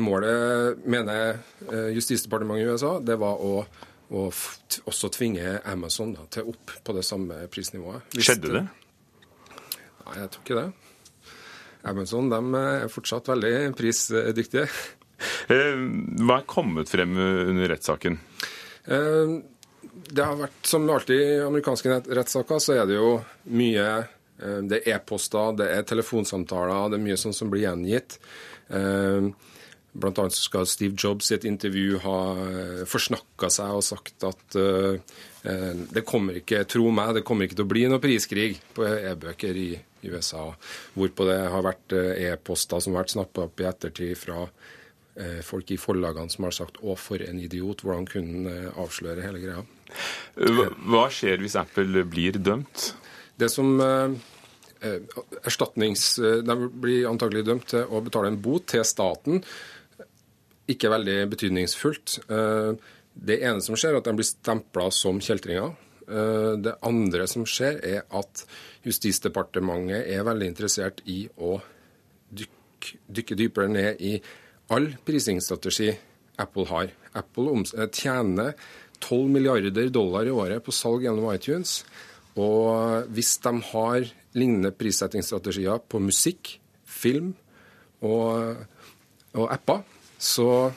Målet, 0.00 0.80
mener 0.88 1.42
Justisdepartementet 1.94 2.64
i 2.64 2.72
USA, 2.72 2.94
det 3.04 3.18
var 3.20 3.42
å, 3.44 3.60
å 4.14 4.24
også 4.30 5.12
tvinge 5.12 5.58
Amazon 5.68 6.16
da, 6.16 6.24
til 6.32 6.50
opp 6.54 6.72
på 6.84 6.96
det 6.96 7.04
samme 7.06 7.44
prisnivået. 7.52 8.08
Hvis 8.16 8.30
Skjedde 8.30 8.56
det? 8.56 8.66
Nei, 10.04 10.18
jeg 10.22 10.32
tror 10.32 10.46
ikke 10.46 10.60
det. 10.62 10.68
Amazon 11.84 12.30
de 12.32 12.40
er 12.62 12.86
fortsatt 12.92 13.28
veldig 13.28 13.56
prisdyktige. 13.76 14.68
Hva 15.48 16.38
er 16.40 16.46
kommet 16.48 16.88
frem 16.88 17.12
under 17.20 17.68
rettssaken? 17.74 18.16
Det 20.10 20.24
har 20.24 20.36
vært, 20.36 20.60
Som 20.66 20.90
alltid 20.90 21.20
i 21.20 21.40
amerikanske 21.44 22.00
rettssaker, 22.16 22.60
så 22.62 22.76
er 22.80 22.86
det 22.88 22.98
jo 22.98 23.16
mye 23.54 23.88
Det 24.68 24.80
er 24.82 24.96
e-poster, 24.96 25.54
det 25.56 25.68
er 25.70 25.84
telefonsamtaler, 25.86 26.90
det 26.90 26.98
er 26.98 27.04
mye 27.04 27.18
sånn 27.20 27.36
som 27.36 27.50
blir 27.52 27.68
gjengitt. 27.68 28.18
Blant 29.94 30.18
annet 30.18 30.34
skal 30.34 30.66
Steve 30.66 30.98
Jobs 30.98 31.30
i 31.30 31.36
et 31.36 31.46
intervju 31.46 32.00
ha 32.02 32.18
forsnakka 32.90 33.48
seg 33.54 33.76
og 33.78 33.84
sagt 33.86 34.26
at 34.26 34.56
det 34.58 36.02
kommer 36.08 36.40
ikke, 36.40 36.64
tro 36.66 36.90
meg, 36.90 37.14
det 37.14 37.22
kommer 37.22 37.46
ikke 37.46 37.60
til 37.60 37.66
å 37.68 37.70
bli 37.70 37.84
noe 37.86 38.02
priskrig 38.02 38.58
på 38.74 38.88
e-bøker 38.90 39.54
i 39.60 39.68
USA. 40.10 40.48
Hvorpå 40.98 41.28
det 41.30 41.38
har 41.54 41.64
vært 41.64 41.94
e-poster 41.94 42.82
som 42.82 42.96
har 42.96 43.04
vært 43.04 43.14
snappa 43.14 43.46
opp 43.46 43.62
i 43.62 43.68
ettertid 43.70 44.18
fra 44.18 44.48
folk 45.46 45.70
i 45.70 45.78
forlagene 45.78 46.30
som 46.30 46.44
har 46.48 46.58
sagt 46.58 46.82
'å, 46.82 46.98
for 46.98 47.22
en 47.22 47.38
idiot', 47.38 47.86
hvordan 47.86 48.06
kunne 48.10 48.50
han 48.50 48.72
avsløre 48.74 49.22
hele 49.22 49.38
greia. 49.38 49.62
Hva 50.34 51.04
skjer 51.12 51.42
hvis 51.42 51.56
Apple 51.60 52.04
blir 52.10 52.38
dømt? 52.38 52.94
Det 53.36 53.50
som 53.52 53.78
erstatnings... 55.44 56.16
De 56.20 56.56
blir 56.68 57.08
antagelig 57.10 57.44
dømt 57.48 57.70
til 57.72 57.88
å 57.88 58.02
betale 58.04 58.32
en 58.32 58.40
bot 58.42 58.66
til 58.74 58.84
staten. 58.86 59.40
Ikke 60.70 60.92
veldig 60.92 61.18
betydningsfullt. 61.32 62.18
Det 63.14 63.38
ene 63.40 63.62
som 63.64 63.78
skjer, 63.78 63.94
er 63.94 64.02
at 64.02 64.08
de 64.10 64.16
blir 64.18 64.28
stempla 64.28 64.90
som 64.94 65.20
kjeltringer. 65.22 65.74
Det 66.04 66.74
andre 66.84 67.26
som 67.30 67.46
skjer, 67.48 67.78
er 67.80 68.02
at 68.12 68.44
Justisdepartementet 68.84 70.10
er 70.12 70.24
veldig 70.26 70.48
interessert 70.50 70.98
i 71.08 71.22
å 71.40 71.56
dykke, 72.28 72.98
dykke 73.16 73.38
dypere 73.40 73.70
ned 73.72 74.02
i 74.04 74.18
all 74.74 74.90
prisingsstrategi 75.06 75.94
Apple 76.40 76.66
har. 76.68 76.90
Apple 77.16 77.62
tjener 77.94 78.52
12 79.00 79.30
milliarder 79.30 79.88
dollar 79.92 80.26
i 80.26 80.34
året 80.34 80.64
på 80.64 80.74
salg 80.74 81.04
gjennom 81.04 81.30
iTunes. 81.32 81.82
Og 82.40 83.08
hvis 83.14 83.36
de 83.44 83.52
har 83.70 84.06
lignende 84.34 84.72
prissettingsstrategier 84.74 85.82
på 85.88 86.00
musikk, 86.02 86.56
film 86.84 87.32
og, 88.04 88.56
og 89.34 89.46
apper, 89.52 89.82
så 90.18 90.72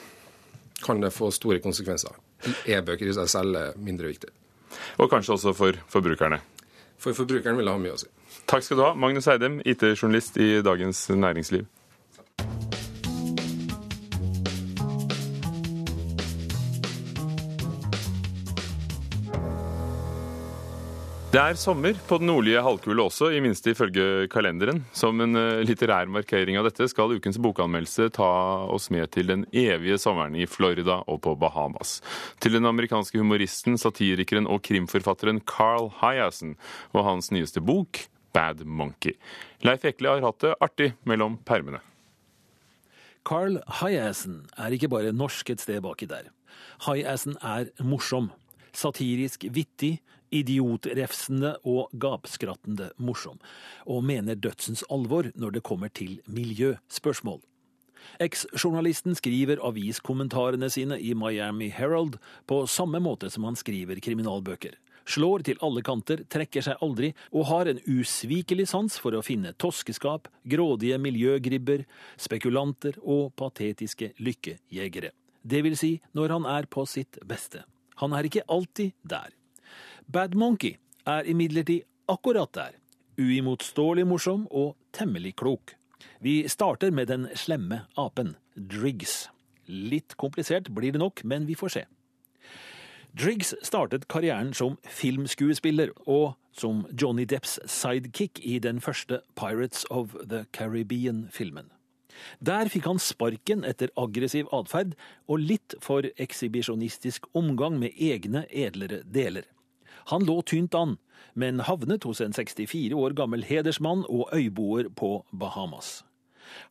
kan 0.84 1.00
det 1.02 1.14
få 1.14 1.30
store 1.34 1.60
konsekvenser. 1.62 2.14
E-bøker 2.70 3.10
i 3.10 3.16
seg 3.16 3.30
selv 3.30 3.58
er 3.58 3.80
mindre 3.82 4.12
viktig. 4.12 4.30
Og 5.02 5.10
kanskje 5.10 5.34
også 5.34 5.54
for 5.56 5.78
forbrukerne? 5.90 6.38
For 6.98 7.16
forbrukeren 7.16 7.58
vil 7.58 7.66
det 7.66 7.74
ha 7.74 7.80
mye 7.80 7.96
å 7.96 8.00
si. 8.00 8.10
Takk 8.48 8.64
skal 8.64 8.78
du 8.78 8.84
ha, 8.84 8.92
Magnus 8.98 9.28
Eidem, 9.30 9.58
IT-journalist 9.66 10.38
i 10.40 10.60
Dagens 10.64 11.02
Næringsliv. 11.10 11.66
Det 21.28 21.36
er 21.36 21.58
sommer 21.60 21.92
på 22.08 22.16
den 22.16 22.30
nordlige 22.30 22.62
halvkule 22.64 23.04
også, 23.04 23.26
i 23.36 23.40
minste 23.44 23.74
ifølge 23.74 24.30
kalenderen. 24.32 24.78
Som 24.96 25.20
en 25.20 25.36
litterær 25.68 26.08
markering 26.08 26.56
av 26.56 26.64
dette 26.64 26.86
skal 26.88 27.12
ukens 27.18 27.36
bokanmeldelse 27.44 28.06
ta 28.16 28.28
oss 28.72 28.88
med 28.88 29.10
til 29.12 29.28
den 29.28 29.42
evige 29.52 29.98
sommeren 30.00 30.38
i 30.40 30.46
Florida 30.48 31.02
og 31.04 31.20
på 31.26 31.34
Bahamas. 31.36 31.98
Til 32.40 32.56
den 32.56 32.64
amerikanske 32.64 33.20
humoristen, 33.20 33.76
satirikeren 33.76 34.48
og 34.48 34.62
krimforfatteren 34.70 35.42
Carl 35.44 35.90
Hiassen 36.00 36.56
og 36.96 37.04
hans 37.10 37.28
nyeste 37.28 37.60
bok 37.60 38.06
Bad 38.32 38.64
Monkey. 38.64 39.12
Leif 39.60 39.84
Ekle 39.84 40.16
har 40.16 40.24
hatt 40.30 40.40
det 40.46 40.56
artig 40.64 40.90
mellom 41.04 41.36
permene. 41.44 41.84
Carl 43.28 43.60
Hiassen 43.82 44.46
er 44.56 44.72
ikke 44.72 44.88
bare 44.96 45.12
norsk 45.12 45.52
et 45.52 45.60
sted 45.60 45.84
baki 45.84 46.08
der. 46.08 46.32
Hiassen 46.88 47.36
er 47.44 47.68
morsom. 47.84 48.32
Satirisk 48.72 49.44
vittig, 49.52 49.98
idiotrefsende 50.34 51.56
og 51.68 51.92
gapskrattende 52.00 52.90
morsom, 52.96 53.38
og 53.86 54.04
mener 54.04 54.38
dødsens 54.38 54.84
alvor 54.90 55.30
når 55.34 55.58
det 55.58 55.66
kommer 55.66 55.92
til 55.92 56.18
miljøspørsmål. 56.26 57.40
Eks-journalisten 58.22 59.16
skriver 59.18 59.60
aviskommentarene 59.64 60.70
sine 60.72 60.98
i 61.00 61.14
Miami 61.18 61.68
Herald 61.74 62.18
på 62.48 62.62
samme 62.70 63.00
måte 63.04 63.30
som 63.30 63.46
han 63.48 63.58
skriver 63.58 64.00
kriminalbøker. 64.02 64.76
Slår 65.08 65.44
til 65.46 65.60
alle 65.64 65.80
kanter, 65.84 66.20
trekker 66.28 66.64
seg 66.64 66.82
aldri, 66.84 67.14
og 67.32 67.48
har 67.48 67.70
en 67.70 67.80
usvikelig 67.88 68.66
sans 68.68 68.98
for 69.00 69.16
å 69.16 69.24
finne 69.24 69.54
toskeskap, 69.56 70.28
grådige 70.44 70.98
miljøgribber, 71.00 71.86
spekulanter 72.20 72.98
og 73.00 73.32
patetiske 73.40 74.12
lykkejegere. 74.20 75.14
Det 75.40 75.64
vil 75.64 75.78
si 75.80 75.94
når 76.12 76.36
han 76.36 76.48
er 76.58 76.68
på 76.68 76.84
sitt 76.84 77.16
beste. 77.24 77.64
Han 78.02 78.12
er 78.12 78.28
ikke 78.28 78.44
alltid 78.52 78.92
der. 79.00 79.32
Bad 80.08 80.34
Monkey 80.34 80.78
er 81.04 81.26
imidlertid 81.28 81.84
akkurat 82.08 82.48
der. 82.56 82.76
Uimotståelig 83.20 84.06
morsom 84.08 84.46
og 84.48 84.70
temmelig 84.96 85.34
klok. 85.36 85.74
Vi 86.24 86.48
starter 86.48 86.90
med 86.90 87.10
den 87.10 87.26
slemme 87.36 87.82
apen, 87.96 88.30
Driggs. 88.56 89.28
Litt 89.68 90.16
komplisert 90.16 90.70
blir 90.72 90.94
det 90.96 91.02
nok, 91.02 91.20
men 91.24 91.44
vi 91.44 91.56
får 91.60 91.74
se. 91.74 91.82
Driggs 93.12 93.52
startet 93.62 94.06
karrieren 94.08 94.54
som 94.56 94.78
filmskuespiller 94.88 95.92
og 96.06 96.38
som 96.56 96.86
Johnny 96.88 97.28
Depps 97.28 97.58
sidekick 97.68 98.40
i 98.40 98.56
den 98.58 98.80
første 98.80 99.20
Pirates 99.36 99.84
of 99.90 100.16
the 100.24 100.46
Caribbean-filmen. 100.56 101.68
Der 102.40 102.72
fikk 102.72 102.88
han 102.88 102.98
sparken 102.98 103.60
etter 103.68 103.92
aggressiv 104.00 104.48
atferd 104.56 104.96
og 105.28 105.44
litt 105.44 105.76
for 105.84 106.08
ekshibisjonistisk 106.16 107.28
omgang 107.36 107.76
med 107.76 107.92
egne 107.92 108.46
edlere 108.48 109.04
deler. 109.04 109.44
Han 110.08 110.24
lå 110.24 110.40
tynt 110.42 110.74
an, 110.74 110.96
men 111.34 111.60
havnet 111.68 112.06
hos 112.08 112.22
en 112.24 112.32
64 112.32 112.96
år 112.96 113.16
gammel 113.18 113.44
hedersmann 113.44 114.06
og 114.08 114.30
øyboer 114.32 114.88
på 114.96 115.18
Bahamas. 115.32 116.02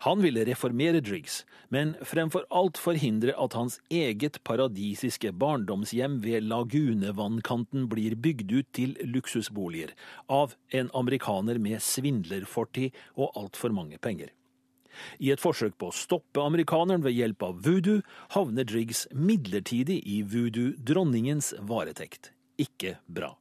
Han 0.08 0.24
ville 0.24 0.46
reformere 0.48 1.04
Driggs, 1.06 1.44
men 1.70 1.94
fremfor 2.02 2.48
alt 2.50 2.80
forhindre 2.82 3.36
at 3.38 3.54
hans 3.54 3.78
eget 3.94 4.40
paradisiske 4.48 5.32
barndomshjem 5.38 6.20
ved 6.24 6.48
lagunevannkanten 6.50 7.86
blir 7.92 8.16
bygd 8.18 8.56
ut 8.56 8.72
til 8.74 8.96
luksusboliger 9.06 9.94
av 10.30 10.56
en 10.74 10.90
amerikaner 10.98 11.62
med 11.62 11.84
svindlerfortid 11.84 12.96
og 13.16 13.38
altfor 13.38 13.76
mange 13.76 14.02
penger. 14.02 14.34
I 15.22 15.30
et 15.30 15.44
forsøk 15.44 15.76
på 15.78 15.92
å 15.92 15.94
stoppe 15.94 16.42
amerikaneren 16.42 17.04
ved 17.06 17.14
hjelp 17.14 17.46
av 17.46 17.60
voodoo, 17.68 18.02
havner 18.34 18.66
Driggs 18.66 19.06
midlertidig 19.14 20.00
i 20.10 20.24
voodoo-dronningens 20.26 21.54
varetekt. 21.70 22.32
Ikke 22.58 22.98
bra. 23.08 23.36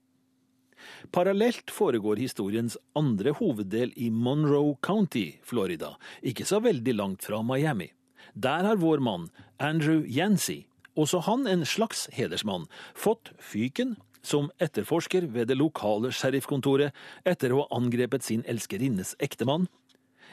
Parallelt 1.11 1.71
foregår 1.73 2.21
historiens 2.21 2.77
andre 2.99 3.33
hoveddel 3.39 3.93
i 3.97 4.11
Monroe 4.11 4.77
County, 4.83 5.39
Florida, 5.43 5.95
ikke 6.23 6.47
så 6.47 6.61
veldig 6.63 6.95
langt 6.95 7.27
fra 7.27 7.43
Miami. 7.43 7.91
Der 8.35 8.67
har 8.69 8.77
vår 8.77 9.01
mann, 9.01 9.29
Andrew 9.59 10.05
Yancy, 10.05 10.67
også 10.97 11.23
han 11.27 11.47
en 11.47 11.65
slags 11.65 12.07
hedersmann, 12.13 12.67
fått 12.95 13.33
fyken 13.41 13.97
som 14.27 14.51
etterforsker 14.63 15.29
ved 15.33 15.49
det 15.51 15.59
lokale 15.59 16.11
sheriffkontoret 16.15 16.95
etter 17.25 17.55
å 17.55 17.63
ha 17.63 17.79
angrepet 17.79 18.27
sin 18.27 18.43
elskerinnes 18.49 19.15
ektemann, 19.23 19.69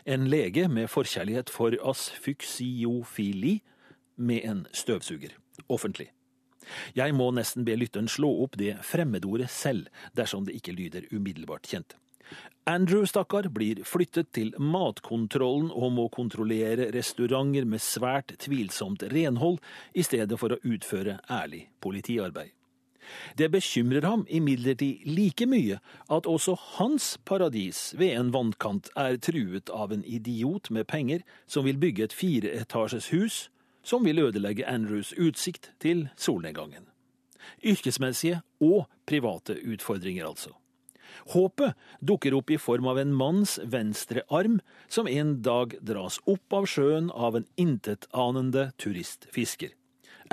en 0.06 0.28
lege 0.28 0.68
med 0.68 0.90
forkjærlighet 0.92 1.52
for 1.54 1.78
asfyksiofili, 1.80 3.62
med 4.16 4.46
en 4.46 4.60
støvsuger, 4.76 5.32
offentlig. 5.74 6.12
Jeg 6.98 7.16
må 7.18 7.32
nesten 7.36 7.66
be 7.68 7.76
lytteren 7.80 8.10
slå 8.12 8.32
opp 8.46 8.58
det 8.60 8.78
fremmedordet 8.86 9.50
selv, 9.52 9.90
dersom 10.18 10.48
det 10.48 10.58
ikke 10.60 10.76
lyder 10.78 11.10
umiddelbart 11.12 11.70
kjent. 11.70 11.98
Andrew, 12.66 13.04
stakkar, 13.06 13.50
blir 13.52 13.84
flyttet 13.84 14.32
til 14.32 14.54
matkontrollen 14.56 15.68
og 15.76 15.92
må 15.98 16.08
kontrollere 16.14 16.88
restauranter 16.96 17.68
med 17.68 17.84
svært 17.84 18.38
tvilsomt 18.40 19.04
renhold, 19.12 19.60
i 19.94 20.06
stedet 20.08 20.40
for 20.40 20.56
å 20.56 20.62
utføre 20.64 21.20
ærlig 21.30 21.66
politiarbeid. 21.84 22.54
Det 23.36 23.50
bekymrer 23.52 24.06
ham 24.08 24.24
imidlertid 24.32 25.04
like 25.12 25.46
mye 25.52 25.82
at 26.08 26.30
også 26.30 26.56
hans 26.78 27.18
paradis 27.28 27.92
ved 28.00 28.16
en 28.16 28.32
vannkant 28.32 28.88
er 28.96 29.20
truet 29.20 29.68
av 29.70 29.92
en 29.92 30.06
idiot 30.08 30.72
med 30.72 30.88
penger 30.88 31.26
som 31.46 31.68
vil 31.68 31.82
bygge 31.82 32.08
et 32.08 32.16
fireetasjes 32.16 33.12
hus 33.12 33.42
som 33.84 34.04
vil 34.08 34.20
ødelegge 34.24 34.68
Andrews 34.68 35.14
utsikt 35.20 35.72
til 35.84 36.08
solnedgangen. 36.16 36.88
Yrkesmessige 37.64 38.42
og 38.64 38.88
private 39.06 39.60
utfordringer, 39.62 40.28
altså. 40.28 40.56
Håpet 41.34 41.78
dukker 42.02 42.34
opp 42.34 42.52
i 42.52 42.58
form 42.58 42.88
av 42.90 43.00
en 43.00 43.14
manns 43.16 43.60
venstre 43.64 44.24
arm 44.34 44.60
som 44.88 45.08
en 45.08 45.36
dag 45.46 45.76
dras 45.82 46.20
opp 46.26 46.56
av 46.58 46.68
sjøen 46.70 47.12
av 47.12 47.38
en 47.38 47.48
intetanende 47.56 48.72
turistfisker. 48.82 49.76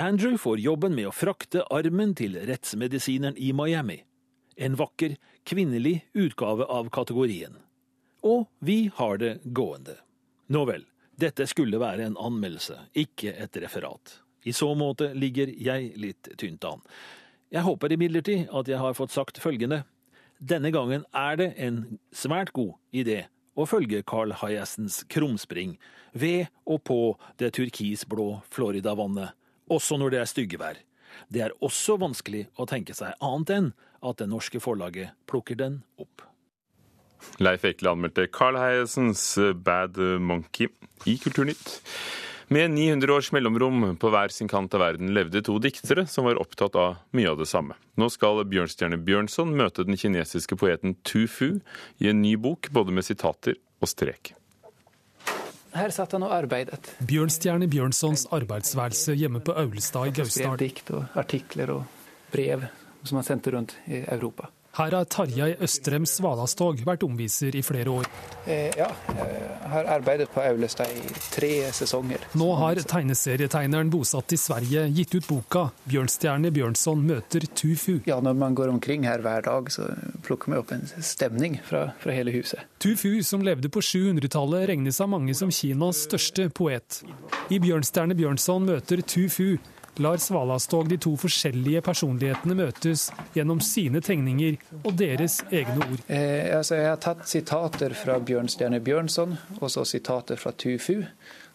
Andrew 0.00 0.38
får 0.38 0.62
jobben 0.64 0.94
med 0.96 1.10
å 1.10 1.14
frakte 1.14 1.66
armen 1.68 2.14
til 2.16 2.38
rettsmedisineren 2.48 3.36
i 3.36 3.52
Miami. 3.52 4.00
En 4.56 4.76
vakker, 4.78 5.16
kvinnelig 5.44 6.00
utgave 6.14 6.64
av 6.64 6.88
kategorien. 6.94 7.58
Og 8.24 8.46
vi 8.58 8.90
har 8.94 9.20
det 9.20 9.34
gående. 9.44 9.98
Nå 10.52 10.64
vel, 10.68 10.84
Dette 11.20 11.44
skulle 11.50 11.80
være 11.80 12.06
en 12.06 12.16
anmeldelse, 12.16 12.76
ikke 12.96 13.34
et 13.34 13.56
referat. 13.60 14.20
I 14.48 14.54
så 14.56 14.70
måte 14.78 15.10
ligger 15.12 15.50
jeg 15.52 15.90
litt 16.00 16.30
tynt 16.40 16.64
an. 16.64 16.80
Jeg 17.52 17.66
håper 17.66 17.92
imidlertid 17.92 18.46
at 18.56 18.70
jeg 18.70 18.78
har 18.80 18.96
fått 18.96 19.12
sagt 19.12 19.40
følgende. 19.42 19.82
Denne 20.40 20.70
gangen 20.72 21.04
er 21.12 21.36
det 21.36 21.50
en 21.60 21.82
svært 22.14 22.54
god 22.56 22.78
idé 22.96 23.24
å 23.58 23.66
følge 23.68 24.04
Carl 24.06 24.32
Hyacens 24.40 25.02
krumspring 25.12 25.74
ved 26.16 26.48
og 26.64 26.84
på 26.88 27.00
det 27.42 27.52
turkisblå 27.58 28.30
Floridavannet, 28.54 29.34
også 29.68 29.98
når 30.00 30.14
det 30.14 30.22
er 30.22 30.30
styggevær. 30.30 30.80
Det 31.28 31.44
er 31.44 31.56
også 31.60 31.98
vanskelig 32.00 32.46
å 32.56 32.68
tenke 32.70 32.96
seg 32.96 33.18
annet 33.20 33.52
enn 33.58 33.72
at 34.00 34.22
det 34.22 34.30
norske 34.30 34.62
forlaget 34.62 35.12
plukker 35.28 35.58
den 35.58 35.82
opp. 36.00 36.24
Leif 37.42 37.64
Ekle 37.68 37.94
anmeldte 37.94 38.26
Carl 38.32 38.58
Heiesens 38.60 39.24
Bad 39.64 39.98
Monkey 40.20 40.68
i 41.08 41.18
Kulturnytt. 41.20 41.80
Med 42.50 42.70
900 42.70 43.14
års 43.14 43.28
mellomrom 43.32 43.96
på 44.02 44.08
hver 44.10 44.32
sin 44.34 44.48
kant 44.50 44.72
av 44.74 44.82
verden 44.82 45.12
levde 45.14 45.38
to 45.46 45.54
diktere 45.62 46.02
som 46.10 46.26
var 46.26 46.40
opptatt 46.42 46.74
av 46.74 46.96
mye 47.14 47.30
av 47.30 47.38
det 47.38 47.46
samme. 47.46 47.76
Nå 47.94 48.08
skal 48.10 48.42
Bjørnstjerne 48.50 48.98
Bjørnson 49.06 49.52
møte 49.54 49.84
den 49.86 49.94
kinesiske 50.00 50.58
poeten 50.58 50.96
Tu 51.06 51.28
Fu 51.30 51.60
i 52.02 52.10
en 52.10 52.18
ny 52.24 52.34
bok, 52.34 52.72
både 52.74 52.96
med 52.96 53.06
sitater 53.06 53.54
og 53.78 53.92
strek. 53.92 54.32
Her 55.78 55.94
satt 55.94 56.16
han 56.18 56.26
og 56.26 56.34
arbeidet. 56.34 56.90
Bjørnstjerne 57.06 57.70
Bjørnsons 57.70 58.26
arbeidsværelse 58.34 59.14
hjemme 59.14 59.44
på 59.46 59.54
Aulestad 59.54 60.10
i 60.10 60.16
Gausdal. 60.18 60.56
Skrev 60.56 60.58
dikt 60.64 60.90
og 60.90 61.20
artikler 61.22 61.76
og 61.76 61.84
brev 62.34 62.66
som 63.04 63.20
han 63.20 63.30
sendte 63.30 63.54
rundt 63.54 63.78
i 63.86 64.02
Europa. 64.02 64.50
Her 64.78 64.94
har 64.94 65.06
Tarjei 65.10 65.56
Østrem 65.58 66.04
Svalastog 66.06 66.78
vært 66.86 67.02
omviser 67.02 67.56
i 67.58 67.62
flere 67.66 67.90
år. 67.90 68.06
Eh, 68.46 68.70
ja, 68.78 68.86
jeg 69.16 69.70
har 69.72 69.88
arbeidet 69.96 70.28
på 70.30 70.42
Aulestad 70.44 70.92
i 70.94 71.02
tre 71.34 71.50
sesonger. 71.74 72.22
Nå 72.38 72.46
har 72.60 72.78
tegneserietegneren 72.78 73.90
bosatt 73.90 74.30
i 74.36 74.38
Sverige 74.38 74.84
gitt 74.94 75.16
ut 75.16 75.26
boka 75.26 75.64
'Bjørnstjerne 75.90 76.52
Bjørnson 76.54 77.02
møter 77.02 77.48
Tufu'. 77.50 78.00
Ja, 78.06 78.20
når 78.20 78.38
man 78.38 78.54
går 78.54 78.70
omkring 78.70 79.08
her 79.10 79.18
hver 79.18 79.42
dag, 79.42 79.72
så 79.74 79.90
plukker 80.22 80.54
man 80.54 80.62
opp 80.62 80.70
en 80.72 80.86
stemning 80.86 81.58
fra, 81.66 81.90
fra 81.98 82.14
hele 82.14 82.30
huset. 82.30 82.62
Tufu, 82.78 83.22
som 83.26 83.42
levde 83.42 83.68
på 83.68 83.82
700-tallet, 83.82 84.68
regnes 84.70 85.00
av 85.00 85.10
mange 85.10 85.34
som 85.34 85.50
Kinas 85.50 86.06
største 86.06 86.48
poet. 86.48 87.02
I 87.50 87.58
'Bjørnstjerne 87.58 88.14
Bjørnson 88.14 88.70
møter 88.70 89.02
Tufu' 89.02 89.58
lar 90.00 90.16
Svalastog 90.16 90.88
de 90.88 90.96
to 91.00 91.12
forskjellige 91.20 91.82
personlighetene 91.84 92.56
møtes 92.56 93.08
gjennom 93.34 93.60
sine 93.64 94.00
tegninger 94.04 94.56
og 94.80 94.94
deres 94.98 95.40
egne 95.52 95.76
ord. 95.84 96.04
Eh, 96.08 96.48
altså 96.56 96.78
jeg 96.80 96.88
har 96.88 97.02
tatt 97.04 97.26
sitater 97.28 97.94
fra 97.98 98.16
Bjørnstjerne 98.18 98.80
Bjørnson 98.84 99.36
og 99.60 99.68
så 99.72 99.84
sitater 99.84 100.40
fra 100.40 100.54
Tufu. 100.56 101.02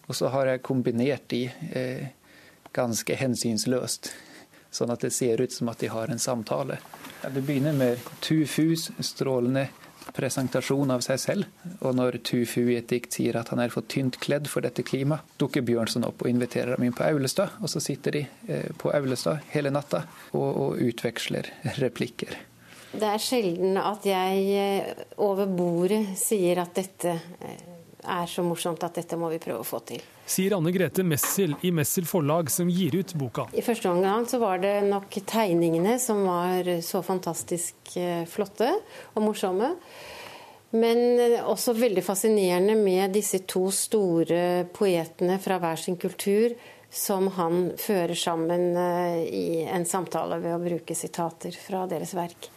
Og 0.06 0.16
så 0.16 0.30
har 0.30 0.52
jeg 0.52 0.62
kombinert 0.66 1.26
de 1.34 1.48
eh, 1.74 2.12
ganske 2.76 3.18
hensynsløst, 3.18 4.12
sånn 4.70 4.94
at 4.94 5.02
det 5.02 5.14
ser 5.16 5.42
ut 5.42 5.54
som 5.54 5.72
at 5.72 5.82
de 5.82 5.90
har 5.90 6.12
en 6.12 6.22
samtale. 6.22 6.78
Ja, 7.24 7.32
det 7.34 7.42
begynner 7.48 7.74
med 7.74 8.14
Tufus 8.22 8.92
strålende 9.00 9.70
presentasjon 10.14 10.92
av 10.94 11.04
seg 11.06 11.22
selv. 11.22 11.46
Og 11.82 11.96
når 11.98 12.20
Tufu 12.28 12.62
i 12.68 12.78
et 12.80 12.90
dikt 12.90 13.16
sier 13.18 13.38
at 13.40 13.52
han 13.54 13.62
er 13.64 13.74
for 13.74 13.88
tynt 13.90 14.20
kledd 14.24 14.50
for 14.52 14.66
dette 14.66 14.86
klimaet, 14.86 15.26
dukker 15.42 15.66
Bjørnson 15.66 16.06
opp 16.08 16.24
og 16.24 16.32
inviterer 16.32 16.76
ham 16.76 16.86
inn 16.86 16.96
på 16.96 17.06
Aulestad. 17.08 17.58
Og 17.62 17.72
så 17.72 17.82
sitter 17.84 18.20
de 18.20 18.26
eh, 18.48 18.68
på 18.78 18.92
Aulestad 18.96 19.46
hele 19.54 19.74
natta 19.74 20.06
og, 20.34 20.50
og 20.50 20.84
utveksler 20.86 21.50
replikker. 21.80 22.38
Det 22.96 23.08
er 23.10 23.20
sjelden 23.20 23.80
at 23.82 24.06
jeg 24.08 24.44
eh, 24.56 25.06
over 25.24 25.50
bordet 25.52 26.04
sier 26.20 26.62
at 26.64 26.76
dette 26.78 27.12
eh, 27.12 27.64
er 28.06 28.30
så 28.30 28.46
morsomt 28.46 28.84
at 28.86 29.02
dette 29.02 29.18
må 29.20 29.32
vi 29.34 29.42
prøve 29.44 29.64
å 29.64 29.68
få 29.68 29.82
til. 29.88 30.04
Sier 30.26 30.56
Anne 30.58 30.72
Grete 30.74 31.04
Messel 31.06 31.54
i 31.62 31.72
Messel 31.72 32.08
forlag, 32.10 32.50
som 32.52 32.70
gir 32.70 32.96
ut 32.98 33.14
boka. 33.14 33.46
I 33.54 33.62
første 33.62 33.92
omgang 33.92 34.26
så 34.26 34.40
var 34.42 34.58
det 34.64 34.80
nok 34.88 35.20
tegningene 35.30 36.00
som 36.02 36.24
var 36.26 36.70
så 36.82 37.04
fantastisk 37.06 37.94
flotte 38.32 38.72
og 39.14 39.26
morsomme. 39.28 39.76
Men 40.76 41.22
også 41.46 41.76
veldig 41.78 42.04
fascinerende 42.04 42.74
med 42.76 43.14
disse 43.16 43.44
to 43.48 43.70
store 43.72 44.66
poetene 44.76 45.38
fra 45.40 45.60
hver 45.62 45.80
sin 45.80 45.96
kultur 46.02 46.58
som 46.96 47.30
han 47.38 47.70
fører 47.80 48.16
sammen 48.18 48.74
i 49.30 49.64
en 49.68 49.86
samtale 49.88 50.42
ved 50.42 50.58
å 50.58 50.64
bruke 50.64 50.98
sitater 50.98 51.56
fra 51.60 51.86
deres 51.92 52.16
verk. 52.18 52.50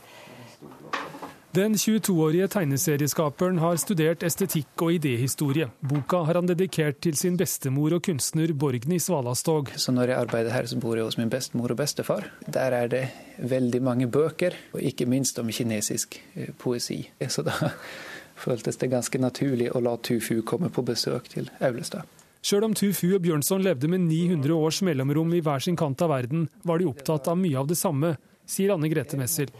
Den 1.58 1.74
22-årige 1.74 2.46
tegneserieskaperen 2.52 3.56
har 3.58 3.78
studert 3.82 4.22
estetikk 4.22 4.78
og 4.84 4.92
idéhistorie. 4.94 5.66
Boka 5.82 6.20
har 6.28 6.36
han 6.38 6.46
dedikert 6.46 7.00
til 7.02 7.16
sin 7.18 7.34
bestemor 7.40 7.96
og 7.96 8.04
kunstner 8.06 8.52
Borgny 8.54 9.00
Svalastog. 9.02 9.72
Så 9.74 9.90
når 9.90 10.12
jeg 10.12 10.18
arbeider 10.20 10.54
her, 10.54 10.68
så 10.70 10.78
bor 10.78 10.94
jeg 10.94 11.08
hos 11.08 11.16
min 11.18 11.32
bestemor 11.32 11.74
og 11.74 11.80
bestefar. 11.80 12.28
Der 12.46 12.76
er 12.76 12.92
det 12.92 13.00
veldig 13.42 13.80
mange 13.82 14.06
bøker, 14.06 14.54
og 14.70 14.84
ikke 14.86 15.08
minst 15.10 15.40
om 15.42 15.50
kinesisk 15.50 16.20
poesi. 16.62 17.00
Så 17.26 17.42
da 17.42 17.72
føltes 18.44 18.78
det 18.78 18.92
ganske 18.92 19.18
naturlig 19.18 19.72
å 19.74 19.82
la 19.82 19.96
Tufu 19.98 20.44
komme 20.46 20.70
på 20.70 20.86
besøk 20.86 21.26
til 21.32 21.50
Aulestad. 21.58 22.06
Sjøl 22.38 22.68
om 22.68 22.78
Tufu 22.78 23.16
og 23.16 23.24
Bjørnson 23.24 23.66
levde 23.66 23.90
med 23.90 24.06
900 24.06 24.54
års 24.54 24.78
mellomrom 24.86 25.34
i 25.34 25.42
hver 25.42 25.66
sin 25.66 25.80
kant 25.80 26.06
av 26.06 26.14
verden, 26.14 26.46
var 26.62 26.78
de 26.78 26.86
opptatt 26.86 27.26
av 27.26 27.42
mye 27.42 27.58
av 27.58 27.66
det 27.66 27.80
samme, 27.82 28.14
sier 28.46 28.76
Anne 28.76 28.94
Grete 28.94 29.18
Messel 29.18 29.50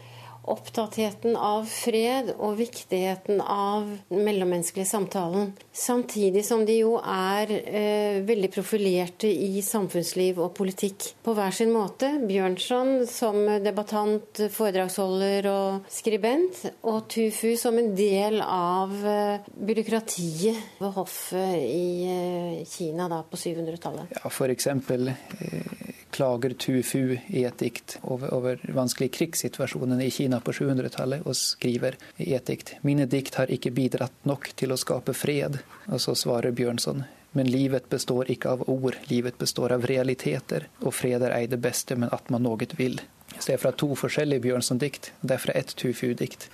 opptattheten 0.49 1.35
av 1.35 1.67
fred 1.69 2.33
og 2.37 2.57
viktigheten 2.59 3.41
av 3.41 3.87
mellommenneskelige 4.11 4.89
samtalen. 4.89 5.53
Samtidig 5.71 6.43
som 6.47 6.65
de 6.67 6.79
jo 6.81 6.95
er 6.99 7.51
eh, 7.59 8.19
veldig 8.25 8.51
profilerte 8.53 9.29
i 9.29 9.61
samfunnsliv 9.65 10.41
og 10.41 10.53
politikk 10.57 11.11
på 11.25 11.35
hver 11.37 11.55
sin 11.55 11.73
måte. 11.73 12.11
Bjørnson 12.29 13.05
som 13.09 13.41
debattant, 13.63 14.43
foredragsholder 14.53 15.49
og 15.51 15.91
skribent, 15.93 16.63
og 16.89 17.05
Tufu 17.11 17.53
som 17.59 17.77
en 17.79 17.93
del 17.97 18.41
av 18.45 18.93
eh, 19.05 19.47
byråkratiet 19.69 20.79
ved 20.79 20.93
hoffet 20.97 21.55
i 21.63 21.89
eh, 22.09 22.65
Kina 22.69 23.09
da, 23.11 23.23
på 23.23 23.39
700-tallet. 23.39 24.17
Ja, 24.19 24.31
for 24.33 24.51
eksempel, 24.51 25.11
eh, 25.11 25.98
klager 26.15 26.53
Tufu 26.59 27.17
i 27.27 27.43
et 27.45 27.59
dikt 27.61 27.97
over, 28.01 28.33
over 28.33 28.63
vanskelige 28.75 29.15
krigssituasjoner 29.19 30.01
i 30.03 30.09
Kina 30.13 30.41
på 30.43 30.53
700-tallet, 30.55 31.25
og 31.25 31.37
skriver 31.37 31.99
i 32.17 32.33
et 32.37 32.49
dikt 32.49 32.75
mine 32.87 33.07
dikt 33.09 33.39
har 33.39 33.51
ikke 33.51 33.73
bidratt 33.75 34.25
nok 34.29 34.51
til 34.59 34.73
å 34.73 34.79
skape 34.79 35.15
fred. 35.17 35.61
Og 35.89 36.01
så 36.03 36.15
svarer 36.17 36.55
Bjørnson 36.55 37.05
men 37.31 37.51
livet 37.51 37.89
består 37.89 38.29
ikke 38.31 38.49
av 38.49 38.63
ord, 38.69 38.95
livet 39.09 39.37
består 39.37 39.73
av 39.75 39.85
realiteter, 39.85 40.65
og 40.81 40.95
fred 40.97 41.21
er 41.21 41.35
ei 41.35 41.47
det 41.49 41.59
beste, 41.61 41.93
men 41.95 42.09
at 42.15 42.29
man 42.33 42.41
noe 42.45 42.69
vil. 42.77 42.99
Så 43.37 43.51
det 43.51 43.55
er 43.55 43.61
fra 43.61 43.71
to 43.77 43.93
forskjellige 43.97 44.43
Bjørnson-dikt, 44.47 45.11
det 45.21 45.35
er 45.35 45.43
fra 45.43 45.53
ett 45.57 45.75
Tufu-dikt. 45.77 46.49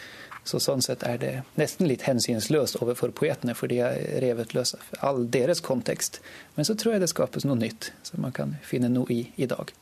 Så 0.45 0.59
sånn 0.61 0.83
sett 0.85 1.01
er 1.07 1.17
det 1.17 1.33
nesten 1.57 1.89
litt 1.89 2.05
hensynsløst 2.05 2.77
overfor 2.77 3.13
poetene, 3.17 3.55
for 3.57 3.71
de 3.71 3.81
har 3.81 3.97
revet 4.21 4.53
løs 4.53 4.75
all 5.01 5.25
deres 5.33 5.63
kontekst. 5.65 6.21
Men 6.55 6.69
så 6.69 6.77
tror 6.77 6.95
jeg 6.95 7.05
det 7.05 7.09
skapes 7.09 7.47
noe 7.49 7.57
nytt, 7.57 7.89
som 8.05 8.21
man 8.21 8.35
kan 8.35 8.53
finne 8.65 8.91
noe 8.93 9.09
i 9.09 9.23
i 9.41 9.49
dag. 9.49 9.73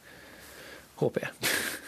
Håper 1.03 1.27
jeg. 1.27 1.33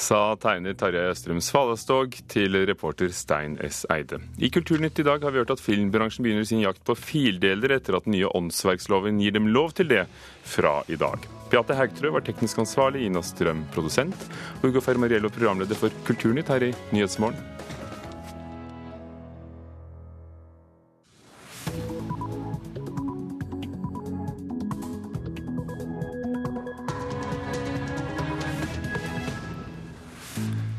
Sa 0.00 0.34
tegner 0.40 0.74
Tarjei 0.78 1.06
Østrøm 1.12 1.40
Svalestog 1.44 2.16
til 2.30 2.56
reporter 2.66 3.12
Stein 3.14 3.58
S. 3.62 3.84
Eide. 3.92 4.18
I 4.42 4.50
Kulturnytt 4.54 4.98
i 4.98 5.06
dag 5.06 5.22
har 5.22 5.34
vi 5.34 5.42
hørt 5.42 5.52
at 5.54 5.62
filmbransjen 5.62 6.24
begynner 6.26 6.48
sin 6.48 6.64
jakt 6.64 6.82
på 6.86 6.96
fildeler 6.98 7.76
etter 7.76 7.98
at 7.98 8.08
den 8.08 8.16
nye 8.16 8.30
åndsverksloven 8.34 9.20
gir 9.22 9.36
dem 9.36 9.52
lov 9.54 9.76
til 9.78 9.92
det 9.92 10.06
fra 10.48 10.80
i 10.90 10.98
dag. 10.98 11.28
Beate 11.54 11.74
Haugtrø 11.78 12.10
var 12.10 12.24
teknisk 12.26 12.58
ansvarlig, 12.58 13.04
Ina 13.06 13.20
Strøm 13.22 13.60
produsent, 13.70 14.24
og 14.58 14.72
Ugo 14.72 14.80
Fermariello 14.82 15.28
programleder 15.30 15.78
for 15.78 15.94
Kulturnytt 16.02 16.48
her 16.50 16.64
i 16.66 16.70
Nyhetsmorgen. 16.90 17.38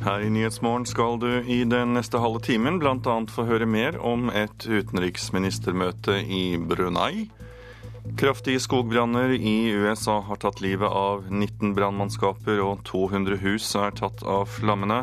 Her 0.04 0.28
i 0.28 0.28
Nyhetsmorgen 0.30 0.84
skal 0.92 1.16
du 1.24 1.32
i 1.40 1.64
den 1.64 1.96
neste 1.96 2.20
halve 2.20 2.44
timen 2.44 2.84
bl.a. 2.84 3.16
få 3.32 3.48
høre 3.48 3.66
mer 3.66 3.96
om 4.04 4.28
et 4.28 4.68
utenriksministermøte 4.68 6.20
i 6.20 6.44
Brunei. 6.60 7.30
Kraftige 8.14 8.60
skogbranner 8.60 9.30
i 9.34 9.72
USA 9.74 10.20
har 10.22 10.38
tatt 10.40 10.62
livet 10.62 10.88
av 10.88 11.26
19 11.32 11.74
brannmannskaper, 11.76 12.62
og 12.62 12.84
200 12.86 13.40
hus 13.42 13.72
er 13.76 13.96
tatt 13.98 14.22
av 14.24 14.46
flammene. 14.60 15.02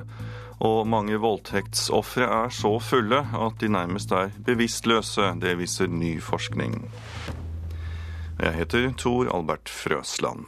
Og 0.62 0.86
mange 0.86 1.18
voldtektsofre 1.18 2.28
er 2.30 2.54
så 2.54 2.76
fulle 2.78 3.24
at 3.34 3.58
de 3.58 3.70
nærmest 3.74 4.14
er 4.14 4.30
bevisstløse. 4.46 5.32
Det 5.42 5.56
viser 5.58 5.90
ny 5.90 6.14
forskning. 6.22 6.78
Jeg 8.38 8.54
heter 8.60 8.92
Tor 8.98 9.28
Albert 9.34 9.68
Frøsland. 9.68 10.46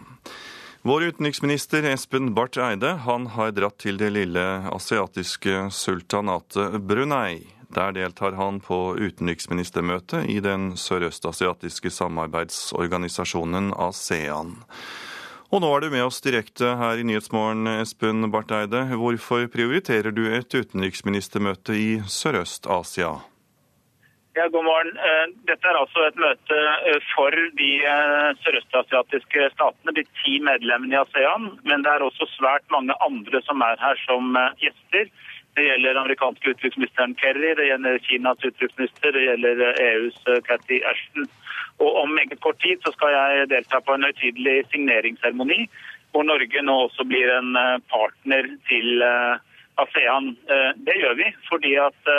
Vår 0.87 1.09
utenriksminister 1.11 1.87
Espen 1.91 2.35
Barth 2.37 2.61
Eide 2.61 2.95
han 3.07 3.27
har 3.35 3.55
dratt 3.57 3.79
til 3.83 3.99
det 3.99 4.13
lille 4.15 4.45
asiatiske 4.71 5.71
sultanatet 5.73 6.79
Brunei. 6.87 7.54
Der 7.75 7.93
deltar 7.93 8.37
han 8.39 8.61
på 8.63 8.95
utenriksministermøte 8.95 10.21
i 10.31 10.39
den 10.45 10.77
sørøstasiatiske 10.79 11.91
samarbeidsorganisasjonen 11.91 13.73
ASEAN. 13.75 14.55
Og 15.51 15.63
nå 15.63 15.71
er 15.75 15.83
du 15.83 15.91
med 15.91 16.07
oss 16.07 16.23
direkte 16.23 16.73
her 16.79 16.99
i 16.99 17.07
Nyhetsmorgen, 17.07 17.67
Espen 17.81 18.31
Barth 18.31 18.55
Eide. 18.55 18.85
Hvorfor 18.99 19.49
prioriterer 19.51 20.15
du 20.15 20.25
et 20.31 20.55
utenriksministermøte 20.55 21.75
i 21.79 21.91
Sørøst-Asia? 22.07 23.13
Ja, 24.35 24.49
god 24.51 24.65
morgen. 24.67 24.97
Eh, 24.99 25.27
dette 25.47 25.69
er 25.71 25.77
altså 25.79 26.09
et 26.09 26.17
møte 26.19 26.57
eh, 26.91 26.99
for 27.13 27.35
de 27.59 27.69
eh, 27.87 28.31
sørøstasiatiske 28.43 29.51
statene, 29.53 29.95
de 29.95 30.03
ti 30.25 30.41
medlemmene 30.43 30.97
i 30.97 30.99
ASEAN. 30.99 31.53
Men 31.63 31.87
det 31.87 31.93
er 31.93 32.03
også 32.03 32.27
svært 32.33 32.67
mange 32.75 32.97
andre 33.07 33.43
som 33.47 33.63
er 33.63 33.79
her 33.83 34.01
som 34.07 34.35
gjester. 34.63 35.07
Det 35.55 35.63
gjelder 35.63 35.95
amerikanske 36.01 36.51
utenriksministeren 36.51 37.15
Kerry, 37.15 37.55
det 37.55 37.67
gjelder 37.69 37.99
Kinas 38.03 38.45
utenriksminister, 38.45 39.13
det 39.15 39.23
gjelder 39.23 39.61
EUs 39.85 40.17
e 40.27 40.41
Cathy 40.49 40.81
Ashton. 40.91 41.29
Og 41.79 42.01
om 42.03 42.15
meget 42.15 42.41
kort 42.43 42.59
tid 42.63 42.83
så 42.83 42.91
skal 42.95 43.15
jeg 43.15 43.51
delta 43.53 43.81
på 43.81 43.95
en 43.95 44.07
høytidelig 44.07 44.65
signeringsseremoni, 44.73 45.69
hvor 46.11 46.27
Norge 46.27 46.63
nå 46.63 46.75
også 46.87 47.07
blir 47.11 47.31
en 47.35 47.55
eh, 47.59 47.79
partner 47.91 48.51
til 48.71 49.03
eh, 49.03 49.39
ASEAN. 49.83 50.35
Eh, 50.51 50.71
det 50.87 50.99
gjør 51.01 51.17
vi 51.23 51.31
fordi 51.51 51.75
at 51.83 52.11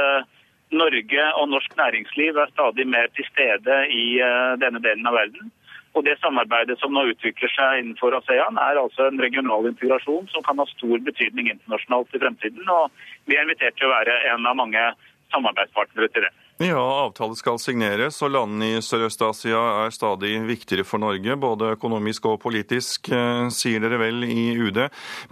Norge 0.75 1.27
og 1.39 1.51
norsk 1.51 1.75
næringsliv 1.77 2.39
er 2.39 2.51
stadig 2.51 2.87
mer 2.87 3.11
til 3.15 3.27
stede 3.29 3.75
i 3.93 4.17
denne 4.59 4.81
delen 4.83 5.05
av 5.07 5.13
verden. 5.15 5.51
Og 5.95 6.03
Det 6.03 6.17
samarbeidet 6.19 6.75
som 6.81 6.91
nå 6.91 7.05
utvikler 7.13 7.51
seg 7.55 7.81
innenfor 7.81 8.17
ASEAN, 8.17 8.59
er 8.59 8.81
altså 8.81 9.07
en 9.07 9.21
regional 9.21 9.69
integrasjon 9.71 10.27
som 10.33 10.43
kan 10.43 10.59
ha 10.59 10.67
stor 10.73 10.99
betydning 11.07 11.53
internasjonalt 11.53 12.15
i 12.15 12.23
fremtiden. 12.23 12.67
og 12.69 12.91
Vi 13.25 13.37
er 13.37 13.47
invitert 13.47 13.77
til 13.79 13.87
å 13.87 13.95
være 13.95 14.17
en 14.33 14.45
av 14.45 14.57
mange 14.59 14.81
samarbeidspartnere 15.33 16.11
til 16.11 16.27
det. 16.27 16.33
Ja, 16.63 16.79
avtale 16.79 17.35
skal 17.35 17.57
signeres, 17.59 18.21
og 18.23 18.31
landene 18.31 18.77
i 18.77 18.83
Sørøst-Asia 18.83 19.59
er 19.83 19.91
stadig 19.91 20.37
viktigere 20.47 20.85
for 20.87 21.03
Norge, 21.03 21.35
både 21.35 21.73
økonomisk 21.75 22.29
og 22.31 22.37
politisk, 22.45 23.09
eh, 23.11 23.49
sier 23.51 23.83
dere 23.83 23.99
vel 23.99 24.23
i 24.23 24.55
UD. 24.55 24.79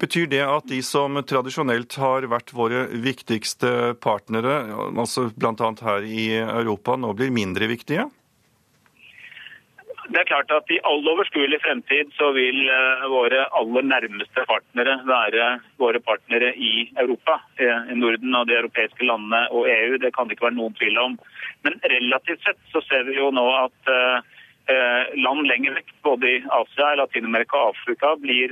Betyr 0.01 0.27
det 0.27 0.43
at 0.43 0.67
de 0.67 0.81
som 0.83 1.15
tradisjonelt 1.23 1.95
har 1.95 2.27
vært 2.27 2.51
våre 2.51 2.87
viktigste 2.91 3.95
partnere, 4.03 4.67
altså 4.91 5.29
bl.a. 5.31 5.71
her 5.87 6.03
i 6.03 6.27
Europa, 6.43 6.97
nå 6.99 7.13
blir 7.15 7.31
mindre 7.31 7.71
viktige? 7.71 8.09
Det 10.11 10.19
er 10.19 10.27
klart 10.27 10.51
at 10.51 10.71
I 10.73 10.81
all 10.83 11.05
overskuelig 11.07 11.61
fremtid 11.63 12.09
så 12.17 12.33
vil 12.35 12.57
eh, 12.67 13.05
våre 13.11 13.45
aller 13.55 13.85
nærmeste 13.87 14.43
partnere 14.49 14.97
være 15.07 15.45
våre 15.79 16.01
partnere 16.03 16.49
i 16.59 16.89
Europa. 16.99 17.37
Eh, 17.55 17.91
I 17.93 17.95
Norden 17.95 18.35
og 18.35 18.49
de 18.49 18.57
europeiske 18.57 19.07
landene 19.07 19.45
og 19.55 19.69
EU. 19.71 19.95
Det 20.03 20.11
kan 20.15 20.27
det 20.27 20.35
ikke 20.35 20.49
være 20.49 20.57
noen 20.59 20.75
tvil 20.79 20.99
om. 20.99 21.15
Men 21.63 21.79
relativt 21.95 22.43
sett 22.43 22.59
så 22.73 22.83
ser 22.89 23.07
vi 23.07 23.15
jo 23.15 23.29
nå 23.31 23.45
at 23.61 23.93
eh, 23.93 25.15
land 25.23 25.47
lenger 25.47 25.79
vekk, 25.79 25.95
både 26.03 26.33
i 26.33 26.43
Asia, 26.59 26.93
Latin-Amerika 26.99 27.61
og 27.61 27.77
Afrika, 27.77 28.13
blir 28.19 28.51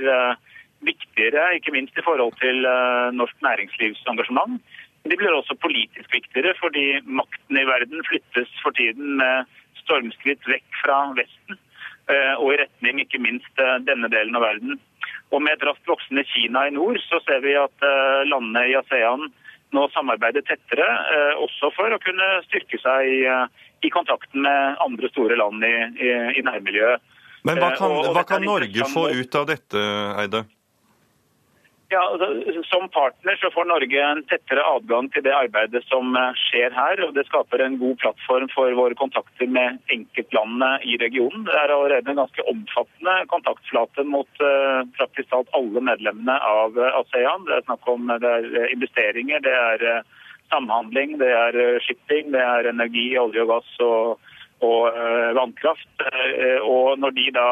viktigere, 0.82 1.52
ikke 1.56 1.72
minst 1.72 1.96
i 1.96 2.04
forhold 2.04 2.34
til 2.40 2.66
norsk 3.14 3.36
næringslivsengasjement. 3.44 4.58
De 5.08 5.16
blir 5.18 5.32
også 5.34 5.54
politisk 5.62 6.12
viktigere, 6.14 6.52
fordi 6.58 7.00
makten 7.06 7.58
i 7.58 7.64
verden 7.66 8.04
flyttes 8.08 8.50
for 8.64 8.74
tiden 8.76 9.16
med 9.22 9.48
stormskritt 9.84 10.48
vekk 10.48 10.80
fra 10.82 10.98
Vesten 11.18 11.58
eh, 12.10 12.34
og 12.38 12.54
i 12.54 12.58
retning 12.62 13.02
ikke 13.02 13.20
minst 13.22 13.62
eh, 13.62 13.78
denne 13.86 14.10
delen 14.12 14.36
av 14.38 14.46
verden. 14.46 14.80
Og 15.32 15.42
Med 15.44 15.56
et 15.56 15.64
raskt 15.66 15.88
voksende 15.88 16.24
Kina 16.28 16.66
i 16.68 16.74
nord 16.74 17.00
så 17.06 17.20
ser 17.26 17.42
vi 17.44 17.56
at 17.58 17.86
eh, 17.86 18.24
landene 18.28 18.66
i 18.70 18.76
ASEAN 18.80 19.30
nå 19.72 19.86
samarbeider 19.94 20.44
tettere, 20.44 20.84
også 21.40 21.70
for 21.72 21.94
å 21.96 21.98
kunne 22.04 22.26
styrke 22.44 22.76
seg 22.76 23.06
i, 23.08 23.22
i 23.88 23.90
kontakten 23.94 24.42
med 24.44 24.82
andre 24.84 25.08
store 25.08 25.38
land 25.40 25.64
i, 25.64 25.70
i, 25.96 26.10
i 26.36 26.42
nærmiljøet. 26.44 27.00
Men 27.48 27.56
hva 27.56 27.70
kan, 27.78 27.94
hva 28.12 28.24
kan 28.28 28.44
Norge 28.44 28.84
få 28.92 29.06
ut 29.16 29.38
av 29.40 29.46
dette, 29.48 29.80
Eide? 30.20 30.42
Ja, 31.92 32.00
altså, 32.08 32.62
Som 32.64 32.88
partner 32.88 33.36
så 33.36 33.50
får 33.52 33.66
Norge 33.68 34.00
en 34.00 34.22
tettere 34.30 34.62
adgang 34.64 35.10
til 35.12 35.24
det 35.26 35.34
arbeidet 35.36 35.82
som 35.90 36.14
eh, 36.16 36.38
skjer 36.46 36.72
her. 36.72 37.02
og 37.04 37.12
Det 37.12 37.26
skaper 37.28 37.60
en 37.60 37.76
god 37.82 37.98
plattform 38.00 38.48
for 38.54 38.72
våre 38.78 38.96
kontakter 38.96 39.50
med 39.56 39.76
enkeltlandene 39.92 40.70
i 40.88 40.96
regionen. 41.02 41.44
Det 41.48 41.58
er 41.58 41.74
allerede 41.74 42.14
en 42.14 42.22
ganske 42.22 42.46
omfattende 42.48 43.16
kontaktflate 43.32 44.06
mot 44.08 44.40
uh, 44.40 44.80
praktisk 44.96 45.28
talt 45.34 45.52
alle 45.58 45.82
medlemmene 45.84 46.38
av 46.48 46.78
uh, 46.80 46.88
ASEAN. 47.02 47.44
Det 47.48 47.58
er 47.58 47.66
snakk 47.66 47.92
om 47.92 48.08
det 48.24 48.32
er 48.38 48.72
investeringer, 48.72 49.44
det 49.44 49.52
er 49.52 49.84
samhandling, 50.52 51.18
det 51.20 51.28
er 51.28 51.60
shipping, 51.84 52.32
det 52.32 52.40
er 52.40 52.70
energi, 52.72 53.10
olje 53.20 53.44
og 53.44 53.52
gass 53.52 53.76
og, 53.84 54.32
og 54.64 54.98
vannkraft. 55.36 56.08
Og 56.68 56.98
Når 57.00 57.16
de 57.16 57.28
da 57.36 57.46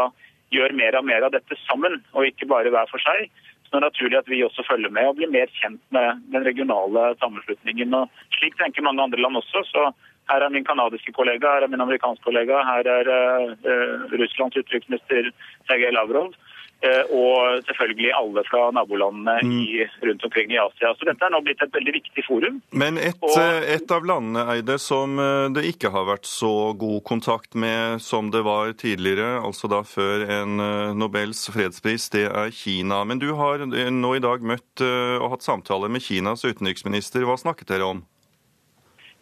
gjør 0.52 0.74
mer 0.76 0.98
og 0.98 1.06
mer 1.08 1.28
av 1.28 1.32
dette 1.36 1.56
sammen, 1.66 2.00
og 2.12 2.28
ikke 2.28 2.48
bare 2.50 2.72
hver 2.72 2.90
for 2.92 3.02
seg, 3.04 3.28
så 3.70 3.78
det 3.78 3.84
er 3.84 3.86
naturlig 3.86 4.18
at 4.18 4.30
vi 4.30 4.42
også 4.42 4.64
følger 4.66 4.90
med 4.90 5.06
og 5.06 5.18
blir 5.18 5.30
mer 5.30 5.50
kjent 5.60 5.82
med 5.94 6.22
den 6.34 6.42
regionale 6.42 7.02
sammenslutningen. 7.20 7.94
Og 7.94 8.10
slik 8.34 8.56
tenker 8.58 8.82
mange 8.82 9.04
andre 9.04 9.20
land 9.22 9.38
også. 9.38 9.62
så 9.70 9.92
her 10.30 10.42
er 10.42 10.50
min 10.50 10.66
kanadiske 10.66 11.12
kollega, 11.12 11.52
her 11.54 11.62
er 11.62 11.70
min 11.70 11.84
amerikanske 11.84 12.24
kollega, 12.24 12.58
her 12.66 12.90
er 12.90 13.10
uh, 13.14 14.10
Russlands 14.10 14.58
utenriksminister 14.58 15.30
Sergej 15.68 15.94
Lavrov. 15.94 16.34
Eh, 16.80 17.02
og 17.12 17.60
selvfølgelig 17.68 18.08
alle 18.16 18.42
fra 18.48 18.70
nabolandene 18.72 19.34
mm. 19.44 19.56
i, 19.60 19.84
rundt 20.06 20.22
omkring 20.24 20.52
i 20.54 20.56
Asia. 20.62 20.94
Så 20.96 21.04
dette 21.04 21.26
er 21.26 21.32
nå 21.34 21.42
blitt 21.44 21.60
et 21.60 21.74
veldig 21.74 21.92
viktig 21.98 22.24
forum. 22.24 22.60
Men 22.72 22.96
et, 22.96 23.18
og, 23.20 23.34
eh, 23.36 23.66
et, 23.74 23.92
av 23.92 24.06
landene 24.08 24.46
Eide, 24.54 24.78
som 24.80 25.20
eh, 25.20 25.50
det 25.52 25.66
ikke 25.74 25.92
har 25.92 26.08
vært 26.08 26.28
så 26.30 26.72
god 26.80 27.02
kontakt 27.04 27.52
med 27.52 28.00
som 28.00 28.30
det 28.32 28.40
var 28.48 28.72
tidligere, 28.80 29.42
altså 29.44 29.68
da 29.68 29.82
før 29.84 30.24
en 30.24 30.56
Nobels 30.96 31.42
fredspris, 31.52 32.08
det 32.14 32.26
er 32.30 32.54
Kina. 32.54 33.02
Men 33.04 33.20
du 33.20 33.28
har 33.36 33.60
nå 33.66 34.14
i 34.16 34.22
dag 34.24 34.40
møtt 34.40 34.80
og 34.80 35.26
hatt 35.34 35.44
samtaler 35.44 35.92
med 35.92 36.02
Kinas 36.04 36.46
utenriksminister. 36.46 37.26
Hva 37.28 37.36
snakket 37.40 37.68
dere 37.74 37.90
om? 37.92 38.00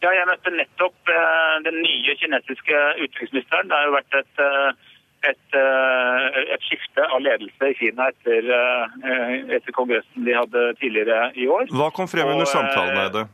Ja, 0.03 0.13
Jeg 0.15 0.29
møtte 0.31 0.55
nettopp 0.55 1.11
den 1.67 1.81
nye 1.83 2.15
kinesiske 2.21 2.83
utenriksministeren. 3.03 3.71
Det 3.71 3.79
har 3.79 3.89
jo 3.89 3.97
vært 3.97 4.19
et 4.21 4.45
et, 5.27 5.57
eh, 5.57 6.39
et, 6.55 6.63
skifte 6.63 7.03
av 7.03 7.21
ledelse 7.25 7.71
i 7.73 7.75
Kina 7.79 8.09
etter, 8.13 8.47
eh, 8.55 9.57
etter, 9.57 9.73
kongressen 9.75 10.25
de 10.25 10.37
hadde 10.37 10.63
tidligere 10.79 11.33
i 11.35 11.49
år. 11.51 11.67
Hva 11.75 11.91
kom 11.95 12.09
frem 12.11 12.31
under 12.31 12.47
samtalen 12.47 12.95
med 12.95 13.13
det? 13.17 13.27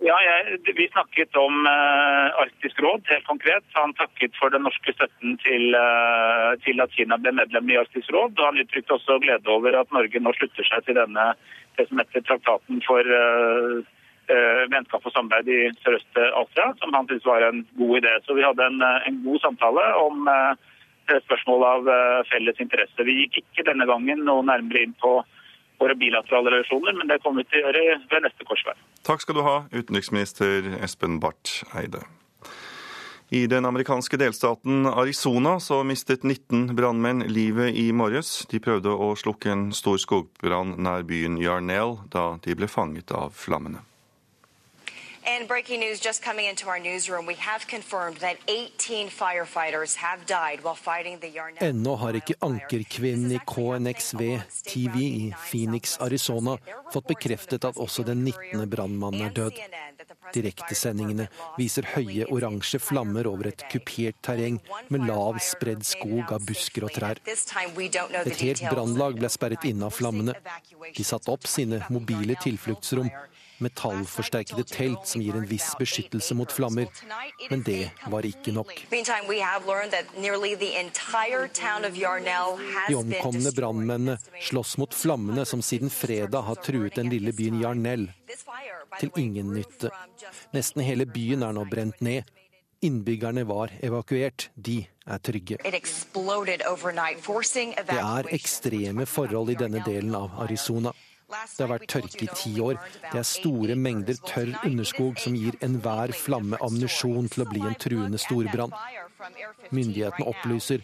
Ja, 0.00 0.16
jeg, 0.24 0.60
Vi 0.64 0.88
snakket 0.88 1.36
om 1.36 1.66
uh, 1.68 2.32
Arktisk 2.40 2.78
råd, 2.80 3.04
helt 3.12 3.26
konkret. 3.28 3.64
Han 3.76 3.92
takket 3.98 4.32
for 4.40 4.48
den 4.48 4.64
norske 4.64 4.94
støtten 4.96 5.36
til, 5.44 5.76
uh, 5.76 6.56
til, 6.64 6.80
at 6.80 6.94
Kina 6.96 7.18
ble 7.20 7.34
medlem 7.36 7.68
i 7.68 7.76
Arktisk 7.76 8.08
råd. 8.08 8.32
og 8.38 8.46
Han 8.48 8.62
uttrykte 8.62 8.96
også 8.96 9.18
glede 9.20 9.52
over 9.52 9.76
at 9.76 9.92
Norge 9.92 10.22
nå 10.24 10.32
slutter 10.38 10.64
seg 10.64 10.86
til 10.86 10.96
denne 10.96 11.26
det 11.76 11.84
som 11.88 12.00
heter 12.00 12.24
traktaten 12.24 12.80
for 12.86 13.04
uh, 13.04 13.84
vennskap 14.72 15.04
og 15.04 15.12
samarbeid 15.12 15.52
i 15.52 15.60
Sørøst-Asia, 15.84 16.70
som 16.80 16.96
han 16.96 17.08
syntes 17.10 17.28
var 17.28 17.44
en 17.44 17.64
god 17.76 18.00
idé. 18.00 18.16
Så 18.24 18.38
vi 18.38 18.46
hadde 18.46 18.72
en, 18.72 18.80
en 18.80 19.22
god 19.26 19.40
samtale 19.44 19.84
om 20.00 20.28
spørsmål 21.26 21.66
av 21.66 21.90
eh, 21.90 22.20
felles 22.30 22.62
interesse. 22.62 23.06
Vi 23.06 23.16
gikk 23.24 23.40
ikke 23.42 23.66
denne 23.70 23.86
gangen 23.90 24.24
noe 24.26 24.46
nærmere 24.46 24.84
inn 24.86 24.96
på 25.00 25.18
våre 25.80 25.96
bilaterale 25.96 26.52
relasjoner, 26.52 26.96
men 26.98 27.08
det 27.08 27.20
kommer 27.24 27.42
vi 27.42 27.50
til 27.50 27.64
å 27.64 27.72
gjøre 27.72 27.98
ved 28.12 28.24
neste 28.26 28.46
korsvei. 28.48 28.76
Takk 29.06 29.24
skal 29.24 29.38
du 29.38 29.44
ha, 29.46 29.58
utenriksminister 29.72 30.74
Espen 30.84 31.20
Barth 31.22 31.64
Eide. 31.76 32.04
I 33.30 33.44
den 33.46 33.64
amerikanske 33.64 34.18
delstaten 34.18 34.88
Arizona 34.90 35.60
så 35.62 35.84
mistet 35.86 36.24
19 36.26 36.74
brannmenn 36.74 37.22
livet 37.30 37.76
i 37.78 37.92
morges. 37.94 38.40
De 38.50 38.58
prøvde 38.58 38.90
å 38.90 39.12
slukke 39.14 39.52
en 39.52 39.68
stor 39.70 40.00
skogbrann 40.02 40.74
nær 40.82 41.06
byen 41.06 41.38
Yarnell 41.38 42.00
da 42.10 42.32
de 42.42 42.58
ble 42.58 42.66
fanget 42.66 43.14
av 43.14 43.30
flammene. 43.38 43.84
And 45.26 45.46
breaking 45.46 45.80
news 45.80 46.00
just 46.00 46.22
coming 46.22 46.46
into 46.46 46.68
our 46.68 46.78
newsroom. 46.78 47.26
We 47.26 47.34
have 47.34 47.66
confirmed 47.66 48.16
that 48.18 48.36
18 48.48 49.08
firefighters 49.08 49.96
have 49.96 50.24
died 50.26 50.64
while 50.64 50.74
fighting 50.74 51.18
the 51.20 51.28
Yarnell. 51.28 51.60
Ennå 51.60 51.94
har 51.96 52.16
ikke 52.16 52.34
ankerkvinnen 52.40 53.32
i 53.36 53.40
KNXV 53.46 54.22
TV 54.64 54.96
i 55.04 55.34
Phoenix, 55.50 55.98
Arizona 56.00 56.56
fått 56.92 57.06
bekreftet 57.06 57.64
at 57.64 57.76
også 57.76 58.02
den 58.02 58.24
19. 58.24 58.64
brannmannen 58.70 59.26
er 59.28 59.34
død. 59.36 59.60
Direktesendingene 60.34 61.28
viser 61.58 61.86
høye 61.94 62.26
oransje 62.32 62.80
flammer 62.80 63.28
over 63.28 63.50
et 63.50 63.64
kupert 63.72 64.16
terreng 64.24 64.60
med 64.88 65.04
lav, 65.08 65.38
spredd 65.44 65.84
skog 65.86 66.32
av 66.32 66.46
busker 66.46 66.86
og 66.86 66.94
trær. 66.96 67.20
Et 67.26 68.44
helt 68.46 68.64
brannlag 68.70 69.20
ble 69.20 69.30
sperret 69.32 69.68
inne 69.68 69.90
av 69.90 69.94
flammene. 69.94 70.36
De 70.96 71.04
satte 71.04 71.30
opp 71.34 71.46
sine 71.50 71.84
mobile 71.92 72.38
tilfluktsrom 72.40 73.10
metallforsterkede 73.64 74.64
telt 74.68 75.06
som 75.08 75.22
gir 75.22 75.36
en 75.36 75.46
viss 75.48 75.74
beskyttelse 75.78 76.34
mot 76.38 76.52
flammer. 76.52 76.86
Men 77.50 77.62
det 77.66 77.90
var 78.12 78.26
ikke 78.26 78.52
nok. 78.56 78.72
De 82.88 82.96
omkomne 83.00 83.52
brannmennene 83.56 84.18
slåss 84.48 84.76
mot 84.80 84.94
flammene 84.94 85.46
som 85.46 85.62
siden 85.62 85.90
fredag 85.90 86.42
har 86.48 86.60
truet 86.64 86.98
den 86.98 87.12
lille 87.12 87.32
byen 87.36 87.60
Jarnell. 87.60 88.10
til 88.98 89.10
ingen 89.16 89.54
nytte. 89.54 89.90
Nesten 90.52 90.82
hele 90.82 91.06
byen 91.06 91.42
er 91.42 91.52
nå 91.54 91.64
brent 91.70 92.00
ned. 92.00 92.22
Innbyggerne 92.82 93.44
var 93.44 93.70
evakuert. 93.84 94.48
De 94.56 94.86
er 95.06 95.18
trygge. 95.18 95.58
Det 95.60 95.74
er 98.00 98.30
ekstreme 98.32 99.06
forhold 99.06 99.50
i 99.50 99.58
denne 99.60 99.82
delen 99.84 100.14
av 100.16 100.30
Arizona. 100.40 100.92
Det 101.30 101.64
har 101.64 101.72
vært 101.72 101.88
tørke 101.90 102.24
i 102.26 102.30
ti 102.34 102.54
år. 102.62 102.78
Det 103.10 103.20
er 103.20 103.26
store 103.28 103.76
mengder 103.78 104.18
tørr 104.26 104.54
underskog 104.66 105.20
som 105.22 105.36
gir 105.38 105.58
enhver 105.64 106.14
flamme 106.16 106.58
ammunisjon 106.60 107.30
til 107.30 107.44
å 107.44 107.50
bli 107.50 107.62
en 107.66 107.78
truende 107.80 108.20
storbrann. 108.20 108.74
Myndighetene 109.70 110.26
opplyser 110.26 110.82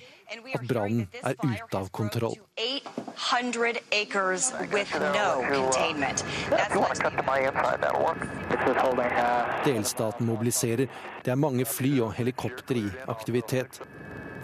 at 0.54 0.66
brannen 0.68 1.06
er 1.22 1.36
ute 1.42 1.78
av 1.78 1.88
kontroll. 1.94 2.36
Delstaten 9.66 10.26
mobiliserer. 10.26 10.90
Det 11.24 11.32
er 11.34 11.44
mange 11.46 11.66
fly 11.66 11.92
og 12.06 12.14
helikopter 12.18 12.82
i 12.82 12.88
aktivitet. 13.08 13.80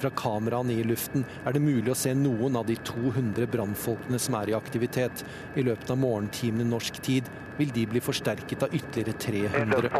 Fra 0.02 0.10
kameraene 0.10 0.74
i 0.74 0.82
luften 0.82 1.22
er 1.46 1.54
det 1.54 1.60
mulig 1.62 1.92
å 1.92 1.94
se 1.94 2.10
noen 2.18 2.56
av 2.58 2.66
de 2.66 2.74
200 2.82 3.46
brannfolkene 3.52 4.18
som 4.18 4.34
er 4.34 4.50
i 4.50 4.54
aktivitet. 4.56 5.20
I 5.54 5.62
løpet 5.62 5.92
av 5.94 6.00
morgentimene 6.02 6.66
norsk 6.66 6.96
tid 7.06 7.28
vil 7.60 7.70
de 7.70 7.84
bli 7.86 8.00
forsterket 8.02 8.64
av 8.66 8.74
ytterligere 8.74 9.12
300. 9.22 9.92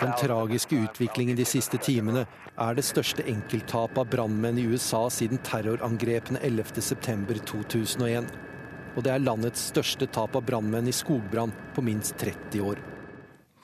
Den 0.00 0.16
tragiske 0.18 0.80
utviklingen 0.88 1.38
de 1.38 1.46
siste 1.46 1.78
timene 1.78 2.24
er 2.58 2.74
det 2.74 2.84
største 2.88 3.22
enkelttapet 3.30 4.00
av 4.02 4.10
brannmenn 4.10 4.58
i 4.58 4.66
USA 4.72 5.04
siden 5.06 5.38
terrorangrepene 5.46 6.42
11.9.2001. 6.42 8.26
Og 8.96 9.06
det 9.06 9.14
er 9.14 9.22
landets 9.22 9.70
største 9.70 10.10
tap 10.10 10.34
av 10.34 10.42
brannmenn 10.50 10.90
i 10.90 10.96
skogbrann 10.96 11.54
på 11.78 11.86
minst 11.86 12.18
30 12.18 12.66
år. 12.66 12.82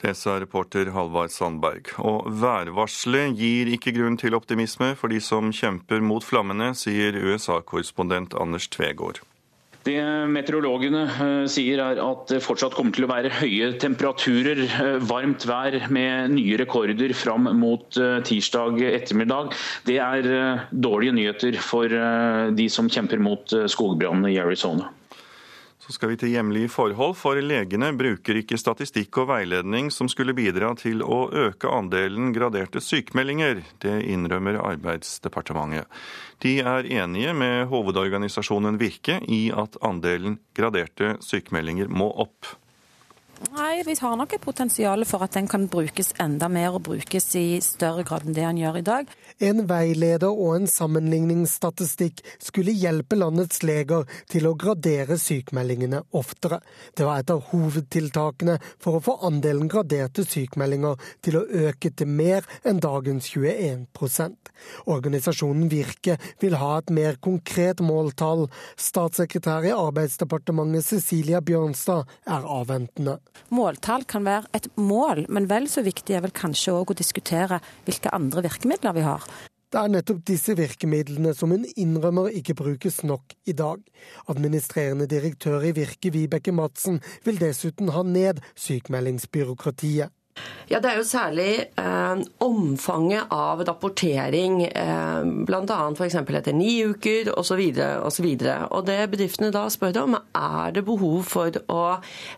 Det 0.00 0.14
sa 0.16 0.38
reporter 0.40 0.88
Halvard 0.94 1.32
Sandberg. 1.34 1.90
Og 2.00 2.28
værvarselet 2.40 3.34
gir 3.36 3.68
ikke 3.74 3.92
grunn 3.92 4.16
til 4.20 4.36
optimisme 4.38 4.94
for 4.96 5.12
de 5.12 5.18
som 5.20 5.50
kjemper 5.52 6.00
mot 6.00 6.24
flammene, 6.24 6.70
sier 6.72 7.18
USA-korrespondent 7.20 8.32
Anders 8.40 8.70
Tvegård. 8.72 9.20
Det 9.84 9.96
meteorologene 10.28 11.46
sier 11.48 11.80
er 11.80 12.00
at 12.04 12.32
det 12.32 12.42
fortsatt 12.44 12.74
kommer 12.76 12.92
til 12.96 13.06
å 13.06 13.10
være 13.10 13.32
høye 13.38 13.70
temperaturer, 13.80 14.60
varmt 15.08 15.46
vær 15.48 15.76
med 15.92 16.34
nye 16.34 16.58
rekorder 16.60 17.14
fram 17.16 17.48
mot 17.56 18.00
tirsdag 18.28 18.80
ettermiddag. 18.90 19.56
Det 19.88 19.96
er 20.04 20.30
dårlige 20.72 21.16
nyheter 21.16 21.60
for 21.64 21.92
de 22.56 22.68
som 22.72 22.92
kjemper 22.92 23.20
mot 23.24 23.56
skogbrannene 23.72 24.32
i 24.32 24.40
Arizona. 24.40 24.88
Så 25.80 25.94
skal 25.96 26.10
vi 26.12 26.16
til 26.20 26.34
hjemlige 26.34 26.68
forhold, 26.68 27.14
for 27.16 27.40
legene 27.40 27.88
bruker 27.96 28.36
ikke 28.36 28.58
statistikk 28.60 29.16
og 29.22 29.30
veiledning 29.30 29.88
som 29.94 30.10
skulle 30.12 30.34
bidra 30.36 30.74
til 30.76 31.00
å 31.00 31.22
øke 31.32 31.72
andelen 31.72 32.34
graderte 32.36 32.82
sykemeldinger. 32.84 33.62
Det 33.80 33.94
innrømmer 34.12 34.60
Arbeidsdepartementet. 34.60 35.88
De 36.44 36.58
er 36.60 36.88
enige 37.00 37.32
med 37.32 37.70
hovedorganisasjonen 37.72 38.76
Virke 38.80 39.22
i 39.24 39.46
at 39.56 39.80
andelen 39.80 40.36
graderte 40.56 41.14
sykemeldinger 41.24 41.88
må 41.88 42.10
opp. 42.26 42.59
Nei, 43.48 43.80
vi 43.86 43.94
har 44.00 44.16
nok 44.20 44.34
et 44.36 44.42
potensial 44.44 45.00
for 45.08 45.24
at 45.24 45.32
den 45.32 45.46
kan 45.48 45.64
brukes 45.72 46.12
enda 46.20 46.48
mer 46.52 46.74
og 46.76 46.82
brukes 46.90 47.24
i 47.40 47.60
større 47.64 48.04
grad 48.04 48.26
enn 48.28 48.36
det 48.36 48.44
han 48.44 48.58
gjør 48.60 48.76
i 48.80 48.84
dag. 48.84 49.14
En 49.40 49.62
veileder 49.70 50.28
og 50.28 50.58
en 50.58 50.68
sammenligningsstatistikk 50.68 52.20
skulle 52.36 52.74
hjelpe 52.76 53.16
landets 53.16 53.62
leger 53.64 54.04
til 54.28 54.50
å 54.50 54.52
gradere 54.60 55.16
sykmeldingene 55.18 56.02
oftere. 56.20 56.60
Det 56.92 57.08
var 57.08 57.22
et 57.22 57.32
av 57.32 57.46
hovedtiltakene 57.48 58.58
for 58.76 58.98
å 58.98 59.04
få 59.08 59.16
andelen 59.30 59.72
graderte 59.72 60.26
sykmeldinger 60.28 61.00
til 61.24 61.40
å 61.40 61.46
øke 61.70 61.94
til 61.96 62.12
mer 62.12 62.44
enn 62.60 62.84
dagens 62.84 63.32
21% 63.32 64.52
Organisasjonen 64.90 65.70
Virke 65.70 66.16
vil 66.40 66.56
ha 66.60 66.70
et 66.78 66.92
mer 66.94 67.18
konkret 67.22 67.80
måltall. 67.84 68.46
Statssekretær 68.80 69.66
i 69.68 69.74
Arbeidsdepartementet 69.74 70.86
Cecilia 70.86 71.40
Bjørnstad 71.44 72.08
er 72.26 72.46
avventende. 72.58 73.18
Måltall 73.54 74.04
kan 74.08 74.26
være 74.26 74.50
et 74.56 74.68
mål, 74.76 75.24
men 75.28 75.48
vel 75.50 75.68
så 75.70 75.84
viktig 75.86 76.16
er 76.16 76.24
vel 76.26 76.34
kanskje 76.34 76.74
òg 76.76 76.92
å 76.92 76.98
diskutere 76.98 77.60
hvilke 77.86 78.12
andre 78.14 78.44
virkemidler 78.46 78.96
vi 78.96 79.06
har. 79.06 79.26
Det 79.70 79.78
er 79.78 79.90
nettopp 79.92 80.24
disse 80.26 80.56
virkemidlene 80.58 81.30
som 81.38 81.52
hun 81.54 81.62
innrømmer 81.78 82.32
ikke 82.34 82.56
brukes 82.58 83.04
nok 83.06 83.36
i 83.46 83.54
dag. 83.54 83.84
Administrerende 84.32 85.06
direktør 85.06 85.62
i 85.68 85.70
Virke, 85.76 86.10
Vibeke 86.10 86.50
Madsen, 86.50 86.98
vil 87.22 87.38
dessuten 87.38 87.92
ha 87.94 88.02
ned 88.02 88.42
sykemeldingsbyråkratiet. 88.58 90.10
Ja, 90.70 90.78
Det 90.78 90.86
er 90.86 90.98
jo 91.00 91.06
særlig 91.06 91.52
eh, 91.82 92.20
omfanget 92.46 93.32
av 93.34 93.58
rapportering, 93.66 94.60
eh, 94.68 95.24
bl.a. 95.48 95.78
f.eks. 95.90 96.14
etter 96.14 96.54
ni 96.54 96.76
uker 96.86 97.32
osv. 97.34 97.62
osv. 98.06 98.28
Og 98.70 98.84
det 98.86 98.98
bedriftene 99.10 99.50
da 99.50 99.64
spør 99.66 99.98
om, 100.04 100.14
er 100.14 100.76
det 100.76 100.84
behov 100.86 101.24
for 101.26 101.58
å 101.74 101.80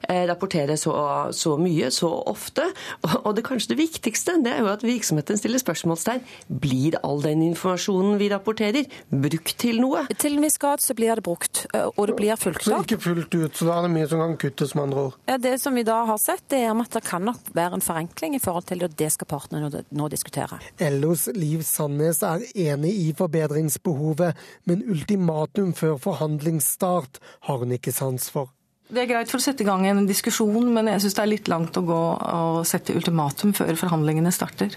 eh, 0.08 0.22
rapportere 0.30 0.78
så, 0.80 0.94
så, 1.36 1.58
mye, 1.60 1.90
så 1.92 2.08
ofte. 2.32 2.64
Og 3.26 3.36
det 3.36 3.44
kanskje 3.44 3.74
det 3.74 3.82
viktigste 3.82 4.38
det 4.42 4.54
er 4.54 4.64
jo 4.64 4.72
at 4.72 4.86
virksomheten 4.86 5.36
stiller 5.36 5.60
spørsmålstegn. 5.60 6.24
Blir 6.48 6.96
all 7.04 7.20
den 7.20 7.44
informasjonen 7.50 8.16
vi 8.22 8.30
rapporterer, 8.32 8.88
brukt 9.12 9.58
til 9.60 9.82
noe? 9.84 10.06
Til 10.16 10.38
en 10.38 10.46
viss 10.46 10.56
grad 10.62 10.80
så 10.80 10.96
blir 10.96 11.20
det 11.20 11.26
brukt, 11.26 11.66
og 11.76 12.00
det 12.08 12.16
blir 12.16 12.40
fulgt 12.40 12.64
opp. 12.64 12.80
Så 12.80 12.80
ikke 12.88 13.02
fullt 13.10 13.36
ut, 13.36 13.60
så 13.60 13.68
da 13.68 13.76
er 13.76 13.90
det 13.90 13.92
mye 13.98 14.08
som 14.08 14.24
kan 14.24 14.38
kuttes, 14.40 14.72
med 14.72 14.88
andre 14.88 15.06
ord? 15.10 15.20
Ja, 15.28 15.36
Det 15.36 15.58
som 15.60 15.76
vi 15.76 15.84
da 15.84 16.00
har 16.08 16.20
sett, 16.22 16.46
det 16.48 16.64
er 16.64 16.72
at 16.72 16.96
det 16.96 17.04
kan 17.04 17.28
nok 17.28 17.52
være 17.52 17.76
en 17.76 17.84
forenkling 17.92 18.36
i 18.36 18.42
forhold 18.42 18.66
til 18.70 18.82
det 18.88 19.10
skal 19.12 19.28
partene 19.30 19.68
nå 19.68 20.08
diskutere. 20.12 20.58
LOs 20.80 21.28
Liv 21.36 21.62
Sandnes 21.66 22.22
er 22.26 22.46
enig 22.72 22.94
i 23.04 23.12
forbedringsbehovet, 23.16 24.40
men 24.66 24.82
ultimatum 24.90 25.76
før 25.76 25.98
forhandlingsstart 26.00 27.22
har 27.48 27.62
hun 27.62 27.76
ikke 27.76 27.94
sans 27.94 28.30
for. 28.32 28.50
Det 28.92 29.06
er 29.06 29.08
greit 29.08 29.30
for 29.30 29.40
å 29.40 29.44
sette 29.44 29.64
i 29.64 29.68
gang 29.68 29.86
en 29.88 30.04
diskusjon, 30.08 30.66
men 30.74 30.90
jeg 30.90 31.04
syns 31.04 31.14
det 31.16 31.22
er 31.22 31.30
litt 31.30 31.48
langt 31.48 31.78
å 31.80 31.84
gå 31.86 32.00
og 32.12 32.58
sette 32.68 32.92
ultimatum 32.96 33.54
før 33.56 33.72
forhandlingene 33.80 34.32
starter. 34.34 34.76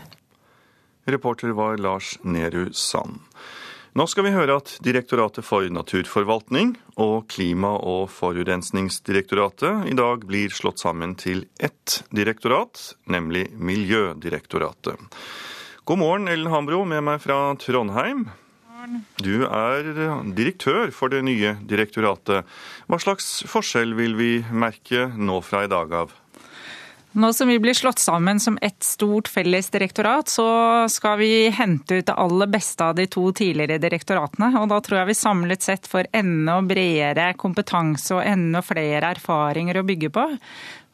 Reporter 1.11 1.51
var 1.57 1.75
Lars 1.83 2.15
Nehru 2.23 2.69
Sand. 2.73 3.19
Nå 3.95 4.03
skal 4.11 4.25
vi 4.25 4.33
høre 4.35 4.57
at 4.59 4.73
Direktoratet 4.83 5.45
for 5.47 5.63
naturforvaltning 5.71 6.73
og 6.99 7.29
Klima- 7.31 7.77
og 7.79 8.09
forurensningsdirektoratet 8.11 9.85
i 9.87 9.93
dag 9.95 10.25
blir 10.27 10.51
slått 10.51 10.81
sammen 10.83 11.13
til 11.15 11.45
ett 11.63 12.01
direktorat, 12.11 12.75
nemlig 13.07 13.45
Miljødirektoratet. 13.55 14.99
God 15.87 16.01
morgen, 16.01 16.27
Ellen 16.27 16.51
Hambro, 16.51 16.81
med 16.83 17.05
meg 17.07 17.23
fra 17.23 17.55
Trondheim. 17.55 18.25
Du 19.23 19.47
er 19.47 19.87
direktør 20.35 20.91
for 20.91 21.15
det 21.15 21.23
nye 21.23 21.55
direktoratet. 21.63 22.43
Hva 22.91 22.99
slags 22.99 23.45
forskjell 23.47 23.95
vil 23.95 24.19
vi 24.19 24.31
merke 24.51 25.07
nå 25.15 25.39
fra 25.39 25.63
i 25.63 25.71
dag 25.71 25.95
av? 26.03 26.11
Nå 27.15 27.33
som 27.33 27.47
vi 27.47 27.59
blir 27.59 27.73
slått 27.73 27.99
sammen 27.99 28.39
som 28.39 28.57
ett 28.61 28.83
stort 28.83 29.27
felles 29.27 29.69
direktorat, 29.69 30.27
så 30.27 30.47
skal 30.89 31.17
vi 31.17 31.49
hente 31.49 31.95
ut 31.95 32.05
det 32.05 32.13
aller 32.13 32.47
beste 32.51 32.83
av 32.83 32.95
de 32.95 33.05
to 33.07 33.29
tidligere 33.31 33.77
direktoratene. 33.79 34.49
Og 34.59 34.67
da 34.67 34.81
tror 34.83 34.99
jeg 34.99 35.09
vi 35.13 35.15
samlet 35.15 35.63
sett 35.63 35.87
får 35.87 36.09
enda 36.11 36.57
bredere 36.67 37.29
kompetanse 37.39 38.17
og 38.17 38.25
enda 38.27 38.59
flere 38.59 39.13
erfaringer 39.15 39.79
å 39.79 39.85
bygge 39.87 40.09
på. 40.11 40.25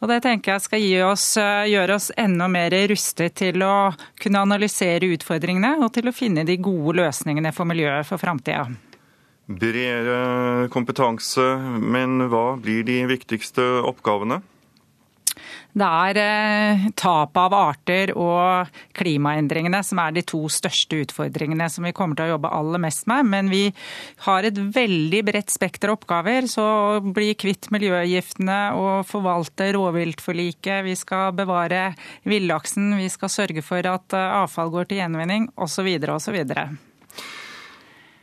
Og 0.01 0.13
det 0.13 0.19
tenker 0.21 0.53
jeg 0.53 0.65
skal 0.67 0.85
oss, 1.07 1.25
gjøre 1.41 1.97
oss 1.97 2.11
enda 2.13 2.45
mer 2.53 2.77
rustet 2.93 3.39
til 3.41 3.65
å 3.65 3.89
kunne 4.21 4.45
analysere 4.45 5.09
utfordringene 5.17 5.79
og 5.81 5.89
til 5.97 6.05
å 6.05 6.13
finne 6.13 6.45
de 6.45 6.61
gode 6.61 6.99
løsningene 7.01 7.49
for 7.49 7.65
miljøet 7.65 8.05
for 8.05 8.21
framtida. 8.21 8.69
Bredere 9.49 10.69
kompetanse, 10.69 11.49
men 11.81 12.29
hva 12.29 12.59
blir 12.61 12.85
de 12.85 13.01
viktigste 13.09 13.65
oppgavene? 13.89 14.43
Det 15.71 15.87
er 15.87 16.19
eh, 16.19 16.85
tapet 16.99 17.39
av 17.39 17.55
arter 17.55 18.11
og 18.17 18.71
klimaendringene 18.97 19.79
som 19.87 20.01
er 20.03 20.15
de 20.15 20.23
to 20.27 20.43
største 20.51 20.99
utfordringene 21.05 21.69
som 21.71 21.87
vi 21.87 21.93
kommer 21.95 22.19
til 22.19 22.27
å 22.27 22.33
jobbe 22.35 22.51
aller 22.57 22.83
mest 22.83 23.07
med. 23.11 23.29
Men 23.31 23.51
vi 23.51 23.63
har 24.27 24.47
et 24.47 24.59
veldig 24.75 25.23
bredt 25.31 25.53
spekter 25.53 25.91
av 25.91 26.01
oppgaver. 26.01 26.49
Så 26.51 26.65
bli 27.15 27.31
kvitt 27.39 27.71
miljøgiftene 27.73 28.59
og 28.75 29.07
forvalte 29.09 29.71
rovviltforliket. 29.77 30.83
Vi 30.87 30.97
skal 30.99 31.31
bevare 31.37 31.91
villaksen. 32.27 32.97
Vi 32.99 33.09
skal 33.11 33.31
sørge 33.31 33.65
for 33.65 33.87
at 33.95 34.17
eh, 34.17 34.39
avfall 34.43 34.75
går 34.75 34.91
til 34.91 35.05
gjenvinning 35.05 35.51
osv. 35.55 35.93
osv. 36.11 36.41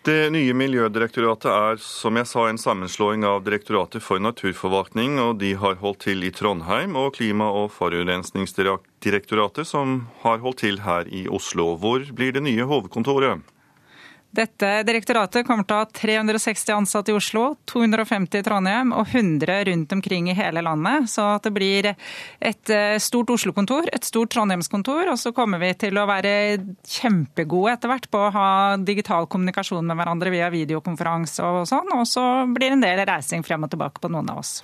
Det 0.07 0.31
nye 0.31 0.55
Miljødirektoratet 0.55 1.49
er 1.51 1.81
som 1.83 2.17
jeg 2.17 2.29
sa, 2.31 2.45
en 2.47 2.61
sammenslåing 2.61 3.25
av 3.27 3.43
Direktoratet 3.45 4.03
for 4.05 4.23
naturforvaltning, 4.23 5.19
og 5.19 5.41
de 5.43 5.51
har 5.59 5.81
holdt 5.83 6.05
til 6.07 6.23
i 6.23 6.31
Trondheim, 6.31 6.95
og 6.97 7.17
Klima- 7.19 7.51
og 7.51 7.73
forurensningsdirektoratet, 7.75 9.67
som 9.67 10.07
har 10.23 10.39
holdt 10.45 10.63
til 10.63 10.81
her 10.87 11.11
i 11.11 11.27
Oslo. 11.27 11.73
Hvor 11.77 12.07
blir 12.15 12.33
det 12.33 12.47
nye 12.47 12.69
hovedkontoret? 12.71 13.43
Dette 14.29 14.83
direktoratet 14.85 15.47
kommer 15.49 15.65
til 15.65 15.79
å 15.79 15.81
ha 15.81 15.87
360 15.89 16.75
ansatte 16.75 17.15
i 17.15 17.17
Oslo, 17.17 17.55
250 17.71 18.43
i 18.43 18.45
Trondheim 18.45 18.93
og 18.93 19.09
100 19.09 19.63
rundt 19.71 19.95
omkring 19.97 20.29
i 20.29 20.37
hele 20.37 20.61
landet. 20.65 21.09
Så 21.09 21.25
det 21.45 21.53
blir 21.57 21.89
et 21.89 22.73
eh, 22.75 22.99
stort 23.01 23.33
Oslo-kontor, 23.33 23.89
et 23.89 24.05
stort 24.05 24.35
Trondheimskontor, 24.35 25.09
og 25.15 25.17
så 25.21 25.33
kommer 25.37 25.63
vi 25.65 25.73
til 25.81 25.97
å 25.97 26.05
være 26.11 26.35
kjempegode 26.85 27.79
etter 27.79 27.93
hvert 27.95 28.11
på 28.13 28.21
å 28.27 28.31
ha 28.37 28.51
digital 28.77 29.31
kommunikasjon 29.33 29.89
med 29.89 29.97
hverandre 29.97 30.35
via 30.37 30.53
videokonferanse 30.53 31.49
og 31.49 31.65
sånn. 31.73 31.89
Og 31.97 32.05
så 32.09 32.29
blir 32.53 32.69
det 32.69 32.79
en 32.79 32.85
del 32.85 33.05
reising 33.09 33.47
frem 33.47 33.65
og 33.65 33.73
tilbake 33.73 34.05
på 34.05 34.13
noen 34.13 34.29
av 34.35 34.45
oss. 34.45 34.59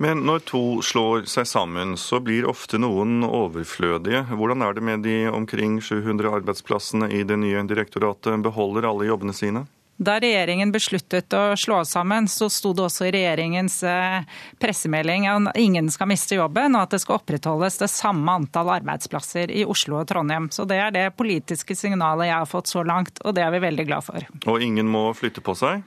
Men 0.00 0.22
når 0.24 0.44
to 0.48 0.62
slår 0.80 1.26
seg 1.28 1.44
sammen, 1.44 1.92
så 2.00 2.22
blir 2.24 2.46
ofte 2.48 2.78
noen 2.80 3.20
overflødige. 3.26 4.22
Hvordan 4.32 4.64
er 4.64 4.78
det 4.78 4.84
med 4.88 5.02
de 5.04 5.16
omkring 5.28 5.76
700 5.84 6.30
arbeidsplassene 6.38 7.10
i 7.12 7.20
det 7.28 7.36
nye 7.42 7.60
direktoratet? 7.68 8.40
Beholder 8.40 8.88
alle 8.88 9.10
jobbene 9.10 9.36
sine? 9.36 9.66
Da 10.00 10.14
regjeringen 10.16 10.72
besluttet 10.72 11.36
å 11.36 11.52
slå 11.60 11.82
sammen, 11.84 12.24
så 12.32 12.48
sto 12.48 12.72
det 12.72 12.86
også 12.86 13.10
i 13.10 13.12
regjeringens 13.18 13.82
eh, 13.84 14.22
pressemelding 14.56 15.28
at 15.28 15.60
ingen 15.60 15.92
skal 15.92 16.08
miste 16.08 16.38
jobben, 16.38 16.72
og 16.78 16.86
at 16.86 16.96
det 16.96 17.02
skal 17.04 17.18
opprettholdes 17.18 17.76
det 17.82 17.92
samme 17.92 18.40
antall 18.40 18.72
arbeidsplasser 18.78 19.52
i 19.52 19.66
Oslo 19.68 20.00
og 20.00 20.08
Trondheim. 20.08 20.48
Så 20.48 20.64
Det 20.64 20.80
er 20.80 20.96
det 20.96 21.06
politiske 21.20 21.76
signalet 21.76 22.30
jeg 22.32 22.38
har 22.38 22.48
fått 22.48 22.72
så 22.72 22.80
langt, 22.80 23.20
og 23.20 23.36
det 23.36 23.44
er 23.44 23.52
vi 23.52 23.66
veldig 23.68 23.90
glad 23.92 24.08
for. 24.08 24.30
Og 24.48 24.64
ingen 24.64 24.88
må 24.88 25.10
flytte 25.12 25.44
på 25.44 25.52
seg? 25.60 25.84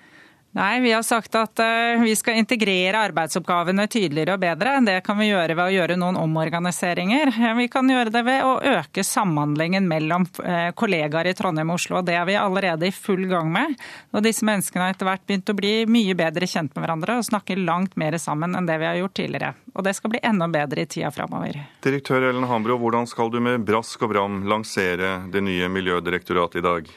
Nei, 0.54 0.80
vi 0.80 0.92
har 0.92 1.02
sagt 1.02 1.34
at 1.36 1.60
eh, 1.60 2.02
vi 2.04 2.12
skal 2.16 2.38
integrere 2.38 3.00
arbeidsoppgavene 3.08 3.88
tydeligere 3.90 4.36
og 4.36 4.42
bedre. 4.44 4.76
Det 4.86 5.00
kan 5.02 5.18
vi 5.18 5.32
gjøre 5.32 5.56
ved 5.58 5.64
å 5.64 5.74
gjøre 5.74 5.96
noen 5.98 6.20
omorganiseringer. 6.22 7.32
Vi 7.58 7.66
kan 7.74 7.90
gjøre 7.90 8.14
det 8.14 8.22
ved 8.28 8.46
å 8.46 8.52
øke 8.76 9.02
samhandlingen 9.02 9.88
mellom 9.90 10.28
eh, 10.46 10.70
kollegaer 10.78 11.32
i 11.32 11.34
Trondheim 11.34 11.72
og 11.74 11.80
Oslo. 11.82 12.04
Det 12.06 12.14
er 12.20 12.28
vi 12.30 12.38
allerede 12.38 12.86
i 12.86 12.94
full 12.94 13.26
gang 13.32 13.50
med. 13.50 13.74
Og 14.14 14.22
disse 14.28 14.46
menneskene 14.46 14.86
har 14.86 14.94
etter 14.94 15.10
hvert 15.10 15.26
begynt 15.26 15.50
å 15.50 15.58
bli 15.58 15.74
mye 15.90 16.14
bedre 16.22 16.46
kjent 16.46 16.76
med 16.76 16.86
hverandre 16.86 17.18
og 17.18 17.26
snakke 17.26 17.58
langt 17.58 17.98
mer 17.98 18.20
sammen 18.22 18.54
enn 18.54 18.70
det 18.70 18.78
vi 18.78 18.90
har 18.92 19.02
gjort 19.02 19.18
tidligere. 19.24 19.56
Og 19.74 19.88
det 19.88 19.96
skal 19.98 20.14
bli 20.14 20.22
enda 20.22 20.46
bedre 20.54 20.86
i 20.86 20.90
tida 20.90 21.10
framover. 21.16 21.64
Direktør 21.82 22.30
Ellen 22.30 22.46
Hambro, 22.46 22.78
hvordan 22.78 23.10
skal 23.10 23.34
du 23.34 23.42
med 23.42 23.66
brask 23.66 24.06
og 24.06 24.14
bram 24.14 24.44
lansere 24.46 25.16
det 25.34 25.42
nye 25.50 25.74
Miljødirektoratet 25.74 26.62
i 26.62 26.66
dag? 26.70 26.94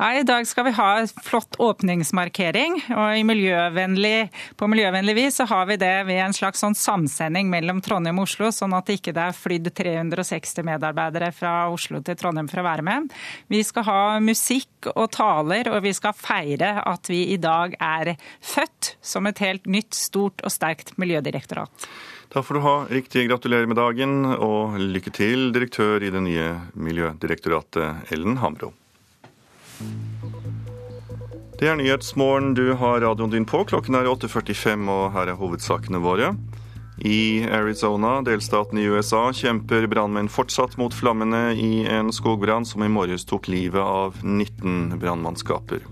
Nei, 0.00 0.22
I 0.22 0.24
dag 0.24 0.46
skal 0.48 0.64
vi 0.64 0.70
ha 0.72 1.06
flott 1.22 1.58
åpningsmarkering. 1.60 2.78
og 2.96 3.26
miljøvennlig, 3.28 4.30
På 4.56 4.64
miljøvennlig 4.64 5.14
vis 5.14 5.36
så 5.36 5.44
har 5.44 5.66
vi 5.66 5.76
det 5.76 6.06
ved 6.08 6.22
en 6.24 6.32
slags 6.32 6.62
sånn 6.64 6.74
samsending 6.74 7.50
mellom 7.52 7.82
Trondheim 7.84 8.16
og 8.16 8.24
Oslo, 8.24 8.48
sånn 8.48 8.72
at 8.72 8.86
det 8.86 8.96
ikke 8.96 9.12
er 9.12 9.36
flydd 9.36 9.68
360 9.76 10.64
medarbeidere 10.64 11.28
fra 11.36 11.68
Oslo 11.68 12.00
til 12.00 12.16
Trondheim 12.16 12.48
for 12.48 12.62
å 12.62 12.64
være 12.64 12.86
med. 12.86 13.12
Vi 13.52 13.60
skal 13.60 13.84
ha 13.90 14.00
musikk 14.24 14.88
og 14.94 15.10
taler, 15.12 15.68
og 15.68 15.82
vi 15.84 15.92
skal 15.92 16.16
feire 16.16 16.80
at 16.80 17.12
vi 17.12 17.34
i 17.34 17.36
dag 17.36 17.76
er 17.76 18.16
født 18.40 18.94
som 19.02 19.28
et 19.28 19.44
helt 19.44 19.68
nytt, 19.68 19.92
stort 19.92 20.40
og 20.40 20.48
sterkt 20.48 20.96
miljødirektorat. 20.96 21.88
Da 22.32 22.40
får 22.40 22.56
du 22.56 22.64
ha 22.64 22.76
riktig 22.88 23.28
gratulerer 23.28 23.68
med 23.68 23.76
dagen, 23.76 24.24
og 24.32 24.80
lykke 24.80 25.12
til, 25.12 25.50
direktør 25.52 26.00
i 26.00 26.08
det 26.14 26.24
nye 26.24 26.54
Miljødirektoratet, 26.72 28.14
Ellen 28.14 28.40
Hamro. 28.40 28.72
Det 31.60 31.68
er 31.68 31.76
Nyhetsmorgen. 31.76 32.54
Du 32.56 32.72
har 32.72 33.02
radioen 33.04 33.30
din 33.30 33.44
på. 33.44 33.64
Klokken 33.68 33.98
er 33.98 34.08
8.45, 34.08 34.86
og 34.88 35.12
her 35.12 35.28
er 35.28 35.36
hovedsakene 35.36 36.00
våre. 36.00 36.34
I 37.04 37.44
Arizona, 37.48 38.18
delstaten 38.24 38.80
i 38.80 38.86
USA, 38.88 39.26
kjemper 39.32 39.86
brannmenn 39.88 40.28
fortsatt 40.32 40.76
mot 40.80 40.92
flammene 40.96 41.54
i 41.56 41.86
en 41.88 42.12
skogbrann 42.12 42.64
som 42.68 42.84
i 42.84 42.90
morges 42.92 43.24
tok 43.28 43.48
livet 43.52 43.80
av 43.80 44.20
19 44.24 44.98
brannmannskaper. 45.00 45.84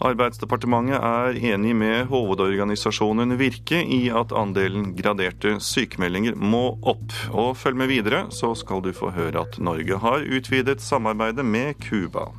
Arbeidsdepartementet 0.00 0.96
er 0.96 1.38
enig 1.52 1.74
med 1.76 2.06
hovedorganisasjonen 2.08 3.34
Virke 3.36 3.82
i 3.84 4.06
at 4.08 4.32
andelen 4.32 4.94
graderte 4.96 5.58
sykemeldinger 5.60 6.38
må 6.40 6.78
opp. 6.88 7.12
Og 7.34 7.52
følg 7.60 7.76
med 7.82 7.90
videre, 7.92 8.22
så 8.32 8.54
skal 8.56 8.80
du 8.86 8.94
få 8.96 9.10
høre 9.12 9.42
at 9.44 9.58
Norge 9.60 9.98
har 10.00 10.24
utvidet 10.24 10.80
samarbeidet 10.80 11.44
med 11.44 11.76
Cuba. 11.84 12.30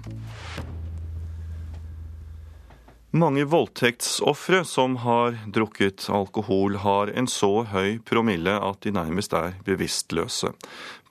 Mange 3.13 3.43
voldtektsofre 3.43 4.65
som 4.65 4.95
har 4.95 5.35
drukket 5.47 6.05
alkohol, 6.09 6.77
har 6.79 7.07
en 7.07 7.27
så 7.27 7.65
høy 7.67 7.97
promille 8.07 8.53
at 8.55 8.85
de 8.85 8.93
nærmest 8.95 9.33
er 9.35 9.57
bevisstløse. 9.67 10.53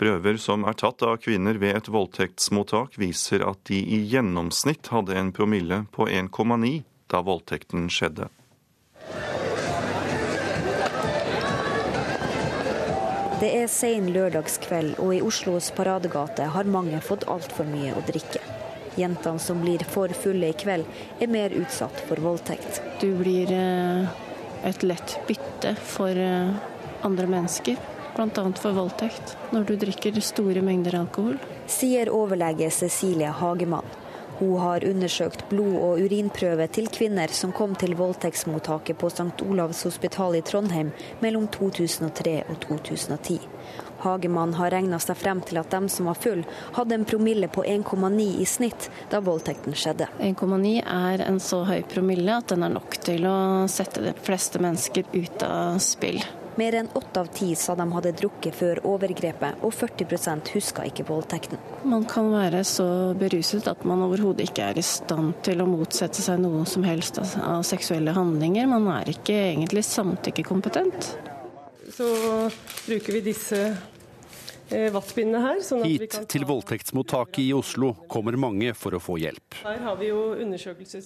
Prøver 0.00 0.38
som 0.40 0.64
er 0.64 0.78
tatt 0.80 1.04
av 1.04 1.18
kvinner 1.20 1.60
ved 1.60 1.76
et 1.76 1.90
voldtektsmottak, 1.92 2.96
viser 2.96 3.44
at 3.44 3.60
de 3.68 3.82
i 3.84 3.98
gjennomsnitt 4.14 4.88
hadde 4.94 5.18
en 5.20 5.28
promille 5.36 5.82
på 5.92 6.08
1,9 6.08 6.70
da 7.12 7.20
voldtekten 7.26 7.90
skjedde. 7.92 8.30
Det 13.44 13.52
er 13.58 13.68
sein 13.68 14.08
lørdagskveld, 14.16 14.96
og 15.04 15.12
i 15.18 15.20
Oslos 15.20 15.68
paradegate 15.76 16.48
har 16.56 16.72
mange 16.78 17.04
fått 17.04 17.28
altfor 17.28 17.68
mye 17.68 17.92
å 17.92 18.06
drikke. 18.08 18.40
Jentene 18.98 19.38
som 19.38 19.60
blir 19.62 19.84
for 19.86 20.12
fulle 20.16 20.50
i 20.50 20.56
kveld, 20.56 20.88
er 21.20 21.30
mer 21.30 21.54
utsatt 21.54 22.02
for 22.08 22.20
voldtekt. 22.22 22.82
Du 23.00 23.12
blir 23.18 23.52
eh, 23.54 24.10
et 24.66 24.82
lett 24.82 25.16
bytte 25.28 25.76
for 25.78 26.16
eh, 26.16 26.52
andre 27.06 27.30
mennesker, 27.30 27.78
bl.a. 28.16 28.44
for 28.60 28.76
voldtekt, 28.76 29.36
når 29.54 29.68
du 29.68 29.74
drikker 29.80 30.20
store 30.24 30.62
mengder 30.66 30.98
alkohol. 31.00 31.38
Sier 31.70 32.10
overlege 32.12 32.70
Cecilie 32.74 33.30
Hagemann. 33.30 33.86
Hun 34.40 34.58
har 34.58 34.84
undersøkt 34.88 35.42
blod- 35.50 35.76
og 35.76 35.98
urinprøve 36.00 36.64
til 36.72 36.86
kvinner 36.88 37.28
som 37.28 37.52
kom 37.52 37.74
til 37.76 37.92
voldtektsmottaket 37.98 38.96
på 38.96 39.10
St. 39.12 39.44
Olavs 39.44 39.82
hospital 39.84 40.38
i 40.38 40.40
Trondheim 40.40 40.94
mellom 41.20 41.44
2003 41.52 42.38
og 42.48 42.56
2010. 42.64 43.36
Hagemann 44.04 44.54
har 44.58 44.72
regna 44.74 44.98
seg 45.02 45.18
frem 45.20 45.42
til 45.46 45.60
at 45.60 45.70
dem 45.74 45.88
som 45.92 46.10
var 46.10 46.18
full, 46.20 46.42
hadde 46.76 46.96
en 46.96 47.06
promille 47.08 47.50
på 47.52 47.64
1,9 47.64 48.26
i 48.40 48.48
snitt 48.48 48.90
da 49.12 49.22
voldtekten 49.24 49.76
skjedde. 49.76 50.10
1,9 50.18 50.74
er 50.84 51.24
en 51.26 51.40
så 51.42 51.62
høy 51.68 51.80
promille 51.90 52.40
at 52.40 52.52
den 52.52 52.66
er 52.66 52.74
nok 52.74 53.00
til 53.04 53.26
å 53.28 53.38
sette 53.70 54.04
de 54.04 54.16
fleste 54.26 54.62
mennesker 54.62 55.08
ut 55.14 55.46
av 55.46 55.80
spill. 55.84 56.22
Mer 56.60 56.74
enn 56.74 56.88
åtte 56.92 57.20
av 57.20 57.28
ti 57.32 57.54
sa 57.56 57.74
de 57.78 57.86
hadde 57.92 58.10
drukket 58.18 58.56
før 58.58 58.80
overgrepet, 58.90 59.62
og 59.64 59.72
40% 59.72 60.50
huska 60.56 60.84
ikke 60.88 61.06
voldtekten. 61.08 61.60
Man 61.88 62.04
kan 62.10 62.30
være 62.32 62.64
så 62.68 63.14
beruset 63.16 63.68
at 63.70 63.84
man 63.88 64.02
overhodet 64.04 64.48
ikke 64.50 64.66
er 64.72 64.80
i 64.80 64.84
stand 64.84 65.38
til 65.46 65.62
å 65.62 65.68
motsette 65.70 66.20
seg 66.20 66.42
noe 66.42 66.66
som 66.68 66.84
helst 66.84 67.20
av 67.22 67.62
seksuelle 67.66 68.12
handlinger. 68.16 68.68
Man 68.68 68.90
er 68.92 69.12
ikke 69.14 69.38
egentlig 69.52 69.86
samtykkekompetent. 69.88 71.12
Så 71.90 72.10
bruker 72.86 73.16
vi 73.16 73.24
disse 73.30 73.62
Eh, 74.70 74.90
her. 74.90 75.60
Sånn 75.64 75.82
Hit 75.82 76.14
til 76.30 76.44
voldtektsmottaket 76.46 77.42
i 77.42 77.48
Oslo 77.56 77.92
kommer 78.10 78.36
mange 78.38 78.70
for 78.78 78.94
å 78.94 79.00
få 79.02 79.16
hjelp. 79.18 79.56
Her, 79.64 79.80
har 79.82 79.96
vi 79.98 80.10
jo 80.10 80.20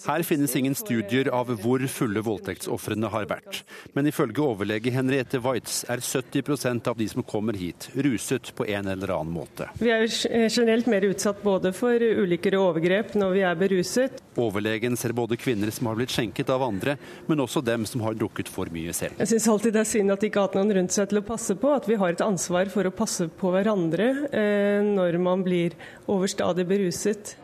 her 0.04 0.24
finnes 0.26 0.54
ingen 0.58 0.76
studier 0.76 1.30
av 1.32 1.48
hvor 1.62 1.84
fulle 1.88 2.20
voldtektsofrene 2.24 3.08
har 3.12 3.28
vært. 3.30 3.62
Men 3.96 4.10
ifølge 4.10 4.44
overlege 4.44 4.92
Henriette 4.92 5.40
Waitz 5.40 5.82
er 5.88 6.02
70% 6.04 6.90
av 6.90 6.98
de 7.00 7.08
som 7.08 7.24
kommer 7.24 7.56
hit, 7.56 7.88
ruset 7.94 8.52
på 8.54 8.66
en 8.68 8.90
eller 8.92 9.14
annen 9.16 9.32
måte. 9.32 9.70
Vi 9.80 9.92
er 9.92 10.04
eh, 10.04 10.48
generelt 10.50 10.90
mer 10.90 11.08
utsatt 11.08 11.40
både 11.44 11.72
for 11.76 12.04
ulykker 12.04 12.58
og 12.58 12.74
overgrep 12.74 13.16
når 13.16 13.34
vi 13.38 13.46
er 13.48 13.58
beruset. 13.60 14.20
Overlegen 14.40 14.98
ser 14.98 15.14
både 15.16 15.38
kvinner 15.40 15.72
som 15.72 15.88
har 15.88 15.96
blitt 15.98 16.12
skjenket 16.12 16.52
av 16.52 16.66
andre, 16.66 16.98
men 17.30 17.40
også 17.40 17.64
dem 17.64 17.86
som 17.88 18.04
har 18.04 18.16
drukket 18.18 18.50
for 18.52 18.68
mye 18.74 18.92
selv. 18.96 19.16
Jeg 19.22 19.32
syns 19.32 19.48
alltid 19.54 19.76
det 19.78 19.84
er 19.84 19.90
synd 19.94 20.12
at 20.12 20.20
de 20.20 20.28
ikke 20.28 20.42
har 20.42 20.50
hatt 20.50 20.58
noen 20.58 20.76
rundt 20.80 20.94
seg 20.94 21.08
til 21.10 21.22
å 21.22 21.26
passe 21.26 21.56
på, 21.56 21.72
at 21.72 21.88
vi 21.88 21.98
har 22.00 22.12
et 22.12 22.24
ansvar 22.24 22.68
for 22.72 22.88
å 22.88 22.94
passe 22.94 23.28
på 23.30 23.53
hverandre 23.55 24.09
eh, 24.35 24.82
når 24.85 25.18
man 25.22 25.44
blir 25.47 25.76
overstadig 26.10 26.66
beruset. 26.68 27.35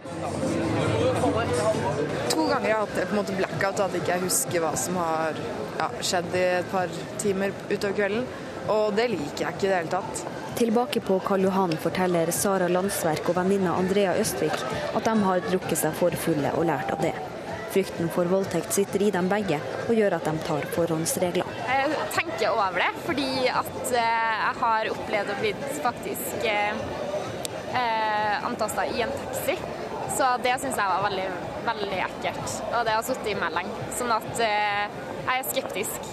To 2.31 2.45
ganger 2.49 2.69
jeg 2.69 2.77
har 2.77 2.85
hatt 2.85 2.99
på 2.99 3.15
en 3.15 3.20
måte 3.20 3.39
blackout, 3.39 3.81
at 3.81 3.97
jeg 3.97 4.05
ikke 4.05 4.20
husker 4.27 4.65
hva 4.65 4.74
som 4.78 4.99
har 5.01 5.41
ja, 5.78 5.89
skjedd 6.03 6.37
i 6.37 6.45
et 6.61 6.70
par 6.73 6.93
timer 7.23 7.55
utover 7.70 7.97
kvelden. 8.03 8.28
Og 8.70 8.93
det 8.95 9.09
liker 9.11 9.47
jeg 9.47 9.57
ikke 9.57 9.66
i 9.66 9.70
det 9.70 9.78
hele 9.78 9.95
tatt. 9.97 10.24
Tilbake 10.61 11.01
på 11.07 11.16
Karl 11.24 11.47
Johan 11.47 11.73
forteller 11.81 12.31
Sara 12.35 12.69
Landsverk 12.69 13.31
og 13.32 13.39
venninna 13.39 13.78
Andrea 13.81 14.12
Østvik 14.20 14.57
at 14.93 15.07
de 15.07 15.15
har 15.24 15.45
drukket 15.47 15.78
seg 15.87 15.97
for 15.97 16.15
fulle 16.27 16.53
og 16.59 16.66
lært 16.69 16.91
av 16.93 17.01
det. 17.07 17.15
Frykten 17.70 18.09
for 18.10 18.26
voldtekt 18.26 18.72
sitter 18.74 19.02
i 19.06 19.10
dem 19.14 19.28
begge 19.30 19.60
og 19.86 19.92
gjør 19.94 20.16
at 20.16 20.24
de 20.26 20.32
tar 20.42 20.64
forhåndsregler. 20.74 21.52
Jeg 21.68 22.06
tenker 22.16 22.51
over 22.51 22.82
det, 22.82 22.88
fordi 23.05 23.28
at 23.47 23.92
eh, 23.94 24.32
jeg 24.40 24.56
har 24.62 24.90
opplevd 24.94 25.30
å 25.30 25.36
bli 25.38 25.52
faktisk 25.84 26.48
eh, 26.51 26.82
eh 27.70 28.48
antasta 28.51 28.86
i 28.90 29.05
en 29.05 29.14
taxi. 29.14 29.55
Så 30.16 30.26
det 30.42 30.56
syns 30.59 30.80
jeg 30.80 30.90
var 30.90 31.05
veldig, 31.06 31.28
veldig 31.68 32.01
ekkelt. 32.09 32.56
Og 32.72 32.82
det 32.88 32.97
har 32.97 33.06
sittet 33.06 33.30
i 33.30 33.38
meg 33.38 33.55
lenge. 33.55 33.86
Sånn 33.98 34.10
at 34.16 34.42
eh, 34.42 34.98
jeg 35.20 35.36
er 35.36 35.48
skeptisk. 35.52 36.12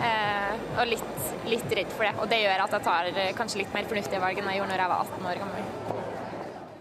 Eh, 0.00 0.54
og 0.74 0.86
litt, 0.90 1.10
litt, 1.46 1.74
redd 1.78 1.94
for 1.94 2.08
det. 2.08 2.14
Og 2.18 2.30
det 2.32 2.42
gjør 2.42 2.64
at 2.66 2.74
jeg 2.74 2.86
tar 2.88 3.12
kanskje 3.38 3.62
litt 3.62 3.76
mer 3.76 3.86
fornuftige 3.90 4.22
valg 4.22 4.42
enn 4.42 4.50
jeg 4.50 4.62
gjorde 4.62 4.74
når 4.74 4.82
jeg 4.84 4.92
var 4.94 5.06
18 5.06 5.30
år 5.30 5.42
gammel. 5.44 5.70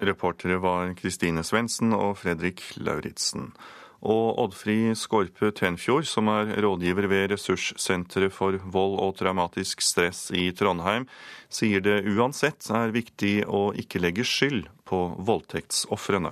Reportere 0.09 0.57
var 0.63 0.93
Kristine 0.97 1.43
Svendsen 1.43 1.93
og 1.93 2.15
Fredrik 2.21 2.63
Lauritzen. 2.79 3.51
Og 3.99 4.37
Oddfri 4.39 4.93
Skorpe 4.95 5.51
Tenfjord, 5.55 6.07
som 6.07 6.29
er 6.31 6.53
rådgiver 6.63 7.09
ved 7.11 7.33
Ressurssenteret 7.33 8.31
for 8.31 8.55
vold 8.71 8.95
og 9.03 9.17
traumatisk 9.19 9.83
stress 9.83 10.29
i 10.31 10.49
Trondheim, 10.55 11.07
sier 11.51 11.83
det 11.83 12.05
uansett 12.07 12.69
er 12.71 12.95
viktig 12.95 13.41
å 13.43 13.69
ikke 13.75 13.99
legge 13.99 14.23
skyld 14.23 14.69
på 14.87 15.01
voldtektsofrene. 15.27 16.31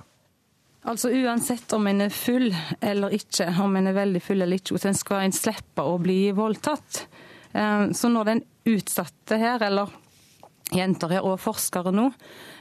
Altså 0.88 1.10
Uansett 1.12 1.72
om 1.76 1.86
en 1.90 2.06
er 2.06 2.14
full 2.14 2.48
eller 2.80 3.12
ikke, 3.12 3.50
om 3.60 3.76
en 3.76 3.90
er 3.90 3.96
veldig 3.98 4.22
full 4.24 4.40
eller 4.40 4.60
ikke, 4.62 4.78
så 4.80 4.94
skal 4.96 5.26
en 5.26 5.36
slippe 5.36 5.84
å 5.84 5.98
bli 6.00 6.30
voldtatt. 6.32 7.02
Eh, 7.52 7.90
så 7.92 8.08
når 8.08 8.30
den 8.30 8.44
utsatte 8.72 9.36
her, 9.36 9.60
eller 9.66 9.92
jenter 10.72 11.18
her 11.18 11.26
og 11.26 11.40
forskere 11.42 11.92
nå, 11.92 12.08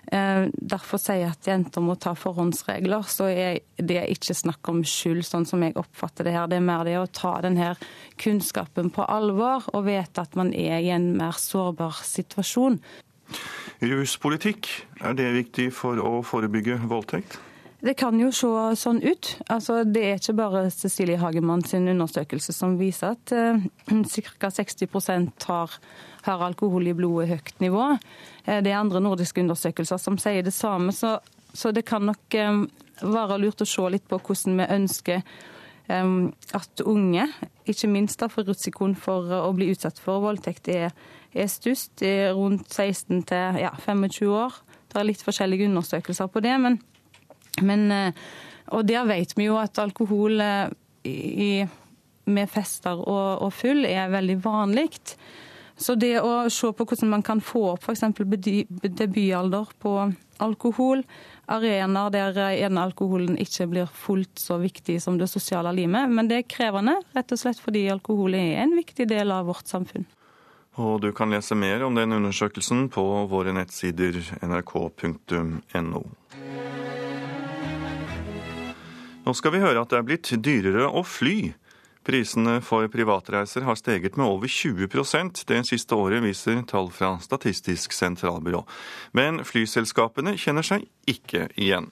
derfor 0.08 1.02
sier 1.02 1.20
jeg 1.20 1.34
at 1.34 1.48
jenter 1.50 1.84
må 1.84 1.98
ta 2.00 2.14
forhåndsregler, 2.16 3.08
så 3.12 3.28
er 3.28 3.60
det 3.76 4.06
ikke 4.14 4.36
snakk 4.38 4.70
om 4.72 4.84
skyld, 4.88 5.26
sånn 5.28 5.48
som 5.50 5.64
jeg 5.66 5.76
oppfatter 5.80 6.28
det 6.28 6.36
her. 6.38 6.48
Det 6.48 6.60
er 6.62 6.68
mer 6.68 6.86
det 6.88 6.96
å 7.00 7.10
ta 7.12 7.34
denne 7.44 7.74
kunnskapen 8.22 8.92
på 8.96 9.04
alvor 9.04 9.68
og 9.74 9.88
vite 9.90 10.24
at 10.24 10.38
man 10.40 10.54
er 10.56 10.80
i 10.80 10.94
en 10.96 11.12
mer 11.20 11.36
sårbar 11.42 12.00
situasjon. 12.08 12.80
Ruspolitikk, 13.84 14.70
er 15.04 15.18
det 15.18 15.28
viktig 15.36 15.70
for 15.76 16.00
å 16.02 16.22
forebygge 16.26 16.80
voldtekt? 16.88 17.38
Det 17.78 17.94
kan 17.94 18.18
jo 18.18 18.32
se 18.34 18.50
sånn 18.80 19.04
ut. 19.06 19.36
Altså, 19.54 19.84
det 19.86 20.02
er 20.02 20.16
ikke 20.18 20.34
bare 20.40 20.64
Cecilie 20.74 21.20
Hagemann 21.22 21.62
sin 21.62 21.86
undersøkelse 21.92 22.56
som 22.56 22.74
viser 22.80 23.14
at 23.14 23.34
uh, 23.38 23.68
ca. 24.42 24.50
60 24.50 24.90
har, 25.46 25.76
har, 26.26 26.46
alkohol 26.48 26.90
i 26.90 26.96
blodet 26.98 27.30
høyt 27.30 27.62
nivå. 27.62 27.92
Uh, 28.48 28.58
det 28.66 28.72
er 28.72 28.80
andre 28.80 29.04
nordiske 29.06 29.44
undersøkelser 29.46 30.02
som 30.02 30.18
sier 30.18 30.42
det 30.42 30.56
samme. 30.58 30.90
Så, 30.90 31.20
så 31.54 31.70
det 31.70 31.86
kan 31.86 32.10
nok 32.10 32.40
um, 32.50 32.66
være 33.04 33.38
lurt 33.46 33.62
å 33.62 33.70
se 33.70 33.86
litt 33.94 34.10
på 34.10 34.18
hvordan 34.26 34.58
vi 34.58 34.70
ønsker 34.80 35.22
um, 35.94 36.34
at 36.58 36.82
unge, 36.82 37.30
ikke 37.70 37.94
minst 37.94 38.26
da 38.26 38.34
for 38.34 38.50
risikoen 38.50 38.98
for 38.98 39.30
å 39.44 39.54
bli 39.54 39.70
utsatt 39.76 40.02
for 40.02 40.26
voldtekt, 40.26 40.74
er, 40.74 40.98
er 41.30 41.54
størst. 41.54 42.02
Rundt 42.34 42.74
16 42.74 43.22
til 43.30 43.62
ja, 43.62 43.76
25 43.86 44.34
år. 44.34 44.64
Det 44.90 44.98
er 44.98 45.12
litt 45.14 45.22
forskjellige 45.22 45.70
undersøkelser 45.70 46.34
på 46.34 46.42
det. 46.42 46.58
men 46.66 46.82
men, 47.62 47.92
eh, 47.92 48.28
og 48.76 48.86
der 48.88 49.08
vet 49.10 49.36
vi 49.38 49.48
jo 49.48 49.58
at 49.62 49.80
alkohol 49.82 50.42
eh, 50.44 50.70
i, 51.08 51.52
med 52.28 52.50
fester 52.52 53.00
og, 53.00 53.44
og, 53.46 53.52
full 53.56 53.86
er 53.88 54.12
veldig 54.12 54.38
vanlig. 54.44 54.90
Så 55.78 55.94
det 55.96 56.16
å 56.20 56.50
se 56.50 56.72
på 56.74 56.86
hvordan 56.90 57.12
man 57.12 57.24
kan 57.24 57.42
få 57.44 57.76
opp 57.76 57.86
f.eks. 57.86 58.02
debutalder 58.98 59.70
på 59.78 59.94
alkohol, 60.42 61.04
arenaer 61.54 62.14
der 62.14 62.40
gjerne 62.58 62.84
alkoholen 62.90 63.38
ikke 63.42 63.70
blir 63.70 63.94
fullt 63.94 64.42
så 64.42 64.58
viktig 64.62 64.98
som 65.02 65.20
det 65.22 65.30
sosiale 65.30 65.72
limet. 65.78 66.10
Men 66.10 66.30
det 66.30 66.42
er 66.42 66.50
krevende, 66.50 66.98
rett 67.14 67.34
og 67.34 67.42
slett 67.42 67.62
fordi 67.62 67.86
alkohol 67.94 68.36
er 68.38 68.64
en 68.66 68.74
viktig 68.78 69.06
del 69.10 69.34
av 69.34 69.48
vårt 69.52 69.70
samfunn. 69.70 70.08
Og 70.78 71.00
du 71.02 71.10
kan 71.14 71.32
lese 71.34 71.56
mer 71.58 71.82
om 71.86 71.96
den 71.98 72.14
undersøkelsen 72.14 72.86
på 72.94 73.04
våre 73.32 73.54
nettsider 73.58 74.20
nrk.no. 74.46 76.04
Nå 79.28 79.34
skal 79.36 79.52
vi 79.52 79.60
høre 79.60 79.82
at 79.84 79.92
det 79.92 79.98
er 79.98 80.06
blitt 80.08 80.30
dyrere 80.40 80.86
å 80.88 81.02
fly. 81.04 81.50
Prisene 82.08 82.62
for 82.64 82.88
privatreiser 82.88 83.66
har 83.68 83.76
steget 83.76 84.16
med 84.16 84.24
over 84.24 84.48
20% 84.48 85.42
det 85.50 85.58
siste 85.68 85.98
året, 86.00 86.24
viser 86.24 86.62
tall 86.70 86.88
fra 86.96 87.18
Statistisk 87.20 87.92
sentralbyrå. 87.92 88.62
Men 89.20 89.44
flyselskapene 89.44 90.38
kjenner 90.40 90.64
seg 90.64 90.88
ikke 91.12 91.50
igjen. 91.60 91.90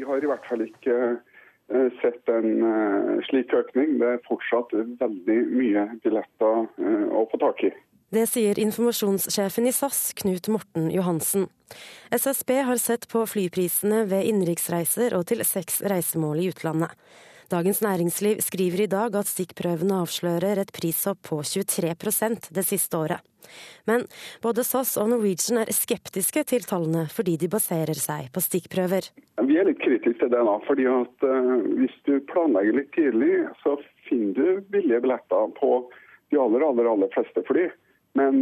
Vi 0.00 0.08
har 0.08 0.24
i 0.24 0.30
hvert 0.30 0.48
fall 0.48 0.64
ikke 0.64 0.96
eh, 1.12 1.92
sett 2.00 2.32
en 2.32 2.64
eh, 2.64 3.20
slik 3.28 3.52
økning. 3.52 3.98
Det 4.00 4.14
er 4.14 4.24
fortsatt 4.24 4.72
veldig 4.72 5.40
mye 5.52 5.84
billetter 6.00 6.64
eh, 6.80 7.08
å 7.12 7.26
få 7.28 7.42
tak 7.44 7.66
i. 7.68 7.74
Det 8.12 8.24
sier 8.28 8.56
informasjonssjefen 8.60 9.68
i 9.68 9.76
SAS, 9.76 10.14
Knut 10.24 10.48
Morten 10.52 10.88
Johansen. 10.92 11.50
SSB 12.12 12.54
har 12.68 12.80
sett 12.82 13.08
på 13.12 13.24
flyprisene 13.28 14.04
ved 14.10 14.28
innenriksreiser 14.30 15.16
og 15.18 15.26
til 15.30 15.44
seks 15.48 15.82
reisemål 15.92 16.42
i 16.42 16.48
utlandet. 16.52 16.94
Dagens 17.52 17.82
Næringsliv 17.84 18.40
skriver 18.40 18.80
i 18.84 18.88
dag 18.88 19.12
at 19.18 19.28
stikkprøvene 19.28 19.98
avslører 20.00 20.62
et 20.62 20.70
prishopp 20.72 21.18
på 21.28 21.42
23% 21.44 22.48
det 22.56 22.64
siste 22.64 22.96
året. 22.96 23.20
Men 23.84 24.06
både 24.40 24.64
SAS 24.64 24.94
og 25.00 25.10
Norwegian 25.12 25.60
er 25.60 25.72
skeptiske 25.76 26.44
til 26.48 26.64
tallene 26.64 27.04
fordi 27.12 27.34
de 27.42 27.50
baserer 27.52 27.98
seg 27.98 28.30
på 28.32 28.40
stikkprøver. 28.40 29.10
Vi 29.48 29.58
er 29.60 29.68
litt 29.68 29.82
kritiske 29.82 30.22
til 30.22 30.32
det 30.32 30.40
nå, 30.46 30.54
fordi 30.68 30.86
at 30.88 31.26
uh, 31.28 31.58
hvis 31.76 31.98
du 32.08 32.14
planlegger 32.30 32.78
litt 32.78 32.92
tidlig, 32.96 33.34
så 33.60 33.76
finner 34.08 34.38
du 34.38 34.64
billige 34.72 35.02
billetter 35.04 35.52
på 35.58 35.74
de 36.32 36.40
aller, 36.40 36.64
aller, 36.64 36.88
aller 36.88 37.12
fleste 37.12 37.44
fly. 37.50 37.68
Men 38.18 38.36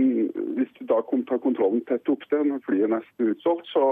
hvis 0.56 0.72
du 0.78 0.84
da 0.90 0.98
tar 1.06 1.42
kontrollen 1.42 1.84
tett 1.88 2.09
opp 2.10 2.26
til 2.30 2.48
når 2.48 2.62
flyet 2.66 2.88
er 2.88 2.94
nesten 2.97 3.32
utsolgt, 3.32 3.70
så, 3.70 3.84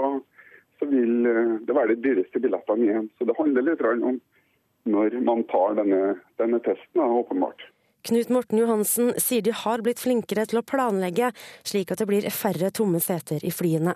så, 0.79 0.89
vil 0.91 1.27
eh, 1.29 1.55
det 1.65 1.75
være 1.75 1.95
de 1.95 2.03
dyreste 2.03 2.41
billettene 2.43 2.87
igjen. 2.87 3.09
Så 3.17 3.27
det 3.29 3.37
handler 3.39 3.67
litt 3.67 3.83
om 3.87 4.19
når 4.89 5.19
man 5.23 5.43
tar 5.51 5.75
denne, 5.79 6.15
denne 6.41 6.59
testen, 6.65 7.03
åpenbart. 7.03 7.67
Knut 8.07 8.29
Morten 8.31 8.61
Johansen 8.61 9.09
sier 9.19 9.43
de 9.43 9.51
har 9.51 9.81
blitt 9.83 9.99
flinkere 9.99 10.45
til 10.47 10.61
å 10.61 10.65
planlegge, 10.65 11.33
slik 11.67 11.91
at 11.91 11.99
det 11.99 12.07
blir 12.07 12.27
færre 12.31 12.71
tomme 12.71 13.01
seter 13.03 13.43
i 13.43 13.51
flyene. 13.51 13.93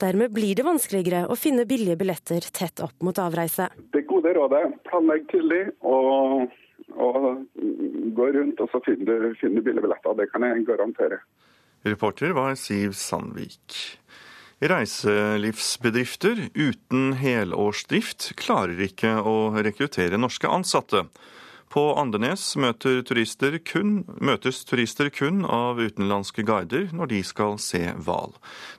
Dermed 0.00 0.32
blir 0.32 0.56
det 0.56 0.64
vanskeligere 0.64 1.26
å 1.28 1.36
finne 1.36 1.66
billige 1.68 1.98
billetter 2.00 2.48
tett 2.56 2.80
opp 2.84 3.04
mot 3.04 3.20
avreise. 3.20 3.68
Det 3.92 4.06
gode 4.08 4.32
rådet 4.36 4.64
planlegg 4.88 5.28
tidlig 5.32 5.66
og 5.84 6.48
og 6.96 7.44
gå 8.14 8.28
rundt, 8.36 8.60
og 8.60 8.70
så 8.72 8.80
finner 8.84 9.30
du, 9.34 9.34
billige 9.40 9.82
billetter. 9.82 10.16
Det 10.18 10.30
kan 10.32 10.46
jeg 10.46 10.66
garantere. 10.68 11.20
Reporter 11.84 12.32
var 12.32 12.54
Siv 12.56 12.94
Sandvik. 12.96 13.98
Reiselivsbedrifter 14.64 16.38
uten 16.54 17.12
helårsdrift 17.20 18.30
klarer 18.40 18.78
ikke 18.86 19.18
å 19.20 19.52
rekruttere 19.58 20.20
norske 20.20 20.48
ansatte. 20.48 21.04
På 21.74 21.94
Andenes 21.94 22.52
turister 22.78 23.56
kun, 23.58 24.04
møtes 24.22 24.60
turister 24.64 25.08
kun 25.10 25.40
av 25.42 25.80
utenlandske 25.82 26.44
guider 26.46 26.92
når 26.94 27.10
de 27.10 27.18
skal 27.26 27.56
se 27.58 27.80
hval. 28.06 28.30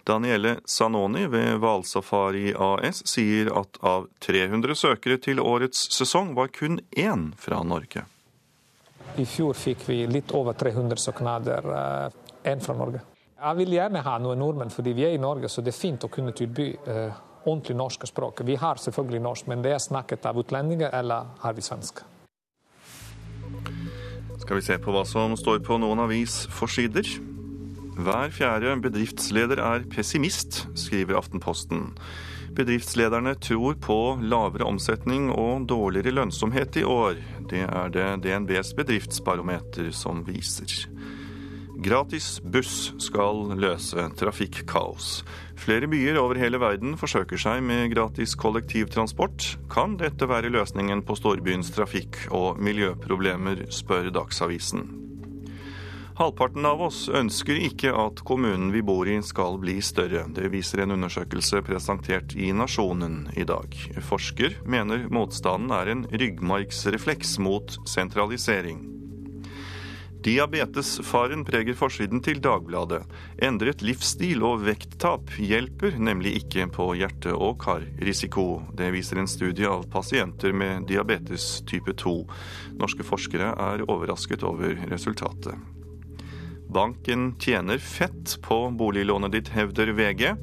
Danielle 0.08 0.54
Sanoni 0.64 1.26
ved 1.28 1.58
Hvalsafari 1.60 2.54
AS 2.56 3.02
sier 3.04 3.52
at 3.52 3.82
av 3.84 4.08
300 4.24 4.80
søkere 4.80 5.20
til 5.20 5.44
årets 5.44 5.90
sesong 5.92 6.32
var 6.40 6.54
kun 6.56 6.80
én 6.96 7.28
fra 7.36 7.60
Norge. 7.68 8.06
I 9.20 9.28
fjor 9.28 9.60
fikk 9.60 9.84
vi 9.92 10.00
litt 10.08 10.32
over 10.32 10.56
300 10.56 10.96
søknader, 11.10 11.70
én 12.48 12.56
eh, 12.56 12.64
fra 12.64 12.80
Norge. 12.80 13.04
Jeg 13.36 13.60
vil 13.60 13.76
gjerne 13.76 14.08
ha 14.08 14.18
noen 14.24 14.40
nordmenn, 14.40 14.72
fordi 14.72 14.96
vi 14.96 15.10
er 15.10 15.20
i 15.20 15.24
Norge, 15.28 15.52
så 15.52 15.60
det 15.60 15.76
er 15.76 15.82
fint 15.84 16.08
å 16.08 16.14
kunne 16.16 16.32
tilby 16.32 16.72
eh, 16.72 17.22
ordentlig 17.44 17.76
norsk 17.76 18.08
språk. 18.08 18.48
Vi 18.48 18.56
har 18.56 18.80
selvfølgelig 18.80 19.26
norsk, 19.28 19.52
men 19.52 19.68
det 19.68 19.76
er 19.76 19.88
snakket 19.92 20.32
av 20.32 20.40
utlendinger 20.40 20.96
eller 20.96 21.36
har 21.44 21.60
vi 21.60 21.72
svensk 21.74 22.06
skal 24.46 24.60
vi 24.60 24.62
se 24.62 24.76
på 24.78 24.94
hva 24.94 25.02
som 25.10 25.34
står 25.34 25.64
på 25.66 25.80
noen 25.82 26.04
avisforsider. 26.04 27.08
Hver 27.98 28.30
fjerde 28.30 28.76
bedriftsleder 28.84 29.58
er 29.58 29.88
pessimist, 29.90 30.68
skriver 30.78 31.18
Aftenposten. 31.18 31.88
Bedriftslederne 32.56 33.34
tror 33.42 33.74
på 33.82 33.98
lavere 34.22 34.68
omsetning 34.70 35.32
og 35.34 35.66
dårligere 35.72 36.14
lønnsomhet 36.14 36.78
i 36.78 36.86
år. 36.86 37.18
Det 37.50 37.64
er 37.66 37.90
det 37.96 38.06
DNBs 38.28 38.76
bedriftsbarometer 38.78 39.90
som 39.98 40.22
viser. 40.28 40.86
Gratis 41.76 42.42
buss 42.44 42.94
skal 43.04 43.50
løse 43.60 44.06
trafikkaos. 44.16 45.26
Flere 45.60 45.90
byer 45.92 46.16
over 46.22 46.40
hele 46.40 46.60
verden 46.62 46.96
forsøker 47.00 47.40
seg 47.40 47.64
med 47.68 47.92
gratis 47.92 48.36
kollektivtransport. 48.40 49.56
Kan 49.72 49.98
dette 50.00 50.30
være 50.30 50.54
løsningen 50.56 51.04
på 51.04 51.18
storbyens 51.20 51.74
trafikk- 51.76 52.30
og 52.32 52.62
miljøproblemer, 52.64 53.66
spør 53.76 54.08
Dagsavisen. 54.16 54.88
Halvparten 56.16 56.64
av 56.64 56.80
oss 56.80 57.10
ønsker 57.12 57.60
ikke 57.60 57.92
at 57.92 58.24
kommunen 58.24 58.70
vi 58.72 58.80
bor 58.80 59.04
i 59.12 59.18
skal 59.20 59.60
bli 59.60 59.82
større. 59.84 60.24
Det 60.32 60.48
viser 60.54 60.86
en 60.86 60.96
undersøkelse 60.96 61.60
presentert 61.68 62.38
i 62.40 62.54
Nasjonen 62.56 63.26
i 63.36 63.44
dag. 63.44 63.76
Forsker 64.00 64.62
mener 64.64 65.10
motstanden 65.12 65.76
er 65.76 65.92
en 65.92 66.08
ryggmargsrefleks 66.08 67.36
mot 67.44 67.82
sentralisering. 67.84 68.95
Diabetesfaren 70.26 71.44
preger 71.46 71.76
forsiden 71.78 72.18
til 72.26 72.40
Dagbladet. 72.42 73.04
Endret 73.46 73.84
livsstil 73.86 74.42
og 74.48 74.64
vekttap 74.66 75.36
hjelper 75.38 76.00
nemlig 76.02 76.32
ikke 76.40 76.66
på 76.74 76.88
hjerte- 76.98 77.36
og 77.36 77.60
karrisiko. 77.62 78.64
Det 78.74 78.90
viser 78.96 79.22
en 79.22 79.30
studie 79.30 79.70
av 79.70 79.86
pasienter 79.94 80.50
med 80.50 80.88
diabetes 80.90 81.62
type 81.70 81.94
2. 82.02 82.16
Norske 82.82 83.06
forskere 83.06 83.54
er 83.54 83.86
overrasket 83.86 84.42
over 84.42 84.74
resultatet. 84.90 85.54
Banken 86.74 87.36
tjener 87.38 87.78
fett 87.78 88.40
på 88.42 88.64
boliglånet 88.74 89.38
ditt, 89.38 89.54
hevder 89.54 89.94
VG. 89.94 90.34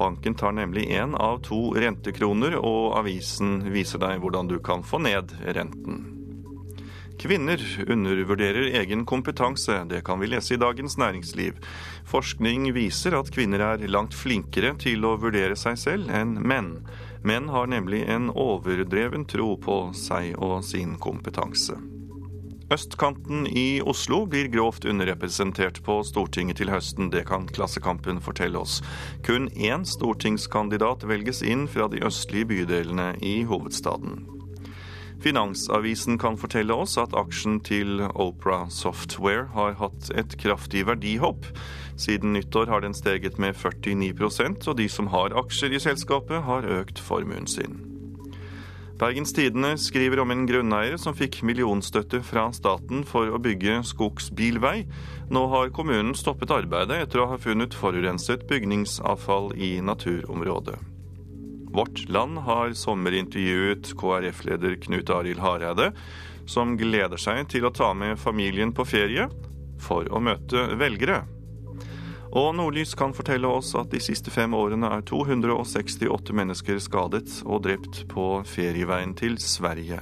Banken 0.00 0.34
tar 0.34 0.56
nemlig 0.56 0.88
én 0.96 1.12
av 1.12 1.42
to 1.44 1.74
rentekroner, 1.76 2.56
og 2.56 2.96
avisen 3.04 3.66
viser 3.68 4.00
deg 4.00 4.24
hvordan 4.24 4.48
du 4.48 4.62
kan 4.64 4.80
få 4.80 5.04
ned 5.04 5.36
renten. 5.44 6.15
Kvinner 7.18 7.84
undervurderer 7.88 8.62
egen 8.80 9.06
kompetanse, 9.06 9.84
det 9.88 10.04
kan 10.04 10.20
vi 10.20 10.26
lese 10.26 10.54
i 10.54 10.60
Dagens 10.60 10.98
Næringsliv. 10.98 11.56
Forskning 12.04 12.68
viser 12.76 13.16
at 13.16 13.32
kvinner 13.32 13.64
er 13.64 13.88
langt 13.88 14.14
flinkere 14.14 14.74
til 14.80 15.04
å 15.08 15.16
vurdere 15.20 15.56
seg 15.56 15.80
selv 15.80 16.12
enn 16.12 16.36
menn. 16.44 16.74
Menn 17.24 17.48
har 17.48 17.72
nemlig 17.72 18.04
en 18.12 18.28
overdreven 18.30 19.24
tro 19.24 19.54
på 19.56 19.80
seg 19.96 20.36
og 20.36 20.60
sin 20.68 20.98
kompetanse. 21.00 21.78
Østkanten 22.70 23.46
i 23.46 23.80
Oslo 23.80 24.24
blir 24.26 24.50
grovt 24.50 24.84
underrepresentert 24.84 25.80
på 25.86 26.00
Stortinget 26.04 26.58
til 26.60 26.72
høsten. 26.74 27.12
Det 27.14 27.22
kan 27.28 27.46
Klassekampen 27.46 28.18
fortelle 28.20 28.58
oss. 28.58 28.80
Kun 29.24 29.46
én 29.54 29.86
stortingskandidat 29.86 31.06
velges 31.06 31.44
inn 31.46 31.68
fra 31.70 31.86
de 31.88 32.02
østlige 32.04 32.50
bydelene 32.50 33.12
i 33.22 33.38
hovedstaden. 33.46 34.35
Finansavisen 35.24 36.18
kan 36.20 36.36
fortelle 36.38 36.74
oss 36.76 36.98
at 37.00 37.14
aksjen 37.16 37.58
til 37.64 38.02
Opera 38.12 38.66
Software 38.70 39.48
har 39.54 39.74
hatt 39.80 40.10
et 40.14 40.36
kraftig 40.38 40.84
verdihopp. 40.86 41.48
Siden 41.96 42.36
nyttår 42.36 42.68
har 42.70 42.84
den 42.84 42.94
steget 42.94 43.40
med 43.40 43.56
49% 43.56 44.68
og 44.68 44.78
de 44.78 44.88
som 44.92 45.10
har 45.14 45.34
aksjer 45.40 45.72
i 45.72 45.82
selskapet, 45.82 46.44
har 46.44 46.68
økt 46.78 47.00
formuen 47.00 47.48
sin. 47.48 47.80
Bergens 48.96 49.32
Tidende 49.36 49.74
skriver 49.76 50.22
om 50.22 50.30
en 50.32 50.46
grunneier 50.48 50.96
som 51.00 51.16
fikk 51.16 51.42
millionstøtte 51.44 52.22
fra 52.24 52.46
staten 52.56 53.04
for 53.04 53.28
å 53.28 53.40
bygge 53.44 53.82
skogsbilvei. 53.84 54.86
Nå 55.28 55.42
har 55.52 55.72
kommunen 55.76 56.16
stoppet 56.16 56.54
arbeidet 56.54 57.02
etter 57.04 57.20
å 57.20 57.30
ha 57.34 57.40
funnet 57.40 57.76
forurenset 57.76 58.46
bygningsavfall 58.48 59.52
i 59.60 59.74
naturområdet. 59.84 60.95
Vårt 61.76 62.08
Land 62.08 62.38
har 62.38 62.72
sommerintervjuet 62.72 63.90
KrF-leder 64.00 64.74
Knut 64.74 65.10
Arild 65.10 65.40
Hareide, 65.44 65.90
som 66.48 66.72
gleder 66.80 67.20
seg 67.20 67.42
til 67.52 67.66
å 67.68 67.70
ta 67.74 67.90
med 67.92 68.16
familien 68.16 68.72
på 68.72 68.86
ferie 68.88 69.26
for 69.84 70.08
å 70.08 70.22
møte 70.24 70.62
velgere. 70.80 71.18
Og 72.32 72.54
Nordlys 72.56 72.96
kan 72.96 73.12
fortelle 73.12 73.50
oss 73.52 73.74
at 73.76 73.92
de 73.92 74.00
siste 74.00 74.32
fem 74.32 74.56
årene 74.56 74.88
er 74.88 75.04
268 75.04 76.38
mennesker 76.40 76.80
skadet 76.80 77.42
og 77.44 77.66
drept 77.68 78.06
på 78.08 78.24
ferieveien 78.48 79.12
til 79.20 79.36
Sverige. 79.36 80.00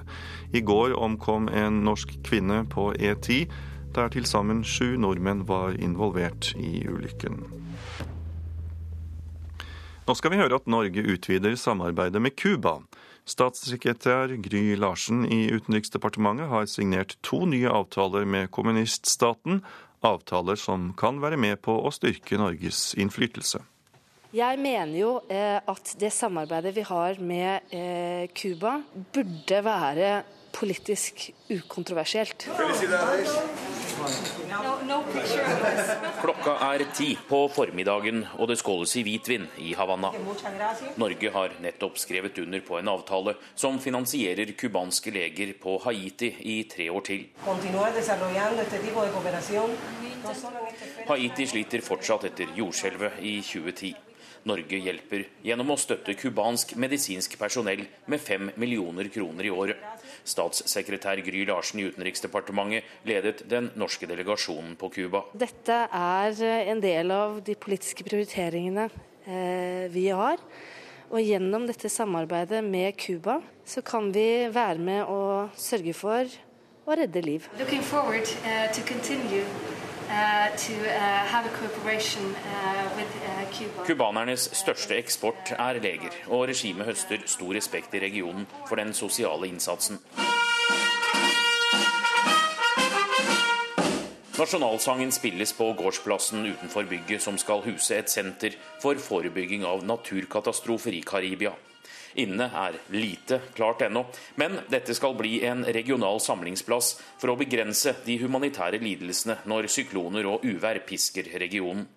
I 0.55 0.63
går 0.63 0.95
omkom 0.95 1.51
en 1.51 1.83
norsk 1.91 2.21
kvinne 2.23 2.63
på 2.71 2.93
E10, 2.95 3.51
der 3.99 4.15
til 4.15 4.31
sammen 4.31 4.63
sju 4.63 4.95
nordmenn 4.95 5.43
var 5.51 5.75
involvert 5.75 6.55
i 6.55 6.87
ulykken. 6.87 7.64
Nå 10.05 10.13
skal 10.13 10.35
vi 10.35 10.37
høre 10.37 10.59
at 10.61 10.67
Norge 10.69 11.01
utvider 11.01 11.55
samarbeidet 11.57 12.21
med 12.21 12.35
Cuba. 12.37 12.75
Statssekretær 13.25 14.35
Gry 14.45 14.75
Larsen 14.77 15.23
i 15.25 15.47
Utenriksdepartementet 15.49 16.51
har 16.51 16.67
signert 16.69 17.15
to 17.25 17.47
nye 17.49 17.71
avtaler 17.73 18.27
med 18.29 18.51
kommuniststaten 18.53 19.63
avtaler 20.05 20.61
som 20.61 20.91
kan 21.01 21.23
være 21.23 21.39
med 21.41 21.63
på 21.65 21.79
å 21.81 21.93
styrke 21.95 22.37
Norges 22.37 22.91
innflytelse. 23.01 23.63
Jeg 24.35 24.59
mener 24.61 24.93
jo 24.99 25.11
eh, 25.33 25.57
at 25.63 25.95
det 25.97 26.11
samarbeidet 26.13 26.75
vi 26.77 26.85
har 26.85 27.21
med 27.23 27.73
eh, 27.73 28.29
Cuba, 28.37 28.81
burde 29.15 29.61
være 29.65 30.11
politisk 30.55 31.31
ukontroversielt. 31.51 32.47
Klokka 36.21 36.55
er 36.69 36.85
ti 36.95 37.09
på 37.29 37.41
formiddagen, 37.53 38.23
og 38.39 38.49
det 38.51 38.59
skåles 38.61 38.95
i 39.01 39.05
hvitvin 39.07 39.47
i 39.65 39.73
Havanna. 39.79 40.13
Norge 41.01 41.33
har 41.35 41.57
nettopp 41.65 41.99
skrevet 42.03 42.39
under 42.43 42.63
på 42.67 42.79
en 42.79 42.91
avtale 42.93 43.37
som 43.55 43.81
finansierer 43.83 44.55
cubanske 44.59 45.15
leger 45.15 45.55
på 45.61 45.77
Haiti 45.87 46.31
i 46.55 46.57
tre 46.71 46.89
år 46.91 47.07
til. 47.11 47.27
Haiti 51.09 51.47
sliter 51.51 51.85
fortsatt 51.85 52.31
etter 52.31 52.59
jordskjelvet 52.59 53.23
i 53.23 53.39
2010. 53.43 53.95
Norge 54.45 54.77
hjelper 54.77 55.23
gjennom 55.45 55.71
å 55.73 55.81
støtte 55.81 56.13
cubansk 56.21 56.75
medisinsk 56.77 57.39
personell 57.41 57.87
med 58.13 58.21
fem 58.21 58.51
millioner 58.61 59.09
kroner 59.13 59.49
i 59.49 59.53
året. 59.53 59.94
Statssekretær 60.25 61.21
Gry 61.25 61.45
Larsen 61.49 61.83
i 61.83 61.89
Utenriksdepartementet 61.91 62.89
ledet 63.09 63.45
den 63.51 63.71
norske 63.79 64.09
delegasjonen 64.09 64.77
på 64.81 64.91
Cuba. 64.95 65.25
Dette 65.37 65.85
er 65.89 66.45
en 66.73 66.81
del 66.85 67.13
av 67.15 67.43
de 67.45 67.57
politiske 67.59 68.07
prioriteringene 68.07 68.89
eh, 68.89 69.85
vi 69.93 70.09
har. 70.09 70.41
Og 71.13 71.21
gjennom 71.21 71.67
dette 71.69 71.91
samarbeidet 71.93 72.63
med 72.65 72.97
Cuba 72.99 73.39
så 73.69 73.85
kan 73.85 74.11
vi 74.15 74.49
være 74.53 74.81
med 74.81 75.05
å 75.07 75.21
sørge 75.57 75.95
for 75.97 76.27
å 76.85 76.97
redde 76.99 77.23
liv. 77.25 77.47
Uh, 80.05 80.57
to 80.57 80.75
uh, 80.85 81.25
uh, 81.33 81.45
Cubanernes 83.87 84.51
største 84.53 84.97
eksport 84.97 85.53
er 85.57 85.81
leger, 85.81 86.13
og 86.29 86.49
regimet 86.49 86.87
høster 86.87 87.25
stor 87.27 87.55
respekt 87.57 87.95
i 87.95 88.03
regionen 88.05 88.47
for 88.69 88.77
den 88.77 88.93
sosiale 88.93 89.49
innsatsen. 89.49 90.01
Nasjonalsangen 94.39 95.13
spilles 95.15 95.53
på 95.57 95.73
gårdsplassen 95.79 96.47
utenfor 96.47 96.85
bygget 96.91 97.23
som 97.23 97.39
skal 97.39 97.63
huse 97.65 97.97
et 97.97 98.11
senter 98.11 98.57
for 98.83 98.99
forebygging 98.99 99.65
av 99.65 99.87
naturkatastrofer 99.87 100.99
i 100.99 101.05
Karibia. 101.07 101.55
Inne 102.15 102.47
er 102.47 102.77
lite 102.95 103.41
klart 103.57 103.83
ennå, 103.83 104.05
men 104.39 104.61
dette 104.71 104.95
skal 104.95 105.17
bli 105.19 105.41
en 105.49 105.65
regional 105.65 106.21
samlingsplass 106.23 106.95
for 107.19 107.33
å 107.33 107.39
begrense 107.41 107.97
de 108.07 108.19
humanitære 108.23 108.79
lidelsene 108.83 109.41
når 109.51 109.67
sykloner 109.73 110.29
og 110.31 110.47
uvær 110.47 110.79
pisker 110.87 111.33
regionen. 111.43 111.89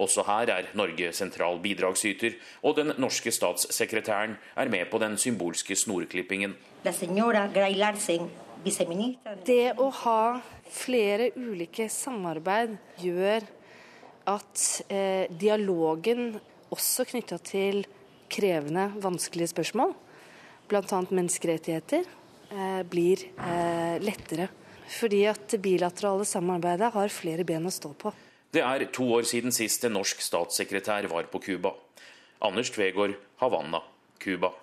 Også 0.00 0.24
her 0.24 0.48
er 0.54 0.70
Norge 0.78 1.10
sentral 1.12 1.58
bidragsyter, 1.60 2.38
og 2.64 2.78
den 2.78 2.94
norske 2.96 3.32
statssekretæren 3.34 4.38
er 4.56 4.70
med 4.72 4.88
på 4.88 5.00
den 5.02 5.18
symbolske 5.20 5.76
snorklippingen. 5.76 6.54
Det 9.44 9.66
å 9.76 9.90
ha 10.02 10.22
flere 10.72 11.30
ulike 11.36 11.88
samarbeid 11.92 12.76
gjør 13.04 13.44
at 14.28 14.64
eh, 14.88 15.28
dialogen 15.28 16.34
også 16.72 17.06
knytta 17.08 17.38
til 17.44 17.84
krevende, 18.30 18.88
vanskelige 19.02 19.52
spørsmål, 19.52 19.94
bl.a. 20.68 21.00
menneskerettigheter, 21.08 22.06
eh, 22.52 22.80
blir 22.88 23.24
eh, 23.36 23.98
lettere. 24.04 24.48
Fordi 24.88 25.24
at 25.28 25.50
det 25.52 25.60
bilaterale 25.60 26.24
samarbeidet 26.24 26.92
har 26.94 27.12
flere 27.12 27.44
ben 27.44 27.68
å 27.68 27.72
stå 27.72 27.92
på. 27.98 28.14
Det 28.52 28.62
er 28.64 28.86
to 28.92 29.04
år 29.18 29.26
siden 29.28 29.52
sist 29.52 29.84
en 29.84 29.98
norsk 29.98 30.22
statssekretær 30.24 31.10
var 31.12 31.28
på 31.28 31.42
Cuba. 31.44 31.74
Anders 32.40 32.70
Tvegård, 32.72 33.18
Havanna, 33.42 33.82
Cuba. 34.22 34.54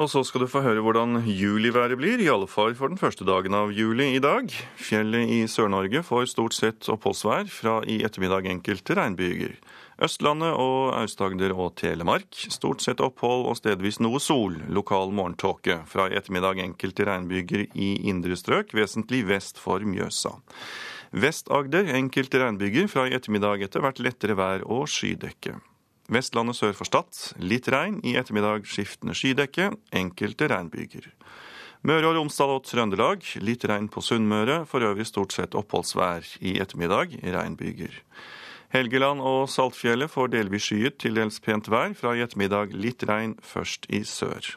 Og 0.00 0.08
så 0.08 0.22
skal 0.24 0.42
du 0.42 0.48
få 0.48 0.62
høre 0.64 0.80
hvordan 0.80 1.20
juliværet 1.28 1.98
blir, 2.00 2.22
i 2.22 2.30
alle 2.32 2.48
fall 2.48 2.72
for 2.78 2.88
den 2.88 3.00
første 3.00 3.26
dagen 3.28 3.52
av 3.54 3.74
juli 3.76 4.14
i 4.16 4.22
dag. 4.24 4.48
Fjellet 4.80 5.28
i 5.28 5.42
Sør-Norge 5.50 6.00
får 6.06 6.30
stort 6.32 6.56
sett 6.56 6.88
oppholdsvær, 6.88 7.50
fra 7.52 7.74
i 7.84 8.00
ettermiddag 8.06 8.48
enkelte 8.48 8.96
regnbyger. 8.96 9.58
Østlandet 10.02 10.56
og 10.58 10.96
Aust-Agder 10.98 11.52
og 11.54 11.76
Telemark 11.78 12.34
stort 12.50 12.82
sett 12.82 12.98
opphold 13.04 13.44
og 13.46 13.58
stedvis 13.60 14.00
noe 14.02 14.18
sol. 14.22 14.56
Lokal 14.66 15.12
morgentåke. 15.14 15.76
Fra 15.86 16.08
i 16.10 16.16
ettermiddag 16.18 16.58
enkelte 16.64 17.06
regnbyger 17.06 17.68
i 17.70 17.92
indre 18.10 18.34
strøk, 18.38 18.74
vesentlig 18.74 19.20
vest 19.28 19.62
for 19.62 19.84
Mjøsa. 19.86 20.34
Vest-Agder 21.14 21.92
enkelte 21.94 22.42
regnbyger, 22.42 22.90
fra 22.90 23.06
i 23.06 23.14
ettermiddag 23.14 23.62
etter 23.68 23.84
hvert 23.84 24.02
lettere 24.02 24.34
vær 24.40 24.66
og 24.66 24.90
skydekke. 24.90 25.60
Vestlandet 26.10 26.58
sør 26.58 26.74
for 26.74 26.88
Stad 26.88 27.22
litt 27.38 27.70
regn, 27.70 28.00
i 28.02 28.16
ettermiddag 28.18 28.66
skiftende 28.66 29.14
skydekke, 29.14 29.70
enkelte 29.94 30.50
regnbyger. 30.50 31.12
Møre 31.86 32.10
og 32.10 32.18
Romsdal 32.18 32.56
og 32.56 32.66
Trøndelag 32.66 33.22
litt 33.42 33.70
regn 33.70 33.86
på 33.92 34.02
Sunnmøre, 34.02 34.64
for 34.66 34.82
øvrig 34.82 35.06
stort 35.06 35.34
sett 35.36 35.54
oppholdsvær. 35.58 36.26
I 36.42 36.58
ettermiddag 36.62 37.20
regnbyger. 37.22 38.00
Helgeland 38.72 39.20
og 39.20 39.50
Saltfjellet 39.52 40.08
får 40.08 40.30
delvis 40.32 40.70
skyet, 40.70 40.94
til 41.02 41.18
dels 41.18 41.36
pent 41.44 41.66
vær. 41.68 41.92
Fra 41.92 42.14
i 42.16 42.22
ettermiddag 42.24 42.72
litt 42.72 43.04
regn, 43.04 43.34
først 43.44 43.84
i 43.92 44.00
sør. 44.08 44.54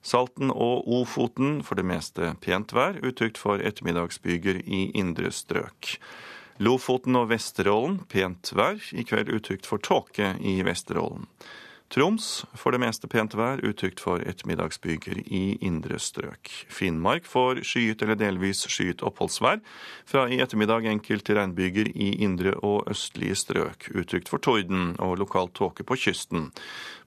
Salten 0.00 0.48
og 0.48 0.88
Ofoten 0.88 1.58
for 1.66 1.76
det 1.76 1.84
meste 1.84 2.32
pent 2.40 2.72
vær, 2.72 2.96
utrygt 3.04 3.36
for 3.36 3.60
ettermiddagsbyger 3.60 4.62
i 4.64 4.86
indre 4.96 5.28
strøk. 5.34 5.98
Lofoten 6.64 7.18
og 7.20 7.28
Vesterålen 7.34 8.00
pent 8.08 8.54
vær, 8.56 8.80
i 8.96 9.04
kveld 9.04 9.28
utrygt 9.36 9.68
for 9.68 9.84
tåke 9.84 10.32
i 10.40 10.62
Vesterålen. 10.64 11.28
Troms 11.88 12.44
for 12.52 12.74
det 12.74 12.82
meste 12.82 13.08
pent 13.08 13.32
vær, 13.32 13.62
utrygt 13.64 14.02
for 14.04 14.20
ettermiddagsbyger 14.20 15.22
i 15.24 15.56
indre 15.64 15.96
strøk. 15.96 16.50
Finnmark 16.68 17.24
får 17.24 17.62
skyet 17.64 18.04
eller 18.04 18.18
delvis 18.20 18.66
skyet 18.68 19.00
oppholdsvær. 19.08 19.62
Fra 20.08 20.26
i 20.28 20.36
ettermiddag 20.44 20.84
enkelte 20.90 21.38
regnbyger 21.38 21.88
i 21.88 22.10
indre 22.26 22.52
og 22.60 22.90
østlige 22.92 23.38
strøk. 23.40 23.88
Utrygt 23.96 24.28
for 24.28 24.44
torden 24.44 24.92
og 25.00 25.16
lokal 25.22 25.48
tåke 25.56 25.86
på 25.88 25.96
kysten. 25.96 26.50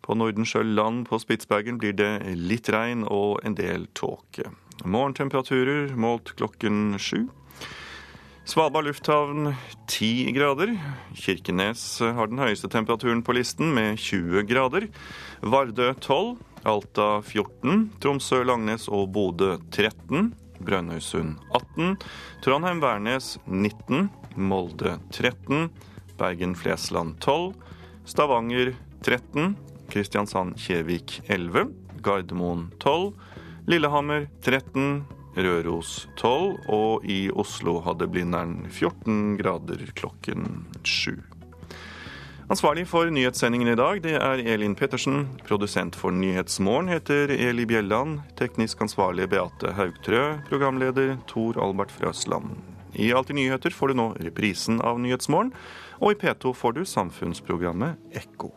På 0.02 0.18
Nordensjøland 0.18 1.06
på 1.12 1.22
Spitsbergen 1.22 1.78
blir 1.78 1.94
det 1.94 2.16
litt 2.42 2.72
regn 2.74 3.06
og 3.06 3.46
en 3.46 3.60
del 3.60 3.86
tåke. 3.94 4.50
Morgentemperaturer 4.82 5.94
målt 5.94 6.34
klokken 6.42 6.98
sju. 6.98 7.28
Svalbard 8.52 8.84
lufthavn 8.84 9.54
10 9.88 10.32
grader. 10.36 10.74
Kirkenes 11.16 11.82
har 12.04 12.28
den 12.28 12.42
høyeste 12.42 12.68
temperaturen 12.68 13.22
på 13.24 13.32
listen 13.38 13.70
med 13.72 13.96
20 13.96 14.42
grader. 14.50 14.90
Vardø 15.40 15.86
12, 16.04 16.34
Alta 16.68 17.06
14, 17.24 17.86
Tromsø, 18.04 18.42
Langnes 18.44 18.90
og 18.92 19.06
Bodø 19.16 19.54
13. 19.72 20.34
Brønnøysund 20.68 21.38
18, 21.56 21.96
Trondheim-Værnes 22.44 23.38
19, 23.48 24.10
Molde 24.36 24.98
13, 25.16 25.72
Bergen-Flesland 26.20 27.22
12, 27.24 27.56
Stavanger 28.04 28.74
13, 29.08 29.56
Kristiansand-Kjevik 29.96 31.22
11, 31.32 31.70
Gardermoen 32.04 32.68
12, 32.84 33.16
Lillehammer 33.72 34.28
13, 34.44 35.06
Røros 35.36 36.08
12, 36.20 36.58
og 36.68 37.06
i 37.08 37.30
Oslo 37.32 37.80
hadde 37.86 38.08
Blindern 38.12 38.66
14 38.70 39.38
grader 39.40 39.86
klokken 39.96 40.66
7. 40.84 41.22
Ansvarlig 42.52 42.84
for 42.92 43.08
nyhetssendingen 43.08 43.72
i 43.72 43.78
dag, 43.80 44.02
det 44.04 44.18
er 44.20 44.42
Elin 44.44 44.74
Pettersen. 44.76 45.22
Produsent 45.48 45.96
for 45.96 46.12
Nyhetsmorgen 46.12 46.90
heter 46.92 47.32
Eli 47.32 47.64
Bjelland. 47.64 48.20
Teknisk 48.36 48.84
ansvarlig 48.84 49.30
Beate 49.32 49.72
Haugtrø. 49.78 50.42
Programleder 50.50 51.16
Tor 51.32 51.56
Albert 51.64 51.96
Frøsland. 51.96 52.58
I 52.92 53.14
Alltid 53.16 53.40
nyheter 53.40 53.72
får 53.72 53.94
du 53.94 54.00
nå 54.02 54.10
reprisen 54.20 54.84
av 54.84 55.00
Nyhetsmorgen, 55.00 55.54
og 56.04 56.12
i 56.12 56.20
P2 56.26 56.52
får 56.60 56.76
du 56.76 56.84
samfunnsprogrammet 56.84 58.20
Ekko. 58.20 58.52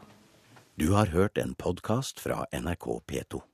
Du 0.75 0.91
har 0.99 1.15
hørt 1.15 1.39
en 1.39 1.55
podkast 1.55 2.19
fra 2.19 2.43
NRK 2.51 2.97
P2. 3.07 3.45